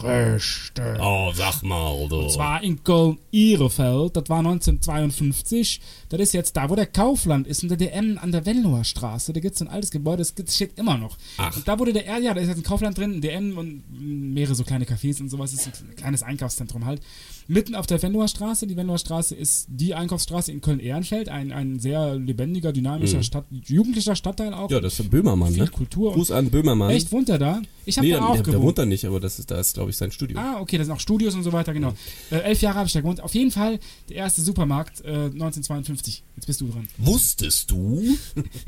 Richtig. 0.03 0.83
Oh, 1.01 1.31
sag 1.33 1.63
mal, 1.63 2.07
du. 2.07 2.19
Und 2.21 2.31
zwar 2.31 2.63
in 2.63 2.81
Köln-Ihrefeld, 2.81 4.15
das 4.15 4.29
war 4.29 4.39
1952. 4.39 5.81
Das 6.09 6.19
ist 6.21 6.33
jetzt 6.33 6.55
da, 6.55 6.69
wo 6.69 6.75
der 6.75 6.85
Kaufland 6.85 7.45
ist, 7.45 7.63
unter 7.63 7.75
der 7.75 7.93
M 7.95 8.17
an 8.21 8.31
der 8.31 8.45
Venloer 8.45 8.85
Straße. 8.85 9.33
Da 9.33 9.39
gibt 9.41 9.55
es 9.55 9.61
ein 9.61 9.67
altes 9.67 9.91
Gebäude, 9.91 10.23
das 10.23 10.55
steht 10.55 10.77
immer 10.79 10.97
noch. 10.97 11.17
Ach. 11.37 11.55
Und 11.57 11.67
da 11.67 11.77
wurde 11.77 11.91
der, 11.91 12.05
ja, 12.19 12.33
da 12.33 12.39
ist 12.39 12.47
jetzt 12.47 12.57
ein 12.57 12.63
Kaufland 12.63 12.97
drin, 12.97 13.15
ein 13.15 13.21
DM 13.21 13.57
und 13.57 13.83
mehrere 13.91 14.55
so 14.55 14.63
kleine 14.63 14.85
Cafés 14.85 15.19
und 15.19 15.29
sowas. 15.29 15.51
Das 15.51 15.67
ist 15.67 15.83
ein 15.83 15.95
kleines 15.95 16.23
Einkaufszentrum 16.23 16.85
halt. 16.85 17.01
Mitten 17.47 17.75
auf 17.75 17.87
der 17.87 18.01
Venloer 18.01 18.27
Straße. 18.27 18.67
Die 18.67 18.75
Venloer 18.77 18.97
Straße 18.97 19.35
ist 19.35 19.67
die 19.69 19.93
Einkaufsstraße 19.93 20.51
in 20.51 20.61
Köln-Ehrenfeld. 20.61 21.29
Ein, 21.29 21.51
ein 21.51 21.79
sehr 21.79 22.15
lebendiger, 22.15 22.71
dynamischer 22.71 23.23
Stadt, 23.23 23.45
jugendlicher 23.49 24.15
Stadtteil 24.15 24.53
auch. 24.53 24.69
Mhm. 24.69 24.75
Ja, 24.75 24.79
das 24.81 24.99
ist 24.99 25.09
Böhmermann, 25.09 25.53
Viel 25.53 25.63
ne? 25.63 25.69
Kultur. 25.69 26.13
Gruß 26.13 26.31
an 26.31 26.49
Böhmermann. 26.49 26.91
Echt, 26.91 27.11
wohnt 27.11 27.29
er 27.29 27.39
da? 27.39 27.61
Ich 27.85 27.97
habe 27.97 28.07
Nee, 28.07 28.13
da 28.13 28.19
der, 28.19 28.27
auch 28.27 28.33
der, 28.35 28.43
der 28.43 28.53
gewohnt. 28.53 28.65
wohnt 28.67 28.77
da 28.77 28.85
nicht, 28.85 29.05
aber 29.05 29.19
das 29.19 29.39
ist, 29.39 29.49
da 29.51 29.59
ist, 29.59 29.73
glaube 29.73 29.89
ich, 29.89 29.97
sein 29.97 30.11
Studio. 30.11 30.37
Ah, 30.39 30.59
okay, 30.59 30.77
da 30.77 30.83
sind 30.83 30.93
auch 30.93 30.99
Studios 30.99 31.33
und 31.35 31.43
so 31.43 31.51
weiter, 31.51 31.73
genau. 31.73 31.93
Äh, 32.29 32.37
elf 32.37 32.61
Jahre 32.61 32.77
habe 32.77 32.87
ich 32.87 32.93
da 32.93 33.01
gewohnt. 33.01 33.21
Auf 33.21 33.33
jeden 33.33 33.51
Fall 33.51 33.79
der 34.09 34.17
erste 34.17 34.41
Supermarkt 34.41 35.01
äh, 35.01 35.07
1952. 35.25 36.23
Jetzt 36.35 36.45
bist 36.45 36.61
du 36.61 36.67
dran. 36.67 36.87
Wusstest 36.97 37.71
du, 37.71 38.17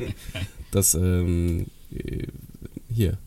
dass, 0.71 0.93
ähm, 0.95 1.67
äh, 1.93 2.27
hier, 2.93 3.17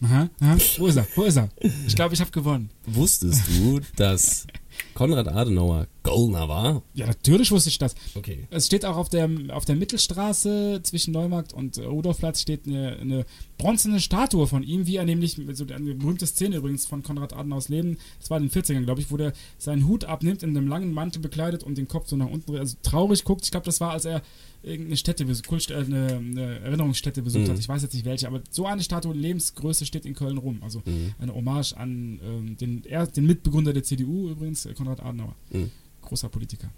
Aha, 0.00 0.28
aha. 0.40 0.56
Wo 0.76 0.86
ist 0.86 0.96
er? 0.96 1.06
Wo 1.16 1.24
ist 1.24 1.36
er? 1.36 1.48
Ich 1.88 1.96
glaube, 1.96 2.14
ich 2.14 2.20
habe 2.20 2.30
gewonnen. 2.30 2.70
wusstest 2.86 3.42
du, 3.48 3.80
dass 3.96 4.46
Konrad 4.98 5.28
Adenauer 5.28 5.86
Goldner 6.08 6.48
war? 6.48 6.82
Ja, 6.94 7.06
natürlich 7.06 7.50
wusste 7.50 7.68
ich 7.68 7.78
das. 7.78 7.94
Okay. 8.14 8.46
Es 8.50 8.66
steht 8.66 8.84
auch 8.84 8.96
auf 8.96 9.08
der, 9.08 9.28
auf 9.50 9.64
der 9.64 9.76
Mittelstraße 9.76 10.80
zwischen 10.82 11.12
Neumarkt 11.12 11.52
und 11.52 11.78
äh, 11.78 11.84
Rudolfplatz 11.84 12.40
steht 12.40 12.66
eine, 12.66 12.96
eine 12.96 13.26
bronzene 13.58 14.00
Statue 14.00 14.46
von 14.46 14.62
ihm, 14.62 14.86
wie 14.86 14.96
er 14.96 15.04
nämlich, 15.04 15.40
so 15.52 15.64
eine 15.66 15.94
berühmte 15.94 16.26
Szene 16.26 16.56
übrigens 16.56 16.86
von 16.86 17.02
Konrad 17.02 17.32
Adenauers 17.32 17.68
Leben, 17.68 17.98
das 18.20 18.30
war 18.30 18.38
in 18.38 18.48
den 18.48 18.50
40ern, 18.50 18.84
glaube 18.84 19.00
ich, 19.00 19.10
wo 19.10 19.16
der 19.16 19.32
seinen 19.58 19.86
Hut 19.86 20.04
abnimmt, 20.04 20.42
in 20.42 20.56
einem 20.56 20.68
langen 20.68 20.92
Mantel 20.92 21.20
bekleidet 21.20 21.62
und 21.62 21.76
den 21.78 21.88
Kopf 21.88 22.08
so 22.08 22.16
nach 22.16 22.28
unten, 22.30 22.56
also 22.56 22.76
traurig 22.82 23.24
guckt. 23.24 23.44
Ich 23.44 23.50
glaube, 23.50 23.66
das 23.66 23.80
war, 23.80 23.90
als 23.92 24.04
er 24.04 24.22
irgendeine 24.62 24.96
Stätte, 24.96 25.24
besucht- 25.24 25.70
äh, 25.70 25.74
eine, 25.76 26.06
eine 26.16 26.58
Erinnerungsstätte 26.60 27.22
besucht 27.22 27.46
Mhm. 27.46 27.50
hat. 27.50 27.58
Ich 27.58 27.68
weiß 27.68 27.82
jetzt 27.82 27.94
nicht 27.94 28.04
welche, 28.04 28.26
aber 28.26 28.40
so 28.50 28.66
eine 28.66 28.82
Statue 28.82 29.14
Lebensgröße 29.14 29.86
steht 29.86 30.04
in 30.04 30.14
Köln 30.14 30.38
rum. 30.38 30.58
Also 30.62 30.82
Mhm. 30.84 31.14
eine 31.20 31.34
Hommage 31.34 31.74
an 31.76 32.20
ähm, 32.24 32.56
den, 32.56 32.82
er, 32.84 33.06
den 33.06 33.26
Mitbegründer 33.26 33.72
der 33.72 33.82
CDU 33.84 34.28
übrigens, 34.30 34.66
äh, 34.66 34.74
Konrad 34.74 35.00
Adenauer. 35.00 35.34
Mhm. 35.50 35.70
Großer 36.08 36.30
Politiker. 36.30 36.70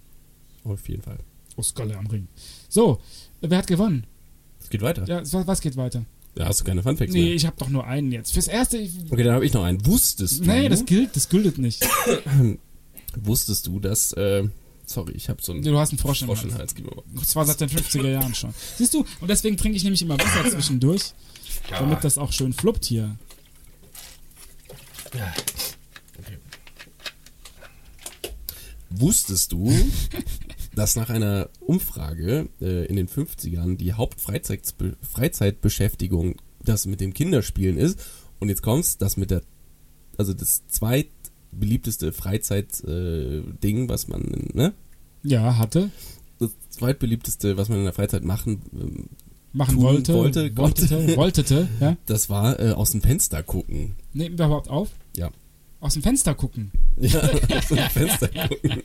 Auf 0.64 0.89
jeden 0.89 1.03
Fall. 1.03 1.18
Aus 1.57 1.72
Galle 1.72 1.97
am 1.97 2.07
Ring. 2.09 2.26
So, 2.68 3.01
wer 3.41 3.59
hat 3.59 3.68
gewonnen? 3.68 4.05
Es 4.61 4.68
geht 4.68 4.83
weiter. 4.83 5.05
Ja, 5.07 5.22
was, 5.47 5.61
geht 5.61 5.76
weiter? 5.76 6.05
Da 6.35 6.47
hast 6.47 6.61
du 6.61 6.64
keine 6.64 6.83
Fun 6.83 6.97
Facts 6.97 7.12
Nee, 7.12 7.22
mehr. 7.26 7.35
ich 7.35 7.47
habe 7.47 7.57
doch 7.57 7.68
nur 7.68 7.87
einen 7.87 8.11
jetzt. 8.11 8.33
Fürs 8.33 8.49
erste. 8.49 8.78
Ich, 8.78 8.93
Okay, 9.09 9.22
dann 9.22 9.35
habe 9.35 9.47
ich 9.47 9.53
noch 9.53 9.62
einen. 9.62 9.87
Wusstest 9.87 10.41
du, 10.41 10.51
nee, 10.51 10.68
das 10.68 10.85
gilt, 10.85 11.14
das 11.14 11.28
gilt 11.28 11.59
nicht. 11.59 11.87
wusstest 13.16 13.68
du, 13.68 13.78
dass, 13.78 14.12
äh, 14.14 14.49
sorry, 14.85 15.12
ich 15.12 15.28
habe 15.28 15.41
so 15.41 15.53
einen 15.53 15.62
Du 15.62 15.78
hast 15.78 15.91
einen 15.91 15.99
Frosch 15.99 16.22
im 16.22 16.26
Frosch 16.26 16.43
im 16.43 16.55
Hals. 16.55 16.74
Und 17.14 17.26
zwar 17.26 17.45
seit 17.45 17.61
den 17.61 17.68
50er 17.68 18.09
Jahren 18.09 18.35
schon. 18.35 18.53
Siehst 18.78 18.95
du? 18.95 19.05
Und 19.20 19.28
deswegen 19.28 19.57
trinke 19.57 19.76
ich 19.76 19.85
nämlich 19.85 20.03
immer 20.03 20.18
Wasser 20.18 20.51
zwischendurch, 20.51 21.12
damit 21.70 22.03
das 22.03 22.18
auch 22.18 22.33
schön 22.33 22.53
fluppt 22.53 22.85
hier. 22.85 23.16
Wusstest 28.91 29.53
du, 29.53 29.72
dass 30.74 30.97
nach 30.97 31.11
einer 31.11 31.49
Umfrage 31.61 32.49
äh, 32.61 32.86
in 32.86 32.97
den 32.97 33.09
50ern 33.09 33.76
die 33.76 33.93
Hauptfreizeitbe 33.93 34.97
Freizeitbeschäftigung 35.01 36.36
das 36.64 36.86
mit 36.86 37.01
dem 37.01 37.14
Kinderspielen 37.14 37.76
ist? 37.76 38.01
Und 38.41 38.49
jetzt 38.49 38.62
kommt's, 38.62 38.99
das 38.99 39.16
mit 39.16 39.30
der, 39.30 39.43
also 40.16 40.32
das 40.34 40.66
zweitbeliebteste 40.68 42.12
Freizeitding, 42.12 43.84
äh, 43.84 43.88
was 43.88 44.09
man, 44.09 44.49
ne? 44.55 44.72
Ja, 45.22 45.59
hatte. 45.59 45.91
Das 46.38 46.51
zweitbeliebteste, 46.70 47.57
was 47.57 47.68
man 47.68 47.78
in 47.78 47.84
der 47.84 47.93
Freizeit 47.93 48.24
machen, 48.24 48.62
ähm, 48.72 49.09
Machen 49.53 49.74
Tun 49.74 49.82
wollte. 49.82 50.14
wollte, 50.14 50.57
Wolltete. 50.57 51.16
Wolltete. 51.16 51.68
Ja. 51.80 51.97
das 52.07 52.30
war 52.30 52.61
äh, 52.61 52.70
aus 52.70 52.93
dem 52.93 53.01
Fenster 53.01 53.43
gucken. 53.43 53.97
Nehmen 54.12 54.38
wir 54.38 54.47
überhaupt 54.47 54.70
auf? 54.70 54.91
Ja. 55.16 55.30
Aus 55.81 55.95
dem 55.95 56.03
Fenster 56.03 56.35
gucken. 56.35 56.70
Ja, 57.01 57.18
aus 57.22 57.68
dem 57.68 57.78
Fenster 57.78 58.28
gucken. 58.28 58.83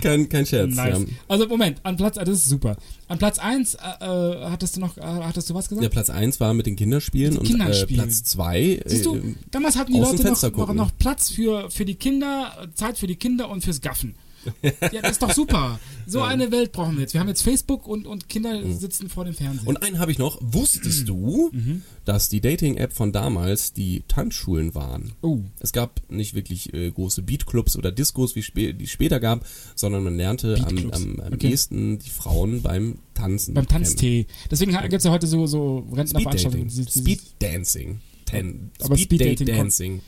Kein, 0.00 0.28
kein 0.28 0.46
Scherz. 0.46 0.72
Nice. 0.72 1.00
Ja. 1.00 1.04
Also 1.26 1.48
Moment, 1.48 1.80
an 1.82 1.96
Platz, 1.96 2.14
das 2.14 2.28
ist 2.28 2.46
super. 2.48 2.76
An 3.08 3.18
Platz 3.18 3.40
1 3.40 3.74
äh, 3.74 3.78
äh, 3.78 4.50
hattest 4.50 4.76
du 4.76 4.80
noch, 4.80 4.96
äh, 4.96 5.00
hattest 5.00 5.50
du 5.50 5.54
was 5.54 5.68
gesagt? 5.68 5.82
Der 5.82 5.88
Platz 5.88 6.08
1 6.08 6.38
war 6.38 6.54
mit 6.54 6.66
den 6.66 6.76
Kinderspielen 6.76 7.34
Mit 7.34 7.42
den 7.42 7.54
und 7.54 7.60
äh, 7.60 7.64
Kinderspielen. 7.64 8.04
Platz 8.04 8.22
2 8.22 8.82
Siehst 8.84 9.06
du, 9.06 9.16
äh, 9.16 9.34
damals 9.50 9.76
hatten 9.76 9.92
die 9.92 9.98
Leute 9.98 10.22
noch, 10.22 10.42
noch, 10.52 10.74
noch 10.74 10.90
Platz 10.96 11.30
für, 11.30 11.68
für 11.72 11.84
die 11.84 11.96
Kinder, 11.96 12.52
äh, 12.62 12.68
Zeit 12.74 12.98
für 12.98 13.08
die 13.08 13.16
Kinder 13.16 13.50
und 13.50 13.64
fürs 13.64 13.80
Gaffen. 13.80 14.14
ja, 14.92 15.00
das 15.02 15.12
ist 15.12 15.22
doch 15.22 15.32
super. 15.32 15.78
So 16.06 16.22
eine 16.22 16.50
Welt 16.52 16.72
brauchen 16.72 16.94
wir 16.96 17.02
jetzt. 17.02 17.14
Wir 17.14 17.20
haben 17.20 17.28
jetzt 17.28 17.42
Facebook 17.42 17.86
und, 17.88 18.06
und 18.06 18.28
Kinder 18.28 18.62
sitzen 18.72 19.08
vor 19.08 19.24
dem 19.24 19.34
Fernsehen. 19.34 19.66
Und 19.66 19.82
einen 19.82 19.98
habe 19.98 20.12
ich 20.12 20.18
noch. 20.18 20.38
Wusstest 20.40 21.08
du, 21.08 21.50
Mhm. 21.52 21.82
dass 22.04 22.28
die 22.28 22.40
Dating-App 22.40 22.92
von 22.92 23.12
damals 23.12 23.72
die 23.72 24.02
Tanzschulen 24.08 24.74
waren? 24.74 25.12
oh, 25.22 25.40
Es 25.60 25.72
gab 25.72 26.00
nicht 26.08 26.34
wirklich 26.34 26.72
äh, 26.74 26.90
große 26.90 27.22
Beatclubs 27.22 27.76
oder 27.76 27.90
Discos, 27.92 28.36
wie 28.36 28.42
spä 28.42 28.72
die 28.72 28.84
es 28.84 28.90
später 28.90 29.18
gab, 29.20 29.44
sondern 29.74 30.04
man 30.04 30.16
lernte 30.16 30.56
am, 30.64 30.76
am, 30.92 31.20
am 31.20 31.32
Okay. 31.34 31.48
ehesten 31.50 31.98
die 31.98 32.10
Frauen 32.10 32.62
beim 32.62 32.98
Tanzen. 33.14 33.54
beim. 33.54 33.66
Tanztee. 33.66 34.26
Deswegen 34.50 34.72
gibt 34.72 34.92
es 34.94 35.04
ja 35.04 35.10
heute 35.10 35.26
so, 35.26 35.46
so 35.46 35.86
Rentnerveranstaltungen. 35.92 36.70
Speed 36.70 37.20
Dancing. 37.40 38.00
Ten, 38.26 38.70
Aber 38.80 38.96
Speed, 38.96 39.20
Speed 39.20 39.20
Dating 39.40 39.46
Dancing. 39.56 40.00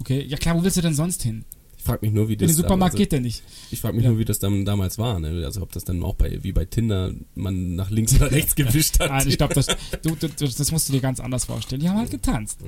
Okay, 0.00 0.22
ja 0.28 0.36
klar, 0.36 0.56
wo 0.58 0.62
willst 0.62 0.76
du 0.76 0.82
denn 0.82 0.94
sonst 0.94 1.22
hin? 1.22 1.44
Ich 1.86 1.88
frage 1.88 2.04
mich 2.04 2.12
nur, 2.12 2.28
wie 2.28 2.32
In 2.32 2.38
das 2.40 2.48
den 2.48 2.56
Supermarkt 2.56 2.80
damals- 2.80 2.94
geht 2.96 3.12
der 3.12 3.20
nicht. 3.20 3.44
Ich 3.70 3.80
frage 3.80 3.94
mich 3.94 4.02
Ja. 4.04 4.10
nur, 4.10 4.18
wie 4.18 4.24
das 4.24 4.40
dann 4.40 4.64
damals 4.64 4.98
war. 4.98 5.20
Ne? 5.20 5.44
Also 5.44 5.62
ob 5.62 5.70
das 5.70 5.84
dann 5.84 6.02
auch 6.02 6.16
bei 6.16 6.42
wie 6.42 6.50
bei 6.50 6.64
Tinder 6.64 7.12
man 7.36 7.76
nach 7.76 7.90
links 7.90 8.12
oder 8.16 8.32
rechts 8.32 8.54
gewischt 8.56 8.98
hat. 8.98 9.08
Nein, 9.10 9.28
ich 9.28 9.38
glaube, 9.38 9.54
das, 9.54 9.66
du, 10.02 10.16
du, 10.16 10.26
das 10.36 10.72
musst 10.72 10.88
du 10.88 10.92
dir 10.92 11.00
ganz 11.00 11.20
anders 11.20 11.44
vorstellen. 11.44 11.80
Die 11.80 11.88
haben 11.88 11.98
halt 11.98 12.10
getanzt. 12.10 12.58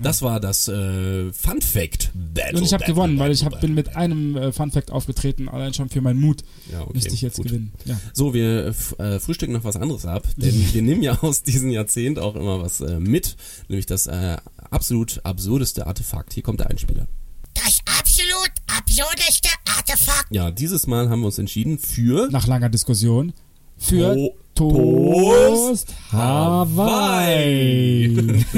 Das 0.00 0.22
war 0.22 0.40
das 0.40 0.68
äh, 0.68 1.30
Fun 1.34 1.60
Fact 1.60 2.12
Battle. 2.14 2.58
Und 2.60 2.64
ich 2.64 2.72
habe 2.72 2.84
gewonnen, 2.86 3.18
weil 3.18 3.30
ich 3.30 3.44
hab, 3.44 3.60
bin 3.60 3.74
mit 3.74 3.94
einem 3.94 4.36
äh, 4.38 4.52
Fun 4.52 4.70
Fact 4.70 4.90
aufgetreten, 4.90 5.50
allein 5.50 5.74
schon 5.74 5.90
für 5.90 6.00
meinen 6.00 6.20
Mut 6.22 6.42
Ja, 6.72 6.80
okay, 6.80 6.92
müsste 6.94 7.12
ich 7.12 7.20
jetzt 7.20 7.36
gut. 7.36 7.48
gewinnen. 7.48 7.72
Ja. 7.84 8.00
So, 8.14 8.32
wir 8.32 8.74
äh, 8.98 9.20
frühstücken 9.20 9.52
noch 9.52 9.64
was 9.64 9.76
anderes 9.76 10.06
ab, 10.06 10.26
denn 10.38 10.54
wir 10.72 10.80
nehmen 10.80 11.02
ja 11.02 11.18
aus 11.20 11.42
diesem 11.42 11.68
Jahrzehnt 11.70 12.18
auch 12.18 12.36
immer 12.36 12.62
was 12.62 12.80
äh, 12.80 12.98
mit, 12.98 13.36
nämlich 13.68 13.84
das 13.84 14.06
äh, 14.06 14.38
absolut 14.70 15.20
absurdeste 15.24 15.86
Artefakt. 15.86 16.32
Hier 16.32 16.42
kommt 16.42 16.60
der 16.60 16.70
Einspieler. 16.70 17.06
Absolut 18.42 18.52
absurdeste 18.76 19.48
Artefakt. 19.76 20.26
Ja, 20.30 20.50
dieses 20.50 20.86
Mal 20.86 21.08
haben 21.08 21.20
wir 21.20 21.26
uns 21.26 21.38
entschieden 21.38 21.78
für 21.78 22.28
Nach 22.30 22.46
langer 22.46 22.68
Diskussion 22.68 23.32
für 23.78 24.14
To- 24.14 24.34
Toast 24.54 25.94
Hawaii. 26.12 28.14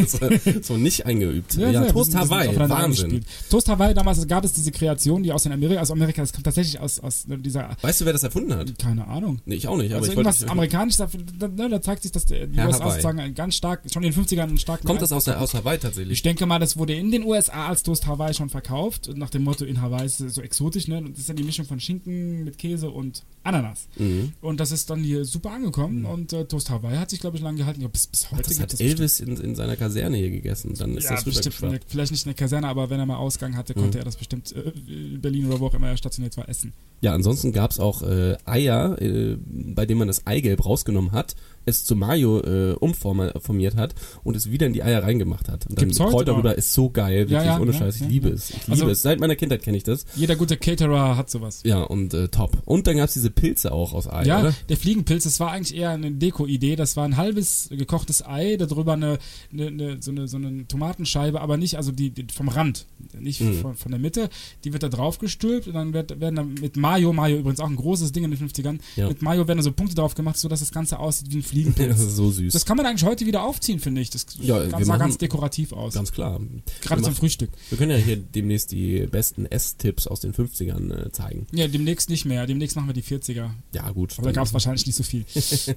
so, 0.62 0.76
nicht 0.76 1.06
eingeübt. 1.06 1.54
Ja, 1.54 1.70
sehr, 1.70 1.92
Toast 1.92 2.14
Hawaii, 2.16 2.48
Wahnsinn. 2.56 2.72
eingespielt. 2.72 3.26
Toast 3.48 3.68
Hawaii, 3.68 3.94
damals 3.94 4.26
gab 4.26 4.44
es 4.44 4.52
diese 4.54 4.72
Kreation, 4.72 5.22
die 5.22 5.30
aus 5.32 5.44
den 5.44 5.52
Amerika, 5.52 5.80
aus 5.80 5.90
Amerika, 5.92 6.22
das 6.22 6.32
kommt 6.32 6.44
tatsächlich 6.44 6.80
aus, 6.80 6.98
aus 6.98 7.26
dieser, 7.28 7.76
Weißt 7.82 8.00
du, 8.00 8.04
wer 8.06 8.12
das 8.12 8.24
erfunden 8.24 8.54
hat? 8.54 8.76
keine 8.78 9.06
Ahnung. 9.06 9.40
Nee, 9.44 9.54
ich 9.56 9.68
auch 9.68 9.76
nicht, 9.76 9.92
aber 9.92 10.00
Also 10.00 10.10
ich 10.12 10.16
irgendwas 10.18 10.40
wollte... 10.40 10.52
amerikanisch, 10.52 10.96
da, 10.96 11.08
da, 11.38 11.68
da 11.68 11.80
zeigt 11.82 12.02
sich, 12.02 12.10
dass 12.12 12.26
die 12.26 12.34
Herr 12.54 12.66
USA 12.66 12.90
sozusagen 12.90 13.34
ganz 13.34 13.54
stark, 13.54 13.82
schon 13.92 14.02
in 14.02 14.12
den 14.12 14.24
50ern 14.24 14.40
einen 14.42 14.58
starken 14.58 14.86
Kommt 14.86 15.00
das 15.02 15.12
aus, 15.12 15.24
der, 15.24 15.40
aus 15.40 15.54
Hawaii 15.54 15.78
tatsächlich? 15.78 16.18
Ich 16.18 16.22
denke 16.22 16.44
mal, 16.46 16.58
das 16.58 16.76
wurde 16.76 16.94
in 16.94 17.12
den 17.12 17.22
USA 17.24 17.68
als 17.68 17.82
Toast 17.84 18.06
Hawaii 18.06 18.34
schon 18.34 18.48
verkauft. 18.50 19.10
Nach 19.14 19.30
dem 19.30 19.44
Motto, 19.44 19.64
in 19.64 19.80
Hawaii 19.80 20.06
ist 20.06 20.20
es 20.20 20.34
so 20.34 20.42
exotisch, 20.42 20.88
ne? 20.88 20.98
Und 20.98 21.12
Das 21.12 21.20
ist 21.20 21.28
ja 21.28 21.34
die 21.34 21.44
Mischung 21.44 21.66
von 21.66 21.78
Schinken 21.78 22.42
mit 22.44 22.58
Käse 22.58 22.90
und 22.90 23.22
Ananas. 23.44 23.86
Mhm. 23.96 24.32
Und 24.40 24.58
das 24.58 24.72
ist 24.72 24.90
dann 24.90 25.02
hier 25.04 25.24
super 25.24 25.50
angekommen. 25.52 25.83
Und 25.86 26.32
äh, 26.32 26.44
Toast 26.44 26.70
Hawaii 26.70 26.96
hat 26.96 27.10
sich, 27.10 27.20
glaube 27.20 27.36
ich, 27.36 27.42
lange 27.42 27.58
gehalten. 27.58 27.80
Ja, 27.80 27.88
bis, 27.88 28.06
bis 28.06 28.30
heute 28.30 28.42
Das 28.42 28.60
hat 28.60 28.72
es 28.72 28.80
Elvis 28.80 29.20
in, 29.20 29.36
in 29.36 29.54
seiner 29.54 29.76
Kaserne 29.76 30.16
hier 30.16 30.30
gegessen. 30.30 30.74
Dann 30.74 30.96
ist 30.96 31.04
ja, 31.04 31.14
das 31.14 31.24
bestimmt. 31.24 31.54
Vielleicht 31.86 32.12
nicht 32.12 32.24
in 32.26 32.30
der 32.30 32.34
Kaserne, 32.34 32.68
aber 32.68 32.90
wenn 32.90 33.00
er 33.00 33.06
mal 33.06 33.16
Ausgang 33.16 33.56
hatte, 33.56 33.74
Mhm. 33.76 33.80
konnte 33.82 33.98
er 33.98 34.04
das 34.04 34.16
bestimmt 34.16 34.52
äh, 34.52 34.72
in 34.86 35.20
Berlin 35.20 35.46
oder 35.46 35.60
wo 35.60 35.66
auch 35.66 35.74
immer 35.74 35.88
er 35.88 35.96
stationiert 35.96 36.36
war, 36.36 36.48
essen. 36.48 36.72
Ja, 37.04 37.12
ansonsten 37.14 37.52
gab's 37.52 37.78
auch 37.78 38.02
äh, 38.02 38.36
Eier, 38.46 39.00
äh, 39.00 39.36
bei 39.46 39.84
denen 39.84 39.98
man 39.98 40.08
das 40.08 40.26
Eigelb 40.26 40.64
rausgenommen 40.64 41.12
hat, 41.12 41.36
es 41.66 41.84
zu 41.84 41.96
Mayo 41.96 42.40
äh, 42.40 42.72
umformiert 42.74 43.76
hat 43.76 43.94
und 44.22 44.36
es 44.36 44.50
wieder 44.50 44.66
in 44.66 44.72
die 44.74 44.82
Eier 44.82 45.02
reingemacht 45.02 45.48
hat. 45.48 45.66
Und 45.66 45.78
dann 45.78 45.86
Gibt's 45.88 46.00
heute 46.00 46.26
darüber 46.26 46.50
noch? 46.50 46.56
ist 46.58 46.72
so 46.74 46.90
geil, 46.90 47.20
wirklich 47.20 47.32
Ja, 47.38 47.44
ja, 47.44 47.60
ohne 47.60 47.72
ja, 47.72 47.78
Scheiß. 47.78 48.02
Ich 48.02 48.08
liebe 48.08 48.28
es. 48.28 48.50
Ich 48.50 48.56
Also- 48.68 48.82
liebe 48.82 48.92
es. 48.92 49.02
Seit 49.02 49.18
meiner 49.20 49.34
Kindheit 49.36 49.62
kenne 49.62 49.76
ich 49.78 49.82
das. 49.82 50.04
Jeder 50.14 50.36
gute 50.36 50.56
Caterer 50.58 51.16
hat 51.16 51.30
sowas. 51.30 51.60
Ja, 51.64 51.82
und 51.82 52.12
äh, 52.14 52.28
top. 52.28 52.58
Und 52.66 52.86
dann 52.86 52.96
gab's 52.98 53.14
diese 53.14 53.30
Pilze 53.30 53.72
auch 53.72 53.92
aus 53.94 54.06
Ei, 54.08 54.24
Ja, 54.24 54.40
oder? 54.40 54.54
der 54.68 54.76
Fliegenpilz, 54.76 55.24
das 55.24 55.40
war 55.40 55.52
eigentlich 55.52 55.74
eher 55.76 55.90
eine 55.90 56.10
Deko-Idee. 56.10 56.76
Das 56.76 56.96
war 56.98 57.04
ein 57.04 57.16
halbes 57.16 57.68
gekochtes 57.70 58.24
Ei, 58.26 58.56
darüber 58.58 58.92
eine, 58.94 59.18
eine, 59.52 59.66
eine, 59.68 60.02
so, 60.02 60.10
eine 60.10 60.28
so 60.28 60.36
eine 60.36 60.66
Tomatenscheibe, 60.68 61.40
aber 61.40 61.56
nicht, 61.56 61.76
also 61.76 61.92
die, 61.92 62.10
die 62.10 62.26
vom 62.32 62.48
Rand, 62.48 62.86
nicht 63.18 63.40
Mhm. 63.40 63.54
von, 63.60 63.74
von 63.74 63.90
der 63.90 64.00
Mitte. 64.00 64.28
Die 64.64 64.72
wird 64.74 64.82
da 64.82 64.88
drauf 64.90 65.18
gestülpt 65.18 65.66
und 65.66 65.74
dann 65.74 65.92
wird, 65.94 66.20
werden 66.20 66.36
dann 66.36 66.54
mit 66.60 66.76
Mayo, 66.76 66.93
Mayo 67.02 67.38
übrigens 67.38 67.60
auch 67.60 67.68
ein 67.68 67.76
großes 67.76 68.12
Ding 68.12 68.24
in 68.24 68.30
den 68.30 68.38
50ern, 68.38 68.78
Ja. 68.96 69.08
mit 69.08 69.22
Mayo 69.22 69.46
werden 69.48 69.58
da 69.58 69.62
so 69.64 69.72
Punkte 69.72 69.94
drauf 69.96 70.14
gemacht, 70.14 70.38
sodass 70.38 70.60
das 70.60 70.70
Ganze 70.72 70.98
aussieht 70.98 71.30
wie 71.30 71.36
ein 71.36 71.40
Das 71.42 71.48
Fliegenpilz. 71.50 72.00
ist 72.00 72.16
so 72.16 72.30
süß. 72.30 72.52
Das 72.52 72.64
kann 72.64 72.76
man 72.76 72.86
eigentlich 72.86 73.04
heute 73.04 73.26
wieder 73.26 73.42
aufziehen, 73.44 73.80
finde 73.80 74.00
ich. 74.00 74.10
Das 74.10 74.26
Ja, 74.40 74.68
sah 74.70 74.78
machen- 74.80 74.98
ganz 74.98 75.18
dekorativ 75.18 75.72
aus. 75.72 75.94
Ganz 75.94 76.12
klar. 76.12 76.38
Gerade 76.38 76.44
wir, 76.44 76.86
zum 76.88 77.02
machen- 77.02 77.14
Frühstück. 77.14 77.50
wir 77.70 77.78
können 77.78 77.90
ja 77.90 77.96
hier 77.96 78.16
demnächst 78.16 78.72
die 78.72 79.06
besten 79.10 79.46
Esstipps 79.46 80.06
aus 80.06 80.20
den 80.20 80.32
50ern 80.32 81.06
äh, 81.06 81.12
zeigen. 81.12 81.46
Ja, 81.52 81.68
demnächst 81.68 82.10
nicht 82.10 82.24
mehr. 82.24 82.46
Demnächst 82.46 82.76
machen 82.76 82.86
wir 82.88 82.94
die 82.94 83.02
40er. 83.02 83.50
Ja, 83.74 83.90
gut. 83.90 84.14
Aber 84.18 84.28
da 84.28 84.32
gab 84.32 84.46
es 84.46 84.52
wahrscheinlich 84.52 84.86
nicht 84.86 84.96
so 84.96 85.02
viel. 85.02 85.24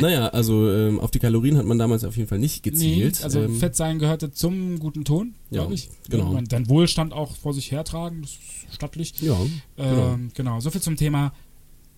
Naja, 0.00 0.28
also 0.28 0.70
ähm, 0.70 1.00
auf 1.00 1.10
die 1.10 1.18
Kalorien 1.18 1.56
hat 1.56 1.66
man 1.66 1.78
damals 1.78 2.04
auf 2.04 2.16
jeden 2.16 2.28
Fall 2.28 2.38
nicht 2.38 2.62
gezielt. 2.62 3.16
Nee, 3.18 3.24
also 3.24 3.40
ähm, 3.42 3.56
Fett 3.56 3.76
sein 3.76 3.98
gehörte 3.98 4.32
zum 4.32 4.78
guten 4.78 5.04
Ton, 5.04 5.34
Ja, 5.50 5.60
glaube 5.60 5.74
ich. 5.74 5.88
genau. 6.08 6.32
Man 6.32 6.44
dein 6.46 6.68
Wohlstand 6.68 7.12
auch 7.12 7.36
vor 7.36 7.54
sich 7.54 7.70
hertragen, 7.70 8.22
das 8.22 8.30
ist 8.32 8.61
stattlich. 8.72 9.14
Ja, 9.20 9.36
genau. 9.76 10.12
Ähm, 10.14 10.30
genau, 10.34 10.60
so 10.60 10.70
viel 10.70 10.80
zum 10.80 10.96
Thema 10.96 11.32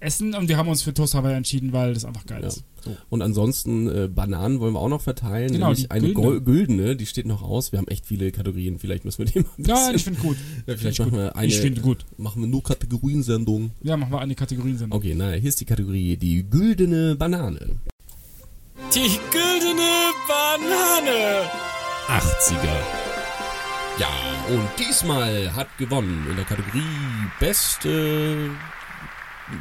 Essen 0.01 0.35
und 0.35 0.49
wir 0.49 0.59
haben 0.59 0.68
uns 0.68 0.83
für 0.83 0.93
Toast 0.93 1.14
Hawaii 1.14 1.35
entschieden, 1.35 1.72
weil 1.72 1.95
das 1.95 2.05
einfach 2.05 2.27
geil 2.27 2.43
Ja. 2.43 2.49
ist. 2.49 2.64
So. 2.85 2.95
Und 3.09 3.22
ansonsten 3.22 3.89
äh, 3.89 4.09
Bananen 4.09 4.61
wollen 4.61 4.75
wir 4.75 4.81
auch 4.81 4.91
noch 4.91 5.01
verteilen. 5.01 5.51
Genau, 5.53 5.66
nämlich 5.68 5.85
die 5.85 5.91
eine 5.91 6.12
güldene. 6.12 6.41
güldene. 6.43 6.97
die 6.97 7.07
steht 7.07 7.25
noch 7.25 7.41
aus. 7.43 7.72
Wir 7.72 7.79
haben 7.79 7.89
echt 7.89 8.05
viele 8.05 8.31
Kategorien. 8.31 8.79
Vielleicht 8.79 9.07
müssen 9.07 9.25
wir 9.25 9.33
die 9.33 9.39
mal 9.41 9.47
ein 9.47 9.57
bisschen. 9.57 9.75
Ja, 9.75 9.91
ich 9.95 10.05
finde 10.05 10.20
gut. 10.20 10.37
Ja, 10.37 10.43
Find 10.75 10.79
vielleicht 10.81 10.93
ich 10.95 10.99
machen 10.99 11.11
gut. 11.12 11.20
wir 11.20 11.37
eine. 11.37 11.47
Ich 11.47 11.59
finde 11.59 11.81
gut. 11.81 12.05
Machen 12.18 12.43
wir 12.43 12.49
nur 12.49 12.62
Kategoriensendung. 12.62 13.70
Ja, 13.83 13.97
machen 13.97 14.12
wir 14.12 14.20
eine 14.20 14.35
Kategoriensendung. 14.35 14.99
Okay, 14.99 15.14
na, 15.16 15.31
hier 15.33 15.49
ist 15.49 15.61
die 15.61 15.64
Kategorie 15.64 16.18
die 16.18 16.45
güldene 16.51 17.14
Banane. 17.16 17.77
Die 18.95 19.18
güldene 19.31 20.11
Banane. 20.29 21.49
80er. 22.09 23.14
Ja, 24.49 24.55
und 24.55 24.69
diesmal 24.79 25.55
hat 25.55 25.69
gewonnen 25.79 26.27
in 26.29 26.37
der 26.37 26.45
Kategorie 26.45 26.83
beste 27.41 28.51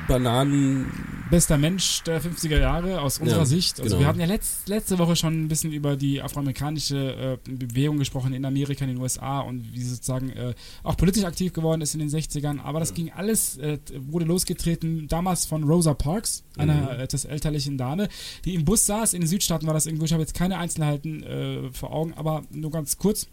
Bananen. 0.08 0.92
Bester 1.30 1.58
Mensch 1.58 2.04
der 2.04 2.22
50er 2.22 2.60
Jahre 2.60 3.02
aus 3.02 3.18
unserer 3.18 3.40
Ja, 3.40 3.46
Sicht. 3.46 3.80
Also 3.80 3.96
genau. 3.96 4.00
wir 4.02 4.08
hatten 4.08 4.20
ja 4.20 4.26
letzt, 4.26 4.68
letzte 4.70 5.00
Woche 5.00 5.16
schon 5.16 5.44
ein 5.44 5.48
bisschen 5.48 5.72
über 5.74 5.96
die 5.96 6.22
afroamerikanische 6.22 7.40
äh, 7.46 7.50
Bewegung 7.50 7.98
gesprochen 7.98 8.34
in 8.34 8.46
Amerika, 8.46 8.86
in 8.86 8.92
den 8.92 9.02
USA 9.02 9.40
und 9.40 9.74
wie 9.74 9.82
sie 9.82 9.90
sozusagen 9.90 10.30
äh, 10.30 10.54
auch 10.84 10.96
politisch 10.96 11.24
aktiv 11.24 11.52
geworden 11.54 11.82
ist 11.82 11.94
in 11.96 12.00
den 12.00 12.10
60ern. 12.10 12.60
Aber 12.62 12.80
das 12.80 12.94
ging 12.94 13.12
alles, 13.12 13.58
äh, 13.58 13.80
wurde 13.98 14.26
losgetreten 14.26 15.08
damals 15.08 15.46
von 15.46 15.64
Rosa 15.64 15.94
Parks, 15.94 16.44
einer 16.58 17.00
etwas 17.00 17.26
elterlichen 17.26 17.78
Dame, 17.78 18.10
die 18.46 18.54
im 18.54 18.64
Bus 18.64 18.86
saß. 18.86 19.14
In 19.14 19.22
den 19.22 19.28
Südstaaten 19.28 19.66
war 19.66 19.74
das 19.74 19.86
irgendwo, 19.86 20.06
ich 20.06 20.14
habe 20.14 20.22
jetzt 20.22 20.36
keine 20.36 20.58
Einzelheiten 20.60 21.24
äh, 21.24 21.72
vor 21.72 21.92
Augen, 21.94 22.14
aber 22.14 22.44
nur 22.52 22.72
ganz 22.72 22.98
kurz. 22.98 23.28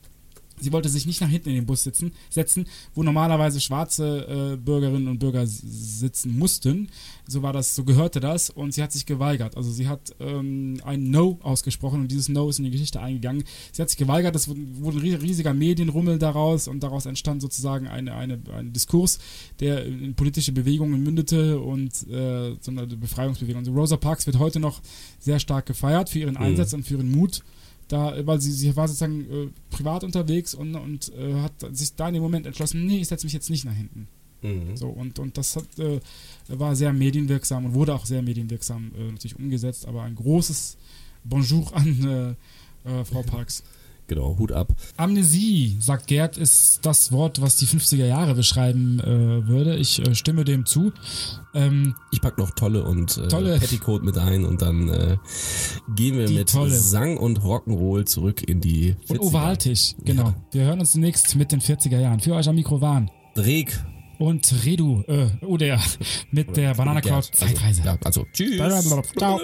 Sie 0.60 0.72
wollte 0.72 0.88
sich 0.88 1.06
nicht 1.06 1.20
nach 1.20 1.28
hinten 1.28 1.48
in 1.48 1.54
den 1.56 1.66
Bus 1.66 1.82
sitzen, 1.82 2.12
setzen, 2.28 2.66
wo 2.94 3.02
normalerweise 3.02 3.60
schwarze 3.60 4.52
äh, 4.54 4.56
Bürgerinnen 4.56 5.08
und 5.08 5.18
Bürger 5.18 5.46
sitzen 5.46 6.38
mussten. 6.38 6.88
So 7.26 7.42
war 7.42 7.52
das, 7.52 7.74
so 7.74 7.84
gehörte 7.84 8.20
das 8.20 8.50
und 8.50 8.74
sie 8.74 8.82
hat 8.82 8.92
sich 8.92 9.06
geweigert. 9.06 9.56
Also 9.56 9.70
sie 9.70 9.88
hat 9.88 10.14
ähm, 10.20 10.80
ein 10.84 11.10
No 11.10 11.38
ausgesprochen 11.42 12.00
und 12.00 12.10
dieses 12.10 12.28
No 12.28 12.48
ist 12.48 12.58
in 12.58 12.64
die 12.64 12.70
Geschichte 12.70 13.00
eingegangen. 13.00 13.44
Sie 13.72 13.80
hat 13.80 13.88
sich 13.88 13.98
geweigert, 13.98 14.34
es 14.36 14.48
wurde, 14.48 14.60
wurde 14.80 14.98
ein 14.98 15.02
ries- 15.02 15.22
riesiger 15.22 15.54
Medienrummel 15.54 16.18
daraus 16.18 16.68
und 16.68 16.82
daraus 16.82 17.06
entstand 17.06 17.40
sozusagen 17.40 17.86
eine, 17.86 18.14
eine, 18.14 18.38
ein 18.56 18.72
Diskurs, 18.72 19.18
der 19.60 19.86
in 19.86 20.14
politische 20.14 20.52
Bewegungen 20.52 21.02
mündete 21.02 21.60
und 21.60 21.92
äh, 22.08 22.56
so 22.60 22.70
eine 22.70 22.86
Befreiungsbewegung. 22.86 23.60
Also 23.60 23.72
Rosa 23.72 23.96
Parks 23.96 24.26
wird 24.26 24.38
heute 24.38 24.58
noch 24.60 24.80
sehr 25.20 25.38
stark 25.38 25.66
gefeiert 25.66 26.10
für 26.10 26.18
ihren 26.18 26.36
Einsatz 26.36 26.72
und 26.72 26.82
für 26.84 26.94
ihren 26.94 27.10
Mut 27.10 27.42
da, 27.92 28.26
weil 28.26 28.40
sie, 28.40 28.52
sie 28.52 28.74
war 28.76 28.88
sozusagen 28.88 29.20
äh, 29.30 29.48
privat 29.70 30.04
unterwegs 30.04 30.54
und, 30.54 30.74
und 30.74 31.12
äh, 31.14 31.34
hat 31.34 31.52
sich 31.72 31.94
da 31.94 32.08
in 32.08 32.14
dem 32.14 32.22
Moment 32.22 32.46
entschlossen, 32.46 32.86
nee, 32.86 32.98
ich 33.00 33.08
setze 33.08 33.26
mich 33.26 33.32
jetzt 33.32 33.50
nicht 33.50 33.64
nach 33.64 33.74
hinten. 33.74 34.08
So, 34.74 34.88
und, 34.88 35.18
und 35.18 35.36
das 35.36 35.56
hat, 35.56 35.78
äh, 35.78 36.00
war 36.48 36.74
sehr 36.74 36.92
medienwirksam 36.92 37.66
und 37.66 37.74
wurde 37.74 37.94
auch 37.94 38.06
sehr 38.06 38.22
medienwirksam 38.22 38.92
äh, 38.96 39.12
natürlich 39.12 39.38
umgesetzt, 39.38 39.86
aber 39.86 40.02
ein 40.02 40.14
großes 40.14 40.76
Bonjour 41.24 41.74
an 41.76 42.36
äh, 42.84 42.90
äh, 42.90 43.04
Frau 43.04 43.22
Parks. 43.22 43.62
Genau, 44.10 44.36
Hut 44.40 44.50
ab. 44.50 44.72
Amnesie, 44.96 45.76
sagt 45.78 46.08
Gerd, 46.08 46.36
ist 46.36 46.80
das 46.84 47.12
Wort, 47.12 47.40
was 47.40 47.54
die 47.54 47.66
50er 47.66 48.06
Jahre 48.06 48.34
beschreiben 48.34 48.98
äh, 48.98 49.46
würde. 49.46 49.76
Ich 49.76 50.04
äh, 50.04 50.16
stimme 50.16 50.42
dem 50.44 50.66
zu. 50.66 50.92
Ähm, 51.54 51.94
Ich 52.10 52.20
pack 52.20 52.36
noch 52.36 52.50
Tolle 52.50 52.82
und 52.82 53.16
äh, 53.18 53.28
Tolle. 53.28 53.60
Petticoat 53.60 54.02
mit 54.02 54.18
ein 54.18 54.44
und 54.44 54.62
dann 54.62 54.88
äh, 54.88 55.16
gehen 55.94 56.16
wir 56.18 56.26
Die 56.26 56.34
mit 56.38 56.50
Tolle. 56.50 56.74
Sang 56.74 57.18
und 57.18 57.38
Rock'n'Roll 57.40 58.04
zurück 58.04 58.42
in 58.42 58.60
die 58.60 58.96
40er. 59.06 59.10
und 59.12 59.20
Ovaltisch, 59.20 59.94
genau. 60.04 60.24
Ja. 60.24 60.34
Wir 60.50 60.62
hören 60.64 60.80
uns 60.80 60.90
demnächst 60.92 61.36
mit 61.36 61.52
den 61.52 61.60
40er 61.60 62.00
Jahren. 62.00 62.18
Für 62.18 62.34
euch 62.34 62.48
am 62.48 62.56
Mikro 62.56 62.80
waren 62.80 63.12
Dreg. 63.36 63.78
und 64.18 64.52
Redu, 64.64 65.02
äh, 65.06 65.28
oder 65.46 65.78
mit 66.32 66.56
der 66.56 66.74
Banana 66.74 67.00
Cloud. 67.00 67.30
Also, 67.30 67.30
Zeitreise. 67.46 67.82
ja, 67.84 67.96
also 68.02 68.26
tschüss. 68.32 68.56
Ciao. 69.16 69.40